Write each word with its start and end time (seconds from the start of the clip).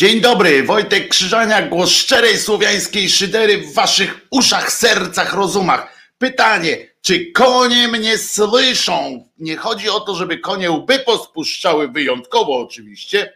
Dzień 0.00 0.20
dobry, 0.20 0.62
Wojtek 0.62 1.08
Krzyżania, 1.08 1.62
głos 1.62 1.90
szczerej 1.90 2.38
słowiańskiej 2.38 3.10
szydery 3.10 3.58
w 3.58 3.74
waszych 3.74 4.26
uszach, 4.30 4.72
sercach, 4.72 5.34
rozumach. 5.34 6.12
Pytanie, 6.18 6.76
czy 7.02 7.32
konie 7.32 7.88
mnie 7.88 8.18
słyszą? 8.18 9.24
Nie 9.38 9.56
chodzi 9.56 9.88
o 9.88 10.00
to, 10.00 10.14
żeby 10.14 10.38
konie 10.38 10.70
łby 10.70 10.98
pospuszczały 10.98 11.88
wyjątkowo 11.88 12.58
oczywiście, 12.58 13.32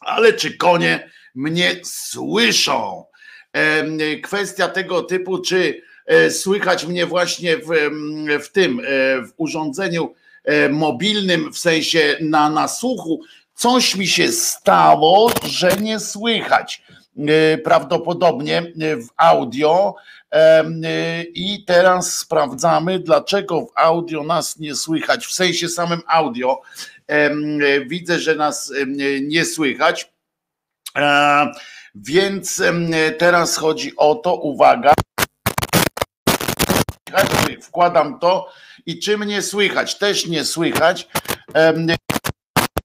ale 0.00 0.32
czy 0.32 0.56
konie 0.56 1.10
mnie 1.34 1.80
słyszą? 1.84 3.04
Kwestia 4.22 4.68
tego 4.68 5.02
typu, 5.02 5.38
czy 5.38 5.82
e, 6.06 6.30
słychać 6.30 6.86
mnie 6.86 7.06
właśnie 7.06 7.56
w, 7.56 7.68
w 8.44 8.48
tym, 8.48 8.80
e, 8.80 8.82
w 9.22 9.32
urządzeniu 9.36 10.14
e, 10.44 10.68
mobilnym, 10.68 11.52
w 11.52 11.58
sensie 11.58 12.16
na 12.20 12.50
nasłuchu, 12.50 13.20
coś 13.54 13.96
mi 13.96 14.06
się 14.06 14.32
stało, 14.32 15.30
że 15.44 15.76
nie 15.76 16.00
słychać. 16.00 16.82
E, 17.18 17.58
prawdopodobnie 17.58 18.58
e, 18.58 18.96
w 18.96 19.08
audio 19.16 19.94
e, 20.32 20.64
i 21.22 21.64
teraz 21.64 22.18
sprawdzamy, 22.18 22.98
dlaczego 22.98 23.60
w 23.60 23.72
audio 23.74 24.22
nas 24.22 24.58
nie 24.58 24.74
słychać, 24.74 25.26
w 25.26 25.32
sensie 25.32 25.68
samym 25.68 26.00
audio. 26.06 26.60
Widzę, 27.86 28.18
że 28.18 28.34
nas 28.34 28.72
nie 29.22 29.44
słychać. 29.44 30.12
Więc 31.94 32.62
teraz 33.18 33.56
chodzi 33.56 33.96
o 33.96 34.14
to, 34.14 34.34
uwaga. 34.34 34.94
Wkładam 37.62 38.18
to 38.18 38.52
i 38.86 38.98
czy 38.98 39.18
mnie 39.18 39.42
słychać? 39.42 39.98
Też 39.98 40.26
nie 40.26 40.44
słychać 40.44 41.08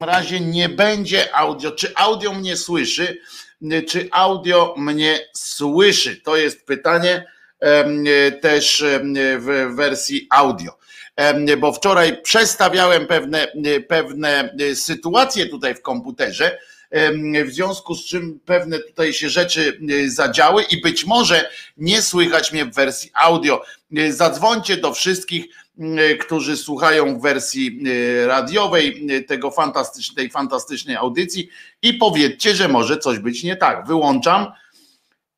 razie 0.06 0.40
nie 0.40 0.70
będzie 0.70 1.36
audio. 1.36 1.72
Czy 1.72 1.92
audio 1.96 2.34
mnie 2.34 2.58
słyszy? 2.58 3.22
Czy 3.88 4.10
audio 4.12 4.76
mnie 4.78 5.20
słyszy? 5.34 6.22
To 6.22 6.38
jest 6.38 6.66
pytanie 6.66 7.26
też 8.42 8.84
w 9.40 9.76
wersji 9.76 10.28
audio. 10.30 10.78
Bo 11.58 11.74
wczoraj 11.74 12.22
przestawiałem 12.22 13.08
pewne, 13.08 13.48
pewne 13.88 14.54
sytuacje 14.76 15.46
tutaj 15.46 15.76
w 15.76 15.82
komputerze, 15.82 16.60
w 17.46 17.52
związku 17.52 17.96
z 17.96 18.06
czym 18.06 18.40
pewne 18.46 18.80
tutaj 18.80 19.14
się 19.14 19.30
rzeczy 19.30 19.80
zadziały 20.08 20.64
i 20.64 20.82
być 20.82 21.06
może 21.06 21.50
nie 21.78 22.02
słychać 22.02 22.52
mnie 22.52 22.66
w 22.66 22.76
wersji 22.76 23.12
audio. 23.14 23.64
Zadzwońcie 24.10 24.78
do 24.78 24.94
wszystkich 24.94 25.46
którzy 26.20 26.58
słuchają 26.58 27.20
w 27.20 27.22
wersji 27.22 27.80
y, 27.88 28.28
radiowej 28.28 29.12
y, 29.12 29.24
tego 29.24 29.52
fantastycznej, 29.52 30.30
fantastycznej 30.30 30.96
audycji 30.96 31.50
i 31.82 31.94
powiedzcie, 31.94 32.56
że 32.56 32.68
może 32.68 32.98
coś 32.98 33.20
być 33.20 33.44
nie 33.44 33.56
tak. 33.56 33.88
Wyłączam 33.88 34.48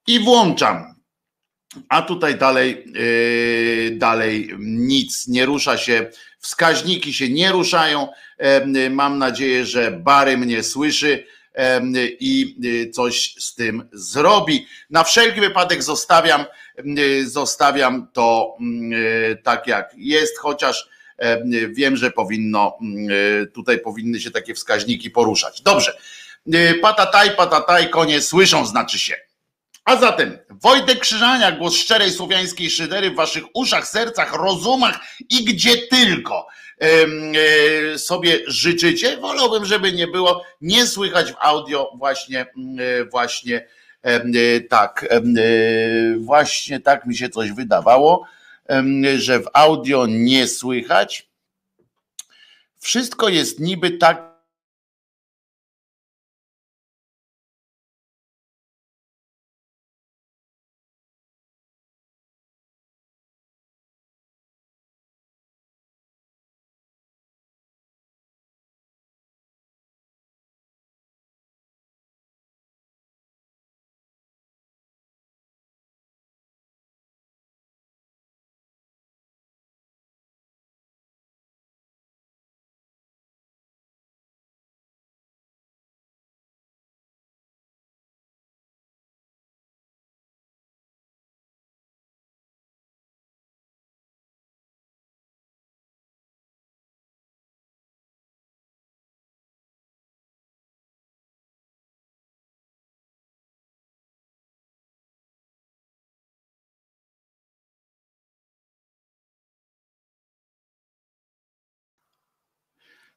i 0.08 0.20
włączam. 0.20 0.96
A 1.90 2.02
tutaj 2.02 2.38
dalej, 2.38 2.86
dalej 3.92 4.50
nic 4.60 5.28
nie 5.28 5.46
rusza 5.46 5.78
się, 5.78 6.10
wskaźniki 6.40 7.14
się 7.14 7.30
nie 7.30 7.52
ruszają. 7.52 8.08
Mam 8.90 9.18
nadzieję, 9.18 9.66
że 9.66 9.92
Bary 9.92 10.38
mnie 10.38 10.64
słyszy 10.64 11.26
i 12.20 12.56
coś 12.94 13.36
z 13.40 13.56
tym 13.56 13.90
zrobi. 13.94 14.68
Na 14.90 15.04
wszelki 15.04 15.42
wypadek 15.42 15.84
zostawiam 15.84 16.46
Y, 16.80 17.30
zostawiam 17.30 18.08
to 18.14 18.56
mm, 18.60 18.94
y, 18.94 19.38
tak 19.44 19.68
jak 19.68 19.92
jest, 19.98 20.38
chociaż 20.38 20.90
wiem, 21.70 21.98
że 21.98 22.12
powinno, 22.12 22.78
y, 23.44 23.48
tutaj 23.48 23.80
powinny 23.80 24.20
się 24.20 24.32
takie 24.32 24.54
wskaźniki 24.54 25.10
poruszać. 25.10 25.62
Dobrze. 25.62 25.98
Patataj, 26.82 27.36
patataj, 27.36 27.90
konie 27.90 28.22
słyszą, 28.22 28.66
znaczy 28.66 29.00
się. 29.00 29.16
A 29.86 29.96
zatem 29.96 30.38
Wojtek 30.50 31.00
Krzyżania, 31.00 31.52
głos 31.52 31.76
szczerej 31.76 32.12
słowiańskiej 32.12 32.70
szydery 32.70 33.12
w 33.12 33.16
waszych 33.16 33.44
uszach, 33.54 33.88
sercach, 33.88 34.34
rozumach 34.34 35.00
i 35.30 35.46
gdzie 35.46 35.78
tylko 35.78 36.48
sobie 37.98 38.40
życzycie. 38.48 39.18
Wolałbym, 39.18 39.66
żeby 39.66 39.94
nie 39.94 40.08
było, 40.08 40.44
nie 40.62 40.86
słychać 40.88 41.32
w 41.32 41.36
audio 41.40 41.92
właśnie, 41.98 42.46
właśnie 43.12 43.68
E, 44.04 44.62
tak, 44.62 45.06
e, 45.10 45.22
właśnie 46.20 46.80
tak 46.80 47.06
mi 47.06 47.18
się 47.18 47.30
coś 47.30 47.52
wydawało, 47.52 48.26
że 49.18 49.40
w 49.40 49.50
audio 49.54 50.06
nie 50.10 50.48
słychać. 50.48 51.30
Wszystko 52.80 53.30
jest 53.30 53.60
niby 53.60 53.92
tak 53.92 54.31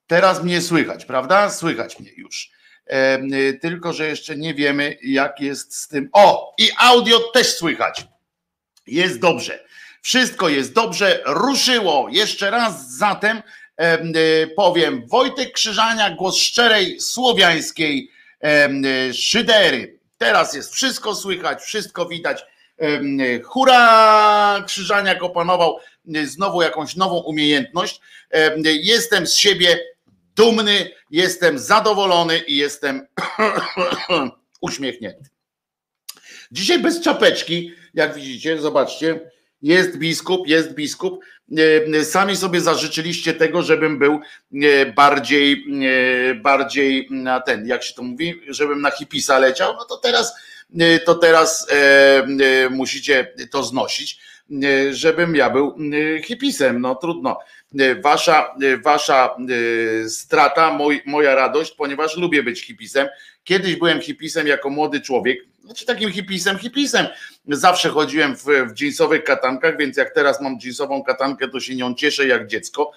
Teraz 0.07 0.43
mnie 0.43 0.61
słychać, 0.61 1.05
prawda? 1.05 1.51
Słychać 1.51 2.01
mnie 2.01 2.11
już. 2.17 2.51
E, 2.87 3.53
tylko, 3.53 3.93
że 3.93 4.09
jeszcze 4.09 4.37
nie 4.37 4.55
wiemy, 4.55 4.99
jak 5.03 5.41
jest 5.41 5.77
z 5.77 5.89
tym. 5.89 6.09
O, 6.13 6.55
i 6.59 6.71
audio 6.79 7.19
też 7.19 7.55
słychać. 7.55 8.07
Jest 8.87 9.21
dobrze. 9.21 9.65
Wszystko 10.03 10.49
jest 10.49 10.73
dobrze. 10.73 11.23
Ruszyło. 11.27 12.09
Jeszcze 12.11 12.51
raz 12.51 12.97
zatem 12.97 13.43
e, 13.77 14.47
powiem 14.47 15.07
Wojtek 15.07 15.53
Krzyżania, 15.53 16.11
głos 16.11 16.37
szczerej 16.37 17.01
słowiańskiej 17.01 18.11
e, 18.41 19.15
szydery. 19.15 19.99
Teraz 20.19 20.55
jest 20.55 20.75
wszystko 20.75 21.15
słychać, 21.15 21.63
wszystko 21.63 22.07
widać. 22.07 22.47
Hura! 23.45 24.65
Krzyżaniak 24.67 25.23
opanował 25.23 25.79
znowu 26.25 26.63
jakąś 26.63 26.97
nową 26.97 27.17
umiejętność. 27.17 28.01
Jestem 28.65 29.27
z 29.27 29.37
siebie 29.37 29.79
dumny, 30.37 30.91
jestem 31.11 31.59
zadowolony 31.59 32.39
i 32.39 32.57
jestem 32.57 33.07
uśmiechnięty. 34.61 35.29
Dzisiaj 36.53 36.79
bez 36.79 37.01
czapeczki, 37.01 37.73
jak 37.95 38.15
widzicie, 38.15 38.61
zobaczcie, 38.61 39.21
jest 39.63 39.99
biskup, 39.99 40.49
jest 40.49 40.75
biskup. 40.75 41.25
E, 41.95 42.05
sami 42.05 42.37
sobie 42.37 42.61
zażyczyliście 42.61 43.35
tego, 43.35 43.63
żebym 43.63 43.99
był 43.99 44.21
e, 44.63 44.87
bardziej, 44.87 45.67
e, 46.31 46.35
bardziej 46.35 47.09
na 47.11 47.41
ten, 47.41 47.67
jak 47.67 47.83
się 47.83 47.95
to 47.95 48.03
mówi, 48.03 48.41
żebym 48.49 48.81
na 48.81 48.91
hipisa 48.91 49.39
leciał, 49.39 49.75
no 49.75 49.85
to 49.85 49.97
teraz, 49.97 50.35
to 51.05 51.15
teraz 51.15 51.67
musicie 52.71 53.35
to 53.51 53.63
znosić, 53.63 54.19
żebym 54.91 55.37
ja 55.37 55.51
był 55.51 55.77
hipisem. 56.25 56.81
No 56.81 56.95
trudno. 56.95 57.39
E, 57.79 57.95
wasza, 57.95 58.55
e, 58.63 58.77
wasza 58.77 59.37
e, 60.05 60.09
strata, 60.09 60.73
moj, 60.73 61.03
moja 61.07 61.35
radość, 61.35 61.71
ponieważ 61.71 62.17
lubię 62.17 62.43
być 62.43 62.61
hipisem. 62.67 63.09
Kiedyś 63.45 63.77
byłem 63.77 64.01
hipisem 64.01 64.47
jako 64.47 64.71
młody 64.71 65.01
człowiek, 65.01 65.39
znaczy 65.65 65.87
takim 65.87 66.13
hipisem, 66.13 66.59
hipisem. 66.59 67.07
Zawsze 67.49 67.89
chodziłem 67.89 68.37
w, 68.37 68.45
w 68.45 68.81
jeansowych 68.81 69.25
katankach, 69.25 69.77
więc 69.79 69.97
jak 69.97 70.15
teraz 70.15 70.41
mam 70.41 70.59
jeansową 70.65 71.03
katankę, 71.03 71.49
to 71.49 71.61
się 71.61 71.75
nią 71.75 71.95
cieszę 71.95 72.27
jak 72.27 72.47
dziecko 72.47 72.93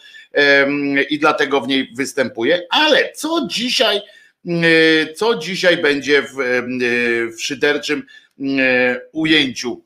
i 1.09 1.19
dlatego 1.19 1.61
w 1.61 1.67
niej 1.67 1.91
występuję. 1.95 2.61
Ale 2.69 3.11
co 3.13 3.47
dzisiaj, 3.49 4.01
co 5.15 5.35
dzisiaj 5.35 5.77
będzie 5.77 6.21
w, 6.21 6.35
w 7.37 7.41
szyderczym 7.41 8.03
ujęciu 9.11 9.85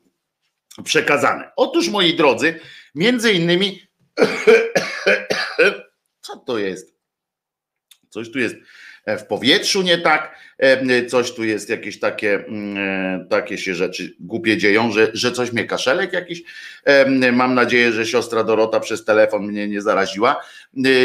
przekazane? 0.84 1.50
Otóż, 1.56 1.88
moi 1.88 2.14
drodzy, 2.14 2.60
między 2.94 3.32
innymi 3.32 3.82
Co 6.20 6.36
to 6.36 6.58
jest? 6.58 6.94
Coś 8.08 8.30
tu 8.30 8.38
jest. 8.38 8.56
w 9.06 9.22
powietrzu 9.22 9.82
nie 9.82 9.98
tak, 9.98 10.38
coś 11.08 11.32
tu 11.32 11.44
jest 11.44 11.70
jakieś 11.70 12.00
takie, 12.00 12.34
mm, 12.34 13.28
takie 13.28 13.58
się 13.58 13.74
rzeczy 13.74 14.14
głupie 14.20 14.56
dzieją, 14.56 14.92
że, 14.92 15.10
że 15.14 15.32
coś 15.32 15.52
mnie 15.52 15.64
kaszelek 15.64 16.12
jakiś. 16.12 16.42
Mam 17.32 17.54
nadzieję, 17.54 17.92
że 17.92 18.06
siostra 18.06 18.44
Dorota 18.44 18.80
przez 18.80 19.04
telefon 19.04 19.42
mnie 19.42 19.68
nie 19.68 19.82
zaraziła. 19.82 20.40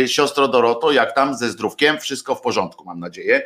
Siostro 0.07 0.47
Doroto, 0.47 0.91
jak 0.91 1.15
tam 1.15 1.35
ze 1.35 1.49
zdrówkiem? 1.49 1.99
Wszystko 1.99 2.35
w 2.35 2.41
porządku, 2.41 2.85
mam 2.85 2.99
nadzieję. 2.99 3.41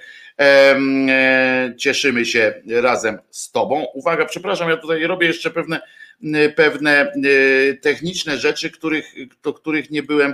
Cieszymy 1.77 2.25
się 2.25 2.53
razem 2.67 3.19
z 3.29 3.51
Tobą. 3.51 3.85
Uwaga, 3.93 4.25
przepraszam, 4.25 4.69
ja 4.69 4.77
tutaj 4.77 5.03
robię 5.03 5.27
jeszcze 5.27 5.51
pewne 5.51 5.81
pewne 6.55 7.11
techniczne 7.81 8.37
rzeczy, 8.37 8.71
których, 8.71 9.05
do 9.43 9.53
których 9.53 9.91
nie 9.91 10.03
byłem, 10.03 10.33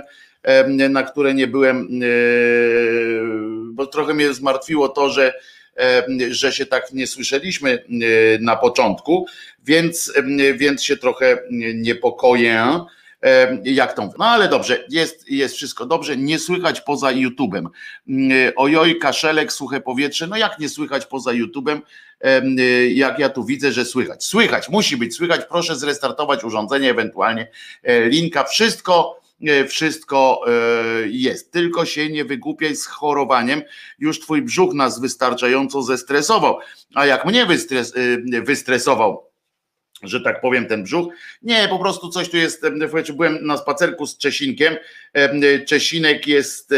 na 0.90 1.02
które 1.02 1.34
nie 1.34 1.46
byłem, 1.46 1.88
bo 3.72 3.86
trochę 3.86 4.14
mnie 4.14 4.34
zmartwiło 4.34 4.88
to, 4.88 5.10
że, 5.10 5.32
że 6.30 6.52
się 6.52 6.66
tak 6.66 6.92
nie 6.92 7.06
słyszeliśmy 7.06 7.84
na 8.40 8.56
początku, 8.56 9.26
więc, 9.64 10.12
więc 10.54 10.82
się 10.82 10.96
trochę 10.96 11.38
niepokoję 11.74 12.80
jak 13.64 13.94
to 13.94 14.10
No 14.18 14.24
ale 14.24 14.48
dobrze, 14.48 14.84
jest, 14.90 15.30
jest 15.30 15.54
wszystko 15.54 15.86
dobrze, 15.86 16.16
nie 16.16 16.38
słychać 16.38 16.80
poza 16.80 17.08
YouTube'em. 17.08 17.66
Ojoj, 18.56 18.98
kaszelek, 18.98 19.52
suche 19.52 19.80
powietrze, 19.80 20.26
no 20.26 20.36
jak 20.36 20.58
nie 20.58 20.68
słychać 20.68 21.06
poza 21.06 21.30
YouTube'em, 21.30 21.80
jak 22.88 23.18
ja 23.18 23.28
tu 23.28 23.44
widzę, 23.44 23.72
że 23.72 23.84
słychać. 23.84 24.24
Słychać, 24.24 24.68
musi 24.68 24.96
być 24.96 25.16
słychać, 25.16 25.40
proszę 25.48 25.76
zrestartować 25.76 26.44
urządzenie, 26.44 26.90
ewentualnie 26.90 27.50
e, 27.82 28.08
linka, 28.08 28.44
wszystko 28.44 29.20
e, 29.46 29.64
wszystko 29.64 30.40
e, 30.46 30.52
jest. 31.08 31.52
Tylko 31.52 31.84
się 31.84 32.08
nie 32.08 32.24
wygłupiaj 32.24 32.76
z 32.76 32.86
chorowaniem. 32.86 33.62
Już 33.98 34.20
twój 34.20 34.42
brzuch 34.42 34.74
nas 34.74 35.00
wystarczająco 35.00 35.82
zestresował. 35.82 36.58
A 36.94 37.06
jak 37.06 37.24
mnie 37.24 37.46
wystres, 37.46 37.94
wystresował, 38.42 39.27
że 40.02 40.20
tak 40.20 40.40
powiem, 40.40 40.66
ten 40.66 40.82
brzuch. 40.82 41.12
Nie, 41.42 41.68
po 41.68 41.78
prostu 41.78 42.08
coś 42.08 42.28
tu 42.28 42.36
jest. 42.36 42.62
Byłem 43.16 43.46
na 43.46 43.56
spacerku 43.56 44.06
z 44.06 44.18
Czesinkiem. 44.18 44.76
Czesinek 45.66 46.26
jest, 46.26 46.74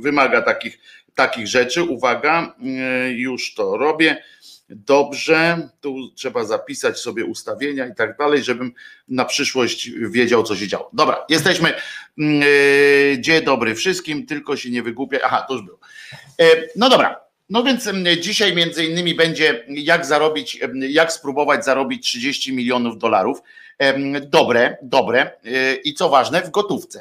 wymaga 0.00 0.42
takich, 0.42 0.78
takich 1.14 1.46
rzeczy. 1.46 1.82
Uwaga, 1.82 2.54
już 3.08 3.54
to 3.54 3.76
robię. 3.76 4.22
Dobrze, 4.68 5.68
tu 5.80 6.10
trzeba 6.14 6.44
zapisać 6.44 6.98
sobie 6.98 7.24
ustawienia 7.24 7.86
i 7.86 7.94
tak 7.94 8.16
dalej, 8.16 8.42
żebym 8.42 8.72
na 9.08 9.24
przyszłość 9.24 9.90
wiedział, 9.90 10.42
co 10.42 10.56
się 10.56 10.68
działo. 10.68 10.90
Dobra, 10.92 11.24
jesteśmy. 11.28 11.74
Dzień 13.18 13.44
dobry 13.44 13.74
wszystkim, 13.74 14.26
tylko 14.26 14.56
się 14.56 14.70
nie 14.70 14.82
wygłupiaj. 14.82 15.20
Aha, 15.24 15.44
to 15.48 15.54
już 15.54 15.62
było. 15.62 15.78
No 16.76 16.88
dobra, 16.88 17.25
no 17.48 17.62
więc 17.62 17.88
dzisiaj 18.20 18.54
między 18.54 18.84
innymi 18.84 19.14
będzie 19.14 19.64
jak 19.68 20.06
zarobić, 20.06 20.60
jak 20.88 21.12
spróbować 21.12 21.64
zarobić 21.64 22.06
30 22.06 22.52
milionów 22.52 22.98
dolarów. 22.98 23.42
Dobre, 24.20 24.76
dobre 24.82 25.30
e, 25.44 25.74
i 25.74 25.94
co 25.94 26.08
ważne 26.08 26.42
w 26.42 26.50
gotówce. 26.50 27.00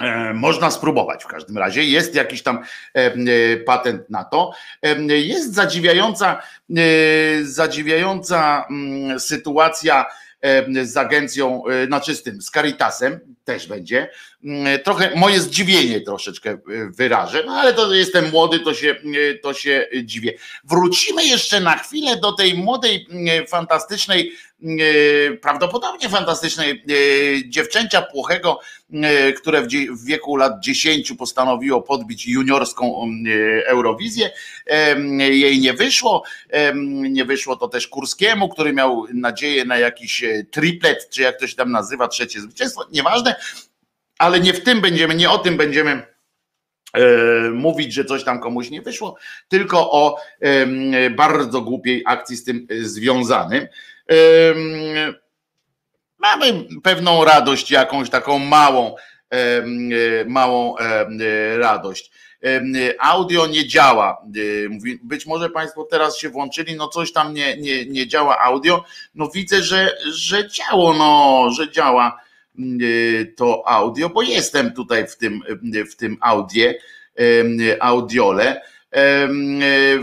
E, 0.00 0.34
można 0.34 0.70
spróbować 0.70 1.24
w 1.24 1.26
każdym 1.26 1.58
razie. 1.58 1.84
Jest 1.84 2.14
jakiś 2.14 2.42
tam 2.42 2.64
e, 2.94 3.56
patent 3.56 4.10
na 4.10 4.24
to. 4.24 4.52
Jest 5.08 5.54
zadziwiająca, 5.54 6.42
zadziwiająca 7.42 8.66
mm, 8.70 9.20
sytuacja 9.20 10.06
z 10.82 10.96
agencją, 10.96 11.62
znaczy 11.86 12.14
z 12.14 12.22
tym, 12.22 12.42
z 12.42 12.50
Caritasem 12.50 13.20
też 13.44 13.66
będzie. 13.66 14.10
Mm, 14.44 14.78
trochę 14.84 15.12
moje 15.16 15.40
zdziwienie 15.40 16.00
troszeczkę 16.00 16.58
wyrażę, 16.88 17.42
no 17.46 17.52
ale 17.52 17.74
to 17.74 17.94
jestem 17.94 18.30
młody, 18.30 18.60
to 18.60 18.74
się, 18.74 18.96
to 19.42 19.54
się 19.54 19.88
dziwię. 20.04 20.32
Wrócimy 20.64 21.24
jeszcze 21.24 21.60
na 21.60 21.78
chwilę 21.78 22.16
do 22.16 22.32
tej 22.32 22.54
młodej, 22.54 23.06
fantastycznej 23.48 24.32
E, 24.62 25.36
prawdopodobnie 25.36 26.08
fantastycznej 26.08 26.70
e, 26.70 26.74
dziewczęcia 27.48 28.02
płochego, 28.02 28.60
e, 28.92 29.32
które 29.32 29.62
w 29.62 30.04
wieku 30.04 30.36
lat 30.36 30.52
10 30.60 31.12
postanowiło 31.12 31.82
podbić 31.82 32.26
juniorską 32.26 33.06
Eurowizję. 33.66 34.30
Jej 35.18 35.60
nie 35.60 35.72
wyszło. 35.72 36.22
Nie 37.10 37.24
wyszło 37.24 37.56
to 37.56 37.68
też 37.68 37.88
Kurskiemu, 37.88 38.48
który 38.48 38.72
miał 38.72 39.06
nadzieję 39.14 39.64
na 39.64 39.78
jakiś 39.78 40.24
triplet, 40.50 41.08
czy 41.10 41.22
jak 41.22 41.40
to 41.40 41.46
się 41.46 41.56
tam 41.56 41.70
nazywa, 41.70 42.08
trzecie 42.08 42.40
zwycięstwo. 42.40 42.86
Nieważne, 42.92 43.34
ale 44.20 44.40
nie 44.40 44.52
w 44.52 44.62
tym 44.62 44.80
będziemy, 44.80 45.14
nie 45.14 45.30
o 45.30 45.38
tym 45.38 45.56
będziemy 45.56 46.02
mówić, 47.52 47.92
że 47.92 48.04
coś 48.04 48.24
tam 48.24 48.40
komuś 48.40 48.70
nie 48.70 48.82
wyszło, 48.82 49.16
tylko 49.48 49.92
o 49.92 50.16
bardzo 51.10 51.60
głupiej 51.60 52.02
akcji 52.06 52.36
z 52.36 52.44
tym 52.44 52.66
związanym 52.80 53.66
mamy 56.18 56.64
pewną 56.82 57.24
radość, 57.24 57.70
jakąś 57.70 58.10
taką 58.10 58.38
małą, 58.38 58.94
małą 60.26 60.74
radość. 61.56 62.10
Audio 62.98 63.46
nie 63.46 63.66
działa. 63.66 64.22
Być 65.02 65.26
może 65.26 65.50
Państwo 65.50 65.84
teraz 65.84 66.18
się 66.18 66.28
włączyli, 66.28 66.76
no 66.76 66.88
coś 66.88 67.12
tam 67.12 67.34
nie, 67.34 67.56
nie, 67.56 67.86
nie 67.86 68.06
działa 68.06 68.38
audio. 68.38 68.84
No 69.14 69.28
widzę, 69.34 69.62
że, 69.62 69.96
że 70.12 70.48
działo, 70.48 70.94
no, 70.94 71.46
że 71.58 71.70
działa 71.70 72.20
to 73.36 73.68
audio, 73.68 74.08
bo 74.08 74.22
jestem 74.22 74.72
tutaj 74.72 75.06
w 75.06 75.16
tym, 75.16 75.40
w 75.90 75.96
tym 75.96 76.16
audie, 76.20 76.74
audiole. 77.80 78.62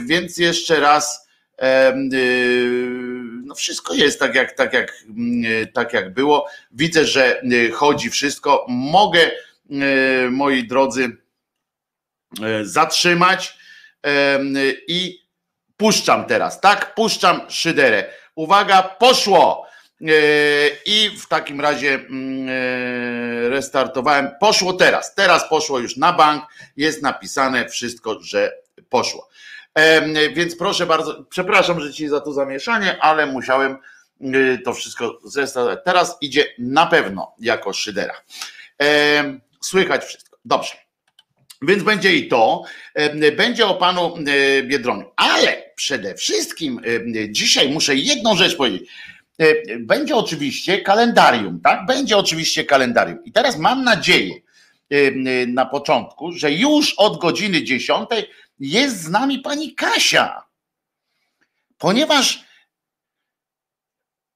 Więc 0.08 0.38
jeszcze 0.38 0.80
raz 0.80 1.28
no 3.48 3.56
wszystko 3.56 3.94
jest 3.94 4.20
tak 4.20 4.36
jak, 4.36 4.52
tak, 4.52 4.74
jak, 4.74 5.04
tak 5.74 5.94
jak 5.94 6.14
było. 6.14 6.48
Widzę, 6.72 7.06
że 7.06 7.42
y, 7.44 7.72
chodzi 7.72 8.10
wszystko. 8.10 8.66
Mogę, 8.70 9.32
y, 9.72 10.32
moi 10.32 10.68
drodzy, 10.68 11.18
y, 12.62 12.66
zatrzymać 12.66 13.58
i 14.88 15.28
puszczam 15.78 16.26
teraz, 16.26 16.62
tak? 16.62 16.96
Puszczam 16.96 17.42
szyderę. 17.50 18.06
Uwaga, 18.36 18.84
poszło! 18.84 19.67
I 20.86 21.18
w 21.20 21.28
takim 21.28 21.62
razie 21.62 21.94
mm, 21.94 22.48
restartowałem. 23.52 24.30
Poszło 24.40 24.74
teraz. 24.74 25.16
Teraz 25.16 25.50
poszło 25.50 25.80
już 25.80 25.98
na 25.98 26.14
bank. 26.14 26.44
Jest 26.78 27.02
napisane 27.02 27.70
wszystko, 27.70 28.20
że 28.22 28.52
poszło. 28.90 29.30
Więc 30.36 30.56
proszę 30.56 30.86
bardzo, 30.86 31.24
przepraszam, 31.30 31.80
że 31.80 31.94
ci 31.94 32.08
za 32.08 32.22
to 32.22 32.34
zamieszanie, 32.34 32.98
ale 33.02 33.26
musiałem 33.26 33.78
y, 34.22 34.60
to 34.66 34.74
wszystko 34.74 35.20
zrestaurować. 35.24 35.80
Teraz 35.86 36.18
idzie 36.22 36.46
na 36.60 36.86
pewno 36.86 37.36
jako 37.40 37.74
szydera. 37.74 38.14
Słychać 39.62 40.06
wszystko. 40.06 40.38
Dobrze. 40.46 40.74
Więc 41.62 41.84
będzie 41.84 42.16
i 42.16 42.28
to. 42.28 42.64
Będzie 43.38 43.66
o 43.66 43.76
panu 43.76 44.16
e, 44.18 44.64
Biedroniu. 44.64 45.12
Ale 45.16 45.64
przede 45.76 46.16
wszystkim 46.16 46.82
dzisiaj 47.30 47.70
muszę 47.70 47.96
jedną 47.96 48.36
rzecz 48.36 48.58
powiedzieć. 48.58 48.90
E, 49.38 49.80
będzie 49.80 50.16
oczywiście 50.16 50.82
kalendarium, 50.82 51.62
tak? 51.62 51.86
Będzie 51.86 52.18
oczywiście 52.18 52.66
kalendarium. 52.66 53.24
I 53.24 53.32
teraz 53.32 53.58
mam 53.58 53.84
nadzieję 53.84 54.36
na 55.48 55.66
początku, 55.66 56.32
że 56.32 56.52
już 56.52 56.94
od 56.94 57.20
godziny 57.20 57.64
10 57.64 58.10
jest 58.60 59.02
z 59.02 59.10
nami 59.10 59.40
pani 59.40 59.76
Kasia. 59.76 60.44
Ponieważ, 61.78 62.46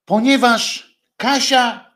ponieważ 0.05 0.95
Kasia 1.17 1.90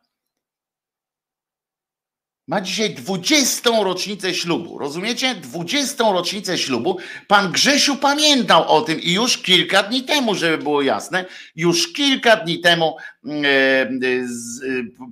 ma 2.47 2.61
dzisiaj 2.61 2.89
20. 2.89 3.69
rocznicę 3.83 4.33
ślubu. 4.33 4.77
Rozumiecie? 4.77 5.35
20. 5.35 6.03
rocznicę 6.03 6.57
ślubu. 6.57 6.97
Pan 7.27 7.51
Grzesiu 7.51 7.95
pamiętał 7.95 8.67
o 8.67 8.81
tym 8.81 9.01
i 9.01 9.13
już 9.13 9.37
kilka 9.37 9.83
dni 9.83 10.03
temu, 10.03 10.35
żeby 10.35 10.57
było 10.57 10.81
jasne, 10.81 11.25
już 11.55 11.93
kilka 11.93 12.35
dni 12.35 12.59
temu 12.59 12.97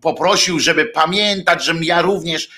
poprosił, 0.01 0.60
żeby 0.60 0.86
pamiętać, 0.86 1.63
że 1.65 1.74
ja 1.82 2.01
również 2.01 2.50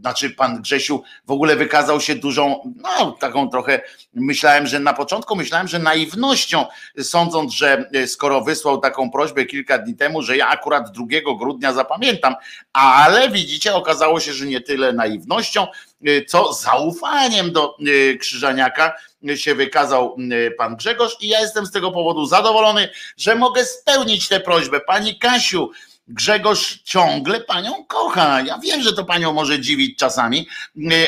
znaczy 0.00 0.30
pan 0.30 0.62
Grzesiu 0.62 1.02
w 1.26 1.30
ogóle 1.30 1.56
wykazał 1.56 2.00
się 2.00 2.14
dużą, 2.14 2.72
no 2.76 3.12
taką 3.12 3.48
trochę, 3.48 3.80
myślałem, 4.14 4.66
że 4.66 4.80
na 4.80 4.92
początku 4.92 5.36
myślałem, 5.36 5.68
że 5.68 5.78
naiwnością, 5.78 6.66
sądząc, 6.98 7.52
że 7.52 7.90
e, 7.94 8.06
skoro 8.06 8.40
wysłał 8.40 8.78
taką 8.78 9.10
prośbę 9.10 9.44
kilka 9.44 9.78
dni 9.78 9.94
temu, 9.94 10.22
że 10.22 10.36
ja 10.36 10.48
akurat 10.48 10.90
2 10.90 11.06
grudnia 11.38 11.72
zapamiętam, 11.72 12.34
ale 12.72 13.30
widzicie, 13.30 13.74
okazało 13.74 14.20
się, 14.20 14.32
że 14.32 14.46
nie 14.46 14.60
tyle 14.60 14.92
naiwnością, 14.92 15.66
e, 16.06 16.24
co 16.24 16.52
zaufaniem 16.52 17.52
do 17.52 17.76
e, 17.78 18.16
Krzyżaniaka 18.16 18.96
się 19.34 19.54
wykazał 19.54 20.16
pan 20.58 20.76
Grzegorz 20.76 21.16
i 21.20 21.28
ja 21.28 21.40
jestem 21.40 21.66
z 21.66 21.70
tego 21.70 21.92
powodu 21.92 22.26
zadowolony, 22.26 22.88
że 23.16 23.34
mogę 23.34 23.64
spełnić 23.64 24.28
tę 24.28 24.40
prośbę. 24.40 24.80
Pani 24.80 25.18
Kasiu, 25.18 25.70
Grzegorz 26.08 26.82
ciągle 26.84 27.40
panią 27.40 27.84
kocha. 27.84 28.40
Ja 28.40 28.58
wiem, 28.58 28.82
że 28.82 28.92
to 28.92 29.04
panią 29.04 29.32
może 29.32 29.60
dziwić 29.60 29.98
czasami, 29.98 30.48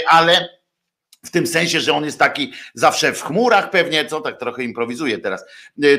ale 0.08 0.62
w 1.24 1.30
tym 1.30 1.46
sensie, 1.46 1.80
że 1.80 1.94
on 1.94 2.04
jest 2.04 2.18
taki 2.18 2.52
zawsze 2.74 3.12
w 3.12 3.22
chmurach 3.22 3.70
pewnie, 3.70 4.06
co 4.06 4.20
tak 4.20 4.38
trochę 4.38 4.62
improwizuje 4.62 5.18
teraz, 5.18 5.44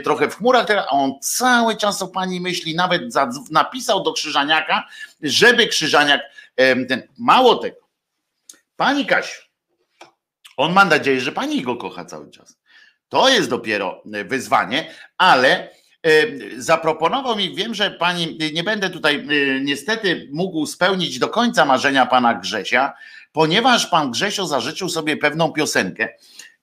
trochę 0.04 0.30
w 0.30 0.36
chmurach 0.36 0.66
a 0.72 0.88
on 0.88 1.20
cały 1.22 1.78
czas 1.78 2.02
o 2.02 2.08
pani 2.08 2.42
myśli, 2.42 2.76
nawet 2.76 3.02
napisał 3.52 4.04
do 4.04 4.14
Krzyżaniaka, 4.14 4.88
żeby 5.22 5.68
Krzyżaniak, 5.68 6.22
ten, 6.56 7.08
mało 7.18 7.56
tego, 7.56 7.78
pani 8.76 9.06
Kasiu, 9.06 9.42
on 10.58 10.74
ma 10.74 10.86
nadzieję, 10.86 11.20
że 11.20 11.32
pani 11.32 11.62
go 11.62 11.76
kocha 11.76 12.06
cały 12.06 12.32
czas. 12.32 12.58
To 13.10 13.30
jest 13.30 13.50
dopiero 13.50 14.04
y, 14.16 14.24
wyzwanie, 14.24 14.92
ale 15.18 15.70
y, 16.08 16.54
zaproponował 16.58 17.36
mi, 17.36 17.56
wiem, 17.56 17.74
że 17.74 17.92
pani, 17.92 18.38
nie 18.54 18.64
będę 18.64 18.90
tutaj 18.90 19.28
niestety 19.62 20.30
mógł 20.32 20.66
spełnić 20.66 21.20
do 21.20 21.30
końca 21.30 21.66
marzenia 21.66 22.06
pana 22.06 22.34
Grzesia, 22.34 22.94
ponieważ 23.32 23.88
pan 23.88 24.12
Grzesio 24.12 24.48
zażyczył 24.48 24.90
sobie 24.90 25.18
pewną 25.18 25.52
piosenkę, 25.52 26.10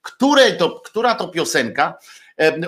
której 0.03 0.57
to, 0.57 0.71
która 0.71 1.15
to 1.15 1.29
piosenka 1.29 1.99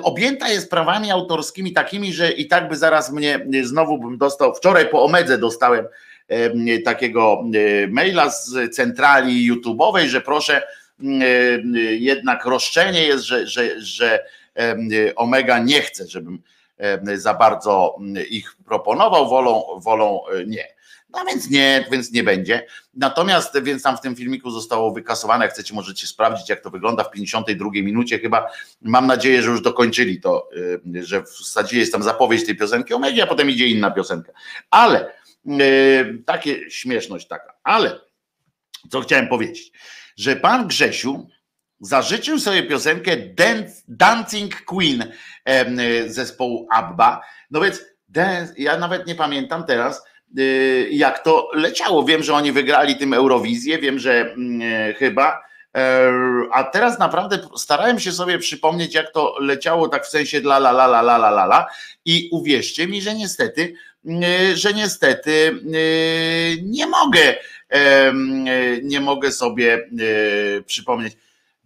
objęta 0.02 0.48
jest 0.48 0.70
prawami 0.70 1.10
autorskimi 1.10 1.72
takimi, 1.72 2.12
że 2.12 2.32
i 2.32 2.48
tak 2.48 2.68
by 2.68 2.76
zaraz 2.76 3.12
mnie 3.12 3.46
znowu 3.62 3.98
bym 3.98 4.18
dostał, 4.18 4.54
wczoraj 4.54 4.88
po 4.88 5.04
Omedze 5.04 5.38
dostałem 5.38 5.86
takiego 6.84 7.42
maila 7.88 8.30
z 8.30 8.74
centrali 8.74 9.52
YouTube'owej, 9.52 10.06
że 10.06 10.20
proszę 10.20 10.62
jednak 11.98 12.44
roszczenie 12.44 13.04
jest, 13.04 13.24
że, 13.24 13.46
że, 13.46 13.80
że 13.80 14.18
Omega 15.16 15.58
nie 15.58 15.80
chce, 15.80 16.06
żebym 16.06 16.42
za 17.14 17.34
bardzo 17.34 17.96
ich 18.30 18.56
proponował, 18.64 19.28
wolą, 19.28 19.64
wolą 19.80 20.26
e, 20.26 20.44
nie. 20.46 20.64
No 21.10 21.24
więc 21.24 21.50
nie, 21.50 21.86
więc 21.90 22.12
nie 22.12 22.22
będzie. 22.22 22.66
Natomiast, 22.94 23.62
więc 23.62 23.82
tam 23.82 23.96
w 23.96 24.00
tym 24.00 24.16
filmiku 24.16 24.50
zostało 24.50 24.92
wykasowane, 24.92 25.44
jak 25.44 25.54
chcecie, 25.54 25.74
możecie 25.74 26.06
sprawdzić, 26.06 26.48
jak 26.48 26.60
to 26.60 26.70
wygląda 26.70 27.04
w 27.04 27.10
52 27.10 27.70
minucie 27.72 28.18
chyba. 28.18 28.50
Mam 28.82 29.06
nadzieję, 29.06 29.42
że 29.42 29.50
już 29.50 29.62
dokończyli 29.62 30.20
to, 30.20 30.48
że 31.02 31.22
w 31.22 31.38
zasadzie 31.38 31.78
jest 31.78 31.92
tam 31.92 32.02
zapowiedź 32.02 32.46
tej 32.46 32.56
piosenki 32.56 32.94
Omegi, 32.94 33.22
a 33.22 33.26
potem 33.26 33.50
idzie 33.50 33.66
inna 33.66 33.90
piosenka. 33.90 34.32
Ale 34.70 35.12
takie 36.26 36.70
śmieszność 36.70 37.26
taka. 37.26 37.54
Ale 37.64 38.00
co 38.90 39.00
chciałem 39.00 39.28
powiedzieć, 39.28 39.72
że 40.16 40.36
pan 40.36 40.68
Grzesiu 40.68 41.28
zażyczył 41.80 42.38
sobie 42.38 42.62
piosenkę 42.62 43.16
Dancing 43.88 44.64
Queen 44.64 45.04
zespołu 46.06 46.68
ABBA. 46.70 47.20
No 47.50 47.60
więc 47.60 47.80
ja 48.58 48.78
nawet 48.78 49.06
nie 49.06 49.14
pamiętam 49.14 49.64
teraz, 49.64 50.02
Y, 50.38 50.88
jak 50.92 51.24
to 51.24 51.50
leciało. 51.54 52.04
Wiem, 52.04 52.22
że 52.22 52.34
oni 52.34 52.52
wygrali 52.52 52.96
tym 52.96 53.14
Eurowizję, 53.14 53.78
wiem, 53.78 53.98
że 53.98 54.20
mm, 54.20 54.62
e, 54.62 54.94
chyba. 54.94 55.42
E, 55.76 56.12
a 56.52 56.64
teraz 56.64 56.98
naprawdę 56.98 57.38
starałem 57.56 58.00
się 58.00 58.12
sobie 58.12 58.38
przypomnieć, 58.38 58.94
jak 58.94 59.12
to 59.12 59.34
leciało, 59.40 59.88
tak 59.88 60.06
w 60.06 60.10
sensie 60.10 60.40
dla 60.40 60.56
la 60.56 60.70
la 60.70 60.84
la 60.84 61.00
la 61.00 61.16
la 61.16 61.28
la 61.28 61.44
la. 61.44 61.66
I 62.04 62.28
uwierzcie 62.32 62.86
mi, 62.86 63.02
że 63.02 63.14
niestety, 63.14 63.74
y, 64.04 64.56
że 64.56 64.74
niestety 64.74 65.60
y, 65.74 66.62
nie 66.62 66.86
mogę, 66.86 67.34
nie 68.82 69.00
mogę 69.00 69.32
sobie 69.32 69.88
przypomnieć. 70.66 71.16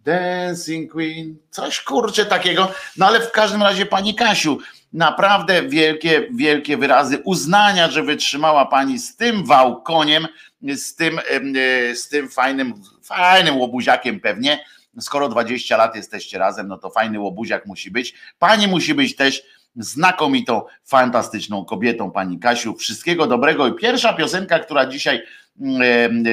Dancing 0.07 0.91
Queen, 0.91 1.37
coś 1.49 1.81
kurczę 1.81 2.25
takiego. 2.25 2.71
No 2.97 3.05
ale 3.05 3.19
w 3.19 3.31
każdym 3.31 3.63
razie, 3.63 3.85
pani 3.85 4.15
Kasiu, 4.15 4.57
naprawdę 4.93 5.63
wielkie, 5.63 6.27
wielkie 6.31 6.77
wyrazy 6.77 7.17
uznania, 7.23 7.91
że 7.91 8.03
wytrzymała 8.03 8.65
pani 8.65 8.99
z 8.99 9.15
tym 9.15 9.45
wałkoniem, 9.45 10.27
z 10.75 10.95
tym, 10.95 11.19
e, 11.19 11.95
z 11.95 12.09
tym 12.09 12.29
fajnym, 12.29 12.73
fajnym 13.03 13.57
łobuziakiem 13.57 14.19
pewnie. 14.19 14.59
Skoro 14.99 15.29
20 15.29 15.77
lat 15.77 15.95
jesteście 15.95 16.37
razem, 16.37 16.67
no 16.67 16.77
to 16.77 16.89
fajny 16.89 17.19
łobuziak 17.19 17.65
musi 17.65 17.91
być. 17.91 18.13
Pani 18.39 18.67
musi 18.67 18.93
być 18.93 19.15
też 19.15 19.43
znakomitą, 19.75 20.61
fantastyczną 20.85 21.65
kobietą, 21.65 22.11
pani 22.11 22.39
Kasiu. 22.39 22.75
Wszystkiego 22.75 23.27
dobrego. 23.27 23.67
I 23.67 23.73
pierwsza 23.73 24.13
piosenka, 24.13 24.59
która 24.59 24.85
dzisiaj 24.85 25.21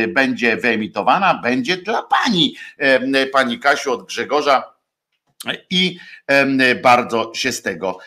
będzie 0.08 0.56
wyemitowana, 0.56 1.40
będzie 1.42 1.76
dla 1.76 2.02
pani, 2.02 2.56
pani 3.32 3.58
Kasiu 3.58 3.92
od 3.92 4.06
Grzegorza. 4.06 4.74
I 5.70 5.98
bardzo 6.82 7.32
się 7.34 7.52
z 7.52 7.62
tego 7.62 7.98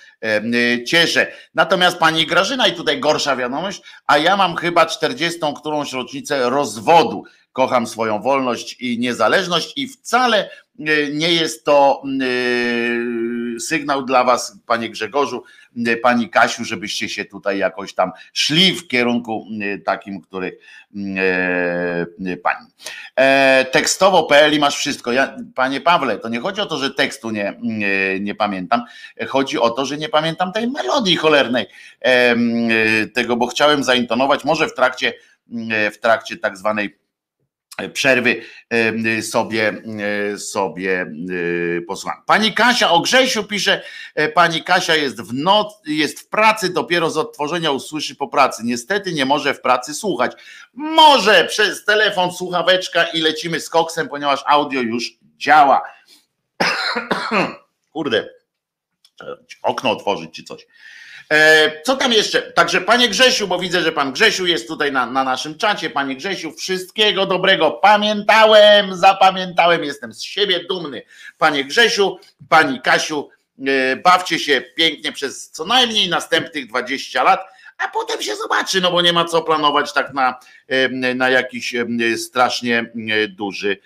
cieszę. 0.85 1.31
Natomiast 1.53 1.97
pani 1.97 2.25
Grażyna, 2.25 2.67
i 2.67 2.73
tutaj 2.73 2.99
gorsza 2.99 3.35
wiadomość, 3.35 3.81
a 4.07 4.17
ja 4.17 4.37
mam 4.37 4.55
chyba 4.55 4.85
40. 4.85 5.39
którąś 5.55 5.93
rocznicę 5.93 6.49
rozwodu. 6.49 7.23
Kocham 7.57 7.87
swoją 7.87 8.21
wolność 8.21 8.73
i 8.79 8.99
niezależność 8.99 9.73
i 9.75 9.87
wcale 9.87 10.49
e, 10.79 11.09
nie 11.13 11.33
jest 11.33 11.65
to 11.65 12.03
e, 12.05 13.59
sygnał 13.59 14.05
dla 14.05 14.23
was, 14.23 14.57
panie 14.65 14.89
Grzegorzu, 14.89 15.43
e, 15.43 15.66
pani 16.01 16.29
Kasiu, 16.29 16.65
żebyście 16.65 17.09
się 17.09 17.25
tutaj 17.25 17.57
jakoś 17.57 17.93
tam 17.93 18.11
szli 18.33 18.73
w 18.73 18.87
kierunku 18.87 19.47
takim, 19.85 20.21
który 20.21 20.57
pani. 22.43 22.67
Tekstowo.pl 23.71 24.53
i 24.53 24.59
masz 24.59 24.77
wszystko. 24.77 25.11
Ja, 25.11 25.37
panie 25.55 25.81
Pawle, 25.81 26.17
to 26.17 26.29
nie 26.29 26.39
chodzi 26.39 26.61
o 26.61 26.65
to, 26.65 26.77
że 26.77 26.91
tekstu 26.91 27.29
nie, 27.29 27.57
nie, 27.61 28.19
nie 28.19 28.35
pamiętam. 28.35 28.83
Chodzi 29.27 29.59
o 29.59 29.69
to, 29.69 29.85
że 29.85 29.97
nie 29.97 30.09
pamiętam 30.09 30.51
tej 30.51 30.67
melodii 30.67 31.15
cholernej 31.15 31.65
tego, 33.13 33.35
bo 33.35 33.47
chciałem 33.47 33.83
zaintonować 33.83 34.43
może 34.43 34.67
w 34.67 34.73
trakcie 34.73 35.13
w 35.91 35.97
trakcie 36.01 36.37
tak 36.37 36.57
zwanej 36.57 36.97
przerwy 37.93 38.41
sobie, 39.21 39.81
sobie 40.37 41.11
posłucham. 41.87 42.23
Pani 42.25 42.53
Kasia 42.53 42.91
o 42.91 42.99
Grzesiu 42.99 43.43
pisze, 43.43 43.81
e, 44.15 44.29
pani 44.29 44.63
Kasia 44.63 44.95
jest 44.95 45.21
w 45.21 45.33
noc, 45.33 45.73
jest 45.85 46.19
w 46.19 46.27
pracy, 46.29 46.69
dopiero 46.69 47.09
z 47.09 47.17
odtworzenia 47.17 47.71
usłyszy 47.71 48.15
po 48.15 48.27
pracy. 48.27 48.61
Niestety 48.65 49.13
nie 49.13 49.25
może 49.25 49.53
w 49.53 49.61
pracy 49.61 49.93
słuchać. 49.93 50.31
Może 50.73 51.45
przez 51.45 51.85
telefon, 51.85 52.31
słuchaweczka 52.31 53.03
i 53.03 53.21
lecimy 53.21 53.59
z 53.59 53.69
koksem, 53.69 54.09
ponieważ 54.09 54.43
audio 54.45 54.81
już 54.81 55.13
działa. 55.37 55.81
Kurde, 57.93 58.29
okno 59.63 59.91
otworzyć 59.91 60.35
czy 60.35 60.43
coś. 60.43 60.67
E, 61.31 61.81
co 61.81 61.95
tam 61.95 62.13
jeszcze? 62.13 62.41
Także 62.41 62.81
panie 62.81 63.09
Grzesiu, 63.09 63.47
bo 63.47 63.59
widzę, 63.59 63.81
że 63.81 63.91
pan 63.91 64.11
Grzesiu 64.11 64.45
jest 64.45 64.67
tutaj 64.67 64.91
na, 64.91 65.05
na 65.05 65.23
naszym 65.23 65.57
czacie. 65.57 65.89
Panie 65.89 66.15
Grzesiu, 66.15 66.53
wszystkiego 66.53 67.25
dobrego. 67.25 67.71
Pamiętałem, 67.71 68.95
zapamiętałem, 68.95 69.83
jestem 69.83 70.13
z 70.13 70.21
siebie 70.21 70.59
dumny. 70.69 71.01
Panie 71.37 71.65
Grzesiu, 71.65 72.19
pani 72.49 72.81
Kasiu, 72.81 73.29
e, 73.67 73.95
bawcie 73.95 74.39
się 74.39 74.61
pięknie 74.75 75.11
przez 75.11 75.49
co 75.49 75.65
najmniej 75.65 76.09
następnych 76.09 76.67
20 76.67 77.23
lat, 77.23 77.39
a 77.77 77.87
potem 77.87 78.21
się 78.21 78.35
zobaczy, 78.35 78.81
no 78.81 78.91
bo 78.91 79.01
nie 79.01 79.13
ma 79.13 79.25
co 79.25 79.41
planować 79.41 79.93
tak 79.93 80.13
na, 80.13 80.39
e, 80.67 80.89
na 81.15 81.29
jakiś 81.29 81.75
strasznie 82.17 82.91
duży 83.29 83.77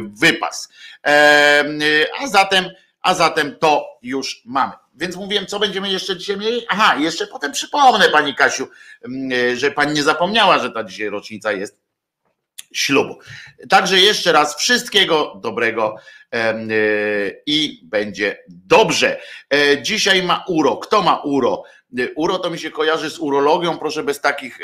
wypas. 0.00 0.68
A 2.20 2.26
zatem, 2.26 2.70
a 3.02 3.14
zatem 3.14 3.56
to 3.60 3.98
już 4.02 4.42
mamy. 4.44 4.72
Więc 4.94 5.16
mówiłem, 5.16 5.46
co 5.46 5.58
będziemy 5.58 5.90
jeszcze 5.90 6.16
dzisiaj 6.16 6.36
mieli. 6.36 6.66
Aha, 6.68 6.96
jeszcze 6.98 7.26
potem 7.26 7.52
przypomnę 7.52 8.08
pani 8.08 8.34
Kasiu, 8.34 8.68
mm, 9.04 9.32
e, 9.32 9.56
że 9.56 9.70
pani 9.70 9.94
nie 9.94 10.02
zapomniała, 10.02 10.58
że 10.58 10.70
ta 10.70 10.84
dzisiaj 10.84 11.08
rocznica 11.08 11.52
jest 11.52 11.84
ślubu. 12.72 13.18
Także 13.68 13.98
jeszcze 13.98 14.32
raz 14.32 14.56
wszystkiego 14.56 15.40
dobrego 15.42 15.96
e, 16.34 16.54
i 17.46 17.80
będzie 17.84 18.38
dobrze. 18.48 19.20
E, 19.54 19.82
dzisiaj 19.82 20.22
ma 20.22 20.44
uro. 20.48 20.76
Kto 20.76 21.02
ma 21.02 21.16
uro? 21.16 21.62
Uro 22.16 22.38
to 22.38 22.50
mi 22.50 22.58
się 22.58 22.70
kojarzy 22.70 23.10
z 23.10 23.18
urologią, 23.18 23.78
proszę 23.78 24.02
bez 24.02 24.20
takich, 24.20 24.58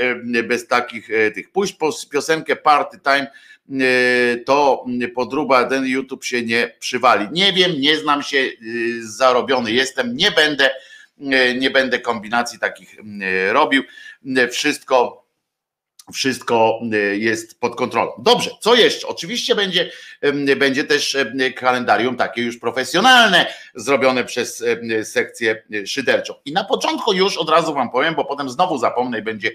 bez 0.44 0.66
takich 0.66 1.08
tych. 1.34 1.52
Pójść 1.52 1.72
po 1.72 1.90
piosenkę 2.10 2.56
Party 2.56 2.98
Time 2.98 3.30
to 4.46 4.86
podruba 5.14 5.64
ten 5.64 5.86
YouTube 5.86 6.24
się 6.24 6.42
nie 6.42 6.76
przywali. 6.78 7.28
Nie 7.32 7.52
wiem, 7.52 7.80
nie 7.80 7.96
znam 7.96 8.22
się, 8.22 8.38
e, 8.38 8.50
zarobiony 9.00 9.72
jestem, 9.72 10.16
nie 10.16 10.30
będę, 10.30 10.70
e, 11.20 11.54
nie 11.54 11.70
będę 11.70 11.98
kombinacji 11.98 12.58
takich 12.58 12.96
robił. 13.52 13.82
Wszystko 14.50 15.26
wszystko 16.12 16.80
jest 17.12 17.60
pod 17.60 17.76
kontrolą. 17.76 18.12
Dobrze, 18.18 18.50
co 18.60 18.74
jeszcze? 18.74 19.08
Oczywiście 19.08 19.54
będzie, 19.54 19.90
będzie 20.56 20.84
też 20.84 21.16
kalendarium 21.56 22.16
takie 22.16 22.42
już 22.42 22.58
profesjonalne, 22.58 23.46
zrobione 23.74 24.24
przez 24.24 24.64
sekcję 25.04 25.62
szyderczą. 25.86 26.34
I 26.44 26.52
na 26.52 26.64
początku 26.64 27.12
już 27.12 27.36
od 27.36 27.50
razu 27.50 27.74
wam 27.74 27.90
powiem, 27.90 28.14
bo 28.14 28.24
potem 28.24 28.50
znowu 28.50 28.78
zapomnę 28.78 29.18
i 29.18 29.22
będzie 29.22 29.50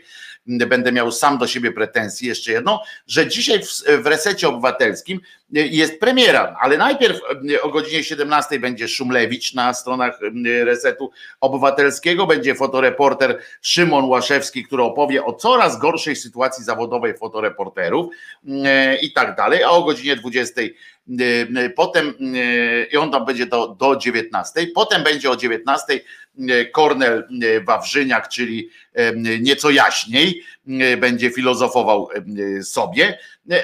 będę 0.47 0.91
miał 0.91 1.11
sam 1.11 1.37
do 1.37 1.47
siebie 1.47 1.71
pretensji, 1.71 2.27
jeszcze 2.27 2.51
jedno, 2.51 2.83
że 3.07 3.27
dzisiaj 3.27 3.63
w, 3.63 4.01
w 4.03 4.05
resecie 4.05 4.47
obywatelskim 4.47 5.19
jest 5.51 5.99
premiera, 5.99 6.55
ale 6.61 6.77
najpierw 6.77 7.19
o 7.61 7.69
godzinie 7.69 8.03
17 8.03 8.59
będzie 8.59 8.87
Szumlewicz 8.87 9.53
na 9.53 9.73
stronach 9.73 10.19
Resetu 10.63 11.11
Obywatelskiego, 11.41 12.27
będzie 12.27 12.55
fotoreporter 12.55 13.39
Szymon 13.61 14.05
Łaszewski, 14.05 14.63
który 14.63 14.83
opowie 14.83 15.25
o 15.25 15.33
coraz 15.33 15.79
gorszej 15.79 16.15
sytuacji 16.15 16.63
zawodowej 16.63 17.17
fotoreporterów 17.17 18.13
i 19.01 19.11
tak 19.13 19.35
dalej, 19.35 19.63
a 19.63 19.69
o 19.69 19.83
godzinie 19.83 20.15
20 20.15 20.61
potem 21.75 22.13
i 22.91 22.97
on 22.97 23.11
tam 23.11 23.25
będzie 23.25 23.45
do, 23.45 23.67
do 23.67 23.95
19, 23.95 24.67
potem 24.75 25.03
będzie 25.03 25.29
o 25.31 25.35
19 25.35 25.99
Kornel 26.71 27.27
Wawrzyniak, 27.65 28.29
czyli 28.29 28.69
nieco 29.39 29.69
jaśniej, 29.69 30.43
będzie 30.97 31.29
filozofował 31.29 32.09
sobie, 32.63 33.17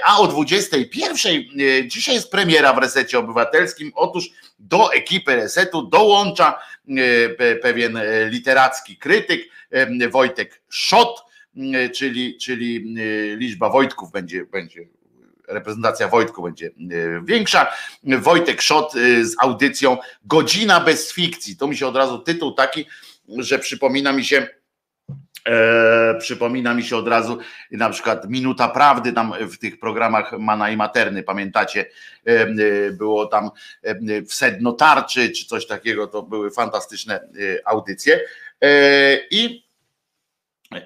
a 0.04 0.20
o 0.20 0.28
21 0.28 1.44
dzisiaj 1.88 2.16
jest 2.16 2.32
premiera 2.32 2.74
w 2.74 2.78
Resecie 2.78 3.20
Obywatelskim. 3.20 3.92
Otóż 3.96 4.30
do 4.60 4.94
ekipy 4.94 5.36
Resetu 5.36 5.82
dołącza 5.82 6.60
pewien 7.62 8.00
literacki 8.30 8.98
krytyk 8.98 9.42
Wojtek 10.12 10.62
Szot, 10.70 11.24
czyli, 11.96 12.38
czyli 12.38 12.96
liczba 13.38 13.70
Wojtków 13.70 14.12
będzie, 14.12 14.46
będzie 14.46 14.88
reprezentacja 15.52 16.08
Wojtku 16.08 16.44
będzie 16.44 16.68
e, 16.68 16.72
większa. 17.24 17.74
Wojtek 18.04 18.62
Szot 18.62 18.96
e, 18.96 19.26
z 19.26 19.36
audycją 19.40 19.98
Godzina 20.26 20.80
bez 20.80 21.14
fikcji. 21.14 21.58
To 21.58 21.68
mi 21.68 21.78
się 21.78 21.88
od 21.88 21.96
razu 21.96 22.20
tytuł 22.20 22.52
taki, 22.52 22.86
że 23.38 23.60
przypomina 23.60 24.14
mi 24.14 24.26
się. 24.26 24.48
E, 25.48 26.16
przypomina 26.20 26.74
mi 26.74 26.84
się 26.84 26.98
od 26.98 27.08
razu 27.08 27.38
na 27.72 27.90
przykład 27.90 28.30
Minuta 28.30 28.68
Prawdy 28.68 29.14
tam 29.14 29.34
w 29.52 29.58
tych 29.58 29.80
programach 29.80 30.40
Mana 30.40 30.70
i 30.70 30.78
Materny, 30.78 31.24
pamiętacie, 31.24 31.86
e, 32.28 32.32
e 32.32 32.48
było 32.92 33.26
tam 33.26 33.50
e, 33.84 34.22
w 34.22 34.34
sedno 34.34 34.74
tarczy 34.74 35.30
czy 35.30 35.46
coś 35.46 35.68
takiego, 35.68 36.08
to 36.08 36.24
były 36.24 36.52
fantastyczne 36.52 37.20
audycje 37.66 38.20
i 39.32 39.72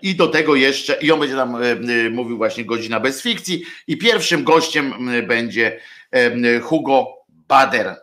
i 0.02 0.16
do 0.16 0.28
tego 0.28 0.56
jeszcze, 0.56 0.98
i 1.02 1.12
on 1.12 1.20
będzie 1.20 1.36
tam 1.36 1.56
e, 1.56 1.72
e, 1.72 2.10
mówił 2.10 2.38
właśnie 2.38 2.66
godzina 2.66 3.00
bez 3.00 3.22
fikcji. 3.22 3.64
I 3.88 3.98
pierwszym 3.98 4.44
gościem 4.44 4.94
będzie 5.28 5.80
e, 6.12 6.60
Hugo 6.60 7.08
Bader, 7.48 7.96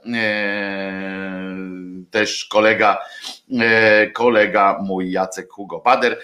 też 2.12 2.44
kolega, 2.44 2.98
kolega 4.14 4.78
mój 4.82 5.12
Jacek 5.12 5.50
Hugo 5.50 5.78
Bader. 5.78 6.20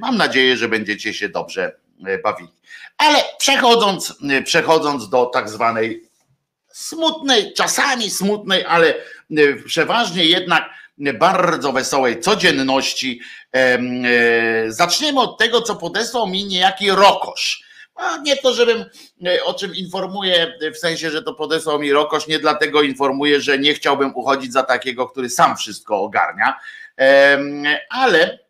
Mam 0.00 0.16
nadzieję, 0.16 0.56
że 0.56 0.68
będziecie 0.68 1.14
się 1.14 1.28
dobrze 1.28 1.76
bawili. 2.24 2.50
Ale 2.98 3.18
przechodząc, 3.38 4.14
przechodząc 4.44 5.08
do 5.08 5.26
tak 5.26 5.48
zwanej 5.48 6.02
smutnej, 6.72 7.52
czasami 7.52 8.10
smutnej, 8.10 8.64
ale 8.64 8.94
przeważnie 9.66 10.24
jednak 10.24 10.64
bardzo 10.98 11.72
wesołej 11.72 12.20
codzienności. 12.20 13.20
E, 13.54 13.78
zaczniemy 14.68 15.20
od 15.20 15.38
tego, 15.38 15.62
co 15.62 15.76
podesłał 15.76 16.26
mi 16.26 16.44
niejaki 16.44 16.90
Rokosz. 16.90 17.64
A 17.94 18.16
nie 18.16 18.36
to, 18.36 18.54
żebym 18.54 18.84
e, 19.26 19.44
o 19.44 19.54
czym 19.54 19.74
informuję, 19.74 20.58
w 20.74 20.78
sensie, 20.78 21.10
że 21.10 21.22
to 21.22 21.34
podesłał 21.34 21.78
mi 21.78 21.92
Rokosz, 21.92 22.26
nie 22.26 22.38
dlatego 22.38 22.82
informuję, 22.82 23.40
że 23.40 23.58
nie 23.58 23.74
chciałbym 23.74 24.16
uchodzić 24.16 24.52
za 24.52 24.62
takiego, 24.62 25.08
który 25.08 25.30
sam 25.30 25.56
wszystko 25.56 26.00
ogarnia, 26.00 26.60
ale 27.90 28.44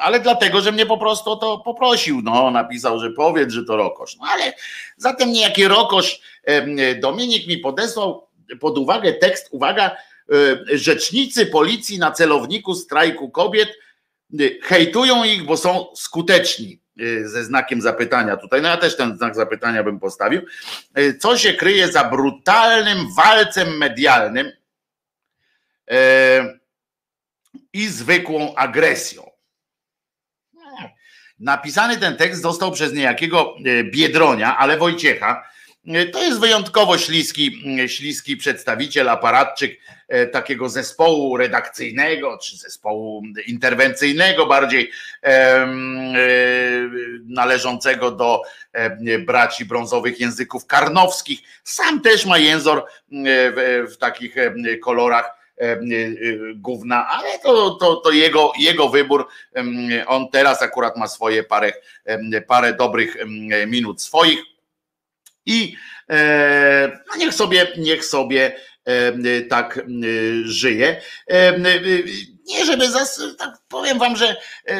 ale 0.00 0.20
dlatego, 0.20 0.60
że 0.60 0.72
mnie 0.72 0.86
po 0.86 0.98
prostu 0.98 1.30
o 1.30 1.36
to 1.36 1.58
poprosił. 1.58 2.20
No, 2.22 2.50
napisał, 2.50 3.00
że 3.00 3.10
powiedz, 3.10 3.52
że 3.52 3.64
to 3.64 3.76
Rokosz. 3.76 4.16
No 4.16 4.26
ale 4.30 4.52
zatem 4.96 5.32
niejaki 5.32 5.68
Rokosz 5.68 6.20
Dominik 7.00 7.46
mi 7.46 7.58
podesłał 7.58 8.26
pod 8.60 8.78
uwagę 8.78 9.12
tekst, 9.12 9.48
uwaga, 9.50 9.96
E, 10.32 10.78
rzecznicy 10.78 11.46
policji 11.46 11.98
na 11.98 12.10
celowniku 12.10 12.74
strajku 12.74 13.30
kobiet 13.30 13.68
e, 13.68 14.36
hejtują 14.62 15.24
ich, 15.24 15.44
bo 15.44 15.56
są 15.56 15.86
skuteczni 15.94 16.80
ze 17.24 17.44
znakiem 17.44 17.80
zapytania 17.80 18.36
tutaj. 18.36 18.62
No 18.62 18.68
ja 18.68 18.76
też 18.76 18.96
ten 18.96 19.16
znak 19.16 19.34
zapytania 19.34 19.84
bym 19.84 20.00
postawił. 20.00 20.42
Co 21.20 21.38
się 21.38 21.52
kryje 21.52 21.92
za 21.92 22.04
brutalnym 22.04 22.98
walcem 23.16 23.76
medialnym 23.78 24.52
i 27.72 27.88
zwykłą 27.88 28.54
agresją. 28.54 29.30
Napisany 31.38 31.96
ten 31.96 32.16
tekst 32.16 32.42
został 32.42 32.72
przez 32.72 32.92
niejakiego 32.92 33.54
Biedronia, 33.92 34.56
ale 34.58 34.78
Wojciecha, 34.78 35.48
to 36.12 36.22
jest 36.22 36.40
wyjątkowo 36.40 36.98
śliski, 36.98 37.62
śliski 37.86 38.36
przedstawiciel, 38.36 39.08
aparatczyk 39.08 39.80
e, 40.08 40.26
takiego 40.26 40.68
zespołu 40.68 41.36
redakcyjnego, 41.36 42.38
czy 42.38 42.56
zespołu 42.56 43.22
interwencyjnego, 43.46 44.46
bardziej 44.46 44.90
e, 45.22 45.66
należącego 47.24 48.10
do 48.10 48.42
e, 48.72 49.18
braci 49.18 49.64
brązowych 49.64 50.20
języków 50.20 50.66
karnowskich. 50.66 51.40
Sam 51.64 52.00
też 52.00 52.26
ma 52.26 52.38
jęzor 52.38 52.86
w, 53.90 53.96
takich 53.98 54.34
kolorach 54.82 55.30
gówna, 56.54 57.08
ale 57.08 57.38
to, 57.38 57.70
to, 57.70 57.96
to 57.96 58.10
jego, 58.10 58.52
jego 58.58 58.88
wybór. 58.88 59.26
On 60.06 60.28
teraz 60.30 60.62
akurat 60.62 60.96
ma 60.96 61.08
swoje 61.08 61.42
parę, 61.42 61.72
parę 62.46 62.72
dobrych 62.72 63.16
minut 63.66 64.02
swoich 64.02 64.53
i 65.46 65.76
e, 66.10 67.00
no 67.08 67.16
niech 67.16 67.34
sobie, 67.34 67.72
niech 67.78 68.04
sobie 68.04 68.56
e, 68.84 69.42
tak 69.42 69.78
e, 69.78 69.82
żyje. 70.44 71.00
Nie, 72.46 72.64
żeby 72.64 72.90
zas, 72.90 73.22
tak 73.38 73.50
powiem 73.68 73.98
wam, 73.98 74.16
że 74.16 74.36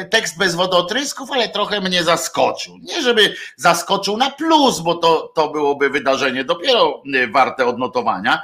tekst 0.09 0.37
bez 0.37 0.55
wodotrysków, 0.55 1.31
ale 1.31 1.49
trochę 1.49 1.81
mnie 1.81 2.03
zaskoczył. 2.03 2.77
Nie, 2.81 3.01
żeby 3.01 3.35
zaskoczył 3.55 4.17
na 4.17 4.31
plus, 4.31 4.79
bo 4.79 4.95
to, 4.95 5.31
to 5.35 5.49
byłoby 5.49 5.89
wydarzenie 5.89 6.43
dopiero 6.43 7.03
warte 7.31 7.65
odnotowania, 7.65 8.41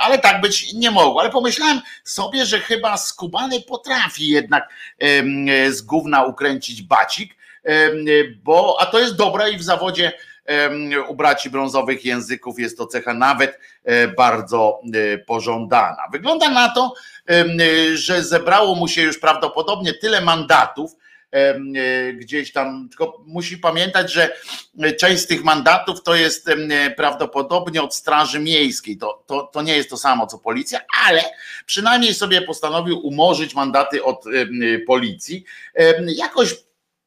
ale 0.00 0.18
tak 0.18 0.40
być 0.40 0.72
nie 0.72 0.90
mogło. 0.90 1.20
Ale 1.20 1.30
pomyślałem 1.30 1.80
sobie, 2.04 2.46
że 2.46 2.60
chyba 2.60 2.96
skubany 2.96 3.60
potrafi 3.60 4.28
jednak 4.28 4.68
z 5.70 5.82
gówna 5.82 6.24
ukręcić 6.24 6.82
bacik, 6.82 7.36
bo, 8.44 8.76
a 8.80 8.86
to 8.86 8.98
jest 8.98 9.16
dobre 9.16 9.50
i 9.50 9.56
w 9.56 9.62
zawodzie 9.62 10.12
u 11.08 11.14
braci 11.14 11.50
brązowych 11.50 12.04
języków 12.04 12.58
jest 12.58 12.78
to 12.78 12.86
cecha 12.86 13.14
nawet 13.14 13.58
e, 13.84 14.08
bardzo 14.08 14.80
e, 14.94 15.18
pożądana. 15.18 16.02
Wygląda 16.12 16.50
na 16.50 16.68
to, 16.68 16.94
że 17.94 18.24
zebrało 18.24 18.74
mu 18.74 18.88
się 18.88 19.02
już 19.02 19.18
prawdopodobnie 19.18 19.94
tyle 19.94 20.20
mandatów, 20.20 20.96
e, 21.30 21.54
gdzieś 22.12 22.52
tam, 22.52 22.88
tylko 22.88 23.22
musi 23.26 23.58
pamiętać, 23.58 24.12
że 24.12 24.36
część 25.00 25.22
z 25.22 25.26
tych 25.26 25.44
mandatów 25.44 26.02
to 26.02 26.14
jest 26.14 26.50
prawdopodobnie 26.96 27.82
od 27.82 27.94
Straży 27.94 28.40
Miejskiej. 28.40 28.96
To, 28.96 29.24
to, 29.26 29.42
to 29.42 29.62
nie 29.62 29.76
jest 29.76 29.90
to 29.90 29.96
samo 29.96 30.26
co 30.26 30.38
policja, 30.38 30.80
ale 31.06 31.24
przynajmniej 31.66 32.14
sobie 32.14 32.42
postanowił 32.42 33.06
umorzyć 33.06 33.54
mandaty 33.54 34.04
od 34.04 34.24
policji. 34.86 35.44
Jakoś 36.06 36.54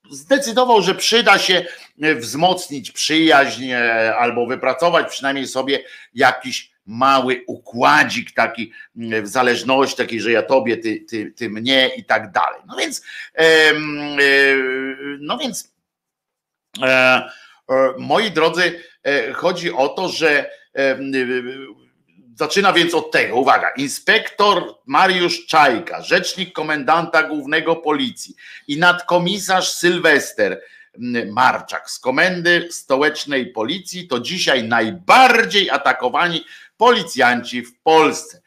zdecydował, 0.10 0.82
że 0.82 0.96
przyda 0.96 1.38
się 1.38 1.66
e, 2.02 2.16
wzmocnić 2.16 2.92
przyjaźń 2.92 3.70
e, 3.72 4.16
albo 4.16 4.46
wypracować 4.46 5.10
przynajmniej 5.10 5.48
sobie 5.48 5.84
jakiś 6.14 6.72
mały 6.86 7.44
układzik 7.48 8.32
taki 8.32 8.72
w 8.96 9.28
zależności 9.28 9.98
takiej, 9.98 10.22
że 10.22 10.32
ja 10.32 10.42
tobie, 10.42 10.78
ty, 10.78 11.06
ty, 11.10 11.32
ty 11.32 11.50
mnie 11.50 11.90
i 11.98 12.06
tak 12.06 12.32
dalej. 12.32 12.62
No 12.68 12.76
więc 12.76 13.04
e, 13.38 13.74
no 15.20 15.38
więc 15.38 15.76
moi 17.98 18.32
drodzy, 18.32 18.84
chodzi 19.34 19.72
o 19.74 19.88
to, 19.88 20.10
że 20.10 20.50
Zaczyna 22.36 22.74
więc 22.74 22.94
od 22.94 23.12
tego, 23.12 23.36
uwaga, 23.36 23.70
inspektor 23.70 24.76
Mariusz 24.86 25.46
Czajka, 25.46 26.02
rzecznik 26.02 26.54
komendanta 26.54 27.24
głównego 27.24 27.76
policji 27.76 28.36
i 28.68 28.78
nadkomisarz 28.78 29.72
Sylwester 29.72 30.62
Marczak 31.32 31.90
z 31.90 32.00
komendy 32.00 32.68
stołecznej 32.72 33.48
policji 33.48 34.08
to 34.08 34.20
dzisiaj 34.20 34.64
najbardziej 34.64 35.70
atakowani 35.70 36.46
policjanci 36.78 37.62
w 37.62 37.80
Polsce. 37.80 38.42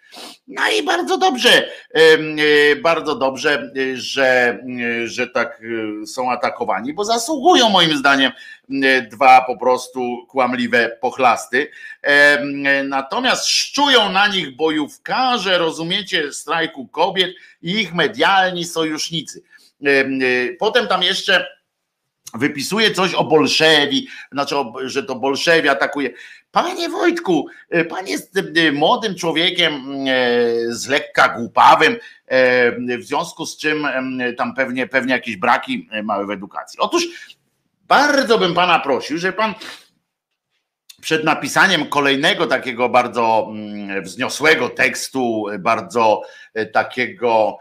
No 0.48 0.62
i 0.78 0.82
bardzo 0.82 1.18
dobrze, 1.18 1.70
e, 1.94 2.76
bardzo 2.76 3.14
dobrze, 3.14 3.72
że, 3.94 4.58
że 5.04 5.26
tak 5.26 5.62
e, 6.02 6.06
są 6.06 6.30
atakowani, 6.30 6.94
bo 6.94 7.04
zasługują 7.04 7.68
moim 7.68 7.96
zdaniem 7.96 8.32
dwa 9.10 9.40
po 9.40 9.56
prostu 9.56 10.26
kłamliwe 10.28 10.96
pochlasty. 11.00 11.70
Natomiast 12.84 13.46
szczują 13.46 14.12
na 14.12 14.28
nich 14.28 14.56
bojówkarze, 14.56 15.58
rozumiecie, 15.58 16.32
strajku 16.32 16.88
kobiet 16.88 17.30
i 17.62 17.70
ich 17.70 17.94
medialni 17.94 18.64
sojusznicy. 18.64 19.42
E, 19.84 20.04
potem 20.58 20.86
tam 20.86 21.02
jeszcze 21.02 21.58
wypisuje 22.34 22.90
coś 22.90 23.14
o 23.14 23.24
Bolszewi, 23.24 24.08
znaczy, 24.32 24.54
że 24.84 25.02
to 25.02 25.14
Bolszewi 25.14 25.68
atakuje. 25.68 26.10
Panie 26.50 26.88
Wojtku, 26.88 27.46
e, 27.70 27.84
pan 27.84 28.06
jest 28.06 28.36
e, 28.36 28.72
młodym 28.72 29.14
człowiekiem 29.14 29.72
e, 29.72 30.14
z 30.68 30.88
lekka 30.88 31.28
głupawym, 31.28 31.96
w 32.98 33.04
związku 33.04 33.46
z 33.46 33.56
czym 33.56 33.88
tam 34.36 34.54
pewnie, 34.54 34.86
pewnie 34.86 35.12
jakieś 35.12 35.36
braki 35.36 35.88
małe 36.02 36.26
w 36.26 36.30
edukacji. 36.30 36.80
Otóż 36.80 37.08
bardzo 37.88 38.38
bym 38.38 38.54
pana 38.54 38.78
prosił, 38.78 39.18
że 39.18 39.32
pan 39.32 39.54
przed 41.00 41.24
napisaniem 41.24 41.86
kolejnego 41.86 42.46
takiego 42.46 42.88
bardzo 42.88 43.52
wzniosłego 44.02 44.68
tekstu, 44.68 45.46
bardzo 45.58 46.22
takiego 46.72 47.58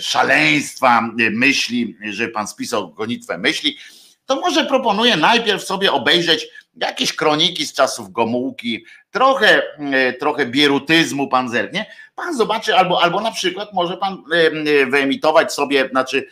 szaleństwa 0.00 1.10
myśli, 1.30 1.96
że 2.10 2.28
pan 2.28 2.48
spisał 2.48 2.92
gonitwę 2.92 3.38
myśli, 3.38 3.78
to 4.26 4.40
może 4.40 4.64
proponuję 4.64 5.16
najpierw 5.16 5.62
sobie 5.64 5.92
obejrzeć 5.92 6.48
jakieś 6.76 7.12
kroniki 7.12 7.66
z 7.66 7.72
czasów 7.72 8.12
Gomułki, 8.12 8.84
trochę, 9.10 9.62
e, 9.78 10.12
trochę 10.12 10.46
bierutyzmu 10.46 11.28
pan 11.28 11.48
zerknie, 11.48 11.86
pan 12.14 12.36
zobaczy, 12.36 12.76
albo, 12.76 13.02
albo 13.02 13.20
na 13.20 13.30
przykład 13.30 13.72
może 13.72 13.96
pan 13.96 14.22
e, 14.32 14.36
e, 14.36 14.86
wyemitować 14.86 15.52
sobie, 15.52 15.88
znaczy 15.88 16.26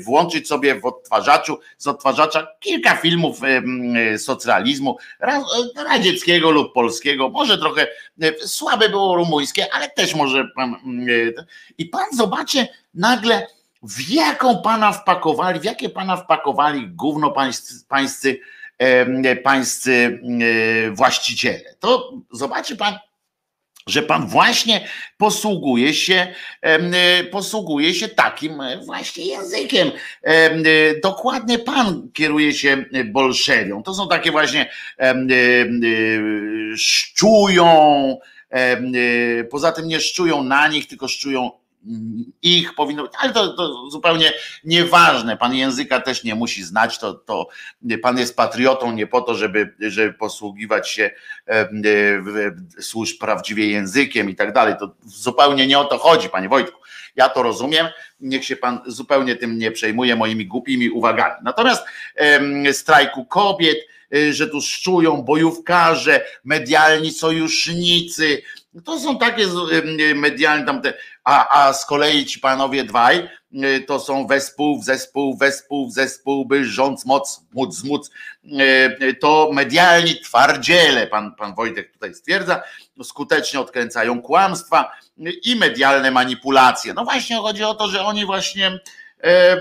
włączyć 0.00 0.48
sobie 0.48 0.80
w 0.80 0.84
odtwarzaczu, 0.84 1.58
z 1.78 1.86
odtwarzacza 1.86 2.46
kilka 2.60 2.96
filmów 2.96 3.40
socjalizmu, 4.18 4.96
radzieckiego 5.76 6.50
lub 6.50 6.72
polskiego, 6.72 7.28
może 7.28 7.58
trochę 7.58 7.86
słabe 8.40 8.88
było 8.88 9.16
rumuńskie, 9.16 9.74
ale 9.74 9.90
też 9.90 10.14
może 10.14 10.48
pan 10.54 10.76
i 11.78 11.86
pan 11.86 12.06
zobaczy 12.16 12.66
nagle 12.94 13.46
w 13.82 14.10
jaką 14.10 14.62
pana 14.62 14.92
wpakowali, 14.92 15.60
w 15.60 15.64
jakie 15.64 15.88
pana 15.88 16.16
wpakowali 16.16 16.88
gówno 16.88 17.30
pańscy, 17.30 17.74
pańscy 17.88 18.40
pańscy 19.44 20.20
właściciele. 20.92 21.74
To 21.80 22.12
zobaczy 22.32 22.76
pan, 22.76 22.98
że 23.86 24.02
pan 24.02 24.26
właśnie 24.26 24.88
posługuje 25.16 25.94
się, 25.94 26.34
posługuje 27.30 27.94
się 27.94 28.08
takim 28.08 28.62
właśnie 28.86 29.24
językiem. 29.24 29.90
Dokładnie 31.02 31.58
pan 31.58 32.08
kieruje 32.12 32.52
się 32.52 32.84
bolszewią. 33.04 33.82
To 33.82 33.94
są 33.94 34.08
takie 34.08 34.30
właśnie 34.30 34.70
szczują, 36.76 38.18
poza 39.50 39.72
tym 39.72 39.88
nie 39.88 40.00
szczują 40.00 40.42
na 40.42 40.68
nich, 40.68 40.86
tylko 40.86 41.08
szczują 41.08 41.50
ich 42.42 42.74
powinno 42.74 43.02
być, 43.02 43.12
ale 43.18 43.32
to, 43.32 43.48
to, 43.48 43.90
zupełnie 43.90 44.32
nieważne. 44.64 45.36
Pan 45.36 45.54
języka 45.54 46.00
też 46.00 46.24
nie 46.24 46.34
musi 46.34 46.62
znać, 46.62 46.98
to, 46.98 47.14
to 47.14 47.48
pan 48.02 48.18
jest 48.18 48.36
patriotą 48.36 48.92
nie 48.92 49.06
po 49.06 49.20
to, 49.20 49.34
żeby, 49.34 49.74
żeby 49.80 50.12
posługiwać 50.12 50.90
się 50.90 51.10
e, 51.46 51.68
służb 52.80 53.18
prawdziwie 53.20 53.66
językiem 53.66 54.30
i 54.30 54.34
tak 54.34 54.52
dalej. 54.52 54.74
To 54.80 54.94
zupełnie 55.06 55.66
nie 55.66 55.78
o 55.78 55.84
to 55.84 55.98
chodzi, 55.98 56.28
panie 56.28 56.48
Wojtku. 56.48 56.80
Ja 57.16 57.28
to 57.28 57.42
rozumiem, 57.42 57.86
niech 58.20 58.44
się 58.44 58.56
pan 58.56 58.80
zupełnie 58.86 59.36
tym 59.36 59.58
nie 59.58 59.70
przejmuje 59.70 60.16
moimi 60.16 60.46
głupimi 60.46 60.90
uwagami. 60.90 61.34
Natomiast 61.42 61.84
e, 62.16 62.72
strajku 62.72 63.24
kobiet, 63.24 63.78
e, 64.14 64.32
że 64.32 64.48
tu 64.48 64.60
szczują 64.60 65.22
bojówkarze, 65.22 66.24
medialni 66.44 67.10
sojusznicy, 67.10 68.42
to 68.84 69.00
są 69.00 69.18
takie 69.18 69.46
medialne 70.14 70.66
tamte, 70.66 70.94
a, 71.24 71.64
a 71.66 71.72
z 71.72 71.86
kolei 71.86 72.26
ci 72.26 72.40
panowie 72.40 72.84
dwaj 72.84 73.28
y, 73.52 73.84
to 73.86 74.00
są 74.00 74.26
wespół, 74.26 74.82
zespół, 74.82 75.36
wespół, 75.36 75.90
zespół, 75.90 76.46
by 76.46 76.64
rząd 76.64 77.04
moc, 77.04 77.40
móc, 77.52 77.84
móc. 77.84 78.10
Y, 79.00 79.14
to 79.14 79.50
medialni 79.52 80.20
twardziele, 80.20 81.06
pan, 81.06 81.34
pan 81.34 81.54
Wojtek 81.54 81.92
tutaj 81.92 82.14
stwierdza, 82.14 82.62
skutecznie 83.02 83.60
odkręcają 83.60 84.22
kłamstwa 84.22 84.92
i 85.44 85.56
medialne 85.56 86.10
manipulacje. 86.10 86.94
No 86.94 87.04
właśnie 87.04 87.36
chodzi 87.36 87.64
o 87.64 87.74
to, 87.74 87.88
że 87.88 88.02
oni 88.02 88.26
właśnie 88.26 88.78
e, 89.20 89.56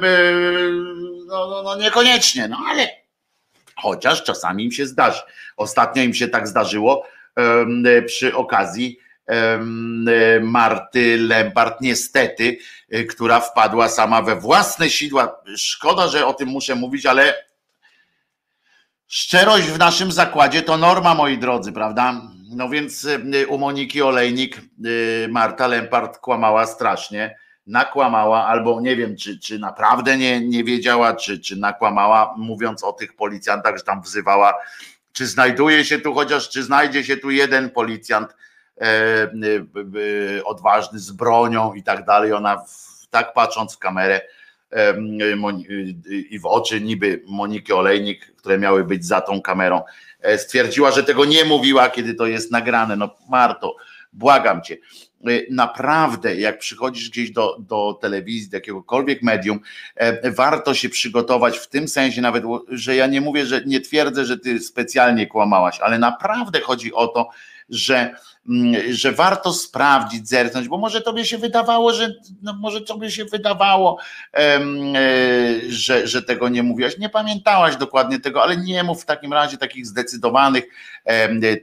no, 1.25 1.47
no, 1.47 1.63
no 1.63 1.75
niekoniecznie, 1.75 2.47
no 2.47 2.57
ale 2.69 2.89
chociaż 3.75 4.23
czasami 4.23 4.65
im 4.65 4.71
się 4.71 4.87
zdarzy. 4.87 5.21
Ostatnio 5.57 6.03
im 6.03 6.13
się 6.13 6.27
tak 6.27 6.47
zdarzyło 6.47 7.07
przy 8.05 8.35
okazji 8.35 8.99
Marty 10.41 11.17
Lempart, 11.17 11.81
niestety, 11.81 12.57
y, 12.93 13.05
która 13.05 13.39
wpadła 13.39 13.89
sama 13.89 14.21
we 14.21 14.35
własne 14.35 14.89
sidła. 14.89 15.41
Szkoda, 15.57 16.07
że 16.07 16.27
o 16.27 16.33
tym 16.33 16.49
muszę 16.49 16.75
mówić, 16.75 17.05
ale 17.05 17.33
szczerość 19.07 19.67
w 19.67 19.79
naszym 19.79 20.11
zakładzie 20.11 20.61
to 20.61 20.77
norma, 20.77 21.15
moi 21.15 21.37
drodzy, 21.37 21.71
prawda? 21.71 22.21
No 22.49 22.69
więc 22.69 23.03
y, 23.03 23.47
u 23.47 23.57
Moniki 23.57 24.01
Olejnik 24.01 24.61
y, 24.85 25.27
Marta 25.31 25.67
Lempart 25.67 26.17
kłamała 26.17 26.65
strasznie, 26.65 27.35
nakłamała, 27.67 28.45
albo 28.45 28.81
nie 28.81 28.95
wiem, 28.95 29.17
czy, 29.17 29.39
czy 29.39 29.59
naprawdę 29.59 30.17
nie, 30.17 30.41
nie 30.41 30.63
wiedziała, 30.63 31.15
czy, 31.15 31.39
czy 31.39 31.55
nakłamała, 31.55 32.33
mówiąc 32.37 32.83
o 32.83 32.93
tych 32.93 33.15
policjantach, 33.15 33.77
że 33.77 33.83
tam 33.83 34.01
wzywała, 34.01 34.53
czy 35.13 35.27
znajduje 35.27 35.85
się 35.85 35.99
tu 35.99 36.13
chociaż, 36.13 36.49
czy 36.49 36.63
znajdzie 36.63 37.03
się 37.03 37.17
tu 37.17 37.31
jeden 37.31 37.69
policjant, 37.69 38.35
odważny 40.45 40.99
z 40.99 41.11
bronią 41.11 41.73
i 41.73 41.83
tak 41.83 42.05
dalej. 42.05 42.33
Ona 42.33 42.65
tak 43.09 43.33
patrząc 43.33 43.75
w 43.75 43.79
kamerę 43.79 44.21
e, 44.71 44.93
i 46.29 46.39
w 46.39 46.45
oczy 46.45 46.81
niby 46.81 47.21
Moniki 47.27 47.73
Olejnik, 47.73 48.35
które 48.35 48.57
miały 48.57 48.83
być 48.83 49.05
za 49.05 49.21
tą 49.21 49.41
kamerą, 49.41 49.81
stwierdziła, 50.37 50.91
że 50.91 51.03
tego 51.03 51.25
nie 51.25 51.45
mówiła, 51.45 51.89
kiedy 51.89 52.13
to 52.13 52.25
jest 52.25 52.51
nagrane. 52.51 52.95
No 52.95 53.15
Marto, 53.29 53.75
błagam 54.13 54.61
cię, 54.61 54.77
naprawdę 55.49 56.35
jak 56.35 56.59
przychodzisz 56.59 57.09
gdzieś 57.09 57.31
do, 57.31 57.57
do 57.59 57.97
telewizji, 58.01 58.49
do 58.49 58.57
jakiegokolwiek 58.57 59.23
medium, 59.23 59.59
warto 60.23 60.73
się 60.73 60.89
przygotować 60.89 61.57
w 61.57 61.67
tym 61.67 61.87
sensie 61.87 62.21
nawet, 62.21 62.43
że 62.67 62.95
ja 62.95 63.07
nie 63.07 63.21
mówię, 63.21 63.45
że 63.45 63.61
nie 63.65 63.81
twierdzę, 63.81 64.25
że 64.25 64.37
ty 64.37 64.59
specjalnie 64.59 65.27
kłamałaś, 65.27 65.79
ale 65.79 65.99
naprawdę 65.99 66.59
chodzi 66.59 66.93
o 66.93 67.07
to, 67.07 67.29
że, 67.69 68.15
mm, 68.49 68.93
że 68.93 69.11
warto 69.11 69.53
sprawdzić, 69.53 70.29
zerknąć, 70.29 70.67
bo 70.67 70.77
może 70.77 71.01
tobie 71.01 71.25
się 71.25 71.37
wydawało, 71.37 71.93
że 71.93 72.13
no 72.41 72.53
może 72.53 72.81
tobie 72.81 73.11
się 73.11 73.25
wydawało, 73.25 73.97
e, 74.33 74.59
że, 75.69 76.07
że 76.07 76.21
tego 76.21 76.49
nie 76.49 76.63
mówiłaś. 76.63 76.97
Nie 76.97 77.09
pamiętałaś 77.09 77.75
dokładnie 77.75 78.19
tego, 78.19 78.43
ale 78.43 78.57
nie 78.57 78.83
mów 78.83 79.03
w 79.03 79.05
takim 79.05 79.33
razie 79.33 79.57
takich 79.57 79.85
zdecydowanych 79.85 80.63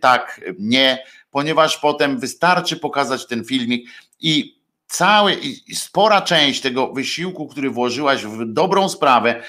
tak, 0.00 0.40
nie, 0.58 0.98
ponieważ 1.30 1.78
potem 1.78 2.18
wystarczy 2.18 2.76
pokazać 2.76 3.26
ten 3.26 3.44
filmik 3.44 3.90
i 4.20 4.58
cały 4.86 5.38
spora 5.74 6.22
część 6.22 6.60
tego 6.60 6.92
wysiłku, 6.92 7.46
który 7.48 7.70
włożyłaś 7.70 8.24
w 8.24 8.52
dobrą 8.52 8.88
sprawę, 8.88 9.42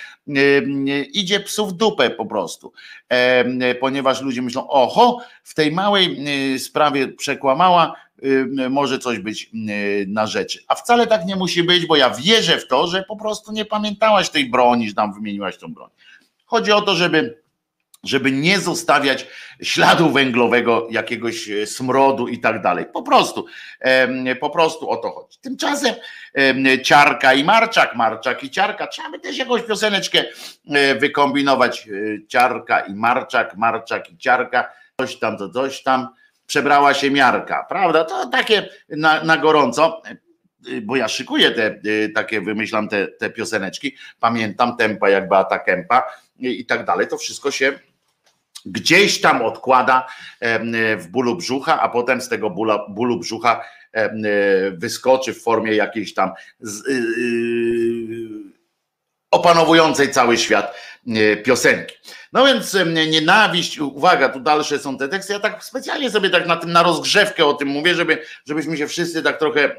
idzie 1.14 1.40
psu 1.40 1.68
w 1.68 1.74
dupę 1.74 2.10
po 2.10 2.26
prostu, 2.26 2.74
ponieważ 3.80 4.22
ludzie 4.22 4.42
myślą, 4.42 4.70
oho, 4.70 5.22
w 5.44 5.54
tej 5.54 5.72
małej 5.72 6.18
sprawie 6.60 7.08
przekłamała, 7.08 7.94
może 8.70 9.00
coś 9.00 9.20
być 9.20 9.50
na 10.08 10.28
rzeczy. 10.28 10.60
A 10.68 10.76
wcale 10.76 11.08
tak 11.08 11.26
nie 11.26 11.36
musi 11.36 11.64
być, 11.64 11.86
bo 11.86 11.96
ja 11.96 12.10
wierzę 12.10 12.58
w 12.58 12.68
to, 12.68 12.88
że 12.88 13.04
po 13.04 13.18
prostu 13.18 13.52
nie 13.52 13.66
pamiętałaś 13.66 14.30
tej 14.30 14.50
broni, 14.50 14.90
że 14.90 14.96
tam 14.96 15.14
wymieniłaś 15.14 15.58
tą 15.58 15.74
broń. 15.74 15.90
Chodzi 16.46 16.72
o 16.72 16.82
to, 16.82 16.96
żeby 16.96 17.45
żeby 18.06 18.32
nie 18.32 18.60
zostawiać 18.60 19.28
śladu 19.62 20.10
węglowego, 20.10 20.88
jakiegoś 20.92 21.50
e, 21.50 21.68
smrodu 21.68 22.28
i 22.28 22.40
tak 22.40 22.62
dalej. 22.62 22.86
Po 22.94 23.02
prostu, 23.02 23.46
po 24.40 24.50
prostu 24.50 24.90
o 24.90 24.98
to 24.98 25.12
chodzi. 25.12 25.40
Tymczasem 25.42 25.96
Ciarka 26.84 27.34
i 27.34 27.44
Marczak, 27.44 27.96
Marczak 27.96 28.44
i 28.44 28.50
Ciarka, 28.50 28.88
trzeba 28.88 29.12
by 29.12 29.20
też 29.20 29.38
jakąś 29.38 29.62
pioseneczkę 29.62 30.24
e, 30.70 30.96
wykombinować. 30.96 31.88
E, 31.88 32.28
Ciarka 32.28 32.80
i 32.80 32.94
Marczak, 32.94 33.56
Marczak 33.58 34.12
i 34.12 34.18
Ciarka, 34.18 34.72
coś 35.02 35.20
tam, 35.20 35.38
to 35.38 35.50
coś 35.50 35.84
tam. 35.84 36.08
Przebrała 36.48 36.94
się 36.94 37.12
miarka, 37.12 37.66
prawda? 37.70 38.04
To 38.04 38.30
takie 38.30 38.70
na, 38.90 39.24
na 39.24 39.38
gorąco 39.38 40.02
bo 40.82 40.96
ja 40.96 41.08
szykuję 41.08 41.52
te 41.52 41.80
takie, 42.16 42.42
wymyślam 42.42 42.90
te, 42.90 43.08
te 43.08 43.30
pioseneczki, 43.30 43.96
pamiętam 44.20 44.78
tempa 44.78 45.10
jak 45.10 45.30
Beata 45.30 45.60
Kępa 45.60 46.04
i 46.40 46.66
tak 46.66 46.86
dalej, 46.86 47.08
to 47.08 47.18
wszystko 47.18 47.52
się 47.52 47.80
gdzieś 48.66 49.22
tam 49.22 49.42
odkłada 49.42 50.08
w 50.98 51.08
bólu 51.12 51.36
brzucha, 51.36 51.82
a 51.82 51.90
potem 51.90 52.22
z 52.22 52.30
tego 52.30 52.50
bóla, 52.50 52.86
bólu 52.90 53.20
brzucha 53.20 53.62
wyskoczy 54.72 55.34
w 55.34 55.44
formie 55.44 55.76
jakiejś 55.76 56.14
tam 56.14 56.32
y, 56.90 56.92
y, 56.92 58.56
opanowującej 59.32 60.12
cały 60.12 60.38
świat 60.38 60.76
piosenki. 61.44 61.96
No 62.34 62.46
więc 62.46 62.78
nienawiść, 63.08 63.80
uwaga, 63.80 64.30
tu 64.30 64.40
dalsze 64.40 64.80
są 64.80 64.98
te 64.98 65.08
teksty. 65.08 65.34
Ja 65.34 65.40
tak 65.40 65.64
specjalnie 65.64 66.12
sobie 66.12 66.30
tak 66.30 66.48
na 66.48 66.58
tym 66.58 66.72
na 66.72 66.84
rozgrzewkę 66.84 67.46
o 67.46 67.54
tym 67.54 67.68
mówię, 67.68 67.96
żeby, 67.96 68.22
żebyśmy 68.46 68.78
się 68.78 68.88
wszyscy 68.88 69.24
tak 69.24 69.40
trochę 69.40 69.62
e, 69.62 69.76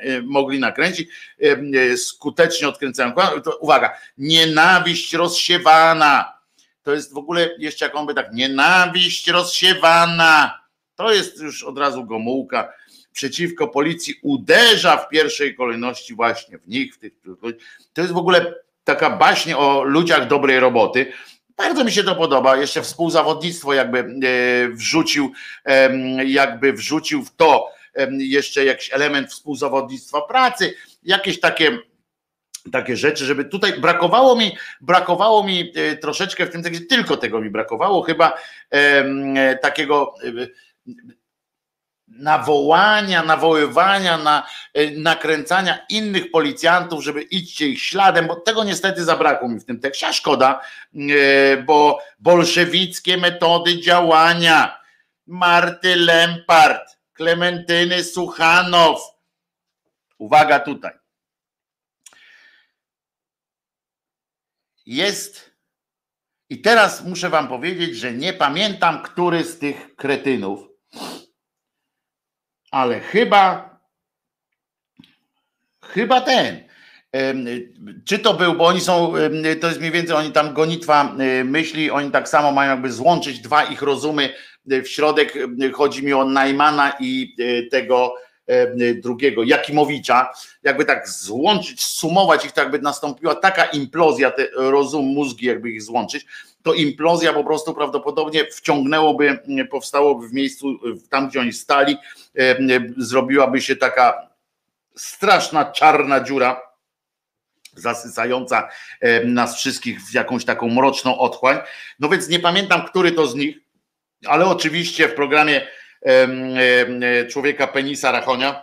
e, 0.00 0.22
mogli 0.22 0.60
nakręcić. 0.60 1.08
E, 1.40 1.96
skutecznie 1.96 2.68
odkręcają. 2.68 3.12
To, 3.44 3.56
uwaga, 3.56 3.96
nienawiść 4.18 5.14
rozsiewana. 5.14 6.37
To 6.88 6.94
jest 6.94 7.14
w 7.14 7.18
ogóle 7.18 7.50
jeszcze 7.58 7.84
jak 7.84 7.96
on 7.96 8.06
by 8.06 8.14
tak, 8.14 8.32
nienawiść 8.32 9.28
rozsiewana. 9.28 10.60
To 10.94 11.12
jest 11.12 11.40
już 11.40 11.64
od 11.64 11.78
razu 11.78 12.04
Gomułka 12.04 12.72
przeciwko 13.12 13.68
policji 13.68 14.14
uderza 14.22 14.96
w 14.96 15.08
pierwszej 15.08 15.54
kolejności 15.54 16.14
właśnie 16.14 16.58
w 16.58 16.68
nich. 16.68 16.94
W 16.94 16.98
tych, 16.98 17.12
to 17.92 18.00
jest 18.00 18.12
w 18.12 18.16
ogóle 18.16 18.54
taka 18.84 19.10
baśnie 19.10 19.58
o 19.58 19.82
ludziach 19.82 20.28
dobrej 20.28 20.60
roboty. 20.60 21.12
Bardzo 21.56 21.84
mi 21.84 21.92
się 21.92 22.04
to 22.04 22.16
podoba. 22.16 22.56
Jeszcze 22.56 22.82
współzawodnictwo 22.82 23.74
jakby 23.74 23.98
e, 23.98 24.68
wrzucił, 24.68 25.32
jakby 26.26 26.72
wrzucił 26.72 27.24
w 27.24 27.36
to 27.36 27.70
jeszcze 28.18 28.64
jakiś 28.64 28.92
element 28.92 29.30
współzawodnictwa 29.30 30.22
pracy, 30.22 30.74
jakieś 31.02 31.40
takie 31.40 31.78
takie 32.70 32.96
rzeczy, 32.96 33.24
żeby 33.24 33.44
tutaj 33.44 33.80
brakowało 33.80 34.36
mi, 34.36 34.56
brakowało 34.80 35.44
mi 35.44 35.72
e, 35.74 35.96
troszeczkę 35.96 36.46
w 36.46 36.50
tym 36.50 36.62
tekście, 36.62 36.86
tylko 36.86 37.16
tego 37.16 37.40
mi 37.40 37.50
brakowało, 37.50 38.02
chyba 38.02 38.38
e, 38.70 39.56
takiego 39.56 40.14
nawołania, 42.08 43.22
nawoływania, 43.22 44.18
na, 44.18 44.46
e, 44.74 44.90
nakręcania 44.90 45.78
innych 45.88 46.30
policjantów, 46.30 47.04
żeby 47.04 47.22
idźcie 47.22 47.68
ich 47.68 47.82
śladem, 47.82 48.26
bo 48.26 48.36
tego 48.36 48.64
niestety 48.64 49.04
zabrakło 49.04 49.48
mi 49.48 49.60
w 49.60 49.64
tym 49.64 49.80
tekście, 49.80 50.06
a 50.06 50.12
szkoda, 50.12 50.60
e, 50.94 51.56
bo 51.56 51.98
bolszewickie 52.18 53.16
metody 53.16 53.80
działania, 53.80 54.80
Marty 55.26 55.96
Lempart, 55.96 56.98
Klementyny 57.12 58.04
Suchanow, 58.04 59.00
uwaga 60.18 60.60
tutaj, 60.60 60.92
jest 64.96 65.50
i 66.50 66.60
teraz 66.60 67.04
muszę 67.04 67.30
wam 67.30 67.48
powiedzieć, 67.48 67.96
że 67.96 68.12
nie 68.12 68.32
pamiętam, 68.32 69.02
który 69.02 69.44
z 69.44 69.58
tych 69.58 69.96
kretynów 69.96 70.68
ale 72.70 73.00
chyba, 73.00 73.70
chyba 75.84 76.20
ten. 76.20 76.68
Czy 78.04 78.18
to 78.18 78.34
był, 78.34 78.54
bo 78.54 78.66
oni 78.66 78.80
są, 78.80 79.12
to 79.60 79.66
jest 79.66 79.80
mniej 79.80 79.92
więcej, 79.92 80.16
oni 80.16 80.32
tam 80.32 80.54
gonitwa 80.54 81.16
myśli, 81.44 81.90
oni 81.90 82.10
tak 82.10 82.28
samo 82.28 82.52
mają 82.52 82.70
jakby 82.70 82.92
złączyć 82.92 83.40
dwa 83.40 83.64
ich 83.64 83.82
rozumy 83.82 84.34
w 84.64 84.86
środek. 84.86 85.34
Chodzi 85.72 86.04
mi 86.04 86.12
o 86.12 86.24
Najmana 86.24 86.92
i 87.00 87.36
e, 87.38 87.62
tego 87.62 88.14
drugiego, 88.94 89.42
Jakimowicza, 89.44 90.32
jakby 90.62 90.84
tak 90.84 91.08
złączyć, 91.08 91.84
sumować 91.84 92.44
ich, 92.44 92.52
tak 92.52 92.70
by 92.70 92.78
nastąpiła 92.78 93.34
taka 93.34 93.64
implozja, 93.64 94.30
te 94.30 94.48
rozum, 94.54 95.04
mózgi, 95.04 95.46
jakby 95.46 95.70
ich 95.70 95.82
złączyć, 95.82 96.26
to 96.62 96.74
implozja 96.74 97.32
po 97.32 97.44
prostu 97.44 97.74
prawdopodobnie 97.74 98.44
wciągnęłoby, 98.44 99.38
powstałoby 99.70 100.28
w 100.28 100.32
miejscu, 100.32 100.78
tam 101.10 101.28
gdzie 101.28 101.40
oni 101.40 101.52
stali, 101.52 101.96
zrobiłaby 102.96 103.60
się 103.60 103.76
taka 103.76 104.28
straszna 104.96 105.64
czarna 105.64 106.20
dziura, 106.20 106.62
zasycająca 107.74 108.68
nas 109.24 109.56
wszystkich 109.56 110.00
w 110.00 110.14
jakąś 110.14 110.44
taką 110.44 110.68
mroczną 110.68 111.18
otchłań. 111.18 111.58
No 111.98 112.08
więc 112.08 112.28
nie 112.28 112.40
pamiętam, 112.40 112.86
który 112.86 113.12
to 113.12 113.26
z 113.26 113.34
nich, 113.34 113.56
ale 114.26 114.46
oczywiście 114.46 115.08
w 115.08 115.14
programie 115.14 115.66
człowieka 117.30 117.66
Penisa 117.66 118.12
Rachonia, 118.12 118.62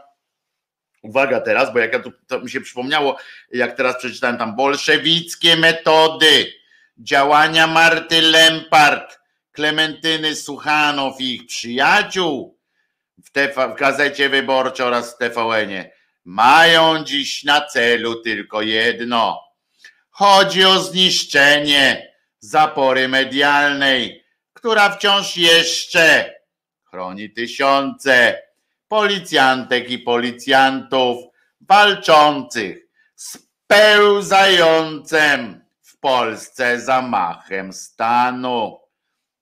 uwaga 1.01 1.41
teraz, 1.41 1.73
bo 1.73 1.79
jak 1.79 1.93
ja 1.93 1.99
tu, 1.99 2.11
to 2.27 2.39
mi 2.39 2.49
się 2.49 2.61
przypomniało, 2.61 3.17
jak 3.51 3.77
teraz 3.77 3.97
przeczytałem 3.97 4.37
tam 4.37 4.55
bolszewickie 4.55 5.55
metody, 5.55 6.53
działania 6.97 7.67
Marty 7.67 8.21
Lempart, 8.21 9.19
Klementyny 9.51 10.35
Suchanow 10.35 11.21
i 11.21 11.35
ich 11.35 11.45
przyjaciół 11.45 12.59
w, 13.25 13.31
TV, 13.31 13.67
w 13.67 13.79
Gazecie 13.79 14.29
Wyborczej 14.29 14.85
oraz 14.85 15.13
w 15.13 15.17
TVN-ie 15.17 15.91
mają 16.25 17.03
dziś 17.03 17.43
na 17.43 17.61
celu 17.61 18.21
tylko 18.21 18.61
jedno. 18.61 19.41
Chodzi 20.09 20.65
o 20.65 20.79
zniszczenie 20.79 22.13
zapory 22.39 23.07
medialnej, 23.07 24.25
która 24.53 24.89
wciąż 24.89 25.37
jeszcze 25.37 26.34
chroni 26.95 27.29
tysiące 27.29 28.41
policjantek 28.87 29.89
i 29.91 29.99
policjantów 29.99 31.17
walczących 31.61 32.87
z 33.15 33.37
pełzającym 33.67 35.61
Polsce 36.05 36.79
zamachem 36.79 37.73
stanu. 37.73 38.79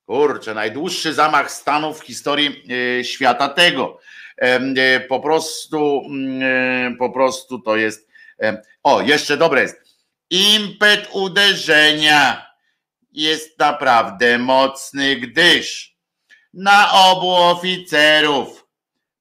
Kurczę, 0.05 0.53
najdłuższy 0.53 1.13
zamach 1.13 1.51
stanu 1.51 1.93
w 1.93 2.03
historii 2.03 2.63
e, 2.99 3.03
świata 3.03 3.49
tego. 3.49 3.99
E, 4.37 4.99
po 4.99 5.19
prostu, 5.19 6.03
mm, 6.05 6.41
e, 6.93 6.97
po 6.97 7.09
prostu 7.09 7.59
to 7.59 7.75
jest. 7.75 8.07
O, 8.83 9.01
jeszcze 9.01 9.37
dobre 9.37 9.61
jest. 9.61 9.77
Impet 10.29 11.09
uderzenia 11.11 12.45
jest 13.11 13.59
naprawdę 13.59 14.37
mocny, 14.37 15.15
gdyż 15.15 15.92
na 16.53 16.91
obu 16.93 17.35
oficerów 17.35 18.67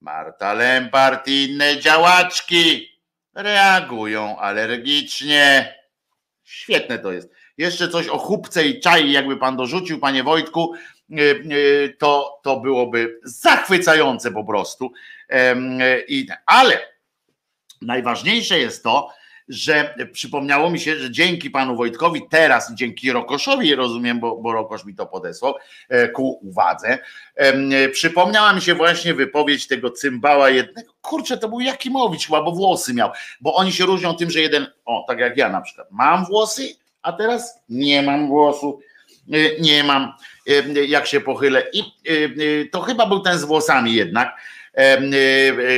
Marta 0.00 0.52
Lempart 0.52 1.28
i 1.28 1.50
inne 1.50 1.80
działaczki 1.80 2.88
reagują 3.34 4.38
alergicznie. 4.38 5.74
Świetne 6.44 6.98
to 6.98 7.12
jest. 7.12 7.30
Jeszcze 7.58 7.88
coś 7.88 8.08
o 8.08 8.18
chupce 8.18 8.64
i 8.64 8.80
czai, 8.80 9.12
jakby 9.12 9.36
pan 9.36 9.56
dorzucił, 9.56 9.98
panie 9.98 10.22
Wojtku, 10.22 10.74
e, 10.74 11.14
e, 11.14 11.88
to, 11.88 12.40
to 12.42 12.60
byłoby 12.60 13.20
zachwycające 13.24 14.30
po 14.30 14.44
prostu. 14.44 14.92
Ale 16.46 16.88
najważniejsze 17.82 18.58
jest 18.58 18.82
to, 18.82 19.14
że 19.52 19.94
przypomniało 20.12 20.70
mi 20.70 20.80
się, 20.80 20.96
że 20.96 21.10
dzięki 21.10 21.50
panu 21.50 21.76
Wojtkowi 21.76 22.22
teraz 22.30 22.70
i 22.70 22.74
dzięki 22.74 23.12
Rokoszowi, 23.12 23.74
rozumiem, 23.74 24.20
bo, 24.20 24.36
bo 24.36 24.52
Rokosz 24.52 24.84
mi 24.84 24.94
to 24.94 25.06
podesłał 25.06 25.54
e, 25.88 26.08
ku 26.08 26.38
uwadze, 26.42 26.98
przypomniała 27.92 28.52
mi 28.52 28.62
się 28.62 28.74
właśnie 28.74 29.14
wypowiedź 29.14 29.66
tego 29.66 29.90
cymbała 29.90 30.50
jednego, 30.50 30.92
kurczę, 31.00 31.38
to 31.38 31.48
był 31.48 31.60
Jakimowicz 31.60 32.26
chyba, 32.26 32.42
bo 32.42 32.52
włosy 32.52 32.94
miał, 32.94 33.10
bo 33.40 33.54
oni 33.54 33.72
się 33.72 33.84
różnią 33.84 34.14
tym, 34.14 34.30
że 34.30 34.40
jeden, 34.40 34.66
o, 34.84 35.04
tak 35.08 35.18
jak 35.18 35.36
ja 35.36 35.48
na 35.48 35.60
przykład, 35.60 35.88
mam 35.90 36.24
włosy, 36.26 36.68
a 37.02 37.12
teraz 37.12 37.62
nie 37.68 38.02
mam 38.02 38.28
głosu, 38.28 38.80
e, 39.32 39.60
nie 39.60 39.84
mam, 39.84 40.12
e, 40.48 40.84
jak 40.84 41.06
się 41.06 41.20
pochylę. 41.20 41.62
I 41.72 41.82
to 42.70 42.80
chyba 42.80 43.06
był 43.06 43.20
ten 43.20 43.38
z 43.38 43.44
włosami 43.44 43.94
jednak, 43.94 44.36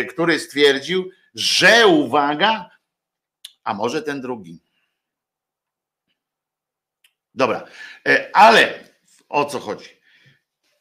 który 0.08 0.38
stwierdził, 0.38 1.10
że 1.34 1.86
uwaga, 1.86 2.70
a 3.64 3.74
może 3.74 4.02
ten 4.02 4.20
drugi. 4.20 4.58
Dobra, 7.34 7.64
e, 8.08 8.30
ale 8.32 8.74
o 9.28 9.44
co 9.44 9.60
chodzi? 9.60 9.88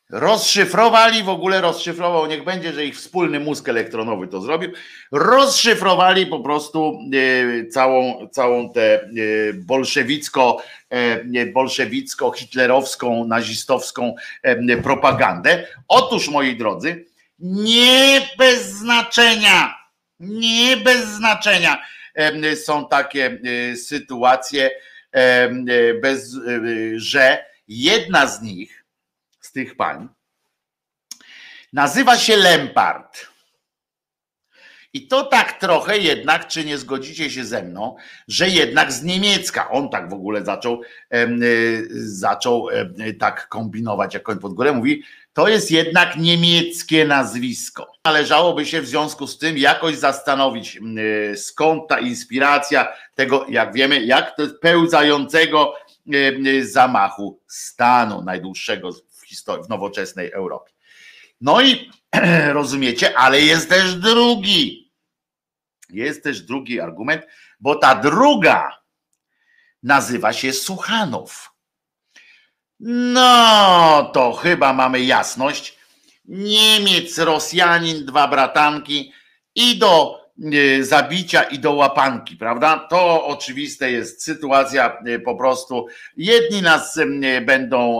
Rozszyfrowali 0.10 1.24
w 1.24 1.30
ogóle, 1.30 1.62
rozszyfrował, 1.62 2.28
niech 2.28 2.44
będzie, 2.44 2.74
że 2.74 2.86
ich 2.86 2.96
wspólny 2.96 3.40
mózg 3.40 3.70
elektronowy 3.70 4.28
to 4.28 4.42
zrobił. 4.42 4.72
Rozszyfrowali 5.12 6.28
po 6.28 6.40
prostu 6.40 7.00
e, 7.14 7.68
całą, 7.68 8.28
całą 8.28 8.74
tę 8.74 9.02
e, 9.02 9.08
bolszewicko, 9.54 10.64
bolszewicko, 11.54 12.32
hitlerowską, 12.32 13.26
nazistowską 13.26 14.16
propagandę. 14.84 15.68
Otóż, 15.88 16.30
moi 16.30 16.58
drodzy, 16.58 17.06
nie 17.40 18.22
bez 18.38 18.70
znaczenia, 18.70 19.76
nie 20.20 20.78
bez 20.78 21.06
znaczenia 21.06 21.84
są 22.56 22.88
takie 22.88 23.40
e, 23.72 23.76
sytuacje, 23.76 24.72
e, 25.12 25.50
bez, 25.94 26.36
e, 26.36 26.40
że 26.96 27.46
jedna 27.68 28.28
z 28.28 28.42
nich, 28.42 28.86
z 29.40 29.52
tych 29.52 29.76
pań, 29.76 30.10
nazywa 31.74 32.18
się 32.18 32.36
Lempart. 32.36 33.34
I 34.96 35.08
to 35.08 35.24
tak 35.24 35.60
trochę 35.60 35.98
jednak, 35.98 36.48
czy 36.48 36.66
nie 36.66 36.78
zgodzicie 36.78 37.30
się 37.30 37.46
ze 37.46 37.64
mną, 37.64 37.96
że 38.28 38.50
jednak 38.50 38.92
z 38.92 39.04
niemiecka, 39.04 39.70
on 39.70 39.90
tak 39.90 40.10
w 40.10 40.14
ogóle 40.14 40.46
zaczął, 40.46 40.82
zaczął 41.94 42.68
tak 43.20 43.48
kombinować, 43.48 44.14
jak 44.14 44.30
on 44.30 44.40
pod 44.40 44.54
górę 44.54 44.72
mówi, 44.72 45.04
to 45.34 45.48
jest 45.48 45.72
jednak 45.72 46.18
niemieckie 46.18 47.06
nazwisko. 47.06 47.92
Należałoby 48.06 48.66
się 48.66 48.82
w 48.82 48.88
związku 48.88 49.28
z 49.28 49.38
tym 49.38 49.58
jakoś 49.58 49.96
zastanowić, 49.96 50.80
y, 51.32 51.38
skąd 51.38 51.88
ta 51.88 52.00
inspiracja 52.00 52.94
tego, 53.16 53.46
jak 53.50 53.74
wiemy, 53.74 54.04
jak 54.06 54.36
to 54.36 54.44
pełzającego 54.62 55.76
y, 56.14 56.68
zamachu 56.68 57.40
stanu 57.48 58.22
najdłuższego 58.22 58.90
w 58.92 59.28
historii, 59.28 59.66
w 59.66 59.70
nowoczesnej 59.70 60.32
Europie. 60.32 60.74
No 61.42 61.62
i 61.62 61.92
rozumiecie, 62.60 63.18
ale 63.18 63.42
jest 63.42 63.70
też 63.70 63.96
drugi. 63.96 64.92
Jest 65.90 66.24
też 66.24 66.42
drugi 66.42 66.80
argument, 66.80 67.24
bo 67.60 67.76
ta 67.76 67.96
druga 67.96 68.80
nazywa 69.84 70.34
się 70.34 70.54
Suchanów. 70.54 71.53
No, 72.80 74.12
to 74.14 74.34
chyba 74.34 74.74
mamy 74.74 75.02
jasność. 75.02 75.78
Niemiec, 76.26 77.18
Rosjanin, 77.18 78.06
dwa 78.06 78.28
bratanki 78.28 79.12
i 79.56 79.78
do 79.78 80.20
e, 80.54 80.84
zabicia 80.84 81.44
i 81.44 81.60
do 81.60 81.74
łapanki, 81.74 82.38
prawda? 82.38 82.88
To 82.90 83.28
oczywiste 83.28 83.92
jest 83.92 84.24
sytuacja 84.24 84.98
e, 85.06 85.20
po 85.20 85.36
prostu. 85.36 85.88
Jedni 86.18 86.62
nas 86.62 86.98
e, 86.98 87.42
będą 87.42 88.00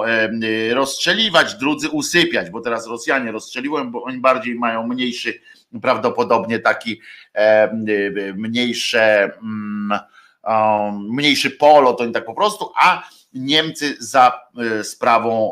rozstrzeliwać, 0.74 1.56
drudzy 1.56 1.90
usypiać, 1.90 2.50
bo 2.50 2.62
teraz 2.62 2.88
Rosjanie 2.88 3.32
rozstrzeliłem, 3.32 3.92
bo 3.92 4.04
oni 4.04 4.18
bardziej 4.18 4.56
mają 4.56 4.88
mniejszy, 4.88 5.40
prawdopodobnie 5.82 6.60
taki 6.60 7.02
mniejsze, 8.36 9.32
mm, 9.42 10.00
mniejszy 11.10 11.52
polo, 11.52 11.94
to 11.94 12.06
nie 12.06 12.12
tak 12.12 12.26
po 12.26 12.34
prostu, 12.34 12.72
a 12.76 13.04
Niemcy 13.34 13.96
za 14.00 14.42
e, 14.58 14.84
sprawą, 14.84 15.52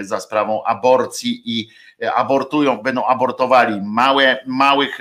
za 0.00 0.20
sprawą 0.20 0.64
aborcji 0.64 1.42
i 1.44 1.68
e, 2.02 2.14
abortują, 2.14 2.76
będą 2.76 3.04
abortowali 3.04 3.80
małe, 3.84 4.38
małych 4.46 4.98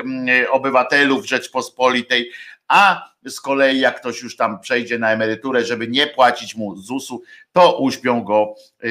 obywatelów 0.51 1.25
Rzeczpospolitej, 1.25 2.31
a 2.67 3.11
z 3.25 3.41
kolei 3.41 3.79
jak 3.79 3.99
ktoś 3.99 4.21
już 4.21 4.35
tam 4.35 4.59
przejdzie 4.59 4.99
na 4.99 5.11
emeryturę, 5.11 5.65
żeby 5.65 5.87
nie 5.87 6.07
płacić 6.07 6.55
mu 6.55 6.77
ZUS-u, 6.77 7.21
to 7.53 7.79
uśpią 7.79 8.23
go 8.23 8.55
e, 8.83 8.87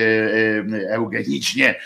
eugenicznie, 0.95 1.81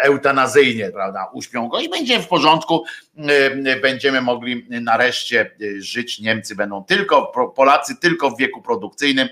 eutanazyjnie, 0.00 0.90
prawda? 0.90 1.30
Uśpią 1.32 1.68
go 1.68 1.80
i 1.80 1.88
będzie 1.88 2.20
w 2.20 2.28
porządku, 2.28 2.84
będziemy 3.82 4.20
mogli 4.20 4.66
nareszcie 4.68 5.50
żyć. 5.78 6.20
Niemcy 6.20 6.56
będą 6.56 6.84
tylko, 6.84 7.32
Polacy 7.56 7.96
tylko 8.00 8.30
w 8.30 8.38
wieku 8.38 8.62
produkcyjnym 8.62 9.28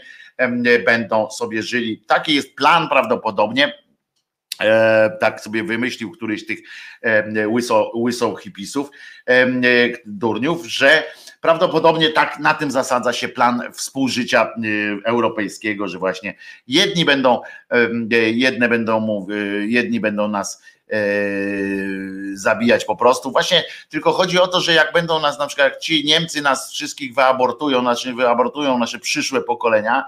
będą 0.86 1.30
sobie 1.30 1.62
żyli. 1.62 2.04
Taki 2.06 2.34
jest 2.34 2.54
plan 2.54 2.88
prawdopodobnie. 2.88 3.82
E, 4.60 5.10
tak 5.20 5.40
sobie 5.40 5.64
wymyślił 5.64 6.10
któryś 6.10 6.46
tych 6.46 6.58
łyso, 7.46 7.92
łyso 7.94 8.36
hipisów, 8.36 8.90
durniów, 10.06 10.66
że 10.66 11.02
prawdopodobnie 11.40 12.08
tak 12.08 12.38
na 12.38 12.54
tym 12.54 12.70
zasadza 12.70 13.12
się 13.12 13.28
plan 13.28 13.62
współżycia 13.72 14.42
e, 14.44 14.48
europejskiego, 15.04 15.88
że 15.88 15.98
właśnie 15.98 16.34
jedni 16.66 17.04
będą, 17.04 17.40
jedne 18.34 18.68
będą, 18.68 19.26
jedni 19.66 20.00
będą 20.00 20.28
nas 20.28 20.62
zabijać 22.34 22.84
po 22.84 22.96
prostu. 22.96 23.32
Właśnie 23.32 23.64
tylko 23.88 24.12
chodzi 24.12 24.38
o 24.38 24.48
to, 24.48 24.60
że 24.60 24.72
jak 24.72 24.92
będą 24.92 25.20
nas 25.20 25.38
na 25.38 25.46
przykład, 25.46 25.68
jak 25.68 25.80
ci 25.80 26.04
Niemcy 26.04 26.42
nas 26.42 26.72
wszystkich 26.72 27.14
wyabortują, 27.14 27.80
znaczy 27.80 28.14
wyabortują 28.14 28.78
nasze 28.78 28.98
przyszłe 28.98 29.42
pokolenia, 29.42 30.04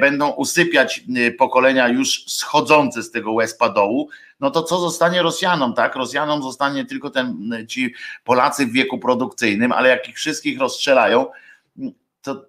będą 0.00 0.30
usypiać 0.30 1.04
pokolenia 1.38 1.88
już 1.88 2.24
schodzące 2.26 3.02
z 3.02 3.10
tego 3.10 3.32
łezpa 3.32 3.68
dołu, 3.68 4.08
no 4.40 4.50
to 4.50 4.62
co 4.62 4.78
zostanie 4.78 5.22
Rosjanom, 5.22 5.74
tak? 5.74 5.96
Rosjanom 5.96 6.42
zostanie 6.42 6.84
tylko 6.84 7.10
ten, 7.10 7.50
ci 7.68 7.94
Polacy 8.24 8.66
w 8.66 8.72
wieku 8.72 8.98
produkcyjnym, 8.98 9.72
ale 9.72 9.88
jak 9.88 10.08
ich 10.08 10.16
wszystkich 10.16 10.60
rozstrzelają, 10.60 11.26
to, 12.22 12.44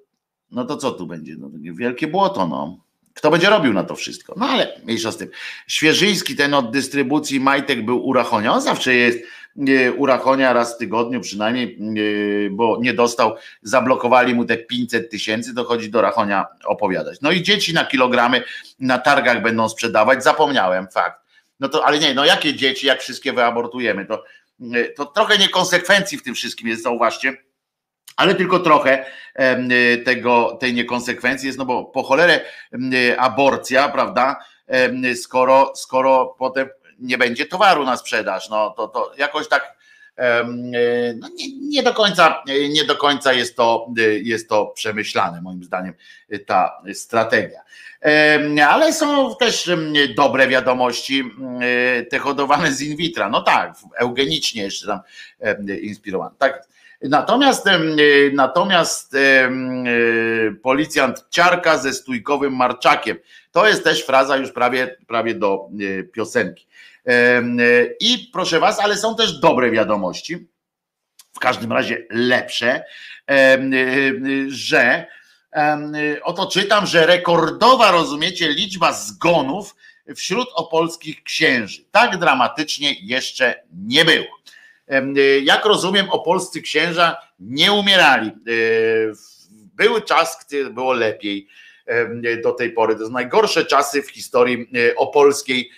no 0.51 0.65
to 0.65 0.77
co 0.77 0.91
tu 0.91 1.07
będzie? 1.07 1.35
No, 1.38 1.49
wielkie 1.73 2.07
błoto, 2.07 2.47
no. 2.47 2.77
Kto 3.19 3.32
będzie 3.32 3.49
robił 3.49 3.73
na 3.73 3.84
to 3.84 3.95
wszystko? 3.95 4.34
No 4.38 4.49
ale 4.49 4.73
mniejsza 4.84 5.12
z 5.12 5.17
tym. 5.17 5.29
Świeżyński 5.67 6.36
ten 6.36 6.53
od 6.53 6.71
dystrybucji 6.71 7.39
majtek 7.39 7.86
był 7.86 8.08
u 8.08 8.13
Rachonia. 8.13 8.53
On 8.53 8.62
zawsze 8.62 8.95
jest 8.95 9.19
u 9.97 10.05
Rachonia 10.05 10.53
raz 10.53 10.75
w 10.75 10.77
tygodniu 10.77 11.21
przynajmniej, 11.21 11.77
bo 12.51 12.77
nie 12.82 12.93
dostał, 12.93 13.36
zablokowali 13.62 14.36
mu 14.36 14.45
te 14.45 14.58
500 14.58 15.10
tysięcy, 15.10 15.55
to 15.55 15.63
chodzi 15.63 15.89
do 15.89 16.01
Rachonia 16.01 16.45
opowiadać. 16.65 17.17
No 17.21 17.32
i 17.32 17.43
dzieci 17.43 17.73
na 17.73 17.86
kilogramy 17.86 18.43
na 18.79 18.97
targach 18.97 19.41
będą 19.41 19.69
sprzedawać, 19.69 20.23
zapomniałem, 20.23 20.88
fakt. 20.88 21.21
No 21.60 21.69
to, 21.69 21.86
ale 21.86 21.99
nie, 21.99 22.13
no 22.13 22.25
jakie 22.25 22.53
dzieci, 22.53 22.88
jak 22.88 23.01
wszystkie 23.01 23.34
wyabortujemy, 23.34 24.05
to, 24.05 24.23
to 24.95 25.05
trochę 25.05 25.38
niekonsekwencji 25.38 26.17
w 26.17 26.23
tym 26.23 26.36
wszystkim 26.36 26.67
jest, 26.67 26.84
zauważcie 26.84 27.38
ale 28.17 28.36
tylko 28.36 28.60
trochę 28.60 29.06
tego, 30.06 30.58
tej 30.60 30.74
niekonsekwencji 30.74 31.48
jest, 31.48 31.60
no 31.60 31.65
bo 31.65 31.86
po 31.86 32.04
cholerę 32.04 32.39
aborcja, 33.17 33.89
prawda, 33.89 34.39
skoro, 35.15 35.72
skoro 35.76 36.36
potem 36.39 36.69
nie 37.00 37.17
będzie 37.17 37.45
towaru 37.45 37.86
na 37.86 37.98
sprzedaż, 37.98 38.50
no 38.50 38.69
to, 38.69 38.88
to 38.88 39.12
jakoś 39.17 39.48
tak 39.48 39.80
no 41.15 41.30
nie, 41.36 41.60
nie, 41.62 41.84
do 41.84 41.93
końca, 41.93 42.43
nie 42.69 42.84
do 42.84 42.95
końca 42.95 43.34
jest 43.34 43.56
to, 43.56 43.88
jest 44.24 44.50
to 44.50 44.65
przemyślane, 44.65 45.41
moim 45.41 45.63
zdaniem, 45.63 45.93
ta 46.45 46.82
strategia. 46.93 47.62
Ale 48.69 48.93
są 48.93 49.36
też 49.36 49.72
dobre 50.15 50.48
wiadomości, 50.48 51.24
te 52.10 52.19
hodowane 52.19 52.72
z 52.72 52.82
in 52.82 52.98
vitro. 52.98 53.30
No 53.30 53.41
tak, 53.41 53.74
eugenicznie 53.98 54.63
jeszcze 54.63 54.88
tam 54.88 55.00
inspirowane. 55.82 56.36
Tak, 56.38 56.67
Natomiast, 57.01 57.65
natomiast 58.33 59.15
policjant 60.63 61.25
ciarka 61.29 61.77
ze 61.77 61.93
stójkowym 61.93 62.55
marczakiem. 62.55 63.17
To 63.51 63.67
jest 63.67 63.83
też 63.83 64.05
fraza 64.05 64.38
już 64.38 64.51
prawie, 64.51 64.97
prawie 65.07 65.35
do 65.35 65.69
e, 65.99 66.03
piosenki. 66.03 66.67
I 67.99 68.29
proszę 68.33 68.59
was, 68.59 68.79
ale 68.79 68.97
są 68.97 69.15
też 69.15 69.39
dobre 69.39 69.71
wiadomości, 69.71 70.47
w 71.33 71.39
każdym 71.39 71.71
razie 71.71 72.05
lepsze, 72.09 72.83
że 74.47 75.07
oto 76.23 76.47
czytam, 76.47 76.85
że 76.85 77.05
rekordowa, 77.05 77.91
rozumiecie, 77.91 78.49
liczba 78.49 78.93
zgonów 78.93 79.75
wśród 80.15 80.49
opolskich 80.55 81.23
księży. 81.23 81.85
Tak 81.91 82.17
dramatycznie 82.17 82.93
jeszcze 83.01 83.63
nie 83.73 84.05
było. 84.05 84.38
Y, 85.17 85.41
jak 85.43 85.65
rozumiem, 85.65 86.10
opolscy 86.10 86.62
księża 86.62 87.17
nie 87.39 87.71
umierali. 87.71 88.32
Y, 88.47 89.12
Był 89.75 90.02
czas, 90.02 90.45
gdy 90.47 90.69
było 90.69 90.93
lepiej 90.93 91.47
do 92.43 92.52
tej 92.52 92.71
pory. 92.71 92.95
To 92.95 93.06
są 93.06 93.12
najgorsze 93.12 93.65
czasy 93.65 94.02
w 94.02 94.12
historii 94.12 94.67
y, 94.78 94.95
opolskiej, 94.95 95.71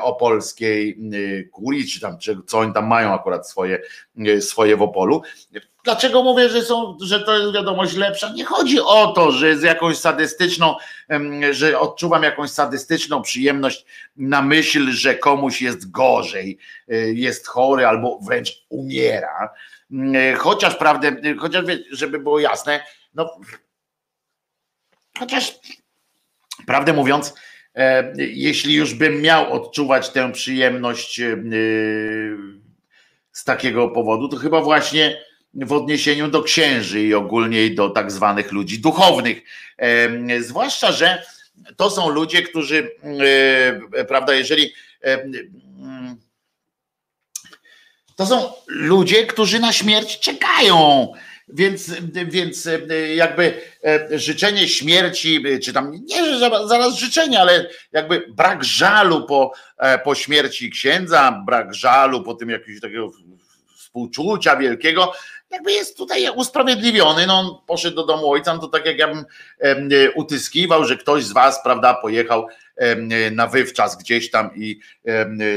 opolskiej 0.00 0.98
kurii, 1.52 1.88
czy 1.88 2.00
tam, 2.00 2.18
co 2.46 2.58
oni 2.58 2.72
tam 2.72 2.86
mają 2.86 3.14
akurat 3.14 3.48
swoje, 3.48 3.82
swoje 4.40 4.76
w 4.76 4.82
Opolu. 4.82 5.22
Dlaczego 5.86 6.22
mówię, 6.22 6.48
że, 6.48 6.62
są, 6.62 6.96
że 7.00 7.20
to 7.20 7.38
jest 7.38 7.54
wiadomość 7.54 7.96
lepsza? 7.96 8.32
Nie 8.32 8.44
chodzi 8.44 8.80
o 8.80 9.06
to, 9.06 9.32
że 9.32 9.58
z 9.58 9.62
jakąś 9.62 9.96
sadystyczną, 9.96 10.74
że 11.50 11.80
odczuwam 11.80 12.22
jakąś 12.22 12.50
sadystyczną 12.50 13.22
przyjemność 13.22 13.84
na 14.16 14.42
myśl, 14.42 14.90
że 14.90 15.14
komuś 15.14 15.62
jest 15.62 15.90
gorzej, 15.90 16.58
y, 16.92 17.14
jest 17.14 17.46
chory 17.46 17.86
albo 17.86 18.18
wręcz 18.18 18.64
umiera. 18.68 19.50
Chociaż 20.38 20.74
prawdę, 20.74 21.16
chociaż 21.38 21.64
żeby 21.90 22.18
było 22.18 22.38
jasne, 22.38 22.80
no 23.14 23.36
chociaż 25.18 25.54
prawdę 26.66 26.92
mówiąc, 26.92 27.34
jeśli 28.16 28.74
już 28.74 28.94
bym 28.94 29.22
miał 29.22 29.52
odczuwać 29.52 30.10
tę 30.10 30.32
przyjemność 30.32 31.20
y, 31.20 32.36
z 33.32 33.44
takiego 33.44 33.88
powodu, 33.88 34.28
to 34.28 34.36
chyba 34.36 34.60
właśnie 34.60 35.22
w 35.54 35.72
odniesieniu 35.72 36.28
do 36.28 36.42
księży 36.42 37.02
i 37.02 37.14
ogólnie 37.14 37.70
do 37.70 37.90
tak 37.90 38.12
zwanych 38.12 38.52
ludzi 38.52 38.78
duchownych. 38.78 39.42
Zwłaszcza, 40.40 40.92
że 40.92 41.22
to 41.76 41.90
są 41.90 42.08
ludzie, 42.08 42.42
którzy, 42.42 42.90
e, 43.94 44.04
prawda, 44.04 44.34
jeżeli 44.34 44.72
to 48.16 48.26
są 48.26 48.52
ludzie, 48.66 49.26
którzy 49.26 49.60
na 49.60 49.72
śmierć 49.72 50.20
czekają. 50.20 51.12
Więc, 51.48 51.90
więc 52.26 52.68
jakby 53.14 53.60
e, 53.84 54.18
życzenie 54.18 54.68
śmierci, 54.68 55.44
czy 55.62 55.72
tam 55.72 55.92
nie 55.92 56.38
zaraz 56.66 56.94
życzenie, 56.94 57.40
ale 57.40 57.68
jakby 57.92 58.26
brak 58.28 58.64
żalu 58.64 59.26
po, 59.26 59.52
e, 59.78 59.98
po 59.98 60.14
śmierci 60.14 60.70
księdza, 60.70 61.42
brak 61.46 61.74
żalu 61.74 62.22
po 62.22 62.34
tym 62.34 62.50
jakiegoś 62.50 62.80
takiego 62.80 63.10
współczucia 63.76 64.56
wielkiego, 64.56 65.12
jakby 65.50 65.72
jest 65.72 65.96
tutaj 65.96 66.30
usprawiedliwiony. 66.30 67.26
No 67.26 67.38
on 67.38 67.66
poszedł 67.66 67.96
do 67.96 68.06
domu 68.06 68.30
ojca, 68.30 68.54
no 68.54 68.60
to 68.60 68.68
tak 68.68 68.86
jak 68.86 68.98
ja 68.98 69.08
bym 69.08 69.24
utyskiwał, 70.14 70.84
że 70.84 70.96
ktoś 70.96 71.24
z 71.24 71.32
was, 71.32 71.62
prawda, 71.62 71.94
pojechał 71.94 72.46
na 73.32 73.46
wywczas 73.46 73.98
gdzieś 73.98 74.30
tam 74.30 74.50
i 74.56 74.80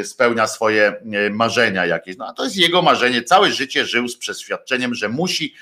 spełnia 0.04 0.48
swoje 0.48 0.94
marzenia 1.32 1.86
jakieś. 1.86 2.18
No 2.18 2.28
a 2.28 2.34
to 2.34 2.44
jest 2.44 2.58
jego 2.58 2.82
marzenie. 2.82 3.24
Całe 3.24 3.52
życie 3.52 3.86
żył 3.86 4.08
z 4.08 4.18
przeświadczeniem, 4.18 4.96
że 4.96 5.10
musi, 5.10 5.54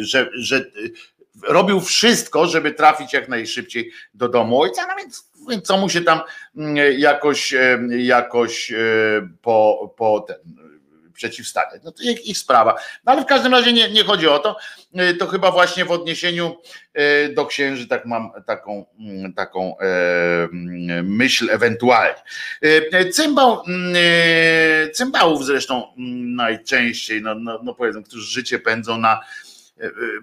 że, 0.00 0.30
że 0.34 0.64
robił 1.42 1.80
wszystko, 1.80 2.46
żeby 2.46 2.72
trafić 2.72 3.12
jak 3.12 3.28
najszybciej 3.28 3.90
do 4.14 4.28
domu 4.28 4.60
ojca, 4.60 4.86
no 4.88 4.94
więc, 4.98 5.30
więc 5.50 5.66
co 5.66 5.76
mu 5.76 5.88
się 5.88 6.00
tam 6.00 6.20
jakoś, 6.96 7.54
jakoś 7.98 8.72
po, 9.42 9.94
po 9.96 10.20
ten, 10.20 10.36
przeciwstawiać. 11.16 11.82
No 11.84 11.92
to 11.92 12.02
ich, 12.02 12.26
ich 12.26 12.38
sprawa. 12.38 12.74
No 13.04 13.12
ale 13.12 13.22
w 13.22 13.26
każdym 13.26 13.52
razie 13.52 13.72
nie, 13.72 13.90
nie 13.90 14.04
chodzi 14.04 14.28
o 14.28 14.38
to. 14.38 14.56
E, 14.94 15.14
to 15.14 15.26
chyba 15.26 15.50
właśnie 15.50 15.84
w 15.84 15.90
odniesieniu 15.90 16.56
e, 16.94 17.28
do 17.28 17.46
księży 17.46 17.88
tak 17.88 18.06
mam 18.06 18.30
taką, 18.46 18.86
mm, 19.00 19.32
taką 19.32 19.78
e, 19.78 19.84
mm, 20.52 21.16
myśl 21.16 21.50
ewentualnie. 21.50 22.22
Cymbał, 23.12 23.62
mm, 23.68 23.94
cymbałów 24.92 25.44
zresztą 25.44 25.92
najczęściej, 26.36 27.22
no, 27.22 27.34
no, 27.34 27.60
no 27.62 27.74
powiedzmy, 27.74 28.02
którzy 28.02 28.26
życie 28.26 28.58
pędzą 28.58 28.98
na 28.98 29.20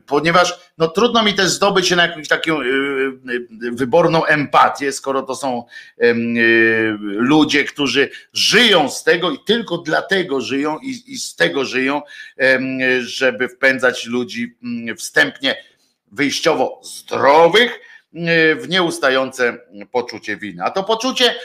ponieważ 0.06 0.60
no, 0.78 0.88
trudno 0.88 1.24
mi 1.24 1.34
też 1.34 1.50
zdobyć 1.50 1.88
się 1.88 1.96
na 1.96 2.08
jakąś 2.08 2.28
taką 2.28 2.62
y, 2.62 2.66
y, 2.66 3.72
wyborną 3.72 4.26
empatię, 4.26 4.92
skoro 4.92 5.22
to 5.22 5.36
są 5.36 5.64
y, 6.02 6.96
ludzie, 7.00 7.64
którzy 7.64 8.10
żyją 8.34 8.90
z 8.90 9.04
tego 9.04 9.32
i 9.32 9.40
tylko 9.40 9.78
dlatego 9.78 10.42
żyją 10.42 10.80
i, 10.80 11.04
i 11.08 11.18
z 11.18 11.36
tego 11.36 11.66
żyją, 11.66 12.02
żeby 13.00 13.50
wpędzać 13.50 14.06
ludzi 14.06 14.56
mm, 14.64 14.98
wstępnie 14.98 15.64
wyjściowo 16.12 16.82
zdrowych 16.84 17.80
w 18.58 18.66
nieustające 18.70 19.58
poczucie 19.92 20.38
winy. 20.38 20.64
A 20.64 20.72
to 20.72 20.84
poczucie 20.84 21.36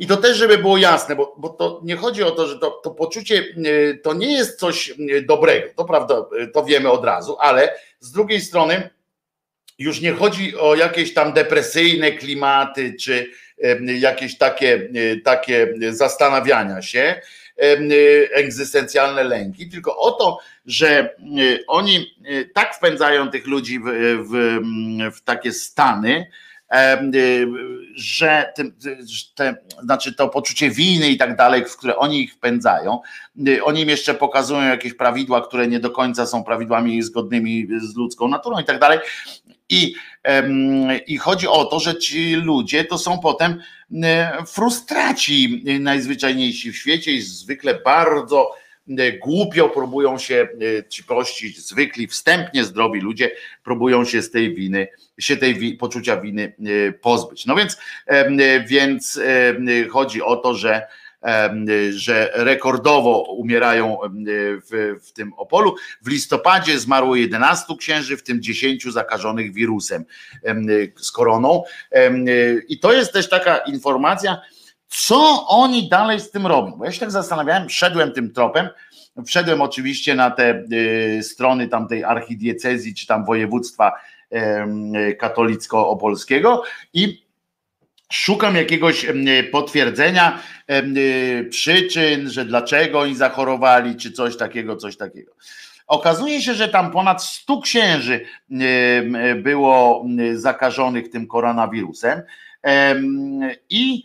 i 0.00 0.06
to 0.06 0.16
też, 0.16 0.36
żeby 0.36 0.58
było 0.58 0.78
jasne, 0.78 1.16
bo, 1.16 1.34
bo 1.38 1.48
to 1.48 1.80
nie 1.84 1.96
chodzi 1.96 2.22
o 2.22 2.30
to, 2.30 2.46
że 2.46 2.58
to, 2.58 2.70
to 2.70 2.90
poczucie 2.90 3.38
e, 3.38 3.94
to 3.94 4.14
nie 4.14 4.32
jest 4.32 4.58
coś 4.58 4.90
e, 4.90 5.22
dobrego, 5.22 5.68
to 5.76 5.84
prawda, 5.84 6.24
e, 6.40 6.46
to 6.46 6.64
wiemy 6.64 6.90
od 6.90 7.04
razu, 7.04 7.36
ale 7.40 7.74
z 7.98 8.12
drugiej 8.12 8.40
strony 8.40 8.90
już 9.78 10.00
nie 10.00 10.12
chodzi 10.12 10.56
o 10.56 10.74
jakieś 10.74 11.14
tam 11.14 11.32
depresyjne 11.32 12.12
klimaty, 12.12 12.94
czy 13.00 13.30
jakieś 14.00 14.38
takie, 14.38 14.88
takie 15.24 15.74
zastanawiania 15.90 16.82
się, 16.82 17.20
egzystencjalne 18.34 19.24
lęki, 19.24 19.68
tylko 19.68 19.98
o 19.98 20.10
to, 20.10 20.38
że 20.66 21.14
oni 21.66 22.16
tak 22.54 22.74
wpędzają 22.74 23.30
tych 23.30 23.46
ludzi 23.46 23.78
w, 23.78 23.84
w, 24.30 25.16
w 25.16 25.22
takie 25.22 25.52
stany, 25.52 26.26
że 27.94 28.52
te, 28.56 28.64
te, 29.34 29.56
znaczy 29.82 30.14
to 30.14 30.28
poczucie 30.28 30.70
winy 30.70 31.08
i 31.08 31.16
tak 31.16 31.36
dalej, 31.36 31.64
w 31.64 31.76
które 31.76 31.96
oni 31.96 32.20
ich 32.22 32.32
wpędzają, 32.32 33.00
y, 33.48 33.64
oni 33.64 33.80
im 33.80 33.88
jeszcze 33.88 34.14
pokazują 34.14 34.62
jakieś 34.62 34.94
prawidła, 34.94 35.40
które 35.40 35.68
nie 35.68 35.80
do 35.80 35.90
końca 35.90 36.26
są 36.26 36.44
prawidłami 36.44 37.02
zgodnymi 37.02 37.68
z 37.80 37.96
ludzką 37.96 38.28
naturą 38.28 38.58
i 38.58 38.64
tak 38.64 38.78
dalej. 38.78 38.98
I, 39.68 39.94
I 41.06 41.18
chodzi 41.18 41.48
o 41.48 41.64
to, 41.64 41.80
że 41.80 41.98
ci 41.98 42.34
ludzie 42.34 42.84
to 42.84 42.98
są 42.98 43.18
potem 43.18 43.60
y, 43.90 43.96
frustraci 44.46 45.64
najzwyczajniejsi 45.80 46.72
w 46.72 46.76
świecie 46.76 47.12
i 47.12 47.20
zwykle 47.20 47.74
bardzo 47.74 48.50
głupio 49.22 49.68
próbują 49.68 50.18
się 50.18 50.48
e, 50.78 50.88
ci 50.88 51.04
prości, 51.04 51.52
zwykli, 51.52 52.06
wstępnie 52.06 52.64
zdrowi 52.64 53.00
ludzie 53.00 53.30
próbują 53.64 54.04
się 54.04 54.22
z 54.22 54.30
tej 54.30 54.54
winy, 54.54 54.88
się 55.18 55.36
tej 55.36 55.76
poczucia 55.76 56.20
winy 56.20 56.52
e, 56.88 56.92
pozbyć. 56.92 57.46
No 57.46 57.56
więc, 57.56 57.78
więc 58.66 59.20
chodzi 59.90 60.22
o 60.22 60.36
to, 60.36 60.54
że 60.54 60.86
że 61.90 62.30
rekordowo 62.34 63.22
umierają 63.22 63.98
w, 64.70 64.96
w 65.02 65.12
tym 65.12 65.32
Opolu. 65.32 65.74
W 66.02 66.08
listopadzie 66.08 66.78
zmarło 66.78 67.16
11 67.16 67.76
księży, 67.78 68.16
w 68.16 68.22
tym 68.22 68.42
10 68.42 68.84
zakażonych 68.84 69.52
wirusem 69.52 70.04
z 70.96 71.12
koroną. 71.12 71.62
I 72.68 72.78
to 72.78 72.92
jest 72.92 73.12
też 73.12 73.28
taka 73.28 73.58
informacja, 73.58 74.40
co 74.90 75.46
oni 75.48 75.88
dalej 75.88 76.20
z 76.20 76.30
tym 76.30 76.46
robią? 76.46 76.70
Bo 76.70 76.84
ja 76.84 76.92
się 76.92 77.00
tak 77.00 77.10
zastanawiałem, 77.10 77.70
szedłem 77.70 78.12
tym 78.12 78.32
tropem, 78.32 78.68
wszedłem 79.26 79.60
oczywiście 79.60 80.14
na 80.14 80.30
te 80.30 80.64
y, 80.72 81.22
strony 81.22 81.68
tamtej 81.68 82.04
archidiecezji 82.04 82.94
czy 82.94 83.06
tam 83.06 83.24
województwa 83.24 83.92
y, 84.32 85.16
katolicko-opolskiego 85.16 86.62
i 86.94 87.22
szukam 88.12 88.56
jakiegoś 88.56 89.06
potwierdzenia 89.52 90.38
y, 90.70 91.48
przyczyn, 91.50 92.30
że 92.30 92.44
dlaczego 92.44 93.00
oni 93.00 93.16
zachorowali, 93.16 93.96
czy 93.96 94.12
coś 94.12 94.36
takiego, 94.36 94.76
coś 94.76 94.96
takiego. 94.96 95.32
Okazuje 95.86 96.42
się, 96.42 96.54
że 96.54 96.68
tam 96.68 96.90
ponad 96.90 97.24
100 97.24 97.60
księży 97.60 98.24
było 99.36 100.06
zakażonych 100.34 101.10
tym 101.10 101.26
koronawirusem 101.26 102.22
i 103.70 104.04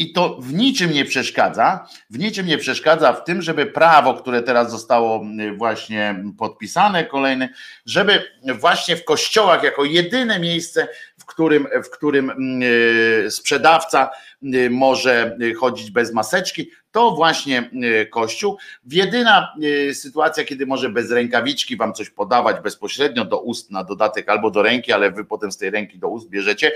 i 0.00 0.12
to 0.12 0.36
w 0.40 0.52
niczym 0.54 0.92
nie 0.92 1.04
przeszkadza, 1.04 1.88
w 2.10 2.18
niczym 2.18 2.46
nie 2.46 2.58
przeszkadza 2.58 3.12
w 3.12 3.24
tym, 3.24 3.42
żeby 3.42 3.66
prawo, 3.66 4.14
które 4.14 4.42
teraz 4.42 4.70
zostało 4.70 5.24
y, 5.40 5.52
właśnie 5.52 6.24
podpisane, 6.38 7.04
kolejne, 7.04 7.48
żeby 7.86 8.22
właśnie 8.58 8.96
w 8.96 9.04
kościołach 9.04 9.62
jako 9.62 9.84
jedyne 9.84 10.38
miejsce, 10.38 10.88
w 11.18 11.24
którym, 11.24 11.66
w 11.84 11.90
którym 11.90 12.30
y, 12.62 13.30
sprzedawca 13.30 14.10
y, 14.54 14.70
może 14.70 15.36
chodzić 15.58 15.90
bez 15.90 16.12
maseczki, 16.12 16.70
to 16.92 17.10
właśnie 17.10 17.70
kościół. 18.10 18.58
Jedyna 18.90 19.54
sytuacja, 19.92 20.44
kiedy 20.44 20.66
może 20.66 20.88
bez 20.88 21.10
rękawiczki 21.10 21.76
wam 21.76 21.94
coś 21.94 22.10
podawać 22.10 22.60
bezpośrednio 22.60 23.24
do 23.24 23.40
ust 23.40 23.70
na 23.70 23.84
dodatek 23.84 24.28
albo 24.28 24.50
do 24.50 24.62
ręki, 24.62 24.92
ale 24.92 25.10
wy 25.10 25.24
potem 25.24 25.52
z 25.52 25.56
tej 25.56 25.70
ręki 25.70 25.98
do 25.98 26.08
ust 26.08 26.28
bierzecie 26.28 26.72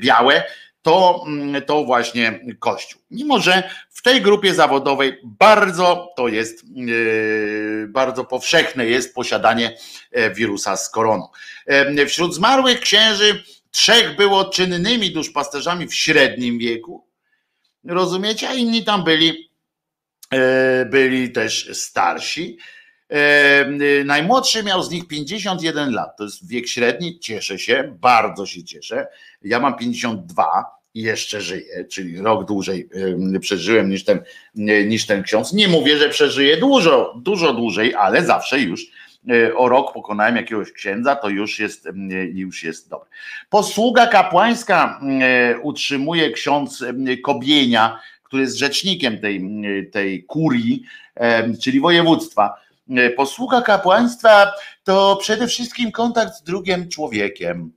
białe, 0.00 0.44
to, 0.82 1.24
mm, 1.26 1.62
to 1.62 1.84
właśnie 1.84 2.40
Kościół. 2.58 3.02
Mimo, 3.10 3.40
że 3.40 3.70
w 3.90 4.02
tej 4.02 4.22
grupie 4.22 4.54
zawodowej 4.54 5.18
bardzo 5.24 6.12
to 6.16 6.28
jest, 6.28 6.64
yy, 6.74 7.86
bardzo 7.88 8.24
powszechne 8.24 8.86
jest 8.86 9.14
posiadanie 9.14 9.76
e, 10.12 10.34
wirusa 10.34 10.76
z 10.76 10.90
koroną. 10.90 11.28
E, 11.66 12.06
wśród 12.06 12.34
zmarłych 12.34 12.80
księży 12.80 13.42
trzech 13.70 14.16
było 14.16 14.44
czynnymi 14.44 15.10
duszpasterzami 15.10 15.86
w 15.86 15.94
średnim 15.94 16.58
wieku, 16.58 17.06
rozumiecie, 17.84 18.48
a 18.48 18.54
inni 18.54 18.84
tam 18.84 19.04
byli, 19.04 19.50
e, 20.30 20.84
byli 20.84 21.32
też 21.32 21.70
starsi. 21.72 22.58
Najmłodszy 24.04 24.62
miał 24.62 24.82
z 24.82 24.90
nich 24.90 25.06
51 25.06 25.92
lat, 25.92 26.16
to 26.16 26.24
jest 26.24 26.48
wiek 26.48 26.68
średni, 26.68 27.18
cieszę 27.18 27.58
się, 27.58 27.96
bardzo 28.00 28.46
się 28.46 28.64
cieszę. 28.64 29.06
Ja 29.42 29.60
mam 29.60 29.76
52 29.76 30.82
i 30.94 31.02
jeszcze 31.02 31.40
żyję, 31.40 31.84
czyli 31.84 32.20
rok 32.20 32.44
dłużej 32.46 32.88
przeżyłem 33.40 33.90
niż 33.90 34.04
ten, 34.04 34.20
niż 34.86 35.06
ten 35.06 35.22
ksiądz. 35.22 35.52
Nie 35.52 35.68
mówię, 35.68 35.96
że 35.96 36.08
przeżyję 36.08 36.56
dużo, 36.56 37.14
dużo 37.22 37.52
dłużej, 37.52 37.94
ale 37.94 38.24
zawsze 38.24 38.60
już 38.60 38.86
e, 39.30 39.54
o 39.56 39.68
rok 39.68 39.92
pokonałem 39.92 40.36
jakiegoś 40.36 40.72
księdza, 40.72 41.16
to 41.16 41.28
już 41.28 41.58
jest, 41.58 41.88
już 42.32 42.62
jest 42.62 42.88
dobre. 42.88 43.08
Posługa 43.50 44.06
kapłańska 44.06 45.00
e, 45.20 45.58
utrzymuje 45.58 46.30
ksiądz 46.30 46.84
Kobienia, 47.24 48.00
który 48.24 48.42
jest 48.42 48.56
rzecznikiem 48.56 49.18
tej, 49.18 49.42
tej 49.92 50.24
kurii, 50.24 50.82
czyli 51.62 51.80
województwa 51.80 52.61
posługa 53.16 53.62
kapłaństwa 53.62 54.52
to 54.84 55.16
przede 55.16 55.46
wszystkim 55.46 55.92
kontakt 55.92 56.34
z 56.34 56.42
drugim 56.42 56.88
człowiekiem. 56.88 57.72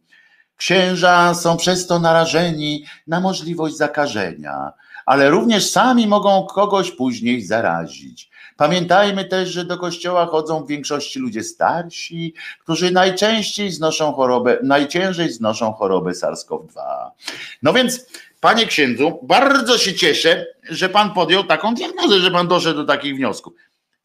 Księża 0.58 1.34
są 1.34 1.58
przez 1.58 1.88
to 1.88 1.99
narażeni 1.99 2.86
na 3.08 3.20
możliwość 3.20 3.76
zakażenia, 3.78 4.74
ale 5.06 5.30
również 5.30 5.70
sami 5.70 6.08
mogą 6.08 6.45
kogoś 6.45 6.91
później 6.91 7.41
zarazić. 7.41 8.30
Pamiętajmy 8.58 9.26
też, 9.26 9.49
że 9.49 9.66
do 9.66 9.78
kościoła 9.78 10.26
chodzą 10.26 10.64
w 10.64 10.68
większości 10.68 11.20
ludzie 11.20 11.43
starsi, 11.43 12.34
którzy 12.60 12.91
najczęściej 12.91 13.72
znoszą 13.72 14.14
chorobę, 14.14 14.58
najciężej 14.64 15.32
znoszą 15.32 15.74
chorobę 15.74 16.12
SARS-CoV-2. 16.12 16.82
No 17.62 17.74
więc, 17.74 18.06
panie 18.39 18.66
księdzu, 18.66 19.20
bardzo 19.24 19.78
się 19.78 19.93
cieszę, 19.93 20.45
że 20.70 20.89
pan 20.89 21.14
podjął 21.14 21.43
taką 21.43 21.74
diagnozę, 21.74 22.20
że 22.20 22.32
pan 22.32 22.47
doszedł 22.47 22.80
do 22.80 22.86
takich 22.86 23.16
wniosków. 23.16 23.53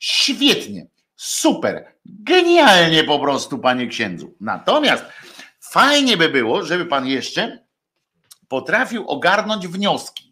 Świetnie, 0.01 0.87
super, 1.17 1.95
genialnie 2.05 3.05
po 3.05 3.19
prostu, 3.19 3.59
panie 3.59 3.87
księdzu. 3.87 4.35
Natomiast 4.41 5.05
fajnie 5.61 6.17
by 6.17 6.29
było, 6.29 6.65
żeby 6.65 6.87
pan 6.87 7.07
jeszcze 7.07 7.65
potrafił 8.49 9.09
ogarnąć 9.09 9.69
wnioski. 9.69 10.31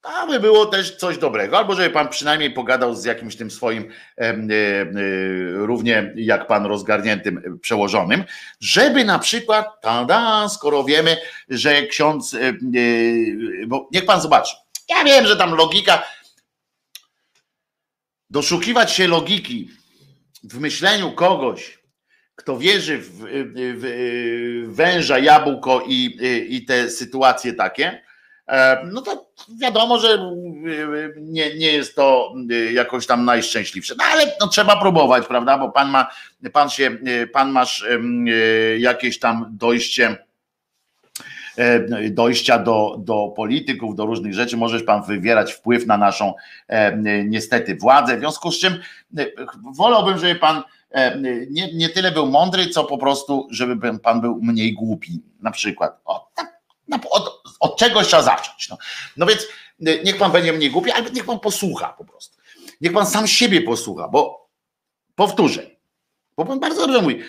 To 0.00 0.26
by 0.26 0.40
było 0.40 0.66
też 0.66 0.96
coś 0.96 1.18
dobrego, 1.18 1.58
albo 1.58 1.74
żeby 1.74 1.90
pan 1.90 2.08
przynajmniej 2.08 2.50
pogadał 2.50 2.94
z 2.94 3.04
jakimś 3.04 3.36
tym 3.36 3.50
swoim 3.50 3.90
e, 4.18 4.22
e, 4.22 4.36
równie 5.52 6.12
jak 6.16 6.46
pan 6.46 6.66
rozgarniętym 6.66 7.58
przełożonym, 7.62 8.24
żeby 8.60 9.04
na 9.04 9.18
przykład, 9.18 9.80
tada, 9.80 10.48
skoro 10.48 10.84
wiemy, 10.84 11.16
że 11.48 11.82
ksiądz, 11.82 12.34
e, 12.34 12.38
bo 13.66 13.88
niech 13.92 14.06
pan 14.06 14.20
zobaczy, 14.20 14.56
ja 14.88 15.04
wiem, 15.04 15.26
że 15.26 15.36
tam 15.36 15.54
logika, 15.54 16.02
doszukiwać 18.30 18.92
się 18.92 19.08
logiki 19.08 19.70
w 20.44 20.60
myśleniu 20.60 21.12
kogoś, 21.12 21.78
kto 22.34 22.58
wierzy 22.58 22.98
w, 22.98 23.10
w, 23.10 23.24
w 23.76 24.74
węża, 24.74 25.18
jabłko 25.18 25.84
i, 25.86 26.18
i 26.48 26.64
te 26.64 26.90
sytuacje 26.90 27.52
takie, 27.52 28.02
e, 28.48 28.86
no 28.92 29.02
to 29.02 29.26
wiadomo, 29.60 29.98
że 29.98 30.32
nie, 31.16 31.54
nie 31.54 31.72
jest 31.72 31.94
to 31.94 32.34
jakoś 32.72 33.06
tam 33.06 33.24
najszczęśliwsze. 33.24 33.94
No 33.98 34.04
ale 34.04 34.36
no, 34.40 34.48
trzeba 34.48 34.80
próbować, 34.80 35.26
prawda? 35.26 35.58
Bo 35.58 35.70
pan 35.70 35.90
ma, 35.90 36.10
pan 36.52 36.70
się, 36.70 36.98
pan 37.32 37.50
masz 37.50 37.84
jakieś 38.78 39.18
tam 39.18 39.46
dojście 39.50 40.16
E, 40.16 40.25
dojścia 42.10 42.58
do, 42.58 42.96
do 42.98 43.32
polityków, 43.36 43.96
do 43.96 44.06
różnych 44.06 44.34
rzeczy, 44.34 44.56
możesz 44.56 44.82
pan 44.82 45.02
wywierać 45.02 45.52
wpływ 45.52 45.86
na 45.86 45.96
naszą 45.96 46.34
e, 46.68 46.96
niestety 47.24 47.76
władzę. 47.76 48.16
W 48.16 48.20
związku 48.20 48.52
z 48.52 48.58
czym 48.58 48.72
e, 49.18 49.26
wolałbym, 49.76 50.18
żeby 50.18 50.34
pan 50.34 50.62
nie, 51.50 51.74
nie 51.74 51.88
tyle 51.88 52.12
był 52.12 52.26
mądry, 52.26 52.68
co 52.68 52.84
po 52.84 52.98
prostu, 52.98 53.48
żeby 53.50 53.98
pan 53.98 54.20
był 54.20 54.38
mniej 54.42 54.72
głupi. 54.72 55.22
Na 55.40 55.50
przykład. 55.50 56.00
O, 56.04 56.30
tak, 56.34 56.60
od, 57.10 57.42
od 57.60 57.78
czegoś 57.78 58.06
trzeba 58.06 58.22
zacząć. 58.22 58.68
No. 58.68 58.78
no 59.16 59.26
więc 59.26 59.46
niech 60.04 60.18
pan 60.18 60.32
będzie 60.32 60.52
mniej 60.52 60.70
głupi, 60.70 60.90
ale 60.90 61.10
niech 61.10 61.24
pan 61.24 61.40
posłucha 61.40 61.88
po 61.88 62.04
prostu. 62.04 62.36
Niech 62.80 62.92
pan 62.92 63.06
sam 63.06 63.26
siebie 63.26 63.62
posłucha, 63.62 64.08
bo 64.08 64.48
powtórzę, 65.14 65.70
bo 66.36 66.44
pan 66.44 66.60
bardzo 66.60 66.80
dobrze 66.86 67.02
mówi. 67.02 67.20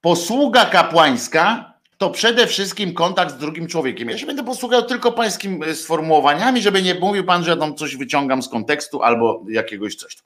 Posługa 0.00 0.64
kapłańska 0.64 1.71
to 2.02 2.10
przede 2.10 2.46
wszystkim 2.46 2.94
kontakt 2.94 3.32
z 3.32 3.38
drugim 3.38 3.66
człowiekiem. 3.66 4.10
Ja 4.10 4.18
się 4.18 4.26
będę 4.26 4.44
posługiwał 4.44 4.82
tylko 4.82 5.12
pańskimi 5.12 5.64
e, 5.64 5.74
sformułowaniami, 5.74 6.62
żeby 6.62 6.82
nie 6.82 6.94
mówił 6.94 7.24
pan, 7.24 7.44
że 7.44 7.50
ja 7.50 7.56
tam 7.56 7.74
coś 7.74 7.96
wyciągam 7.96 8.42
z 8.42 8.48
kontekstu 8.48 9.02
albo 9.02 9.44
jakiegoś 9.48 9.94
coś. 9.94 10.16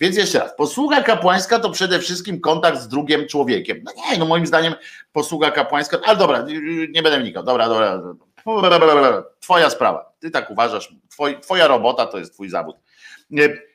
Więc 0.00 0.16
jeszcze 0.16 0.38
raz, 0.38 0.56
posługa 0.56 1.02
kapłańska 1.02 1.58
to 1.58 1.70
przede 1.70 1.98
wszystkim 1.98 2.40
kontakt 2.40 2.80
z 2.80 2.88
drugim 2.88 3.28
człowiekiem. 3.28 3.82
No 3.84 3.92
nie, 3.96 4.18
no 4.18 4.26
moim 4.26 4.46
zdaniem 4.46 4.74
posługa 5.12 5.50
kapłańska, 5.50 5.98
ale 6.04 6.18
dobra, 6.18 6.46
nie 6.90 7.02
będę 7.02 7.20
wnikał, 7.20 7.44
dobra, 7.44 7.68
dobra, 7.68 8.02
twoja 9.40 9.70
sprawa, 9.70 10.12
ty 10.18 10.30
tak 10.30 10.50
uważasz, 10.50 10.94
twoj, 11.10 11.40
twoja 11.40 11.66
robota 11.66 12.06
to 12.06 12.18
jest 12.18 12.32
twój 12.32 12.48
zawód. 12.48 12.76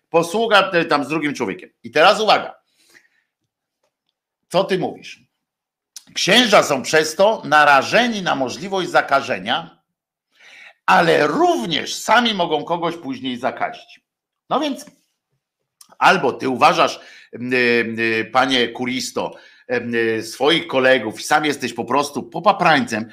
Posługa 0.10 0.72
e, 0.72 0.86
tam 0.86 1.06
z 1.06 1.08
drugim 1.08 1.34
człowiekiem. 1.34 1.70
I 1.84 1.92
teraz 1.92 2.22
uwaga, 2.22 2.56
co 4.50 4.64
ty 4.64 4.80
mówisz? 4.80 5.27
Księża 6.18 6.64
są 6.64 6.82
przez 6.82 7.16
to 7.16 7.42
narażeni 7.46 8.22
na 8.22 8.36
możliwość 8.36 8.90
zakażenia, 8.90 9.84
ale 10.86 11.28
również 11.28 11.96
sami 11.96 12.34
mogą 12.34 12.64
kogoś 12.64 12.96
później 12.96 13.38
zakazić. 13.38 14.02
No 14.50 14.60
więc 14.60 14.86
albo 15.98 16.34
ty 16.34 16.50
uważasz, 16.50 17.00
panie 18.32 18.68
kuristo, 18.68 19.36
swoich 20.22 20.68
kolegów, 20.68 21.22
sam 21.22 21.46
jesteś 21.46 21.74
po 21.74 21.86
prostu 21.86 22.24
popaprańcem, 22.24 23.10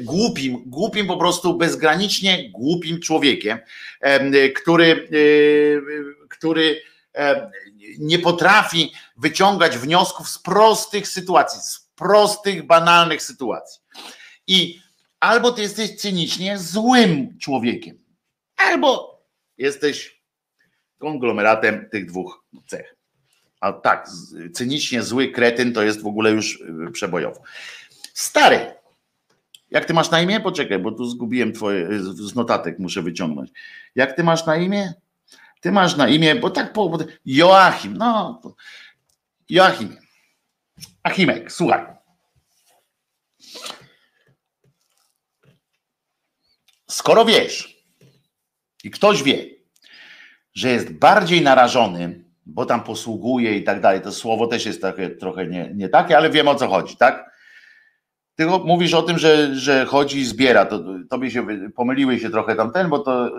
głupim, 0.00 0.62
głupim 0.66 1.06
po 1.06 1.16
prostu 1.16 1.54
bezgranicznie 1.54 2.50
głupim 2.50 3.00
człowiekiem, 3.00 3.58
który, 4.56 5.08
który 6.30 6.82
nie 7.98 8.18
potrafi 8.18 8.92
wyciągać 9.16 9.78
wniosków 9.78 10.28
z 10.28 10.38
prostych 10.38 11.08
sytuacji, 11.08 11.60
z 11.60 11.83
prostych, 11.94 12.66
banalnych 12.66 13.22
sytuacji. 13.22 13.82
I 14.46 14.80
albo 15.20 15.52
ty 15.52 15.62
jesteś 15.62 15.96
cynicznie 15.96 16.58
złym 16.58 17.38
człowiekiem, 17.38 17.98
albo 18.56 19.20
jesteś 19.58 20.22
konglomeratem 20.98 21.88
tych 21.90 22.06
dwóch 22.06 22.44
cech. 22.66 22.96
A 23.60 23.72
tak, 23.72 24.08
cynicznie 24.54 25.02
zły 25.02 25.28
kretyn 25.28 25.72
to 25.72 25.82
jest 25.82 26.02
w 26.02 26.06
ogóle 26.06 26.30
już 26.30 26.60
y, 26.60 26.90
przebojowo. 26.92 27.42
Stary, 28.14 28.74
jak 29.70 29.84
ty 29.84 29.94
masz 29.94 30.10
na 30.10 30.20
imię? 30.20 30.40
Poczekaj, 30.40 30.78
bo 30.78 30.92
tu 30.92 31.04
zgubiłem 31.04 31.52
twoje, 31.52 31.88
y, 31.88 32.02
z 32.02 32.34
notatek 32.34 32.78
muszę 32.78 33.02
wyciągnąć. 33.02 33.50
Jak 33.94 34.16
ty 34.16 34.24
masz 34.24 34.46
na 34.46 34.56
imię? 34.56 34.94
Ty 35.60 35.72
masz 35.72 35.96
na 35.96 36.08
imię, 36.08 36.34
bo 36.34 36.50
tak 36.50 36.72
po. 36.72 36.98
Joachim, 37.26 37.96
no. 37.96 38.40
Joachim. 39.48 39.96
Achimek, 41.04 41.52
słuchaj. 41.52 41.86
Skoro 46.90 47.24
wiesz 47.24 47.84
i 48.84 48.90
ktoś 48.90 49.22
wie, 49.22 49.46
że 50.54 50.68
jest 50.68 50.92
bardziej 50.92 51.42
narażony, 51.42 52.24
bo 52.46 52.66
tam 52.66 52.84
posługuje 52.84 53.56
i 53.56 53.64
tak 53.64 53.80
dalej, 53.80 54.00
to 54.00 54.12
słowo 54.12 54.46
też 54.46 54.66
jest 54.66 54.82
takie, 54.82 55.10
trochę 55.10 55.46
nie, 55.46 55.70
nie 55.74 55.88
takie, 55.88 56.16
ale 56.16 56.30
wiem 56.30 56.48
o 56.48 56.54
co 56.54 56.68
chodzi, 56.68 56.96
tak? 56.96 57.34
Ty 58.34 58.46
mówisz 58.46 58.94
o 58.94 59.02
tym, 59.02 59.18
że, 59.18 59.54
że 59.54 59.84
chodzi 59.84 60.18
i 60.18 60.24
zbiera, 60.24 60.66
to 60.66 60.84
tobie 61.10 61.30
się 61.30 61.46
pomyliły 61.70 62.18
się 62.18 62.30
trochę 62.30 62.56
tamten, 62.56 62.88
bo 62.88 62.98
to, 62.98 63.26
y, 63.26 63.32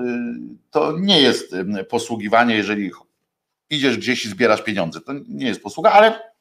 to 0.72 0.94
nie 1.00 1.22
jest 1.22 1.56
posługiwanie, 1.90 2.56
jeżeli 2.56 2.92
idziesz 3.70 3.98
gdzieś 3.98 4.26
i 4.26 4.30
zbierasz 4.30 4.62
pieniądze. 4.62 5.02
To 5.02 5.14
nie 5.28 5.48
jest 5.48 5.64
posługa, 5.64 5.92
ale 5.92 6.35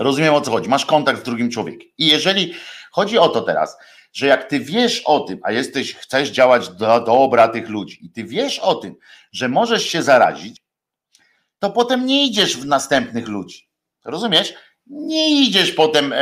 Rozumiem 0.00 0.34
o 0.34 0.40
co 0.40 0.50
chodzi. 0.50 0.68
Masz 0.68 0.86
kontakt 0.86 1.20
z 1.20 1.22
drugim 1.22 1.50
człowiekiem. 1.50 1.88
I 1.98 2.06
jeżeli 2.06 2.54
chodzi 2.90 3.18
o 3.18 3.28
to 3.28 3.40
teraz, 3.40 3.76
że 4.12 4.26
jak 4.26 4.44
ty 4.44 4.60
wiesz 4.60 5.02
o 5.04 5.20
tym, 5.20 5.40
a 5.42 5.52
jesteś, 5.52 5.94
chcesz 5.94 6.30
działać 6.30 6.68
do 6.68 7.00
dobra 7.00 7.48
tych 7.48 7.68
ludzi 7.68 8.06
i 8.06 8.10
ty 8.10 8.24
wiesz 8.24 8.58
o 8.58 8.74
tym, 8.74 8.94
że 9.32 9.48
możesz 9.48 9.82
się 9.82 10.02
zarazić, 10.02 10.62
to 11.58 11.70
potem 11.70 12.06
nie 12.06 12.26
idziesz 12.26 12.56
w 12.56 12.66
następnych 12.66 13.28
ludzi. 13.28 13.68
Rozumiesz? 14.04 14.54
Nie 14.86 15.42
idziesz 15.42 15.72
potem 15.72 16.14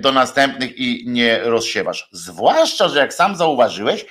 do 0.00 0.12
następnych 0.12 0.78
i 0.78 1.04
nie 1.06 1.38
rozsiewasz. 1.38 2.08
Zwłaszcza, 2.12 2.88
że 2.88 2.98
jak 2.98 3.14
sam 3.14 3.36
zauważyłeś, 3.36 4.06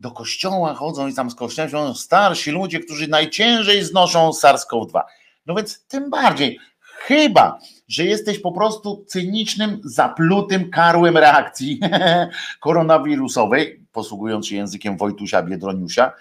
do 0.00 0.10
kościoła 0.10 0.74
chodzą 0.74 1.08
i 1.08 1.14
tam 1.14 1.30
z 1.30 1.34
kościołem 1.34 1.70
są 1.70 1.94
starsi 1.94 2.50
ludzie, 2.50 2.80
którzy 2.80 3.08
najciężej 3.08 3.84
znoszą 3.84 4.30
SARS-CoV-2. 4.30 5.00
No 5.46 5.54
więc 5.54 5.86
tym 5.86 6.10
bardziej 6.10 6.58
Chyba, 7.06 7.58
że 7.92 8.04
jesteś 8.04 8.38
po 8.38 8.52
prostu 8.52 9.04
cynicznym, 9.06 9.80
zaplutym 9.84 10.70
karłem 10.70 11.18
reakcji 11.18 11.80
koronawirusowej, 12.60 13.86
posługując 13.92 14.46
się 14.46 14.56
językiem 14.56 14.96
Wojtusia 14.96 15.42
Biedroniusia 15.42 16.12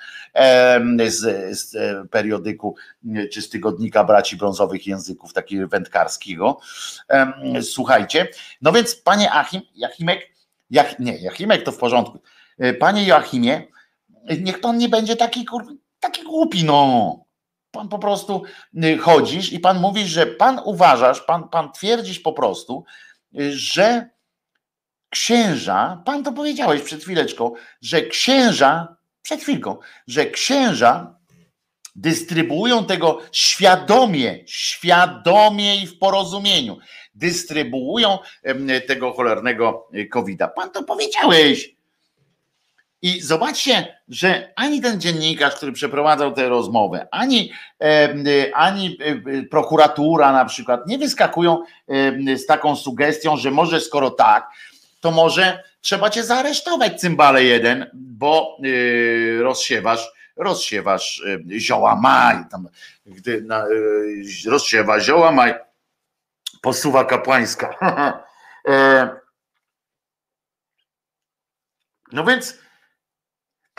z, 1.07 1.19
z 1.59 1.76
periodyku 2.09 2.76
czy 3.32 3.41
z 3.41 3.49
tygodnika 3.49 4.03
braci 4.03 4.38
brązowych 4.38 4.88
języków, 4.88 5.34
takiego 5.34 5.67
wędkarskiego. 5.67 6.59
Słuchajcie, 7.61 8.28
no 8.61 8.72
więc 8.72 8.95
panie 8.95 9.34
Achim, 9.34 9.61
Jachimek, 9.76 10.32
Jach, 10.69 10.99
nie, 10.99 11.17
Jachimek 11.17 11.63
to 11.63 11.72
w 11.72 11.78
porządku. 11.78 12.19
E, 12.59 12.74
panie 12.74 13.05
Joachimie, 13.05 13.67
niech 14.41 14.61
pan 14.61 14.78
nie 14.78 14.89
będzie 14.89 15.15
taki, 15.15 15.45
taki 15.99 16.24
głupi, 16.24 16.63
no 16.63 17.30
pan 17.72 17.89
po 17.89 17.99
prostu 17.99 18.43
y, 18.84 18.97
chodzisz 18.97 19.53
i 19.53 19.59
pan 19.59 19.80
mówisz, 19.80 20.07
że 20.07 20.28
pan 20.28 20.61
uważasz, 20.65 21.22
pan, 21.22 21.49
pan 21.49 21.72
twierdzisz 21.72 22.19
po 22.19 22.34
prostu, 22.34 22.86
y, 23.39 23.57
że 23.57 24.09
księża, 25.09 26.03
pan 26.05 26.24
to 26.24 26.32
powiedziałeś 26.32 26.82
przed 26.82 27.03
chwileczką, 27.03 27.51
że 27.82 28.01
księża, 28.01 28.95
przed 29.22 29.41
chwilką, 29.41 29.78
że 30.07 30.26
księża 30.26 31.15
dystrybuują 31.95 32.86
tego 32.86 33.19
świadomie, 33.32 34.43
świadomie 34.47 35.84
i 35.84 35.88
w 35.88 35.97
porozumieniu, 35.97 36.78
dystrybuują 37.15 38.19
tego 38.88 39.13
cholernego 39.13 39.88
y, 39.95 40.05
COVID-a. 40.05 40.47
Pan 40.47 40.72
to 40.72 40.84
powiedziałeś. 40.84 41.80
I 43.02 43.22
zobaczcie, 43.22 43.97
że 44.08 44.54
ani 44.56 44.82
ten 44.82 45.02
dziennikarz, 45.02 45.56
który 45.56 45.72
przeprowadzał 45.72 46.34
tę 46.34 46.49
rozmowę, 46.49 47.08
ani, 47.12 47.52
ani 48.54 48.97
prokuratura 49.52 50.32
na 50.32 50.45
przykład 50.45 50.88
nie 50.88 50.97
wyskakują 50.97 51.64
z 52.36 52.45
taką 52.45 52.76
sugestią, 52.76 53.38
że 53.38 53.52
może 53.52 53.82
skoro 53.82 54.10
tak, 54.10 54.47
to 54.99 55.12
może 55.12 55.64
trzeba 55.82 56.10
cię 56.10 56.24
zaaresztować, 56.24 56.99
cymbale 56.99 57.43
jeden, 57.43 57.89
bo 57.93 58.58
y, 58.66 59.39
rozsiewasz, 59.41 60.12
rozsiewasz 60.36 61.24
zioła 61.58 61.95
maj, 61.95 62.36
tam, 62.52 62.68
gdy 63.06 63.41
na, 63.41 63.68
y, 63.68 64.49
rozsiewa 64.49 64.99
zioła 64.99 65.32
maj, 65.32 65.54
posuwa 66.62 67.06
kapłańska. 67.06 67.76
E, 68.68 69.10
no 72.12 72.24
więc 72.24 72.58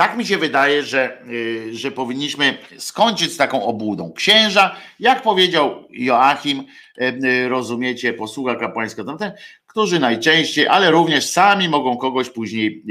Tak 0.03 0.16
mi 0.16 0.26
się 0.26 0.38
wydaje, 0.38 0.82
że, 0.82 1.18
y, 1.28 1.76
że 1.76 1.90
powinniśmy 1.90 2.59
skończyć 2.78 3.32
z 3.32 3.36
taką 3.36 3.62
obłudą. 3.62 4.12
Księża, 4.12 4.76
jak 5.00 5.22
powiedział 5.22 5.84
Joachim, 5.90 6.64
y, 7.00 7.05
y, 7.24 7.48
rozumiecie, 7.48 8.12
posługa 8.12 8.55
kapłańska, 8.55 9.05
tamten, 9.05 9.32
którzy 9.66 10.00
najczęściej, 10.00 10.68
ale 10.68 10.90
również 10.90 11.26
sami 11.26 11.68
mogą 11.68 11.96
kogoś 11.96 12.30
później 12.30 12.84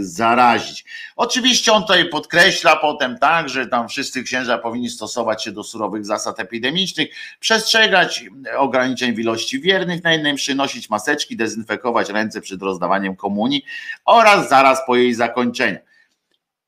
zarazić. 0.00 0.84
Oczywiście 1.16 1.72
on 1.72 1.82
tutaj 1.82 2.08
podkreśla 2.08 2.76
potem 2.76 3.18
tak, 3.18 3.48
że 3.48 3.66
tam 3.66 3.88
wszyscy 3.88 4.22
księża 4.22 4.58
powinni 4.58 4.90
stosować 4.90 5.44
się 5.44 5.52
do 5.52 5.64
surowych 5.64 6.06
zasad 6.06 6.40
epidemicznych, 6.40 7.08
przestrzegać 7.40 8.24
ograniczeń 8.56 9.14
w 9.14 9.18
ilości 9.18 9.60
wiernych 9.60 10.04
na 10.04 10.12
jednej 10.12 10.34
mszy, 10.34 10.54
nosić 10.54 10.90
maseczki, 10.90 11.36
dezynfekować 11.36 12.10
ręce 12.10 12.40
przed 12.40 12.62
rozdawaniem 12.62 13.16
komunii 13.16 13.64
oraz 14.04 14.48
zaraz 14.48 14.86
po 14.86 14.96
jej 14.96 15.14
zakończeniu. 15.14 15.89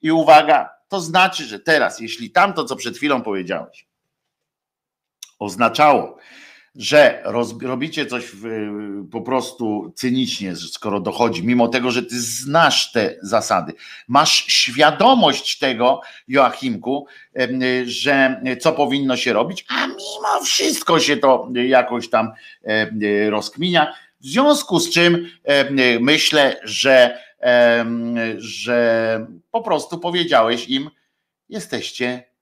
I 0.02 0.12
uwaga, 0.12 0.70
to 0.88 1.00
znaczy, 1.00 1.44
że 1.44 1.58
teraz, 1.58 2.00
jeśli 2.00 2.30
tamto, 2.30 2.64
co 2.64 2.76
przed 2.76 2.96
chwilą 2.96 3.22
powiedziałeś, 3.22 3.86
oznaczało, 5.38 6.16
że 6.74 7.22
robicie 7.62 8.06
coś 8.06 8.24
w, 8.24 8.44
po 9.10 9.20
prostu 9.20 9.92
cynicznie, 9.96 10.56
skoro 10.56 11.00
dochodzi, 11.00 11.46
mimo 11.46 11.68
tego, 11.68 11.90
że 11.90 12.02
ty 12.02 12.20
znasz 12.20 12.92
te 12.92 13.14
zasady, 13.22 13.72
masz 14.08 14.44
świadomość 14.46 15.58
tego, 15.58 16.00
Joachimku, 16.28 17.06
że 17.84 18.42
co 18.60 18.72
powinno 18.72 19.16
się 19.16 19.32
robić, 19.32 19.64
a 19.68 19.86
mimo 19.86 20.44
wszystko 20.44 21.00
się 21.00 21.16
to 21.16 21.48
jakoś 21.54 22.10
tam 22.10 22.32
rozkminia. 23.30 23.94
W 24.20 24.26
związku 24.26 24.80
z 24.80 24.90
czym 24.90 25.28
myślę, 26.00 26.60
że 26.64 27.18
że 28.38 29.26
po 29.50 29.62
prostu 29.62 29.98
powiedziałeś 29.98 30.68
im, 30.68 30.90
jesteście 31.48 32.32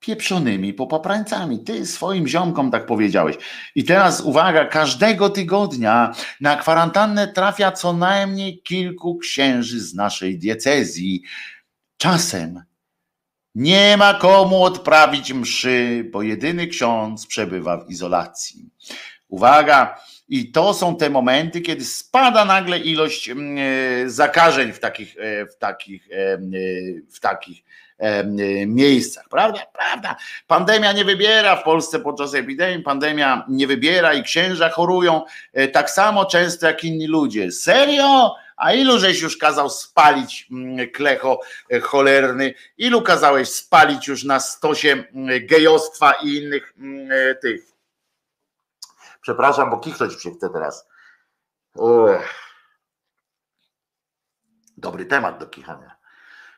pieprzonymi 0.00 0.74
popaprańcami. 0.74 1.58
Ty 1.58 1.86
swoim 1.86 2.28
ziomkom 2.28 2.70
tak 2.70 2.86
powiedziałeś. 2.86 3.36
I 3.74 3.84
teraz 3.84 4.20
uwaga, 4.20 4.64
każdego 4.64 5.30
tygodnia 5.30 6.14
na 6.40 6.56
kwarantannę 6.56 7.28
trafia 7.28 7.72
co 7.72 7.92
najmniej 7.92 8.62
kilku 8.62 9.18
księży 9.18 9.80
z 9.80 9.94
naszej 9.94 10.38
diecezji. 10.38 11.22
Czasem 11.96 12.62
nie 13.54 13.96
ma 13.96 14.14
komu 14.14 14.62
odprawić 14.62 15.32
mszy, 15.32 16.08
bo 16.12 16.22
jedyny 16.22 16.66
ksiądz 16.66 17.26
przebywa 17.26 17.84
w 17.84 17.90
izolacji. 17.90 18.70
Uwaga, 19.28 20.00
i 20.28 20.52
to 20.52 20.74
są 20.74 20.96
te 20.96 21.10
momenty, 21.10 21.60
kiedy 21.60 21.84
spada 21.84 22.44
nagle 22.44 22.78
ilość 22.78 23.28
mm, 23.28 23.58
e, 23.58 24.10
zakażeń 24.10 24.72
w 24.72 24.78
takich, 24.78 25.16
e, 25.18 25.46
w 25.46 25.56
takich, 25.58 26.08
e, 26.10 26.38
w 27.12 27.20
takich 27.20 27.62
miejscach, 28.66 29.28
prawda? 29.28 29.60
Prawda. 29.72 30.16
Pandemia 30.46 30.92
nie 30.92 31.04
wybiera 31.04 31.56
w 31.56 31.62
Polsce 31.62 32.00
podczas 32.00 32.34
epidemii, 32.34 32.82
pandemia 32.82 33.44
nie 33.48 33.66
wybiera 33.66 34.14
i 34.14 34.22
księża 34.22 34.68
chorują 34.68 35.22
tak 35.72 35.90
samo 35.90 36.24
często 36.24 36.66
jak 36.66 36.84
inni 36.84 37.06
ludzie. 37.06 37.52
Serio? 37.52 38.34
A 38.56 38.72
ilu 38.72 38.98
żeś 38.98 39.20
już 39.20 39.36
kazał 39.36 39.70
spalić 39.70 40.46
mm, 40.50 40.90
klecho 40.90 41.40
cholerny? 41.82 42.54
Ilu 42.78 43.02
kazałeś 43.02 43.48
spalić 43.48 44.08
już 44.08 44.24
na 44.24 44.40
stosie 44.40 45.04
mm, 45.14 45.46
gejostwa 45.46 46.12
i 46.12 46.34
innych 46.34 46.74
tych 47.42 47.75
Przepraszam, 49.26 49.70
bo 49.70 49.78
kichnąć 49.78 50.22
się 50.22 50.30
chce 50.30 50.50
teraz. 50.50 50.88
Uch. 51.74 52.34
Dobry 54.76 55.06
temat 55.06 55.38
do 55.38 55.46
kichania. 55.46 55.95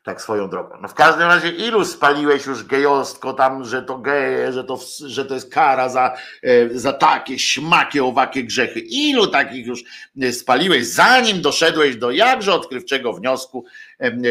Tak 0.08 0.22
swoją 0.22 0.48
drogą. 0.48 0.74
No 0.82 0.88
w 0.88 0.94
każdym 0.94 1.28
razie, 1.28 1.50
ilu 1.50 1.84
spaliłeś 1.84 2.46
już 2.46 2.64
gejostko 2.64 3.32
tam, 3.32 3.64
że 3.64 3.82
to 3.82 3.98
geje, 3.98 4.52
że 4.52 4.64
to, 4.64 4.80
że 5.06 5.24
to 5.24 5.34
jest 5.34 5.52
kara 5.52 5.88
za, 5.88 6.16
e, 6.42 6.78
za 6.78 6.92
takie 6.92 7.38
śmakie, 7.38 8.04
owakie 8.04 8.44
grzechy. 8.44 8.80
Ilu 8.80 9.26
takich 9.26 9.66
już 9.66 9.84
e, 10.22 10.32
spaliłeś, 10.32 10.86
zanim 10.86 11.42
doszedłeś 11.42 11.96
do 11.96 12.10
jakże 12.10 12.54
odkrywczego 12.54 13.12
wniosku, 13.12 13.64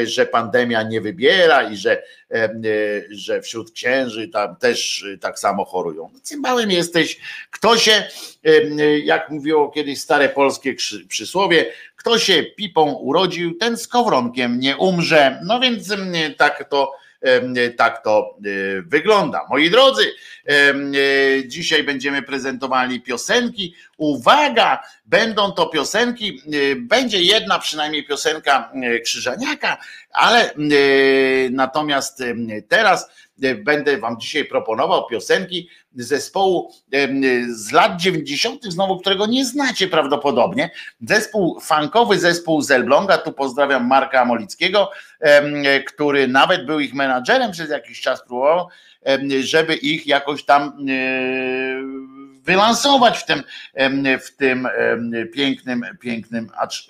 że 0.04 0.26
pandemia 0.26 0.84
nie 0.84 1.02
wybiera 1.02 1.70
i 1.70 1.78
że, 1.78 2.04
e, 2.32 2.50
że 3.10 3.42
wśród 3.42 3.72
księży 3.72 4.28
tam 4.28 4.56
też 4.56 5.06
tak 5.22 5.40
samo 5.40 5.66
chorują. 5.66 6.10
Cymbałem 6.24 6.72
jesteś, 6.72 7.20
kto 7.52 7.78
się, 7.78 8.04
jak 9.04 9.30
mówiło 9.30 9.72
kiedyś 9.72 10.02
stare 10.02 10.30
polskie 10.30 10.76
przysłowie, 11.08 11.66
kto 11.98 12.20
się 12.20 12.44
pipą 12.44 12.94
urodził, 12.94 13.58
ten 13.58 13.78
z 13.78 13.88
kowronkiem 13.88 14.60
nie 14.60 14.78
umrze. 14.78 15.42
No 15.46 15.60
więc 15.60 15.94
tak 16.38 16.70
to 16.70 16.94
tak 17.78 18.04
to 18.04 18.38
e, 18.46 18.82
wygląda. 18.82 19.46
Moi 19.50 19.70
drodzy, 19.70 20.14
e, 20.48 20.74
dzisiaj 21.48 21.84
będziemy 21.84 22.22
prezentowali 22.22 23.02
piosenki. 23.02 23.76
Uwaga, 23.98 24.84
będą 25.06 25.52
to 25.52 25.68
piosenki, 25.68 26.42
e, 26.54 26.76
będzie 26.76 27.22
jedna 27.22 27.60
przynajmniej 27.60 28.06
piosenka 28.06 28.72
Krzyżaniaka, 29.04 29.78
ale 30.12 30.52
natomiast 31.52 32.24
teraz 32.68 33.10
będę 33.64 33.98
wam 33.98 34.20
dzisiaj 34.20 34.46
proponował 34.46 35.08
piosenki 35.08 35.70
zespołu 35.96 36.72
z 37.48 37.72
lat 37.72 38.02
90., 38.02 38.64
znowu 38.64 39.00
którego 39.00 39.26
nie 39.26 39.46
znacie 39.46 39.88
prawdopodobnie. 39.88 40.70
Zespół 41.02 41.60
funkowy, 41.60 42.20
zespół 42.20 42.62
z 42.62 42.72
Elbląga, 42.72 43.18
tu 43.18 43.34
pozdrawiam 43.34 43.88
Marka 43.88 44.22
Amolickiego, 44.22 44.92
który 45.88 46.28
nawet 46.28 46.66
był 46.66 46.80
ich 46.80 46.94
menadżerem 46.94 47.52
przez 47.52 47.70
jakiś 47.70 48.02
czas 48.02 48.24
próbował, 48.26 48.68
żeby 49.40 49.76
ich 49.76 50.08
jakoś 50.08 50.44
tam 50.44 50.78
wylansować 52.48 53.18
w 53.18 53.26
tym, 53.26 53.44
w 54.26 54.36
tym 54.36 54.68
pięknym, 55.34 55.82
pięknym, 56.00 56.50
acz 56.58 56.88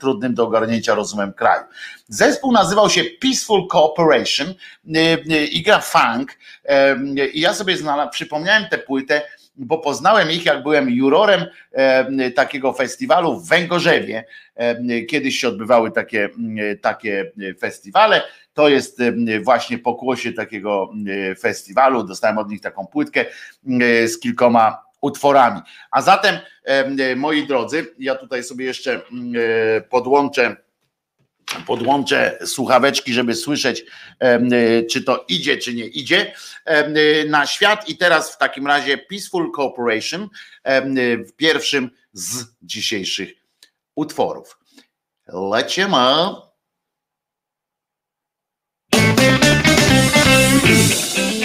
trudnym 0.00 0.34
do 0.34 0.44
ogarnięcia 0.44 0.94
rozumem 0.94 1.32
kraju. 1.32 1.64
Zespół 2.08 2.52
nazywał 2.52 2.90
się 2.90 3.04
Peaceful 3.20 3.68
Cooperation 3.68 4.54
i 5.50 5.62
gra 5.62 5.80
funk. 5.80 6.38
I 7.32 7.40
ja 7.40 7.54
sobie 7.54 7.76
znalazłem, 7.76 8.10
przypomniałem 8.10 8.66
tę 8.70 8.78
płytę, 8.78 9.22
bo 9.56 9.78
poznałem 9.78 10.30
ich, 10.30 10.46
jak 10.46 10.62
byłem 10.62 10.90
jurorem 10.90 11.44
takiego 12.34 12.72
festiwalu 12.72 13.40
w 13.40 13.48
Węgorzewie. 13.48 14.24
Kiedyś 15.08 15.40
się 15.40 15.48
odbywały 15.48 15.90
takie, 15.90 16.28
takie 16.80 17.32
festiwale. 17.60 18.22
To 18.54 18.68
jest 18.68 19.02
właśnie 19.42 19.78
pokłosie 19.78 20.32
takiego 20.32 20.92
festiwalu. 21.40 22.02
Dostałem 22.04 22.38
od 22.38 22.48
nich 22.48 22.60
taką 22.60 22.86
płytkę 22.86 23.24
z 24.06 24.20
kilkoma 24.20 24.85
utworami. 25.00 25.60
A 25.90 26.02
zatem, 26.02 26.38
moi 27.16 27.46
drodzy, 27.46 27.94
ja 27.98 28.14
tutaj 28.14 28.44
sobie 28.44 28.64
jeszcze 28.64 29.00
podłączę 29.90 30.56
podłączę 31.66 32.38
słuchaweczki, 32.46 33.12
żeby 33.12 33.34
słyszeć, 33.34 33.84
czy 34.90 35.04
to 35.04 35.24
idzie, 35.28 35.58
czy 35.58 35.74
nie 35.74 35.86
idzie 35.86 36.34
na 37.28 37.46
świat. 37.46 37.88
I 37.88 37.96
teraz 37.96 38.34
w 38.34 38.38
takim 38.38 38.66
razie 38.66 38.98
Peaceful 38.98 39.52
Cooperation 39.52 40.28
w 41.26 41.32
pierwszym 41.36 41.90
z 42.12 42.44
dzisiejszych 42.62 43.30
utworów. 43.94 44.58
Lecimy. 45.26 45.96
więcej 50.66 51.35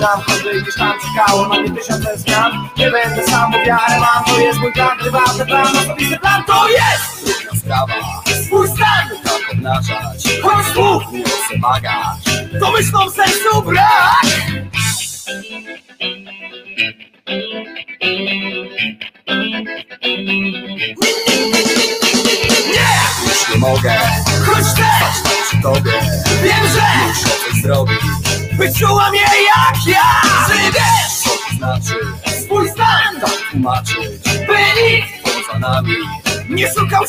dam 0.00 0.20
Choćby 0.20 0.62
gdzieś 0.62 0.74
tam 0.74 0.92
czekało 1.00 1.48
na 1.48 1.60
mnie 1.60 1.70
tysiące 1.70 2.18
zmian 2.18 2.68
Nie 2.76 2.90
będę 2.90 3.22
sam, 3.26 3.52
bo 3.52 3.58
wiarę 3.58 4.00
mam 4.00 4.24
To 4.24 4.40
jest 4.40 4.58
mój 4.58 4.72
plan, 4.72 4.98
prywatny 4.98 5.46
plan, 5.46 5.76
osobisty 5.76 6.18
plan 6.18 6.44
To 6.44 6.68
jest 6.68 7.24
trudna 7.24 7.60
sprawa. 7.60 7.94
Swój 8.46 8.68
stan 8.68 9.08
tam 9.24 9.40
obnażać 9.52 10.22
Choć 10.42 10.66
słów 10.66 11.02
nie 11.12 11.24
chcę 11.24 11.58
magać 11.58 12.18
To 12.60 12.72
myślą 12.72 13.10
sercu 13.10 13.62
brak 13.62 14.26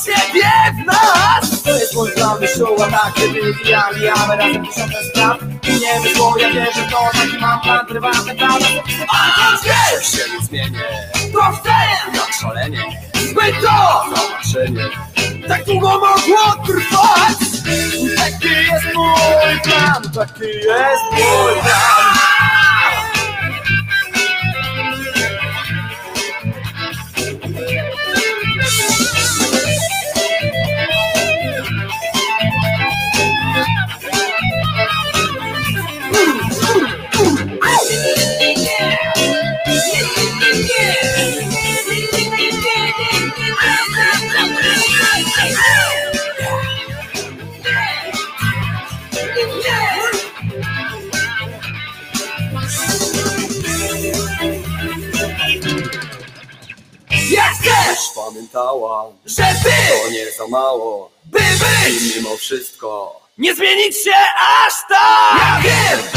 siebie 0.05 0.51
w 0.83 0.85
nas. 0.85 1.63
To 1.63 1.69
jest 1.69 1.95
mój 1.95 2.11
plan, 2.11 2.39
wyszło 2.39 2.75
tak, 2.77 3.13
kiedy 3.15 3.41
wywijamy 3.41 4.11
Mamy 4.17 4.35
razem 4.35 4.67
tysiące 4.67 5.03
spraw 5.03 5.37
I 5.63 5.79
nie 5.79 5.99
wyszło, 6.01 6.37
ja 6.37 6.51
wierzę 6.51 6.87
w 6.87 6.91
to 6.91 6.97
Taki 7.13 7.37
mam 7.37 7.61
plan, 7.61 7.85
prywatny 7.85 8.35
plan 8.35 8.61
A 9.09 9.57
wiesz, 9.63 10.11
się 10.11 10.31
nie 10.33 10.45
zmienię. 10.45 10.83
To 11.33 11.41
chcę, 11.41 11.69
jak 12.13 12.33
szalenie. 12.41 12.83
Zbyt 13.13 13.61
to. 13.61 14.03
Zobaczenie. 14.09 14.89
Tak 15.47 15.65
długo 15.65 15.89
mogło 15.89 16.65
trwać. 16.65 17.37
Taki 18.17 18.47
jest 18.47 18.95
mój 18.95 19.59
plan 19.63 20.03
Taki 20.15 20.45
jest 20.45 21.11
mój 21.11 21.61
plan 21.61 21.90
nie 63.51 63.55
zmienić 63.55 64.03
się 64.03 64.11
aż 64.65 64.73
tak! 64.89 65.39
Ja 65.39 65.61
wiem, 65.63 66.10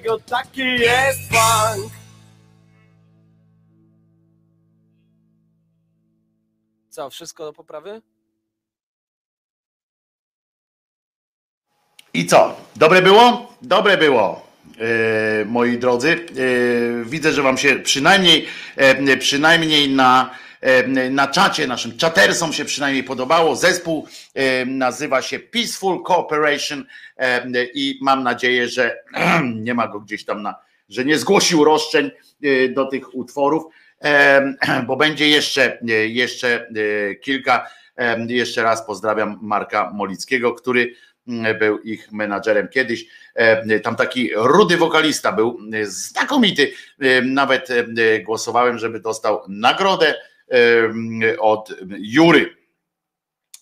dlatego 0.00 0.18
taki 0.18 0.60
jest 0.60 1.20
funk 1.28 1.92
Co, 6.90 7.10
wszystko 7.10 7.44
do 7.44 7.52
poprawy? 7.52 8.02
I 12.14 12.26
co? 12.26 12.56
Dobre 12.76 13.02
było? 13.02 13.52
Dobre 13.62 13.96
było. 13.96 14.48
e, 14.80 15.44
moi 15.44 15.78
drodzy, 15.78 16.08
E, 16.12 17.04
widzę, 17.04 17.32
że 17.32 17.42
wam 17.42 17.58
się 17.58 17.76
przynajmniej 17.76 18.46
e, 18.76 19.16
przynajmniej 19.16 19.88
na 19.90 20.30
na 21.10 21.28
czacie 21.28 21.66
naszym 21.66 21.96
czatersom 21.96 22.52
się 22.52 22.64
przynajmniej 22.64 23.04
podobało. 23.04 23.56
Zespół 23.56 24.08
e, 24.34 24.64
nazywa 24.66 25.22
się 25.22 25.38
Peaceful 25.38 26.02
Cooperation 26.02 26.84
e, 27.16 27.42
i 27.74 27.98
mam 28.02 28.22
nadzieję, 28.22 28.68
że 28.68 28.96
nie 29.54 29.74
ma 29.74 29.88
go 29.88 30.00
gdzieś 30.00 30.24
tam 30.24 30.42
na, 30.42 30.54
że 30.88 31.04
nie 31.04 31.18
zgłosił 31.18 31.64
roszczeń 31.64 32.10
e, 32.42 32.68
do 32.68 32.84
tych 32.86 33.14
utworów, 33.14 33.64
e, 34.04 34.54
bo 34.86 34.96
będzie 34.96 35.28
jeszcze, 35.28 35.78
e, 35.88 35.92
jeszcze 35.92 36.66
e, 37.10 37.14
kilka. 37.14 37.66
E, 37.98 38.26
Jeszcze 38.28 38.62
raz 38.62 38.86
pozdrawiam 38.86 39.38
Marka 39.42 39.90
Molickiego, 39.94 40.52
który 40.52 40.94
mm, 41.28 41.58
był 41.58 41.78
ich 41.78 42.12
menadżerem 42.12 42.68
kiedyś. 42.68 43.06
E, 43.34 43.80
Tam 43.80 43.96
taki 43.96 44.30
rudy 44.34 44.76
wokalista 44.76 45.32
był, 45.32 45.58
e, 45.72 45.86
znakomity. 45.86 46.72
E, 47.00 47.22
Nawet 47.22 47.70
e, 47.70 47.84
głosowałem, 48.20 48.78
żeby 48.78 49.00
dostał 49.00 49.42
nagrodę 49.48 50.08
e, 50.08 50.14
od 51.38 51.74
Jury. 51.98 52.56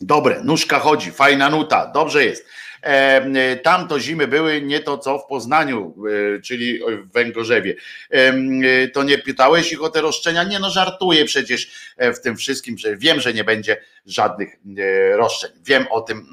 Dobre, 0.00 0.40
nóżka 0.44 0.78
chodzi, 0.78 1.10
fajna 1.10 1.50
nuta, 1.50 1.90
dobrze 1.94 2.24
jest. 2.24 2.48
E, 2.82 3.56
Tam 3.56 3.88
to 3.88 4.00
zimy 4.00 4.28
były 4.28 4.62
nie 4.62 4.80
to 4.80 4.98
co 4.98 5.18
w 5.18 5.26
Poznaniu, 5.26 5.94
e, 6.36 6.40
czyli 6.40 6.80
w 7.02 7.12
Węgorzewie. 7.12 7.74
E, 8.10 8.88
To 8.88 9.02
nie 9.02 9.18
pytałeś 9.18 9.72
ich 9.72 9.82
o 9.82 9.88
te 9.90 10.00
roszczenia? 10.00 10.44
Nie 10.44 10.58
no, 10.58 10.70
żartuję 10.70 11.24
przecież 11.24 11.92
w 11.98 12.20
tym 12.20 12.36
wszystkim, 12.36 12.78
że 12.78 12.96
wiem, 12.96 13.20
że 13.20 13.34
nie 13.34 13.44
będzie 13.44 13.76
żadnych 14.06 14.56
roszczeń. 15.12 15.50
Wiem 15.62 15.86
o 15.90 16.00
tym, 16.00 16.26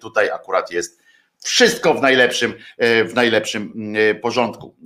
tutaj 0.00 0.30
akurat 0.30 0.70
jest 0.70 1.03
wszystko 1.44 1.94
w 1.94 2.02
najlepszym, 2.02 2.54
e, 2.78 3.04
w 3.04 3.14
najlepszym 3.14 3.94
e, 3.96 4.14
porządku. 4.14 4.76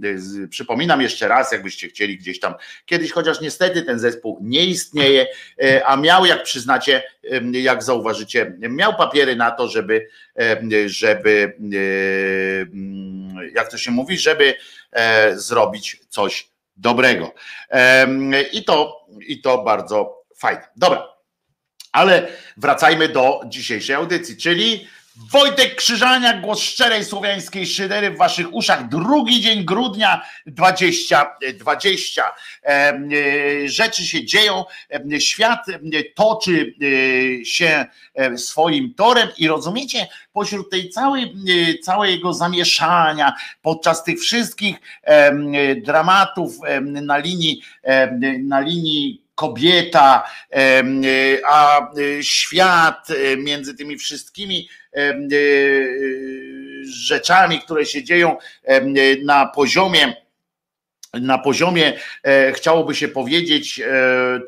E, 0.45 0.49
Przypominam 0.49 1.01
jeszcze 1.03 1.29
raz, 1.29 1.53
jakbyście 1.53 1.89
chcieli 1.89 2.19
gdzieś 2.19 2.41
tam 2.41 2.55
kiedyś, 2.87 3.13
chociaż 3.13 3.41
niestety 3.41 3.83
ten 3.83 3.99
zespół 3.99 4.39
nie 4.43 4.67
istnieje, 4.67 5.27
a 5.85 5.97
miał, 5.97 6.27
jak 6.27 6.43
przyznacie, 6.43 7.03
jak 7.53 7.83
zauważycie, 7.83 8.57
miał 8.59 8.97
papiery 8.97 9.37
na 9.37 9.51
to, 9.51 9.69
żeby, 9.69 10.09
żeby 10.87 11.57
mm, 11.61 13.51
jak 13.55 13.71
to 13.71 13.79
się 13.79 13.91
mówi, 13.91 14.19
żeby 14.19 14.55
zrobić 15.33 16.01
coś 16.09 16.49
dobrego. 16.77 17.35
I 18.53 18.65
to, 18.65 19.07
i 19.21 19.41
to 19.41 19.63
bardzo 19.63 20.25
fajne. 20.37 20.69
Dobra. 20.77 21.09
Ale 21.93 22.29
wracajmy 22.57 23.09
do 23.09 23.41
dzisiejszej 23.47 23.97
audycji, 23.97 24.37
czyli 24.37 24.89
Wojtek 25.27 25.75
Krzyżaniak, 25.75 26.41
głos 26.41 26.61
szczerej 26.61 27.05
słowiańskiej 27.05 27.67
szydery 27.67 28.11
w 28.11 28.17
waszych 28.17 28.55
uszach. 28.55 28.89
Drugi 28.89 29.41
dzień 29.41 29.65
grudnia 29.65 30.23
2020. 30.47 32.25
Em, 32.63 33.09
e, 33.65 33.69
Rzeczy 33.69 34.07
się 34.07 34.25
dzieją, 34.25 34.65
świat 35.19 35.67
toczy 36.15 36.75
e, 37.41 37.45
się 37.45 37.87
e, 38.15 38.39
swoim 38.39 38.95
torem 38.95 39.29
i 39.39 39.49
rozumiecie, 39.49 40.09
pośród 40.33 40.71
tej 40.71 40.91
całej, 40.91 41.35
całego 41.83 42.33
zamieszania, 42.33 43.33
podczas 43.63 44.05
tych 44.05 44.21
wszystkich 44.21 44.77
dramatów 45.83 46.53
na 46.83 47.19
linii, 47.19 47.63
na 48.39 48.61
linii 48.61 49.28
kobieta, 49.39 50.25
e, 50.53 50.83
a 51.47 51.81
e, 51.81 52.23
świat 52.23 53.09
e, 53.11 53.37
między 53.37 53.75
tymi 53.75 53.99
wszystkimi 53.99 54.69
rzeczami, 56.83 57.61
które 57.61 57.87
się 57.87 58.05
dzieją 58.05 58.37
na 59.25 59.47
poziomie 59.47 60.17
na 61.15 61.39
poziomie 61.39 61.93
chciałoby 62.53 62.95
się 62.95 63.09
powiedzieć 63.09 63.83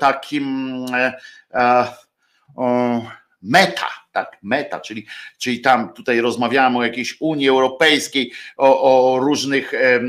takim 0.00 0.86
meta, 3.42 3.88
tak, 4.12 4.36
meta, 4.42 4.80
czyli, 4.80 5.06
czyli 5.38 5.60
tam 5.60 5.92
tutaj 5.92 6.20
rozmawiałem 6.20 6.76
o 6.76 6.84
jakiejś 6.84 7.16
Unii 7.20 7.48
Europejskiej, 7.48 8.32
o, 8.56 9.14
o 9.14 9.18
różnych 9.18 9.74
e, 9.74 10.00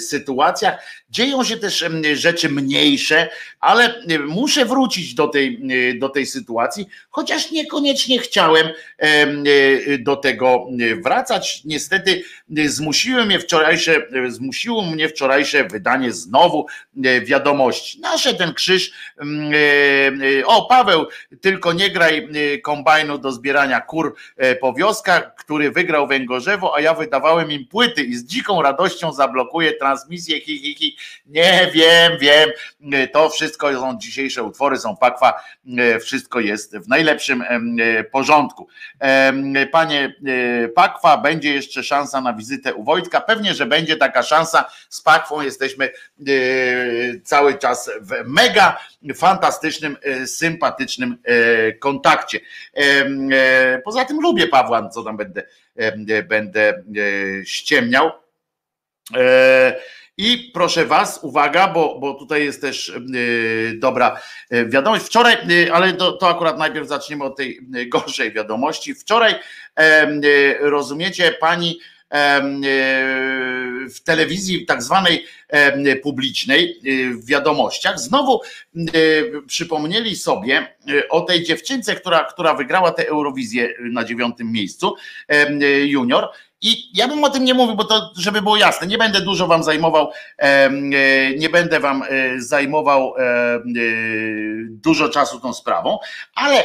sytuacjach. 0.00 1.04
Dzieją 1.10 1.44
się 1.44 1.56
też 1.56 1.84
rzeczy 2.14 2.48
mniejsze, 2.48 3.28
ale 3.60 4.02
muszę 4.26 4.64
wrócić 4.64 5.14
do 5.14 5.28
tej, 5.28 5.62
do 5.98 6.08
tej 6.08 6.26
sytuacji, 6.26 6.86
chociaż 7.10 7.50
niekoniecznie 7.50 8.18
chciałem 8.18 8.66
em, 8.98 9.44
e, 9.86 9.98
do 9.98 10.16
tego 10.16 10.66
wracać. 11.04 11.62
Niestety 11.64 12.22
zmusiły 12.66 13.26
mnie 13.26 13.38
wczorajsze, 13.38 14.06
zmusiło 14.28 14.82
mnie 14.82 15.08
wczorajsze 15.08 15.64
wydanie 15.64 16.12
znowu 16.12 16.66
e, 17.04 17.20
wiadomości. 17.20 18.00
Nasze 18.00 18.34
ten 18.34 18.54
krzyż, 18.54 18.92
e, 19.20 20.46
o 20.46 20.66
Paweł, 20.66 21.06
tylko 21.40 21.72
nie 21.72 21.90
graj 21.90 22.28
kombajnu 22.62 23.18
do 23.18 23.32
zbierania 23.32 23.80
kur 23.80 24.14
po 24.60 24.72
wioskach, 24.72 25.34
który 25.34 25.70
wygrał 25.70 26.06
Węgorzewo, 26.06 26.76
a 26.76 26.80
ja 26.80 26.94
wydawałem 26.94 27.52
im 27.52 27.66
płyty 27.66 28.02
i 28.02 28.14
z 28.14 28.24
dziką 28.24 28.62
radością 28.62 29.12
zablokuję 29.12 29.72
transmisję. 29.72 30.40
Hi, 30.40 30.58
hi, 30.58 30.74
hi. 30.74 30.95
Nie 31.26 31.70
wiem, 31.74 32.18
wiem. 32.18 32.50
To 33.12 33.30
wszystko 33.30 33.72
są 33.72 33.98
dzisiejsze 33.98 34.42
utwory, 34.42 34.78
są 34.78 34.96
pakwa, 34.96 35.44
wszystko 36.00 36.40
jest 36.40 36.76
w 36.78 36.88
najlepszym 36.88 37.44
porządku. 38.12 38.68
Panie 39.72 40.14
Pakwa, 40.74 41.16
będzie 41.16 41.54
jeszcze 41.54 41.82
szansa 41.82 42.20
na 42.20 42.32
wizytę 42.32 42.74
u 42.74 42.84
Wojtka. 42.84 43.20
Pewnie, 43.20 43.54
że 43.54 43.66
będzie 43.66 43.96
taka 43.96 44.22
szansa. 44.22 44.64
Z 44.88 45.00
Pakwą 45.00 45.42
jesteśmy 45.42 45.90
cały 47.24 47.58
czas 47.58 47.90
w 48.00 48.28
mega 48.28 48.78
fantastycznym, 49.14 49.96
e, 50.02 50.26
sympatycznym 50.26 51.18
e, 51.24 51.72
kontakcie. 51.72 52.40
E, 52.74 53.78
poza 53.84 54.04
tym 54.04 54.20
lubię 54.20 54.46
Pawła, 54.46 54.88
co 54.88 55.02
tam 55.02 55.16
będę, 55.16 55.42
będę 56.22 56.82
ściemniał. 57.44 58.10
I 60.18 60.50
proszę 60.54 60.86
Was, 60.86 61.20
uwaga, 61.22 61.68
bo, 61.68 61.98
bo 61.98 62.14
tutaj 62.14 62.44
jest 62.44 62.60
też 62.60 62.92
dobra 63.74 64.20
wiadomość. 64.66 65.06
Wczoraj, 65.06 65.36
ale 65.72 65.92
to, 65.92 66.12
to 66.12 66.28
akurat 66.28 66.58
najpierw 66.58 66.88
zaczniemy 66.88 67.24
od 67.24 67.36
tej 67.36 67.60
gorszej 67.88 68.32
wiadomości. 68.32 68.94
Wczoraj, 68.94 69.34
rozumiecie, 70.60 71.32
pani 71.40 71.80
w 73.94 74.00
telewizji 74.04 74.66
tak 74.66 74.82
zwanej 74.82 75.26
publicznej, 76.02 76.80
w 77.10 77.26
wiadomościach, 77.26 78.00
znowu 78.00 78.40
przypomnieli 79.46 80.16
sobie 80.16 80.76
o 81.10 81.20
tej 81.20 81.42
dziewczynce, 81.42 81.94
która, 81.94 82.24
która 82.24 82.54
wygrała 82.54 82.92
tę 82.92 83.08
Eurowizję 83.08 83.74
na 83.80 84.04
dziewiątym 84.04 84.52
miejscu, 84.52 84.94
junior. 85.84 86.28
I 86.66 86.90
ja 86.94 87.08
bym 87.08 87.24
o 87.24 87.30
tym 87.30 87.44
nie 87.44 87.54
mówił, 87.54 87.76
bo 87.76 87.84
to, 87.84 88.12
żeby 88.16 88.42
było 88.42 88.56
jasne, 88.56 88.86
nie 88.86 88.98
będę 88.98 89.20
dużo 89.20 89.46
wam 89.46 89.62
zajmował, 89.62 90.10
nie 91.38 91.48
będę 91.48 91.80
wam 91.80 92.02
zajmował 92.38 93.14
dużo 94.68 95.08
czasu 95.08 95.40
tą 95.40 95.54
sprawą, 95.54 95.98
ale 96.34 96.64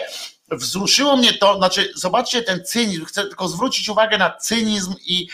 wzruszyło 0.51 1.17
mnie 1.17 1.33
to, 1.33 1.57
znaczy 1.57 1.91
zobaczcie 1.95 2.41
ten 2.41 2.65
cynizm, 2.65 3.05
chcę 3.05 3.21
tylko 3.21 3.47
zwrócić 3.47 3.89
uwagę 3.89 4.17
na 4.17 4.29
cynizm 4.29 4.93
i 5.05 5.27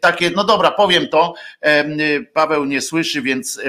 takie, 0.00 0.30
no 0.30 0.44
dobra, 0.44 0.70
powiem 0.70 1.08
to, 1.08 1.34
Paweł 2.32 2.64
nie 2.64 2.80
słyszy, 2.80 3.22
więc, 3.22 3.60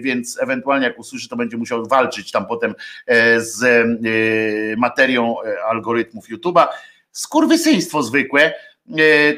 więc 0.00 0.38
ewentualnie 0.42 0.86
jak 0.86 0.98
usłyszy, 0.98 1.28
to 1.28 1.36
będzie 1.36 1.56
musiał 1.56 1.86
walczyć 1.86 2.30
tam 2.30 2.46
potem 2.46 2.74
e, 3.06 3.40
z 3.40 3.86
materią 4.78 5.36
e, 5.42 5.64
algorytmów 5.64 6.28
YouTube'a. 6.28 6.66
Skurwysyństwo 7.12 8.02
zwykłe, 8.02 8.52
E, 8.52 8.71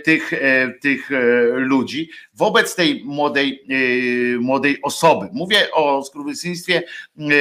tych, 0.04 0.32
e, 0.32 0.72
tych 0.80 1.12
e, 1.12 1.16
ludzi 1.56 2.10
wobec 2.34 2.74
tej 2.74 3.04
młodej, 3.04 3.66
młodej 4.40 4.82
osoby. 4.82 5.28
Mówię 5.32 5.70
o 5.72 6.04
skurwysyństwie 6.04 6.82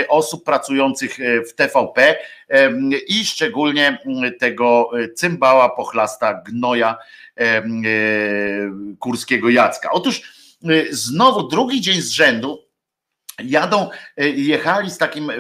osób 0.10 0.44
pracujących 0.44 1.18
w 1.50 1.54
TVP 1.54 2.16
i 3.08 3.26
szczególnie 3.26 3.98
tego 4.40 4.90
cymbała, 5.16 5.70
pochlasta, 5.70 6.42
gnoja 6.46 6.98
Kurskiego 9.00 9.50
Jacka. 9.50 9.92
Otóż 9.92 10.22
znowu 10.90 11.48
drugi 11.48 11.82
dzień 11.82 12.02
z 12.02 12.10
rzędu 12.10 12.63
jadą, 13.44 13.90
e, 14.18 14.30
jechali 14.30 14.92
z 14.92 14.98
takim 14.98 15.32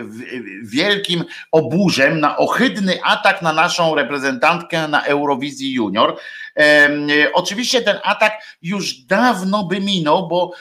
wielkim 0.64 1.26
oburzem 1.52 2.20
na 2.20 2.38
ohydny 2.38 3.04
atak 3.04 3.41
na 3.41 3.54
naszą 3.54 3.96
reprezentantkę 3.96 4.88
na 4.88 5.04
Eurowizji 5.04 5.74
Junior. 5.74 6.18
E, 6.58 6.89
oczywiście 7.34 7.82
ten 7.82 7.98
atak 8.04 8.34
już 8.62 8.94
dawno 8.94 9.64
by 9.64 9.80
minął, 9.80 10.28
bo 10.28 10.52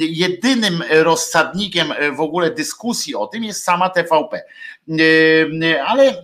jedynym 0.00 0.82
rozsadnikiem 0.90 1.92
w 2.16 2.20
ogóle 2.20 2.50
dyskusji 2.50 3.14
o 3.14 3.26
tym 3.26 3.44
jest 3.44 3.64
sama 3.64 3.90
TVP. 3.90 4.42
Ale 5.86 6.14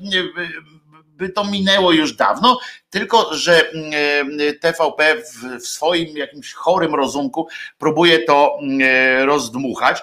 by 1.17 1.29
to 1.29 1.45
minęło 1.45 1.93
już 1.93 2.13
dawno, 2.13 2.59
tylko 2.91 3.35
że 3.35 3.71
mm, 3.71 3.93
e, 4.41 4.53
TVP 4.53 5.17
w, 5.17 5.63
w 5.63 5.67
swoim 5.67 6.17
jakimś 6.17 6.53
chorym 6.53 6.95
rozumku 6.95 7.49
próbuje 7.79 8.19
to 8.19 8.59
mm, 8.63 8.79
e, 8.83 9.27
rozdmuchać. 9.27 10.03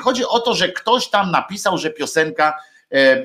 Chodzi 0.00 0.24
o 0.24 0.40
to, 0.40 0.54
że 0.54 0.68
ktoś 0.68 1.08
tam 1.08 1.30
napisał, 1.30 1.78
że 1.78 1.90
piosenka 1.90 2.54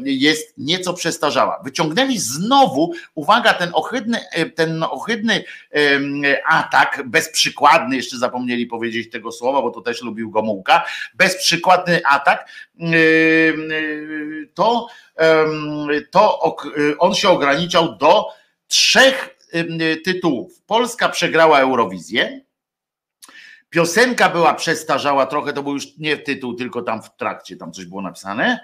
jest 0.03 0.53
nieco 0.57 0.93
przestarzała. 0.93 1.61
Wyciągnęli 1.63 2.17
znowu, 2.17 2.93
uwaga, 3.15 3.53
ten 3.53 3.69
ohydny, 3.74 4.19
e, 4.32 4.45
ten 4.45 4.84
ohydny 4.84 5.43
atak, 6.45 7.03
bezprzykładny, 7.05 7.95
jeszcze 7.95 8.17
zapomnieli 8.17 8.65
powiedzieć 8.65 9.09
tego 9.09 9.32
słowa, 9.32 9.61
bo 9.61 9.69
to 9.72 9.82
też 9.82 10.01
lubił 10.01 10.32
Gomułka, 10.32 10.86
bezprzykładny 11.13 12.01
atak, 12.05 12.49
to, 14.53 14.88
to 16.11 16.55
on 16.99 17.13
się 17.13 17.30
ograniczał 17.30 17.97
do 17.97 18.28
trzech 18.67 19.38
tytułów. 20.03 20.61
Polska 20.65 21.09
przegrała 21.09 21.59
Eurowizję, 21.59 22.41
Piosenka 23.72 24.30
była 24.30 24.53
przestarzała 24.53 25.26
trochę, 25.26 25.53
to 25.53 25.63
był 25.63 25.74
już 25.74 25.97
nie 25.97 26.17
tytuł, 26.17 26.53
tylko 26.53 26.82
tam 26.82 27.01
w 27.03 27.15
trakcie 27.15 27.57
tam 27.57 27.72
coś 27.72 27.86
było 27.86 28.01
napisane. 28.01 28.59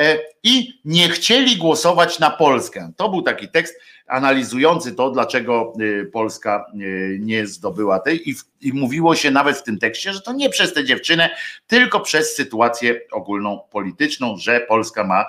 E, 0.00 0.18
i 0.42 0.80
nie 0.84 1.08
chcieli 1.08 1.56
głosować 1.56 2.18
na 2.18 2.30
Polskę. 2.30 2.92
To 2.96 3.08
był 3.08 3.22
taki 3.22 3.48
tekst 3.48 3.74
analizujący 4.06 4.92
to, 4.94 5.10
dlaczego 5.10 5.72
y, 5.80 6.10
Polska 6.12 6.66
y, 6.74 7.18
nie 7.20 7.46
zdobyła 7.46 7.98
tej 7.98 8.30
i, 8.30 8.34
i 8.60 8.72
mówiło 8.72 9.14
się 9.14 9.30
nawet 9.30 9.56
w 9.56 9.62
tym 9.62 9.78
tekście, 9.78 10.12
że 10.12 10.20
to 10.20 10.32
nie 10.32 10.50
przez 10.50 10.74
tę 10.74 10.84
dziewczynę, 10.84 11.30
tylko 11.66 12.00
przez 12.00 12.36
sytuację 12.36 13.00
ogólną 13.12 13.60
polityczną, 13.70 14.36
że 14.36 14.60
Polska 14.60 15.04
ma 15.04 15.26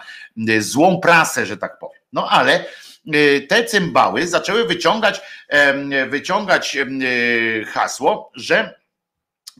y, 0.50 0.62
złą 0.62 1.00
prasę, 1.00 1.46
że 1.46 1.58
tak 1.58 1.80
powiem. 1.80 2.02
No 2.14 2.30
ale 2.30 2.66
te 3.50 3.66
cymbały 3.66 4.28
zaczęły 4.28 4.68
wyciągać, 4.68 5.22
wyciągać 6.10 6.78
hasło, 7.68 8.32
że 8.36 8.81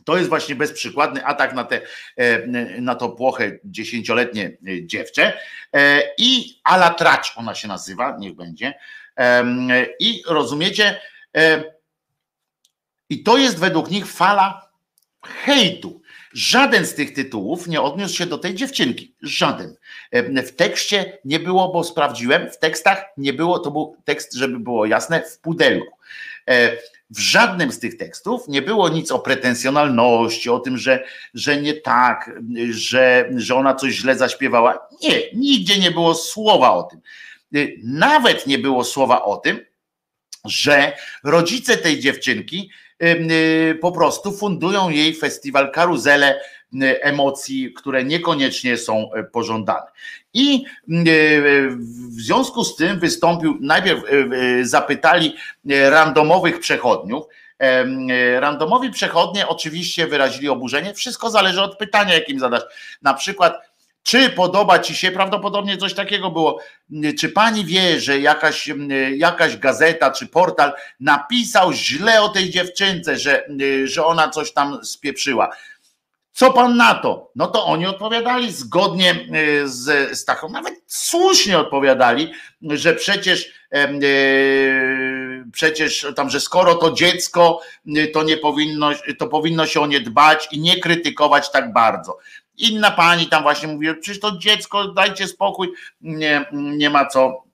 to 0.04 0.16
jest 0.16 0.28
właśnie 0.28 0.54
bezprzykładny 0.54 1.24
atak 1.24 1.54
na, 1.54 1.64
te, 1.64 1.80
e, 2.16 2.46
na 2.80 2.94
to 2.94 3.08
płoche 3.08 3.58
dziesięcioletnie 3.64 4.44
e, 4.44 4.86
dziewczę 4.86 5.38
e, 5.72 6.02
i 6.18 6.60
Ala 6.64 6.90
Trać 6.90 7.32
ona 7.36 7.54
się 7.54 7.68
nazywa, 7.68 8.16
niech 8.18 8.34
będzie. 8.34 8.74
I 10.00 10.22
rozumiecie, 10.26 11.00
i 13.08 13.22
to 13.22 13.38
jest 13.38 13.58
według 13.58 13.90
nich 13.90 14.06
fala 14.06 14.68
hejtu. 15.22 16.02
Żaden 16.32 16.86
z 16.86 16.94
tych 16.94 17.14
tytułów 17.14 17.66
nie 17.66 17.80
odniósł 17.80 18.16
się 18.16 18.26
do 18.26 18.38
tej 18.38 18.54
dziewczynki. 18.54 19.14
Żaden. 19.22 19.76
W 20.46 20.50
tekście 20.56 21.18
nie 21.24 21.40
było, 21.40 21.72
bo 21.72 21.84
sprawdziłem, 21.84 22.50
w 22.50 22.58
tekstach 22.58 23.04
nie 23.16 23.32
było, 23.32 23.58
to 23.58 23.70
był 23.70 23.96
tekst, 24.04 24.34
żeby 24.34 24.58
było 24.58 24.86
jasne, 24.86 25.22
w 25.22 25.38
pudelku 25.38 25.98
w 27.12 27.18
żadnym 27.18 27.72
z 27.72 27.78
tych 27.78 27.96
tekstów 27.96 28.48
nie 28.48 28.62
było 28.62 28.88
nic 28.88 29.12
o 29.12 29.18
pretensjonalności, 29.18 30.50
o 30.50 30.58
tym, 30.58 30.78
że, 30.78 31.04
że 31.34 31.62
nie 31.62 31.74
tak, 31.74 32.40
że, 32.70 33.30
że 33.36 33.54
ona 33.54 33.74
coś 33.74 33.94
źle 33.94 34.16
zaśpiewała. 34.16 34.88
Nie, 35.02 35.32
nigdzie 35.34 35.78
nie 35.78 35.90
było 35.90 36.14
słowa 36.14 36.72
o 36.72 36.82
tym. 36.82 37.00
Nawet 37.82 38.46
nie 38.46 38.58
było 38.58 38.84
słowa 38.84 39.24
o 39.24 39.36
tym, 39.36 39.60
że 40.44 40.92
rodzice 41.24 41.76
tej 41.76 42.00
dziewczynki 42.00 42.70
y, 43.02 43.78
po 43.80 43.92
prostu 43.92 44.32
fundują 44.32 44.88
jej 44.88 45.14
festiwal 45.14 45.72
karuzelę 45.72 46.40
y, 46.40 46.42
emocji, 46.80 47.72
które 47.72 48.04
niekoniecznie 48.04 48.76
są 48.76 49.10
y, 49.14 49.24
pożądane. 49.24 49.86
I 50.34 50.64
w 50.88 52.20
związku 52.20 52.64
z 52.64 52.76
tym 52.76 52.98
wystąpił, 52.98 53.58
najpierw 53.60 54.02
zapytali 54.62 55.36
randomowych 55.90 56.60
przechodniów, 56.60 57.24
Randomowi 58.40 58.90
przechodnie 58.90 59.48
oczywiście 59.48 60.06
wyrazili 60.06 60.48
oburzenie. 60.48 60.94
Wszystko 60.94 61.30
zależy 61.30 61.62
od 61.62 61.78
pytania, 61.78 62.14
jakim 62.14 62.40
zadasz. 62.40 62.62
Na 63.02 63.14
przykład, 63.14 63.72
czy 64.02 64.30
podoba 64.30 64.78
ci 64.78 64.94
się, 64.94 65.10
prawdopodobnie 65.10 65.76
coś 65.76 65.94
takiego 65.94 66.30
było, 66.30 66.60
czy 67.18 67.28
pani 67.28 67.64
wie, 67.64 68.00
że 68.00 68.20
jakaś, 68.20 68.70
jakaś 69.16 69.56
gazeta 69.56 70.10
czy 70.10 70.26
portal 70.26 70.72
napisał 71.00 71.72
źle 71.72 72.22
o 72.22 72.28
tej 72.28 72.50
dziewczynce, 72.50 73.16
że, 73.16 73.46
że 73.84 74.04
ona 74.06 74.28
coś 74.28 74.52
tam 74.52 74.84
spieprzyła. 74.84 75.50
Co 76.32 76.52
pan 76.52 76.76
na 76.76 76.94
to? 76.94 77.30
No 77.36 77.46
to 77.46 77.66
oni 77.66 77.86
odpowiadali 77.86 78.52
zgodnie 78.52 79.26
z, 79.64 80.18
z 80.18 80.24
taką, 80.24 80.48
nawet 80.48 80.74
słusznie 80.86 81.58
odpowiadali, 81.58 82.32
że 82.62 82.94
przecież 82.94 83.52
e, 83.72 83.88
przecież 85.52 86.06
tam, 86.16 86.30
że 86.30 86.40
skoro 86.40 86.74
to 86.74 86.92
dziecko, 86.92 87.60
to 88.12 88.22
nie 88.22 88.36
powinno, 88.36 88.90
to 89.18 89.28
powinno 89.28 89.66
się 89.66 89.80
o 89.80 89.86
nie 89.86 90.00
dbać 90.00 90.48
i 90.52 90.60
nie 90.60 90.80
krytykować 90.80 91.50
tak 91.50 91.72
bardzo. 91.72 92.18
Inna 92.56 92.90
pani 92.90 93.26
tam 93.26 93.42
właśnie 93.42 93.68
mówi, 93.68 93.94
przecież 94.00 94.20
to 94.20 94.38
dziecko, 94.38 94.88
dajcie 94.88 95.28
spokój, 95.28 95.72
nie, 96.00 96.44
nie 96.52 96.90
ma 96.90 97.06
co 97.06 97.44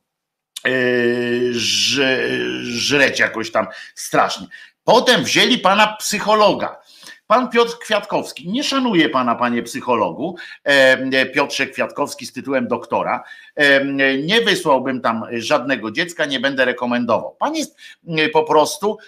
żreć 2.62 3.18
jakoś 3.18 3.50
tam 3.50 3.66
strasznie. 3.94 4.46
Potem 4.84 5.24
wzięli 5.24 5.58
pana 5.58 5.86
psychologa 5.86 6.80
Pan 7.28 7.50
Piotr 7.50 7.78
Kwiatkowski, 7.78 8.48
nie 8.48 8.64
szanuje 8.64 9.08
pana, 9.08 9.34
panie 9.34 9.62
psychologu, 9.62 10.36
Piotrze 11.34 11.66
Kwiatkowski 11.66 12.26
z 12.26 12.32
tytułem 12.32 12.68
doktora, 12.68 13.24
nie 14.22 14.40
wysłałbym 14.40 15.00
tam 15.00 15.24
żadnego 15.32 15.90
dziecka, 15.90 16.24
nie 16.24 16.40
będę 16.40 16.64
rekomendował. 16.64 17.36
Pan 17.38 17.54
jest 17.56 17.76
po 18.32 18.44
prostu 18.44 18.98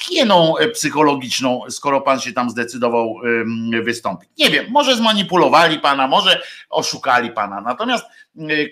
hieną 0.00 0.54
psychologiczną, 0.74 1.60
skoro 1.70 2.00
pan 2.00 2.20
się 2.20 2.32
tam 2.32 2.50
zdecydował 2.50 3.14
wystąpić. 3.82 4.30
Nie 4.38 4.50
wiem, 4.50 4.66
może 4.70 4.96
zmanipulowali 4.96 5.80
pana, 5.80 6.06
może 6.06 6.42
oszukali 6.70 7.30
pana. 7.30 7.60
Natomiast 7.60 8.04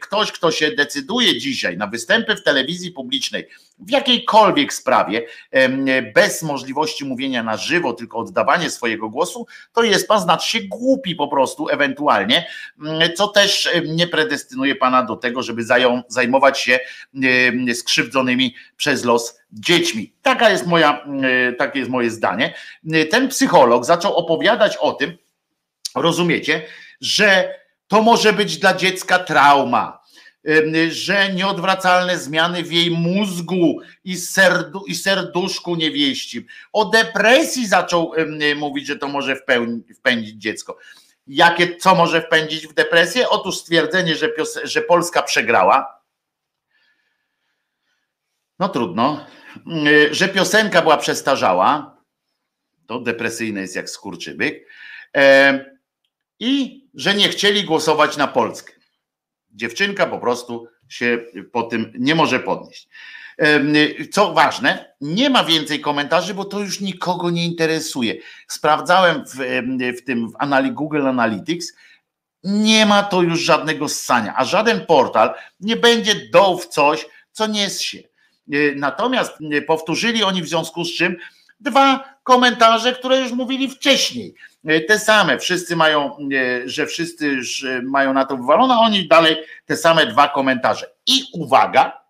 ktoś, 0.03 0.33
kto 0.33 0.51
się 0.51 0.71
decyduje 0.71 1.39
dzisiaj 1.39 1.77
na 1.77 1.87
występy 1.87 2.37
w 2.37 2.43
telewizji 2.43 2.91
publicznej 2.91 3.49
w 3.79 3.91
jakiejkolwiek 3.91 4.75
sprawie, 4.75 5.27
bez 6.15 6.43
możliwości 6.43 7.05
mówienia 7.05 7.43
na 7.43 7.57
żywo, 7.57 7.93
tylko 7.93 8.19
oddawanie 8.19 8.71
swojego 8.71 9.09
głosu, 9.09 9.47
to 9.73 9.83
jest 9.83 10.09
pan 10.09 10.21
znaczy 10.21 10.51
się 10.51 10.61
głupi 10.61 11.15
po 11.15 11.29
prostu, 11.29 11.69
ewentualnie, 11.69 12.47
co 13.17 13.29
też 13.29 13.69
nie 13.87 14.07
predestynuje 14.07 14.77
pana 14.77 15.03
do 15.03 15.17
tego, 15.17 15.43
żeby 15.43 15.63
zajmować 16.09 16.61
się 16.61 16.81
skrzywdzonymi 17.75 18.55
przez 18.77 19.05
los 19.05 19.39
dziećmi. 19.53 20.13
Taka 20.23 20.51
jest 20.51 20.67
moja, 20.67 21.05
takie 21.59 21.79
jest 21.79 21.91
moje 21.91 22.11
zdanie. 22.11 22.55
Ten 23.11 23.29
psycholog 23.29 23.85
zaczął 23.85 24.17
opowiadać 24.17 24.77
o 24.77 24.93
tym, 24.93 25.17
rozumiecie, 25.95 26.63
że 27.01 27.55
to 27.89 28.03
może 28.03 28.33
być 28.33 28.59
dla 28.59 28.75
dziecka 28.75 29.19
trauma, 29.19 29.96
że 30.89 31.33
nieodwracalne 31.33 32.19
zmiany 32.19 32.63
w 32.63 32.73
jej 32.73 32.91
mózgu 32.91 33.81
i, 34.05 34.17
serdu, 34.17 34.85
i 34.87 34.95
serduszku 34.95 35.77
niewieścim. 35.77 36.47
O 36.73 36.85
depresji 36.85 37.67
zaczął 37.67 38.13
mówić, 38.57 38.87
że 38.87 38.97
to 38.97 39.09
może 39.09 39.37
wpędzić 39.99 40.37
dziecko. 40.37 40.79
Jakie, 41.27 41.77
co 41.77 41.95
może 41.95 42.23
wpędzić 42.23 42.67
w 42.67 42.75
depresję? 42.75 43.29
Otóż 43.29 43.57
stwierdzenie, 43.57 44.17
że, 44.17 44.29
że 44.65 44.83
Polska 44.83 45.23
przegrała. 45.23 46.01
No 48.59 48.69
trudno. 48.69 49.27
Że 50.11 50.29
piosenka 50.29 50.83
była 50.83 50.97
przestarzała. 50.97 51.97
To 52.87 53.01
depresyjne 53.01 53.61
jest 53.61 53.77
jak 53.77 53.91
skurczybyk. 53.91 54.69
I 56.41 56.85
że 56.95 57.15
nie 57.15 57.29
chcieli 57.29 57.65
głosować 57.65 58.17
na 58.17 58.27
Polskę. 58.27 58.73
Dziewczynka 59.57 60.07
po 60.07 60.19
prostu 60.19 60.67
się 60.89 61.25
po 61.53 61.63
tym 61.63 61.93
nie 61.99 62.15
może 62.15 62.41
podnieść. 62.41 62.89
Co 64.13 64.33
ważne, 64.33 64.95
nie 65.01 65.31
ma 65.31 65.45
więcej 65.45 65.81
komentarzy, 65.81 66.35
bo 66.35 66.45
to 66.45 66.61
już 66.61 66.81
nikogo 66.81 67.31
nie 67.31 67.47
interesuje. 67.47 68.15
Sprawdzałem 68.49 69.25
w, 69.25 69.37
w 69.99 70.05
tym 70.05 70.31
w 70.31 70.33
anali 70.39 70.73
Google 70.73 71.07
Analytics, 71.07 71.73
nie 72.45 72.87
ma 72.87 73.03
to 73.03 73.23
już 73.23 73.41
żadnego 73.41 73.89
ssania, 73.89 74.35
a 74.37 74.45
żaden 74.45 74.87
portal 74.87 75.35
nie 75.61 75.77
będzie 75.77 76.15
dał 76.31 76.59
w 76.59 76.69
coś, 76.69 77.07
co 77.33 77.47
nie 77.47 77.61
jest 77.61 77.81
się. 77.81 77.99
Natomiast 78.77 79.33
powtórzyli 79.67 80.25
oni 80.25 80.43
w 80.43 80.49
związku 80.49 80.85
z 80.85 80.97
czym 80.97 81.17
dwa 81.61 82.15
komentarze, 82.23 82.93
które 82.93 83.21
już 83.21 83.33
mówili 83.33 83.71
wcześniej. 83.71 84.35
E, 84.67 84.81
te 84.81 84.99
same, 84.99 85.39
wszyscy 85.39 85.77
mają, 85.77 86.17
e, 86.17 86.69
że 86.69 86.87
wszyscy 86.87 87.39
mają 87.83 88.13
na 88.13 88.25
to 88.25 88.37
wywalone, 88.37 88.75
a 88.75 88.79
oni 88.79 89.09
dalej 89.09 89.37
te 89.67 89.77
same 89.77 90.07
dwa 90.07 90.29
komentarze. 90.29 90.87
I 91.07 91.23
uwaga, 91.33 92.07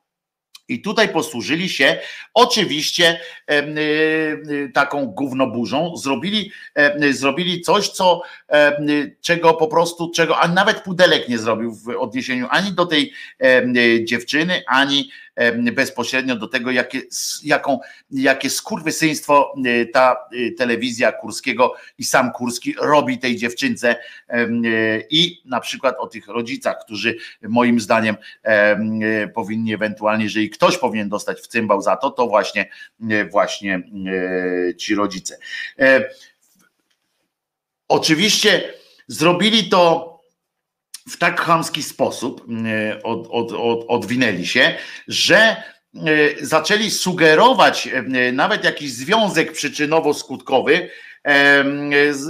i 0.69 0.83
tutaj 0.83 1.09
posłużyli 1.09 1.69
się 1.69 1.99
oczywiście 2.35 3.21
e, 3.47 3.63
taką 4.75 5.07
gównoburzą, 5.07 5.97
zrobili, 5.97 6.51
zrobili 7.11 7.61
coś, 7.61 7.89
co, 7.89 8.23
czego 9.21 9.55
po 9.55 9.69
prostu, 9.69 10.11
czego 10.11 10.39
a 10.39 10.49
nawet 10.49 10.81
Pudelek 10.81 11.29
nie 11.29 11.39
zrobił 11.39 11.75
w 11.75 11.89
odniesieniu 11.89 12.47
ani 12.51 12.73
do 12.73 12.87
tej 12.87 13.13
dziewczyny, 14.05 14.63
ani 14.67 15.11
bezpośrednio 15.73 16.37
do 16.37 16.49
tego, 16.49 16.71
jakie, 16.71 17.03
jaką, 17.45 17.81
jakie 18.11 18.51
skurwysyństwo 18.51 19.55
e, 19.67 19.87
ta 19.87 20.17
e, 20.33 20.51
telewizja 20.51 21.13
Kurskiego 21.13 21.75
i 21.99 22.05
sam 22.05 22.33
Kurski 22.33 22.75
robi 22.81 23.19
tej 23.19 23.37
dziewczynce 23.37 23.97
e, 24.29 24.49
i 25.11 25.43
na 25.45 25.61
przykład 25.61 25.97
o 25.99 26.07
tych 26.07 26.29
rodzicach, 26.29 26.77
którzy 26.85 27.17
moim 27.43 27.81
zdaniem 27.81 28.17
powinni 29.35 29.75
ewentualnie, 29.75 30.25
jeżeli 30.25 30.51
ktoś 30.51 30.79
powinien 30.79 31.09
dostać 31.09 31.41
w 31.41 31.47
cymbał 31.47 31.83
za 31.83 31.97
to, 31.97 32.11
to 32.11 32.27
właśnie, 32.27 32.71
właśnie 33.31 33.83
ci 34.79 34.95
rodzice. 34.95 35.39
Oczywiście 37.89 38.75
zrobili 39.09 39.69
to 39.69 40.16
w 41.09 41.17
tak 41.17 41.41
chamski 41.41 41.83
sposób 41.83 42.47
e, 42.67 43.03
od, 43.03 43.29
od, 43.31 43.53
od, 43.53 43.85
odwinęli 43.89 44.47
się, 44.47 44.75
że 45.09 45.37
e, 45.37 45.57
zaczęli 46.41 46.91
sugerować 46.91 47.89
e, 47.89 48.33
nawet 48.33 48.65
jakiś 48.65 48.93
związek 48.93 49.53
przyczynowo-skutkowy 49.53 50.89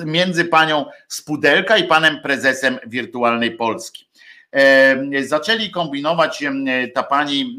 między 0.04 0.44
panią 0.44 0.84
Spudelka 1.08 1.76
i 1.76 1.84
panem 1.84 2.20
prezesem 2.20 2.78
Wirtualnej 2.86 3.56
Polski. 3.56 4.08
Zaczęli 5.26 5.70
kombinować, 5.70 6.44
ta 6.94 7.02
pani 7.02 7.58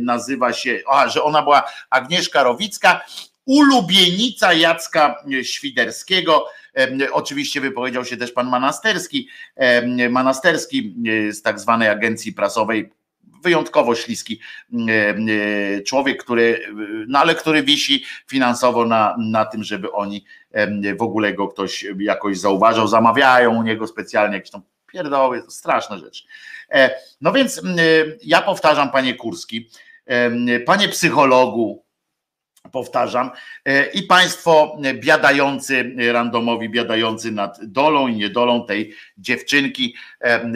nazywa 0.00 0.52
się, 0.52 0.80
a, 0.90 1.08
że 1.08 1.22
ona 1.22 1.42
była 1.42 1.62
Agnieszka 1.90 2.42
Rowicka, 2.42 3.04
ulubienica 3.46 4.52
Jacka 4.52 5.24
Świderskiego, 5.42 6.46
Oczywiście 7.12 7.60
wypowiedział 7.60 8.04
się 8.04 8.16
też 8.16 8.32
pan 8.32 8.48
Manasterski, 8.48 9.28
Manasterski 10.10 10.94
e, 11.28 11.32
z 11.32 11.42
tak 11.42 11.60
zwanej 11.60 11.88
agencji 11.88 12.32
prasowej, 12.32 12.90
wyjątkowo 13.42 13.94
śliski 13.94 14.40
e, 14.88 15.82
człowiek, 15.82 16.24
który, 16.24 16.60
no 17.08 17.18
ale 17.18 17.34
który 17.34 17.62
wisi 17.62 18.04
finansowo 18.26 18.84
na, 18.84 19.16
na 19.18 19.44
tym, 19.44 19.64
żeby 19.64 19.92
oni 19.92 20.24
w 20.98 21.02
ogóle 21.02 21.34
go 21.34 21.48
ktoś 21.48 21.86
jakoś 21.98 22.38
zauważał, 22.38 22.88
zamawiają 22.88 23.56
u 23.56 23.62
niego 23.62 23.86
specjalnie 23.86 24.36
jakieś 24.36 24.50
tam 24.50 24.62
pierdoły, 24.86 25.42
straszne 25.48 25.98
rzeczy. 25.98 26.24
E, 26.70 26.90
no 27.20 27.32
więc 27.32 27.62
ja 28.22 28.42
powtarzam, 28.42 28.90
panie 28.90 29.14
Kurski, 29.14 29.70
panie 30.66 30.88
psychologu, 30.88 31.84
powtarzam, 32.72 33.30
e, 33.64 33.86
i 33.86 34.02
państwo 34.02 34.78
biadający, 34.94 35.94
randomowi 36.12 36.68
biadający 36.68 37.32
nad 37.32 37.64
dolą 37.64 38.08
i 38.08 38.16
niedolą 38.16 38.66
tej 38.66 38.94
dziewczynki, 39.18 39.94
e, 40.20 40.24
e, 40.24 40.50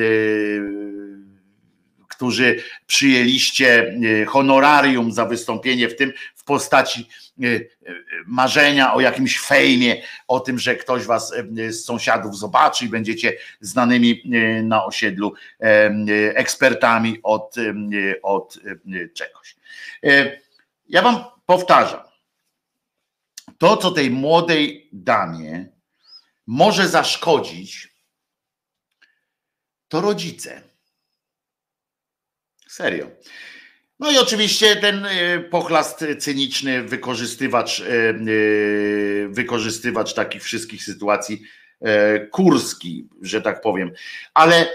którzy 2.08 2.62
przyjęliście 2.86 3.94
honorarium 4.26 5.12
za 5.12 5.26
wystąpienie 5.26 5.88
w 5.88 5.96
tym 5.96 6.12
w 6.34 6.44
postaci 6.44 7.08
marzenia 8.26 8.94
o 8.94 9.00
jakimś 9.00 9.40
fejmie, 9.40 10.02
o 10.28 10.40
tym, 10.40 10.58
że 10.58 10.76
ktoś 10.76 11.04
was 11.04 11.34
z 11.68 11.84
sąsiadów 11.84 12.38
zobaczy 12.38 12.84
i 12.84 12.88
będziecie 12.88 13.36
znanymi 13.60 14.22
na 14.62 14.84
osiedlu 14.84 15.34
ekspertami 16.34 17.18
od, 17.22 17.54
od 18.22 18.58
czegoś. 19.14 19.56
Ja 20.88 21.02
wam 21.02 21.24
powtarzam, 21.46 22.00
to, 23.58 23.76
co 23.76 23.90
tej 23.90 24.10
młodej 24.10 24.88
damie 24.92 25.72
może 26.46 26.88
zaszkodzić, 26.88 27.88
to 29.88 30.00
rodzice. 30.00 30.62
Serio. 32.68 33.10
No 33.98 34.10
i 34.10 34.18
oczywiście 34.18 34.76
ten 34.76 35.06
e, 35.06 35.40
pochlast 35.40 36.04
cyniczny, 36.18 36.82
wykorzystywacz, 36.82 37.80
e, 37.80 37.84
e, 37.84 38.14
wykorzystywacz 39.28 40.14
takich 40.14 40.42
wszystkich 40.42 40.84
sytuacji, 40.84 41.42
kurski, 42.30 43.08
że 43.22 43.42
tak 43.42 43.60
powiem. 43.60 43.92
Ale 44.34 44.70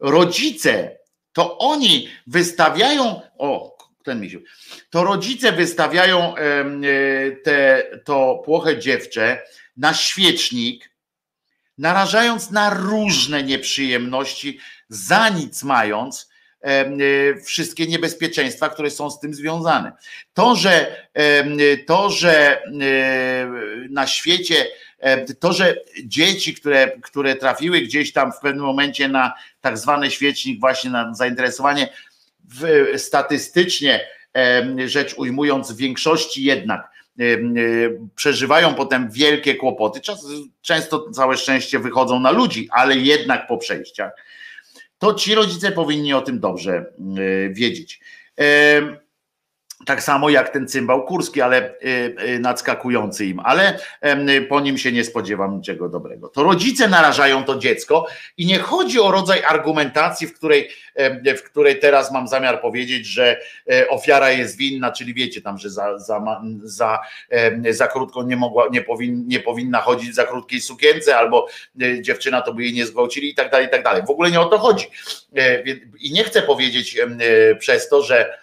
rodzice, 0.00 0.98
to 1.32 1.58
oni 1.58 2.08
wystawiają, 2.26 3.22
o 3.38 3.73
ten 4.04 4.20
misiu. 4.20 4.42
To 4.90 5.04
rodzice 5.04 5.52
wystawiają 5.52 6.36
e, 6.36 6.64
te, 7.30 7.82
to 8.04 8.42
płoche 8.44 8.78
dziewczę 8.78 9.42
na 9.76 9.94
świecznik, 9.94 10.90
narażając 11.78 12.50
na 12.50 12.70
różne 12.70 13.42
nieprzyjemności, 13.42 14.58
za 14.88 15.28
nic 15.28 15.62
mając 15.62 16.30
e, 16.60 17.40
wszystkie 17.40 17.86
niebezpieczeństwa, 17.86 18.68
które 18.68 18.90
są 18.90 19.10
z 19.10 19.20
tym 19.20 19.34
związane. 19.34 19.92
To, 20.34 20.56
że, 20.56 20.96
to, 21.86 22.10
że 22.10 22.62
e, 22.62 22.66
na 23.90 24.06
świecie, 24.06 24.66
to, 25.40 25.52
że 25.52 25.76
dzieci, 26.04 26.54
które, 26.54 26.92
które 27.02 27.36
trafiły 27.36 27.80
gdzieś 27.80 28.12
tam 28.12 28.32
w 28.32 28.38
pewnym 28.38 28.64
momencie 28.64 29.08
na 29.08 29.34
tak 29.60 29.78
zwany 29.78 30.10
świecznik, 30.10 30.60
właśnie 30.60 30.90
na 30.90 31.14
zainteresowanie 31.14 31.88
w, 32.48 32.92
statystycznie 32.96 34.06
rzecz 34.86 35.14
ujmując, 35.14 35.72
w 35.72 35.76
większości 35.76 36.44
jednak 36.44 36.88
przeżywają 38.16 38.74
potem 38.74 39.10
wielkie 39.10 39.54
kłopoty. 39.54 40.00
Często 40.60 41.10
całe 41.10 41.36
szczęście 41.36 41.78
wychodzą 41.78 42.20
na 42.20 42.30
ludzi, 42.30 42.68
ale 42.72 42.96
jednak 42.96 43.46
po 43.46 43.58
przejściach, 43.58 44.12
to 44.98 45.14
ci 45.14 45.34
rodzice 45.34 45.72
powinni 45.72 46.14
o 46.14 46.20
tym 46.20 46.40
dobrze 46.40 46.92
wiedzieć. 47.50 48.00
Tak 49.86 50.02
samo 50.02 50.30
jak 50.30 50.48
ten 50.48 50.68
cymbał 50.68 51.04
kurski, 51.04 51.40
ale 51.40 51.70
y, 51.70 52.16
y, 52.28 52.38
nadskakujący 52.38 53.26
im, 53.26 53.40
ale 53.40 53.78
po 54.48 54.60
nim 54.60 54.78
się 54.78 54.92
nie 54.92 55.04
spodziewam 55.04 55.56
niczego 55.56 55.88
dobrego. 55.88 56.28
To 56.28 56.42
rodzice 56.42 56.88
narażają 56.88 57.44
to 57.44 57.58
dziecko 57.58 58.06
i 58.36 58.46
nie 58.46 58.58
chodzi 58.58 59.00
o 59.00 59.10
rodzaj 59.10 59.44
argumentacji, 59.44 60.26
w 60.26 60.34
której, 60.34 60.70
w 61.38 61.42
której 61.42 61.78
teraz 61.78 62.12
mam 62.12 62.28
zamiar 62.28 62.60
powiedzieć, 62.60 63.06
że 63.06 63.40
e, 63.72 63.88
ofiara 63.88 64.30
jest 64.30 64.56
winna, 64.56 64.92
czyli 64.92 65.14
wiecie 65.14 65.42
tam, 65.42 65.58
że 65.58 65.70
za, 65.70 65.98
za, 65.98 66.42
za, 66.62 66.98
za 67.70 67.86
krótko 67.86 68.22
nie, 68.22 68.36
mogła, 68.36 68.68
nie, 68.70 68.82
powin, 68.82 69.24
nie 69.26 69.40
powinna 69.40 69.80
chodzić 69.80 70.14
za 70.14 70.24
krótkiej 70.24 70.60
sukience, 70.60 71.16
albo 71.16 71.46
e, 71.82 72.02
dziewczyna 72.02 72.42
to 72.42 72.54
by 72.54 72.62
jej 72.62 72.72
nie 72.72 72.86
zgwałcili 72.86 73.30
i 73.30 73.34
tak 73.34 73.50
dalej, 73.50 73.66
i 73.66 73.70
tak 73.70 73.82
dalej. 73.82 74.02
W 74.06 74.10
ogóle 74.10 74.30
nie 74.30 74.40
o 74.40 74.44
to 74.44 74.58
chodzi. 74.58 74.86
E, 75.36 75.62
I 76.00 76.12
nie 76.12 76.24
chcę 76.24 76.42
powiedzieć 76.42 76.98
przez 77.58 77.88
to, 77.88 78.02
że 78.02 78.38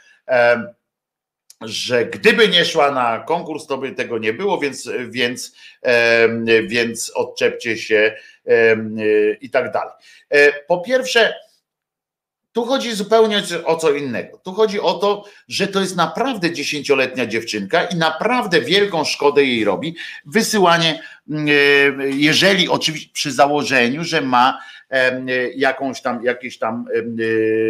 że 1.61 2.05
gdyby 2.05 2.47
nie 2.47 2.65
szła 2.65 2.91
na 2.91 3.19
konkurs, 3.19 3.67
to 3.67 3.77
by 3.77 3.91
tego 3.91 4.17
nie 4.17 4.33
było, 4.33 4.59
więc, 4.59 4.89
więc, 5.09 5.55
więc 6.67 7.11
odczepcie 7.15 7.77
się 7.77 8.15
i 9.41 9.49
tak 9.49 9.71
dalej. 9.71 9.93
E, 10.29 10.53
po 10.53 10.81
pierwsze, 10.81 11.33
tu 12.53 12.65
chodzi 12.65 12.95
zupełnie 12.95 13.43
o 13.65 13.75
co 13.75 13.91
innego. 13.91 14.37
Tu 14.37 14.53
chodzi 14.53 14.79
o 14.79 14.93
to, 14.93 15.25
że 15.47 15.67
to 15.67 15.81
jest 15.81 15.95
naprawdę 15.95 16.51
dziesięcioletnia 16.51 17.25
dziewczynka 17.25 17.83
i 17.83 17.95
naprawdę 17.95 18.61
wielką 18.61 19.03
szkodę 19.03 19.43
jej 19.43 19.63
robi 19.63 19.95
wysyłanie, 20.25 21.03
jeżeli 22.05 22.69
oczywiście 22.69 23.09
przy 23.13 23.31
założeniu, 23.31 24.03
że 24.03 24.21
ma 24.21 24.59
jakąś 25.55 26.01
tam, 26.01 26.23
jakieś 26.23 26.57
tam 26.57 26.85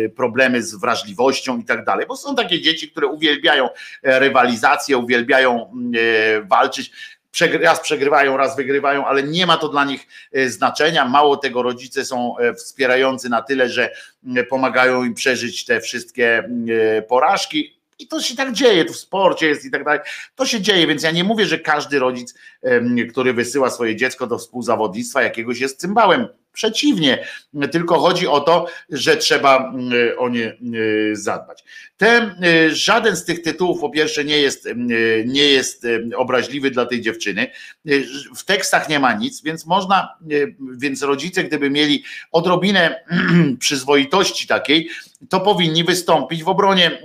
e, 0.05 0.09
problemy 0.09 0.63
z 0.63 0.75
wrażliwością 0.75 1.59
i 1.59 1.65
tak 1.65 1.85
dalej, 1.85 2.05
bo 2.07 2.15
są 2.15 2.35
takie 2.35 2.61
dzieci, 2.61 2.91
które 2.91 3.07
uwielbiają 3.07 3.69
e, 4.03 4.19
rywalizację, 4.19 4.97
uwielbiają 4.97 5.73
e, 5.97 6.41
walczyć, 6.41 6.91
raz 7.61 7.79
przegrywają, 7.79 8.37
raz 8.37 8.55
wygrywają, 8.55 9.05
ale 9.05 9.23
nie 9.23 9.45
ma 9.45 9.57
to 9.57 9.69
dla 9.69 9.85
nich 9.85 10.07
znaczenia. 10.47 11.05
Mało 11.05 11.37
tego, 11.37 11.61
rodzice 11.61 12.05
są 12.05 12.35
wspierający 12.57 13.29
na 13.29 13.41
tyle, 13.41 13.69
że 13.69 13.91
pomagają 14.49 15.03
im 15.03 15.13
przeżyć 15.13 15.65
te 15.65 15.81
wszystkie 15.81 16.49
porażki. 17.07 17.79
I 17.99 18.07
to 18.07 18.21
się 18.21 18.35
tak 18.35 18.51
dzieje, 18.51 18.85
tu 18.85 18.93
w 18.93 18.97
sporcie 18.97 19.47
jest 19.47 19.65
i 19.65 19.71
tak 19.71 19.83
dalej. 19.83 19.99
To 20.35 20.45
się 20.45 20.61
dzieje, 20.61 20.87
więc 20.87 21.03
ja 21.03 21.11
nie 21.11 21.23
mówię, 21.23 21.45
że 21.45 21.59
każdy 21.59 21.99
rodzic, 21.99 22.33
który 23.11 23.33
wysyła 23.33 23.69
swoje 23.69 23.95
dziecko 23.95 24.27
do 24.27 24.37
współzawodnictwa 24.37 25.21
jakiegoś 25.21 25.59
jest 25.59 25.79
cymbałem 25.79 26.27
Przeciwnie, 26.53 27.25
tylko 27.71 27.99
chodzi 27.99 28.27
o 28.27 28.39
to, 28.39 28.67
że 28.89 29.17
trzeba 29.17 29.57
mm, 29.57 29.91
o 30.17 30.29
nie 30.29 30.57
y, 30.75 31.15
zadbać. 31.15 31.63
Ten, 31.97 32.43
y, 32.43 32.75
żaden 32.75 33.15
z 33.15 33.25
tych 33.25 33.41
tytułów, 33.41 33.81
po 33.81 33.89
pierwsze, 33.89 34.25
nie 34.25 34.37
jest, 34.37 34.65
y, 34.65 34.75
nie 35.27 35.43
jest 35.43 35.87
obraźliwy 36.15 36.71
dla 36.71 36.85
tej 36.85 37.01
dziewczyny. 37.01 37.47
W 38.35 38.43
tekstach 38.43 38.89
nie 38.89 38.99
ma 38.99 39.13
nic, 39.13 39.43
więc 39.43 39.65
można, 39.65 40.17
więc 40.77 41.01
rodzice, 41.01 41.43
gdyby 41.43 41.69
mieli 41.69 42.03
odrobinę 42.31 43.03
przyzwoitości 43.59 44.47
takiej, 44.47 44.89
to 45.29 45.39
powinni 45.39 45.83
wystąpić 45.83 46.43
w 46.43 46.49
obronie 46.49 47.01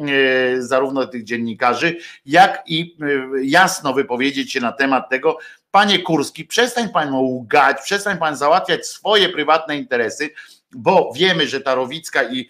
zarówno 0.58 1.06
tych 1.06 1.24
dziennikarzy, 1.24 1.96
jak 2.26 2.62
i 2.66 2.96
jasno 3.42 3.94
wypowiedzieć 3.94 4.52
się 4.52 4.60
na 4.60 4.72
temat 4.72 5.10
tego, 5.10 5.38
Panie 5.76 5.98
Kurski, 5.98 6.44
przestań 6.44 6.88
pan 6.88 7.14
łgać, 7.14 7.76
przestań 7.82 8.18
pan 8.18 8.36
załatwiać 8.36 8.86
swoje 8.86 9.28
prywatne 9.28 9.76
interesy, 9.76 10.30
bo 10.72 11.12
wiemy, 11.14 11.46
że 11.48 11.60
ta 11.60 11.74
Rowicka 11.74 12.22
i, 12.22 12.48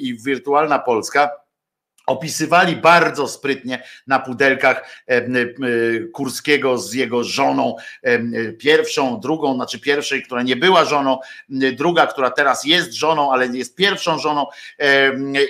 i 0.00 0.14
wirtualna 0.14 0.78
Polska 0.78 1.30
opisywali 2.10 2.76
bardzo 2.76 3.28
sprytnie 3.28 3.82
na 4.06 4.18
pudelkach 4.18 5.04
Kurskiego 6.12 6.78
z 6.78 6.94
jego 6.94 7.24
żoną, 7.24 7.76
pierwszą, 8.58 9.20
drugą, 9.20 9.54
znaczy 9.54 9.80
pierwszej, 9.80 10.22
która 10.22 10.42
nie 10.42 10.56
była 10.56 10.84
żoną, 10.84 11.18
druga, 11.48 12.06
która 12.06 12.30
teraz 12.30 12.64
jest 12.64 12.92
żoną, 12.92 13.32
ale 13.32 13.46
jest 13.46 13.76
pierwszą 13.76 14.18
żoną 14.18 14.46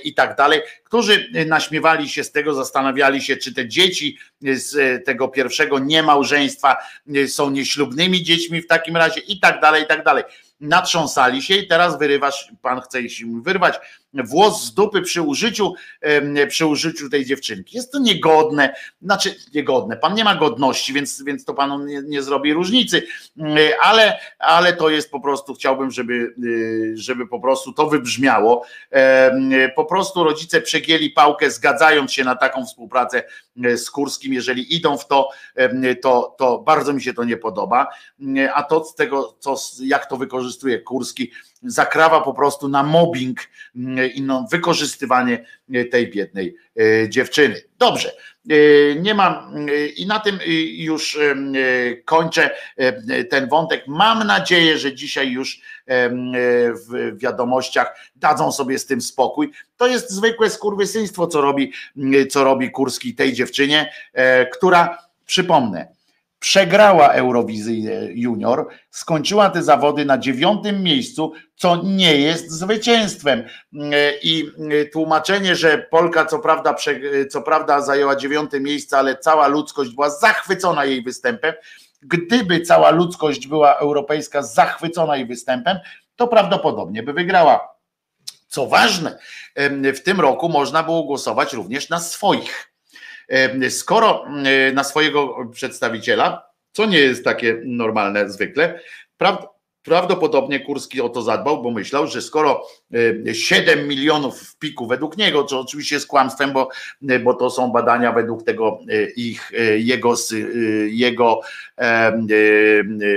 i 0.05 0.15
tak 0.15 0.37
dalej, 0.37 0.61
którzy 0.85 1.31
naśmiewali 1.47 2.09
się 2.09 2.25
z 2.25 2.33
tego, 2.33 2.55
zastanawiali 2.55 3.23
się, 3.23 3.37
czy 3.37 3.55
te 3.55 3.69
dzieci 3.69 4.19
z 4.43 5.05
tego 5.05 5.29
pierwszego 5.29 5.79
niemałżeństwa 5.79 6.77
są 7.29 7.51
nieślubnymi 7.51 8.23
dziećmi 8.23 8.63
w 8.63 8.67
takim 8.67 8.97
razie 8.97 9.21
i 9.21 9.41
tak 9.41 9.61
dalej, 9.61 9.83
i 9.83 9.87
tak 9.87 10.05
dalej. 10.05 10.25
Natrząsali 10.61 11.43
się 11.43 11.55
i 11.55 11.67
teraz 11.67 11.99
wyrywasz, 11.99 12.53
pan 12.63 12.81
chce 12.81 13.09
się 13.09 13.43
wyrwać 13.43 13.81
włos 14.15 14.65
z 14.65 14.75
dupy 14.75 15.03
przy 15.03 15.23
użyciu, 15.23 15.75
przy 16.49 16.67
użyciu 16.67 17.11
tej 17.11 17.25
dziewczynki. 17.25 17.77
Jest 17.77 17.93
to 17.93 17.99
niegodne, 17.99 18.75
znaczy 19.03 19.35
niegodne, 19.55 19.97
pan 19.97 20.15
nie 20.15 20.25
ma 20.25 20.35
godności, 20.35 20.93
więc, 20.93 21.23
więc 21.23 21.45
to 21.45 21.55
panu 21.55 21.85
nie, 21.85 22.03
nie 22.03 22.23
zrobi 22.23 22.53
różnicy, 22.53 23.03
ale, 23.83 24.19
ale 24.39 24.73
to 24.73 24.91
jest 24.91 25.11
po 25.11 25.21
prostu, 25.21 25.55
chciałbym, 25.55 25.91
żeby, 25.91 26.35
żeby 26.95 27.27
po 27.27 27.41
prostu 27.41 27.73
to 27.73 27.87
wybrzmiało. 27.87 28.65
Po 29.77 29.85
prostu 29.85 30.25
rodzice 30.25 30.61
przegięli 30.61 31.11
pałkę, 31.11 31.51
zgadzając 31.51 32.13
się 32.13 32.25
na 32.25 32.37
taką 32.37 32.67
współpracę 32.67 33.23
z 33.77 33.91
Kurskim, 33.91 34.33
jeżeli 34.33 34.75
idą 34.77 34.99
w 34.99 35.07
to, 35.07 35.29
to, 36.03 36.35
to 36.39 36.59
bardzo 36.59 36.93
mi 36.93 37.03
się 37.03 37.15
to 37.15 37.25
nie 37.25 37.37
podoba, 37.37 37.89
a 38.55 38.63
to 38.63 38.85
z 38.85 38.95
tego, 38.95 39.37
co, 39.39 39.57
jak 39.83 40.07
to 40.07 40.17
wykorzystuje 40.17 40.79
Kurski, 40.79 41.31
zakrawa 41.63 42.21
po 42.21 42.35
prostu 42.35 42.69
na 42.69 42.83
mobbing 42.83 43.39
mm, 43.77 44.11
i 44.15 44.27
wykorzystywanie 44.51 45.45
e, 45.75 45.85
tej 45.85 46.11
biednej 46.11 46.57
e, 46.77 47.09
dziewczyny. 47.09 47.63
Dobrze, 47.79 48.13
e, 48.51 48.55
nie 48.95 49.15
mam 49.15 49.57
i 49.97 50.07
na 50.07 50.21
tym 50.21 50.39
już 50.73 51.19
kończę 52.05 52.51
ten 53.31 53.49
wątek. 53.49 53.85
Mam 53.87 54.27
nadzieję, 54.27 54.79
że 54.79 54.95
dzisiaj 54.95 55.31
już 55.31 55.61
w 56.89 57.13
wiadomościach 57.17 57.95
dadzą 58.17 58.53
sobie 58.53 58.79
z 58.79 58.87
tym 58.87 59.01
spokój. 59.01 59.51
To 59.77 59.87
jest 59.87 60.11
zwykłe 60.11 60.51
skurwysyństwo, 60.51 61.27
co 61.27 61.41
robi, 61.41 61.73
co 62.31 62.45
robi 62.45 62.71
Kurski 62.71 63.15
tej 63.15 63.33
dziewczynie, 63.33 63.93
która, 64.53 64.99
przypomnę, 65.27 65.89
przegrała 66.41 67.09
Eurowizję 67.09 68.09
Junior, 68.12 68.68
skończyła 68.91 69.50
te 69.50 69.62
zawody 69.62 70.04
na 70.04 70.18
dziewiątym 70.18 70.83
miejscu, 70.83 71.33
co 71.57 71.83
nie 71.84 72.17
jest 72.17 72.50
zwycięstwem. 72.50 73.45
I 74.22 74.50
tłumaczenie, 74.92 75.57
że 75.57 75.79
Polka 75.79 76.25
co 76.25 76.38
prawda, 76.38 76.75
co 77.30 77.42
prawda 77.42 77.80
zajęła 77.80 78.17
dziewiąte 78.17 78.61
miejsce, 78.61 78.99
ale 78.99 79.17
cała 79.17 79.49
ludzkość 79.49 79.91
była 79.91 80.11
zachwycona 80.11 80.84
jej 80.84 81.03
występem. 81.03 81.54
Gdyby 82.03 82.61
cała 82.61 82.91
ludzkość 82.91 83.46
była 83.46 83.75
europejska 83.75 84.42
zachwycona 84.42 85.17
jej 85.17 85.26
występem, 85.26 85.79
to 86.17 86.29
prawdopodobnie 86.29 87.03
by 87.03 87.12
wygrała. 87.12 87.68
Co 88.49 88.67
ważne, 88.67 89.18
w 89.95 90.00
tym 90.00 90.21
roku 90.21 90.49
można 90.49 90.83
było 90.83 91.03
głosować 91.03 91.53
również 91.53 91.88
na 91.88 92.00
swoich 92.00 92.70
Skoro 93.71 94.25
na 94.75 94.85
swojego 94.85 95.47
przedstawiciela, 95.53 96.51
co 96.73 96.87
nie 96.87 96.99
jest 96.99 97.25
takie 97.25 97.63
normalne 97.65 98.31
zwykle, 98.31 98.81
Prawdopodobnie 99.83 100.61
Kurski 100.61 101.01
o 101.01 101.09
to 101.09 101.23
zadbał, 101.23 101.63
bo 101.63 101.71
myślał, 101.71 102.07
że 102.07 102.23
skoro 102.23 102.67
7 103.33 103.89
milionów 103.89 104.41
w 104.41 104.59
piku 104.59 104.87
według 104.87 105.17
niego, 105.17 105.45
co 105.45 105.61
oczywiście 105.61 105.97
jest 105.97 106.07
kłamstwem, 106.07 106.53
bo, 106.53 106.69
bo 107.25 107.35
to 107.35 107.51
są 107.51 107.73
badania 107.73 108.13
według 108.13 108.43
tego 108.43 108.79
ich, 109.17 109.53
jego, 109.79 110.15
jego 110.89 111.41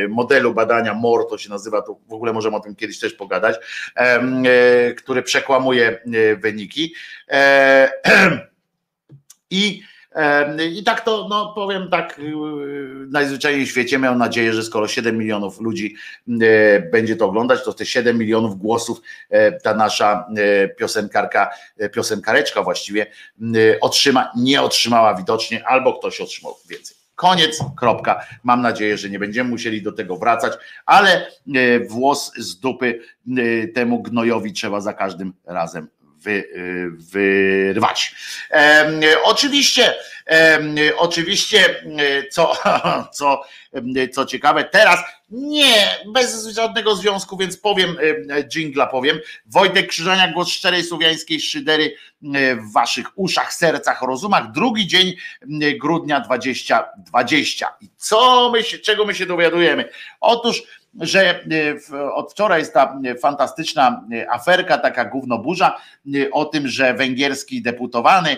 modelu 0.10 0.53
badania 0.53 0.94
MOR, 0.94 1.30
to 1.30 1.38
się 1.38 1.49
nazywa, 1.49 1.81
to 1.81 1.98
w 2.07 2.14
ogóle 2.14 2.34
możemy 2.34 2.56
o 2.56 2.60
tym 2.60 2.76
kiedyś 2.76 2.99
też 2.99 3.14
pogadać, 3.14 3.56
który 4.98 5.23
przekłamuje 5.23 6.02
wyniki. 6.38 6.94
I 9.49 9.81
i 10.72 10.84
tak 10.84 11.02
to, 11.02 11.27
no 11.30 11.53
powiem 11.56 11.90
tak, 11.90 12.19
y, 12.19 12.23
najzwyczajniej 13.10 13.65
w 13.65 13.69
świecie 13.69 13.99
miał 13.99 14.15
nadzieję, 14.15 14.53
że 14.53 14.64
skoro 14.64 14.88
7 14.88 15.18
milionów 15.18 15.61
ludzi 15.61 15.95
e, 16.41 16.81
będzie 16.81 17.15
to 17.15 17.26
oglądać, 17.26 17.64
to 17.64 17.73
te 17.73 17.85
7 17.85 18.18
milionów 18.18 18.57
głosów 18.57 19.02
e, 19.30 19.52
ta 19.52 19.73
nasza 19.73 20.27
e, 20.38 20.68
piosenkarka, 20.68 21.49
piosenkareczka 21.94 22.64
właściwie 22.64 23.06
otrzyma, 23.81 24.31
nie 24.38 24.61
otrzymała 24.61 25.15
widocznie, 25.15 25.68
albo 25.68 25.99
ktoś 25.99 26.22
otrzymał 26.22 26.56
więcej. 26.69 26.98
Koniec, 27.15 27.60
kropka. 27.77 28.26
Mam 28.44 28.61
nadzieję, 28.61 28.98
że 28.98 29.10
nie 29.10 29.19
będziemy 29.19 29.49
musieli 29.49 29.81
do 29.81 29.91
tego 29.91 30.18
wracać, 30.18 30.53
ale 30.85 31.31
włos 31.90 32.31
z 32.38 32.60
dupy 32.60 32.99
temu 33.76 34.02
gnojowi 34.02 34.53
trzeba 34.53 34.81
za 34.81 34.94
każdym 34.94 35.34
razem 35.45 35.88
wy, 36.23 36.49
wyrwać. 36.97 38.15
Oczywiście, 39.23 39.95
oczywiście, 40.97 41.83
co, 42.31 42.53
co, 43.17 43.41
co 44.13 44.25
ciekawe, 44.25 44.63
teraz 44.63 44.99
nie, 45.29 45.97
bez 46.13 46.47
żadnego 46.47 46.95
związku, 46.95 47.37
więc 47.37 47.57
powiem, 47.57 47.97
dżingla 48.47 48.87
powiem. 48.87 49.19
Wojtek 49.45 49.87
Krzyżania, 49.87 50.31
głos 50.31 50.49
szczerej 50.49 50.83
słowiańskiej 50.83 51.41
szydery 51.41 51.95
w 52.69 52.73
waszych 52.73 53.07
uszach, 53.15 53.53
sercach, 53.53 54.01
rozumach. 54.01 54.51
Drugi 54.51 54.87
dzień 54.87 55.13
grudnia 55.81 56.19
2020. 56.19 57.69
I 57.81 57.89
co 57.97 58.49
my 58.53 58.63
się, 58.63 58.79
czego 58.79 59.05
my 59.05 59.15
się 59.15 59.25
dowiadujemy? 59.25 59.89
Otóż 60.21 60.63
że 60.99 61.43
e, 61.91 62.13
od 62.13 62.31
wczoraj 62.31 62.59
jest 62.59 62.73
ta 62.73 62.99
fantastyczna 63.21 64.03
e, 64.13 64.31
aferka, 64.31 64.77
taka 64.77 65.05
gównoburza 65.05 65.77
e, 66.15 66.31
o 66.31 66.45
tym, 66.45 66.67
że 66.67 66.93
węgierski 66.93 67.61
deputowany, 67.61 68.37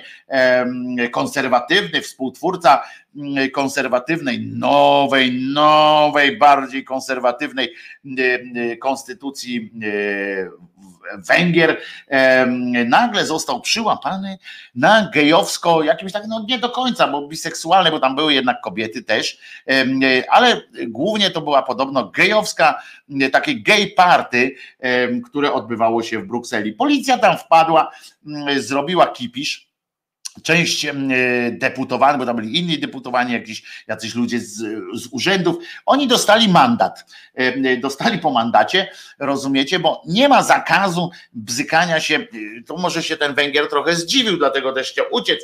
konserwatywny 1.12 2.02
współtwórca 2.02 2.84
konserwatywnej, 3.54 4.40
nowej, 4.42 5.42
nowej, 5.54 6.38
bardziej 6.38 6.84
konserwatywnej 6.84 7.74
konstytucji 8.82 9.72
Węgier 11.18 11.82
nagle 12.86 13.26
został 13.26 13.62
przyłapany 13.62 14.38
na 14.76 15.10
gejowsko, 15.14 15.84
jakimś 15.84 16.12
tak, 16.12 16.24
no 16.28 16.46
nie 16.50 16.60
do 16.60 16.70
końca, 16.70 17.08
bo 17.08 17.28
biseksualne, 17.28 17.92
bo 17.92 18.00
tam 18.00 18.16
były 18.16 18.34
jednak 18.34 18.62
kobiety 18.62 19.04
też, 19.04 19.38
ale 20.30 20.62
głównie 20.88 21.32
to 21.32 21.42
była 21.42 21.64
podobno 21.64 22.10
gejowska, 22.10 22.82
takie 23.32 23.62
gay 23.62 23.88
party, 23.88 24.56
które 25.26 25.54
odbywało 25.54 26.04
się 26.04 26.20
w 26.20 26.28
Brukseli. 26.28 26.74
Policja 26.74 27.18
tam 27.18 27.38
wpadła, 27.38 27.92
zrobiła 28.58 29.08
kipisz, 29.08 29.65
część 30.44 30.88
deputowanych, 31.52 32.20
bo 32.20 32.26
tam 32.26 32.36
byli 32.36 32.60
inni 32.60 32.80
deputowani, 32.80 33.34
jakiś, 33.34 33.84
jacyś 33.88 34.16
ludzie 34.16 34.40
z, 34.40 34.54
z, 34.94 35.08
urzędów, 35.12 35.56
oni 35.86 36.08
dostali 36.08 36.50
mandat. 36.50 37.06
Dostali 37.82 38.20
po 38.20 38.32
mandacie, 38.32 38.92
rozumiecie, 39.20 39.80
bo 39.80 40.02
nie 40.08 40.30
ma 40.30 40.44
zakazu 40.44 41.12
bzykania 41.34 42.00
się, 42.00 42.28
to 42.66 42.78
może 42.78 43.04
się 43.04 43.18
ten 43.18 43.34
Węgier 43.34 43.70
trochę 43.70 43.96
zdziwił, 43.96 44.38
dlatego 44.38 44.74
też 44.74 44.92
chciał 44.92 45.06
uciec 45.12 45.40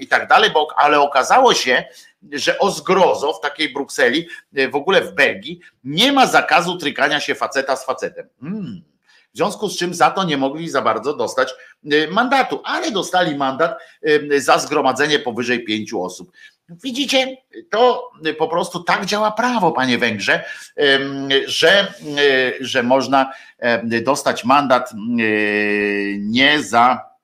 i 0.00 0.06
tak 0.06 0.28
dalej, 0.28 0.50
bo, 0.50 0.68
ale 0.76 1.00
okazało 1.00 1.54
się, 1.54 1.84
że 2.32 2.58
o 2.58 2.70
zgrozo 2.70 3.32
w 3.32 3.40
takiej 3.40 3.72
Brukseli, 3.72 4.28
w 4.72 4.76
ogóle 4.76 5.02
w 5.02 5.14
Belgii, 5.14 5.60
nie 5.84 6.12
ma 6.12 6.26
zakazu 6.26 6.76
trykania 6.76 7.20
się 7.20 7.34
faceta 7.34 7.76
z 7.76 7.84
facetem. 7.84 8.28
Hmm 8.40 8.95
w 9.36 9.38
związku 9.38 9.68
z 9.68 9.78
czym 9.78 9.94
za 9.94 10.10
to 10.10 10.24
nie 10.24 10.36
mogli 10.36 10.68
za 10.68 10.82
bardzo 10.82 11.16
dostać 11.16 11.54
y, 11.92 12.08
mandatu, 12.10 12.60
ale 12.64 12.90
dostali 12.90 13.36
mandat 13.36 13.78
y, 14.06 14.40
za 14.40 14.58
zgromadzenie 14.58 15.18
powyżej 15.18 15.64
pięciu 15.64 16.02
osób. 16.02 16.32
Widzicie, 16.68 17.36
to 17.70 18.10
po 18.38 18.48
prostu 18.48 18.82
tak 18.82 19.06
działa 19.06 19.30
prawo, 19.30 19.72
panie 19.72 19.98
Węgrze, 19.98 20.44
że, 21.46 21.94
y, 22.18 22.56
że 22.60 22.82
można 22.82 23.32
dostać 23.82 24.44
mandat 24.44 24.92
nie 26.18 26.62
za 26.62 27.15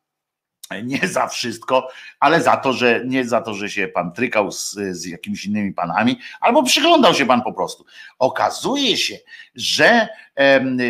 nie 0.85 1.09
za 1.09 1.27
wszystko, 1.27 1.89
ale 2.20 2.43
za 2.43 2.57
to, 2.57 2.73
że 2.73 3.03
nie 3.07 3.24
za 3.24 3.40
to, 3.40 3.55
że 3.55 3.70
się 3.70 3.89
pan 3.89 4.12
trykał 4.12 4.53
z, 4.53 4.78
z 4.90 5.07
jakimiś 5.07 5.47
innymi 5.47 5.73
panami, 5.73 6.19
albo 6.40 6.62
przyglądał 6.62 7.15
się 7.15 7.27
pan 7.27 7.43
po 7.43 7.53
prostu. 7.53 7.85
Okazuje 8.19 8.97
się, 8.97 9.19
że, 9.55 10.09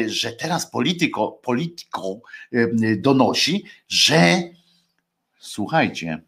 że 0.06 0.32
teraz 0.32 0.70
polityko, 0.70 1.28
polityko 1.28 2.20
donosi, 2.96 3.64
że 3.88 4.42
słuchajcie, 5.38 6.22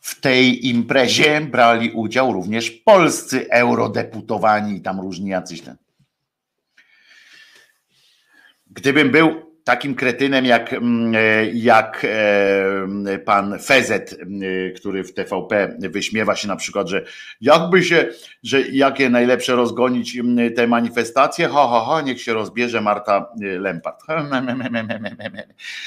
w 0.00 0.20
tej 0.20 0.68
imprezie 0.68 1.40
brali 1.40 1.90
udział 1.90 2.32
również 2.32 2.70
polscy 2.70 3.50
eurodeputowani 3.50 4.76
i 4.76 4.80
tam 4.80 5.00
różni 5.00 5.30
jacyś 5.30 5.60
ten. 5.60 5.76
Gdybym 8.70 9.10
był 9.10 9.55
takim 9.66 9.94
kretynem 9.94 10.44
jak, 10.44 10.72
mm, 10.72 11.14
e, 11.14 11.46
jak 11.52 12.06
e, 12.08 13.18
pan 13.18 13.58
Fezet, 13.58 14.12
e, 14.12 14.70
który 14.70 15.04
w 15.04 15.14
TVP 15.14 15.76
wyśmiewa 15.78 16.36
się 16.36 16.48
na 16.48 16.56
przykład, 16.56 16.88
że 16.88 17.04
jakby 17.40 17.82
się, 17.82 18.08
że 18.42 18.60
jakie 18.62 19.10
najlepsze 19.10 19.56
rozgonić 19.56 20.18
te 20.56 20.66
manifestacje, 20.66 21.48
ho, 21.48 21.68
ho, 21.68 21.80
ho, 21.80 22.00
niech 22.00 22.22
się 22.22 22.34
rozbierze 22.34 22.80
Marta 22.80 23.28
Lempart. 23.40 24.02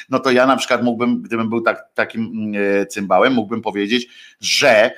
No 0.10 0.20
to 0.20 0.32
ja 0.32 0.46
na 0.46 0.58
przykład 0.58 0.84
mógłbym, 0.84 1.22
gdybym 1.22 1.50
był 1.50 1.62
tak, 1.62 1.86
takim 1.94 2.54
cymbałem, 2.90 3.34
mógłbym 3.34 3.62
powiedzieć, 3.62 4.08
że 4.42 4.92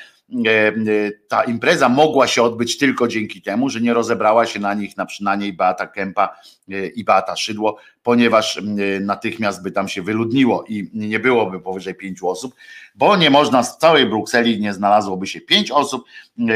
ta 1.28 1.44
impreza 1.44 1.90
mogła 1.90 2.28
się 2.28 2.44
odbyć 2.44 2.78
tylko 2.78 3.08
dzięki 3.08 3.41
temu, 3.41 3.70
że 3.70 3.82
nie 3.82 3.94
rozebrała 3.94 4.45
się 4.45 4.60
na 4.60 4.74
nich, 4.74 4.94
na 5.22 5.36
niej 5.36 5.53
Beata 5.53 5.88
Kępa 5.88 6.36
e, 6.72 6.88
i 6.88 7.03
Beata 7.03 7.36
Szydło, 7.36 7.78
ponieważ 8.03 8.62
natychmiast 9.02 9.64
by 9.64 9.72
tam 9.72 9.88
się 9.88 10.02
wyludniło 10.02 10.66
i 10.70 10.90
nie 10.94 11.20
byłoby 11.20 11.60
powyżej 11.60 11.95
pięciu 11.95 12.30
osób, 12.30 12.56
bo 12.95 13.18
nie 13.18 13.30
można 13.30 13.64
z 13.64 13.78
całej 13.78 14.06
Brukseli 14.06 14.60
nie 14.60 14.74
znalazłoby 14.74 15.28
się 15.28 15.41
pięć 15.41 15.72
osób, 15.72 16.03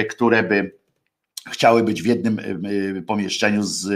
które 0.09 0.43
by 0.43 0.75
chciały 1.51 1.83
być 1.83 2.03
w 2.03 2.05
jednym 2.05 2.41
pomieszczeniu 3.07 3.63
z 3.63 3.87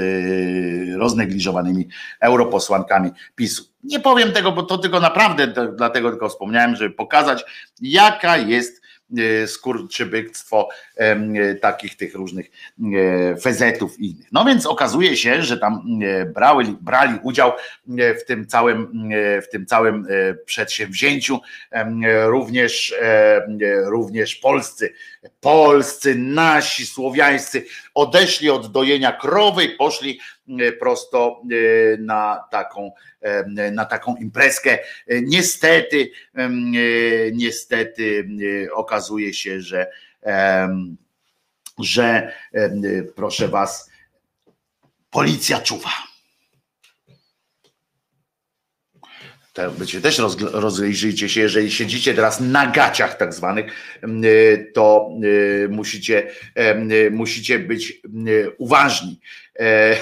roznegliżowanymi 0.98 1.88
europosłankami 2.20 3.12
PiSu. 3.36 3.64
Nie 3.84 4.00
powiem 4.00 4.32
tego, 4.32 4.52
bo 4.52 4.64
to 4.64 4.78
tylko 4.78 5.00
naprawdę 5.00 5.48
dlatego 5.76 6.10
tylko 6.10 6.30
wspomniałem, 6.30 6.76
żeby 6.76 6.96
pokazać, 6.96 7.44
jaka 7.82 8.38
jest 8.38 8.82
E, 9.18 9.48
skurczybyctwo 9.48 10.70
takich 11.62 11.98
tych 11.98 12.16
różnych 12.16 12.46
e, 12.46 13.38
fezetów 13.38 14.00
i 14.00 14.12
innych. 14.12 14.28
No 14.32 14.46
więc 14.46 14.66
okazuje 14.66 15.18
się, 15.18 15.44
że 15.44 15.58
tam 15.58 16.00
e, 16.04 16.26
brali, 16.26 16.78
brali 16.82 17.20
udział 17.24 17.52
w 17.88 18.26
tym 18.28 18.48
całym, 18.48 19.10
w 19.42 19.50
tym 19.52 19.66
całym 19.66 20.08
przedsięwzięciu 20.46 21.40
również, 22.26 22.96
również 23.86 24.36
polscy, 24.36 24.94
polscy, 25.42 26.16
nasi, 26.16 26.86
słowiańscy 26.86 27.66
odeszli 27.94 28.50
od 28.50 28.72
dojenia 28.72 29.12
krowy 29.12 29.64
i 29.64 29.76
poszli 29.76 30.20
prosto 30.80 31.42
na 32.00 32.44
taką 32.52 32.92
na 33.72 33.86
taką 33.86 34.16
imprezkę. 34.16 34.80
Niestety, 35.22 36.12
niestety 37.34 38.28
okazuje 38.74 39.34
się, 39.34 39.62
że, 39.62 39.88
że 41.80 42.34
proszę 43.16 43.48
was, 43.48 43.90
policja 45.10 45.62
czuwa. 45.62 46.09
Bycie 49.78 50.02
też 50.02 50.22
rozejrzyjcie 50.42 51.30
się, 51.30 51.42
jeżeli 51.42 51.72
siedzicie 51.72 52.14
teraz 52.14 52.40
na 52.40 52.68
gaciach 52.68 53.18
tak 53.18 53.34
zwanych, 53.34 53.74
to 54.74 55.10
musicie, 55.70 56.32
musicie 57.12 57.60
być 57.60 58.02
uważni. 58.58 59.20
E, 59.60 59.96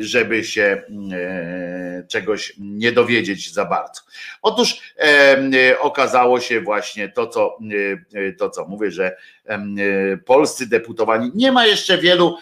żeby 0.00 0.44
się 0.44 0.82
e, 1.12 2.04
czegoś 2.08 2.52
nie 2.58 2.92
dowiedzieć 2.92 3.52
za 3.52 3.64
bardzo. 3.64 4.00
Otóż 4.42 4.94
okazało 5.80 6.40
się 6.40 6.60
właśnie 6.60 7.08
to, 7.08 7.26
co, 7.26 7.58
to, 8.38 8.50
co 8.50 8.64
mówię, 8.64 8.90
że 8.90 9.16
polscy 10.24 10.66
deputowani, 10.68 11.30
nie 11.34 11.52
ma 11.52 11.66
jeszcze 11.66 11.98
wielu, 11.98 12.36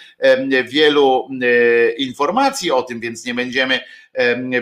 wielu 0.64 1.28
informacji 1.98 2.70
o 2.70 2.82
tym, 2.82 3.00
więc 3.00 3.24
nie 3.24 3.34
będziemy, 3.34 3.80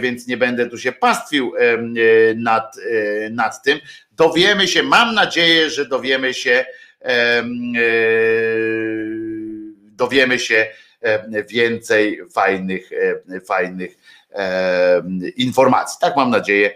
więc 0.01 0.27
nie 0.27 0.37
będę 0.37 0.66
tu 0.66 0.78
się 0.78 0.93
pastwił 0.93 1.53
nad, 2.37 2.77
nad 3.31 3.62
tym. 3.62 3.78
Dowiemy 4.12 4.69
się, 4.69 4.83
mam 4.83 5.15
nadzieję, 5.15 5.70
że 5.70 5.89
dowiemy 5.89 6.35
się 6.35 6.65
dowiemy 9.97 10.39
się 10.39 10.66
e, 11.03 11.45
więcej 11.45 12.20
fajnych, 12.35 12.91
e, 12.93 13.41
fajnych 13.41 13.97
e, 14.33 15.03
informacji. 15.37 15.99
Tak 16.01 16.16
mam 16.16 16.31
nadzieję, 16.31 16.74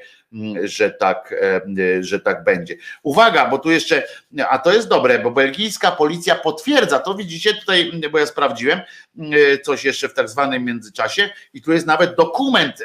że 0.64 0.90
tak, 0.90 1.34
że 2.00 2.20
tak 2.20 2.44
będzie. 2.44 2.76
Uwaga, 3.02 3.48
bo 3.48 3.58
tu 3.58 3.70
jeszcze, 3.70 4.02
a 4.48 4.58
to 4.58 4.72
jest 4.72 4.88
dobre, 4.88 5.18
bo 5.18 5.30
belgijska 5.30 5.90
policja 5.90 6.34
potwierdza, 6.34 6.98
to 6.98 7.14
widzicie 7.14 7.54
tutaj, 7.54 7.92
bo 8.12 8.18
ja 8.18 8.26
sprawdziłem 8.26 8.80
coś 9.62 9.84
jeszcze 9.84 10.08
w 10.08 10.14
tak 10.14 10.28
zwanym 10.28 10.64
międzyczasie 10.64 11.30
i 11.54 11.62
tu 11.62 11.72
jest 11.72 11.86
nawet 11.86 12.16
dokument 12.16 12.76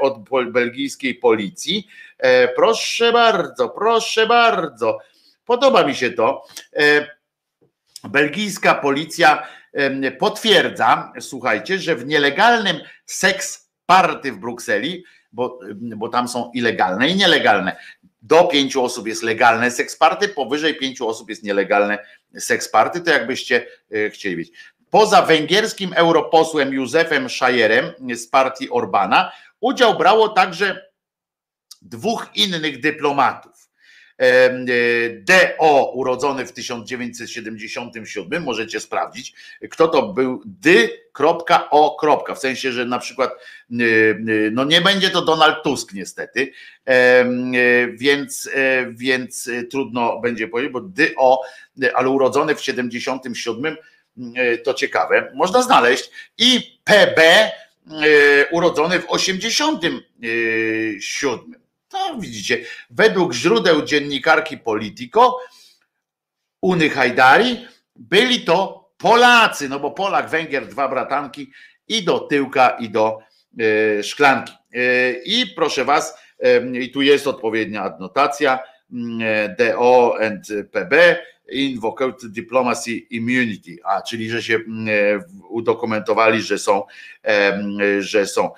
od 0.00 0.18
belgijskiej 0.50 1.14
policji. 1.14 1.88
Proszę 2.56 3.12
bardzo, 3.12 3.68
proszę 3.68 4.26
bardzo. 4.26 4.98
Podoba 5.44 5.84
mi 5.84 5.94
się 5.94 6.10
to 6.10 6.46
belgijska 8.08 8.74
policja 8.74 9.46
potwierdza, 10.18 11.12
słuchajcie, 11.20 11.78
że 11.78 11.96
w 11.96 12.06
nielegalnym 12.06 12.80
seks 13.06 13.70
party 13.86 14.32
w 14.32 14.38
Brukseli, 14.38 15.04
bo, 15.32 15.58
bo 15.96 16.08
tam 16.08 16.28
są 16.28 16.50
ilegalne 16.54 17.08
i 17.08 17.16
nielegalne. 17.16 17.76
Do 18.22 18.44
pięciu 18.44 18.84
osób 18.84 19.06
jest 19.06 19.22
legalne 19.22 19.70
seks 19.70 19.96
party, 19.96 20.28
powyżej 20.28 20.76
pięciu 20.76 21.08
osób 21.08 21.28
jest 21.28 21.42
nielegalne 21.42 21.98
seks 22.38 22.68
party, 22.68 23.00
to 23.00 23.10
jakbyście 23.10 23.66
e, 23.92 24.10
chcieli 24.10 24.36
wiedzieć. 24.36 24.54
Poza 24.90 25.22
węgierskim 25.22 25.92
europosłem 25.92 26.72
Józefem 26.72 27.28
Szajerem 27.28 27.92
z 28.14 28.26
partii 28.26 28.70
Orbana, 28.70 29.32
udział 29.60 29.98
brało 29.98 30.28
także 30.28 30.90
dwóch 31.82 32.26
innych 32.34 32.80
dyplomatów. 32.80 33.49
E, 34.20 34.50
DO 35.10 35.92
urodzony 35.94 36.46
w 36.46 36.52
1977, 36.52 38.42
możecie 38.42 38.80
sprawdzić, 38.80 39.34
kto 39.70 39.88
to 39.88 40.02
był 40.12 40.42
D.O. 40.44 41.96
W 42.34 42.38
sensie, 42.38 42.72
że 42.72 42.84
na 42.84 42.98
przykład 42.98 43.30
e, 43.30 43.34
e, 43.74 44.16
no 44.52 44.64
nie 44.64 44.80
będzie 44.80 45.10
to 45.10 45.22
Donald 45.22 45.62
Tusk 45.62 45.92
niestety, 45.92 46.52
więc, 47.92 48.50
więc 48.90 49.50
trudno 49.70 50.20
będzie 50.20 50.48
powiedzieć, 50.48 50.72
bo 50.72 50.80
DO, 50.80 51.40
ale 51.94 52.08
urodzony 52.08 52.54
w 52.54 52.60
77 52.60 53.76
to 54.64 54.74
ciekawe, 54.74 55.32
można 55.34 55.62
znaleźć. 55.62 56.10
I 56.38 56.78
PB 56.84 57.50
urodzony 58.50 59.00
w 59.00 59.06
87 59.08 60.00
to 61.90 62.16
widzicie, 62.18 62.64
według 62.90 63.34
źródeł 63.34 63.82
dziennikarki 63.82 64.58
Politico, 64.58 65.38
Uny 66.60 66.90
Hajdari, 66.90 67.66
byli 67.96 68.40
to 68.40 68.90
Polacy, 68.96 69.68
no 69.68 69.80
bo 69.80 69.90
Polak, 69.90 70.30
Węgier, 70.30 70.66
dwa 70.66 70.88
bratanki 70.88 71.52
i 71.88 72.02
do 72.02 72.18
tyłka, 72.18 72.70
i 72.70 72.90
do 72.90 73.18
e, 73.60 74.02
szklanki. 74.02 74.52
E, 74.74 75.12
I 75.12 75.46
proszę 75.46 75.84
Was, 75.84 76.18
e, 76.40 76.78
i 76.78 76.90
tu 76.90 77.02
jest 77.02 77.26
odpowiednia 77.26 77.82
adnotacja, 77.82 78.58
DO 79.58 80.16
and 80.26 80.46
PB, 80.72 80.94
invoked 81.50 82.26
diplomacy 82.26 82.90
immunity, 82.90 83.76
a 83.84 84.02
czyli 84.02 84.30
że 84.30 84.42
się 84.42 84.54
mm, 84.54 84.88
e, 84.88 85.24
udokumentowali, 85.48 86.42
że 86.42 86.58
są, 86.58 86.82
że 87.98 88.26
są. 88.26 88.50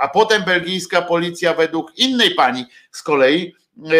A 0.00 0.08
potem 0.08 0.42
belgijska 0.44 1.02
policja 1.02 1.54
według 1.54 1.98
innej 1.98 2.34
pani 2.34 2.64
z 2.90 3.02
kolei 3.02 3.54
e, 3.78 3.90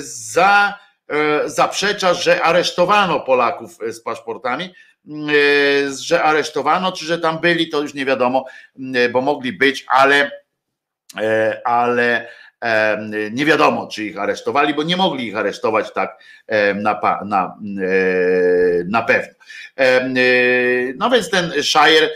za, 0.00 0.78
e, 1.08 1.48
zaprzecza, 1.48 2.14
że 2.14 2.42
aresztowano 2.42 3.20
Polaków 3.20 3.78
z 3.90 4.00
paszportami, 4.00 4.74
że 6.00 6.22
aresztowano, 6.22 6.92
czy 6.92 7.04
że 7.04 7.18
tam 7.18 7.38
byli, 7.38 7.68
to 7.68 7.82
już 7.82 7.94
nie 7.94 8.04
wiadomo, 8.04 8.44
bo 9.12 9.20
mogli 9.20 9.52
być, 9.52 9.84
ale 9.88 10.30
ale 11.64 12.28
nie 13.32 13.44
wiadomo, 13.44 13.86
czy 13.86 14.04
ich 14.04 14.18
aresztowali, 14.18 14.74
bo 14.74 14.82
nie 14.82 14.96
mogli 14.96 15.26
ich 15.26 15.36
aresztować 15.36 15.92
tak 15.92 16.24
na, 16.74 17.00
na, 17.24 17.56
na 18.86 19.02
pewno. 19.02 19.34
No 20.96 21.10
więc 21.10 21.30
ten 21.30 21.52
Shire, 21.62 22.10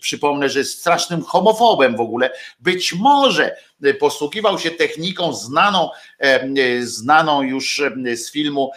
przypomnę, 0.00 0.48
że 0.48 0.58
jest 0.58 0.80
strasznym 0.80 1.22
homofobem 1.22 1.96
w 1.96 2.00
ogóle. 2.00 2.30
Być 2.60 2.94
może 2.94 3.56
posługiwał 3.98 4.58
się 4.58 4.70
techniką 4.70 5.32
znaną, 5.32 5.90
znaną 6.80 7.42
już 7.42 7.82
z 8.14 8.32
filmu 8.32 8.70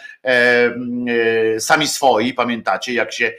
Sami 1.58 1.88
Swoi, 1.88 2.34
pamiętacie, 2.34 2.92
jak 2.92 3.12
się 3.12 3.32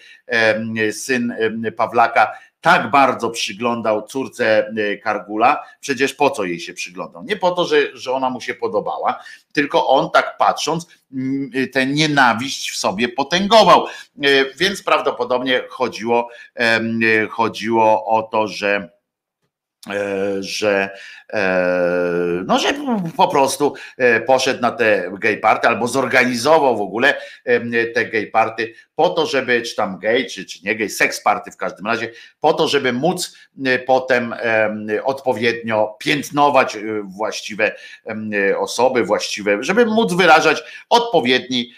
syn 0.91 1.35
Pawlaka 1.77 2.31
tak 2.61 2.91
bardzo 2.91 3.29
przyglądał 3.29 4.07
córce 4.07 4.67
e, 4.67 4.97
Kargula, 4.97 5.63
przecież 5.79 6.13
po 6.13 6.29
co 6.29 6.43
jej 6.43 6.59
się 6.59 6.73
przyglądał? 6.73 7.23
Nie 7.23 7.35
po 7.35 7.51
to, 7.51 7.65
że, 7.65 7.97
że 7.97 8.13
ona 8.13 8.29
mu 8.29 8.41
się 8.41 8.53
podobała, 8.53 9.23
tylko 9.51 9.87
on 9.87 10.11
tak 10.11 10.37
patrząc 10.37 10.87
e, 11.53 11.67
tę 11.67 11.85
nienawiść 11.85 12.71
w 12.71 12.77
sobie 12.77 13.09
potęgował. 13.09 13.85
E, 13.85 13.89
więc 14.55 14.83
prawdopodobnie 14.83 15.63
chodziło, 15.69 16.29
chodziło 17.29 18.05
o 18.05 18.23
to, 18.23 18.47
że 18.47 18.98
że, 20.39 20.89
no, 22.45 22.59
że 22.59 22.73
po 23.17 23.27
prostu 23.27 23.73
poszedł 24.27 24.61
na 24.61 24.71
te 24.71 25.11
gay 25.19 25.37
party 25.37 25.67
albo 25.67 25.87
zorganizował 25.87 26.77
w 26.77 26.81
ogóle 26.81 27.21
te 27.93 28.05
gay 28.05 28.27
party 28.27 28.73
po 28.99 29.09
to, 29.09 29.25
żeby, 29.25 29.61
czy 29.61 29.75
tam 29.75 29.99
gay, 29.99 30.25
czy, 30.25 30.45
czy 30.45 30.59
nie 30.63 30.75
gay, 30.75 30.89
seks 30.89 31.21
party 31.21 31.51
w 31.51 31.57
każdym 31.57 31.85
razie, 31.85 32.11
po 32.39 32.53
to, 32.53 32.67
żeby 32.67 32.93
móc 32.93 33.35
e, 33.65 33.79
potem 33.79 34.35
odpowiednio 35.03 35.95
piętnować 35.99 36.75
e, 36.75 36.81
właściwe 37.03 37.75
osoby, 38.57 39.03
właściwe, 39.03 39.57
żeby 39.63 39.85
móc 39.85 40.13
wyrażać 40.13 40.63
odpowiedni, 40.89 41.71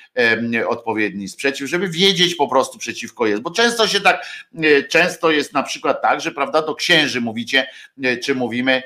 odpowiedni 0.68 1.30
sprzeciw, 1.30 1.70
żeby 1.70 1.88
wiedzieć 1.88 2.36
po 2.36 2.48
prostu 2.48 2.78
przeciwko 2.78 3.26
jest, 3.26 3.42
bo 3.42 3.52
często 3.52 3.88
się 3.88 4.02
tak, 4.02 4.26
e, 4.64 4.84
często 4.84 5.32
jest 5.32 5.54
na 5.54 5.64
przykład 5.64 6.02
tak, 6.02 6.22
że 6.22 6.32
prawda, 6.32 6.62
do 6.62 6.76
księży 6.76 7.22
mówicie, 7.22 7.68
czy 8.24 8.36
mówimy, 8.36 8.84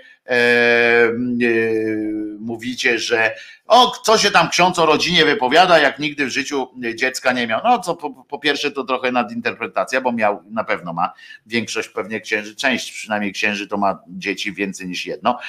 mówicie, 2.39 2.99
że 2.99 3.35
o, 3.67 3.91
co 4.03 4.17
się 4.17 4.31
tam 4.31 4.49
ksiądz 4.49 4.79
o 4.79 4.85
rodzinie 4.85 5.25
wypowiada, 5.25 5.79
jak 5.79 5.99
nigdy 5.99 6.25
w 6.25 6.29
życiu 6.29 6.67
dziecka 6.95 7.31
nie 7.31 7.47
miał. 7.47 7.61
No, 7.63 7.79
co 7.79 7.95
po, 7.95 8.09
po, 8.09 8.39
pierwsze 8.39 8.71
to 8.71 8.83
trochę 8.83 9.11
nadinterpretacja, 9.11 10.01
bo 10.01 10.11
miał, 10.11 10.43
na 10.49 10.63
pewno 10.63 10.93
ma 10.93 11.13
większość 11.45 11.89
pewnie 11.89 12.21
księży, 12.21 12.55
część 12.55 12.91
przynajmniej 12.91 13.33
księży 13.33 13.67
to 13.67 13.77
ma 13.77 13.99
dzieci 14.07 14.53
więcej 14.53 14.87
niż 14.87 15.05
jedno. 15.05 15.39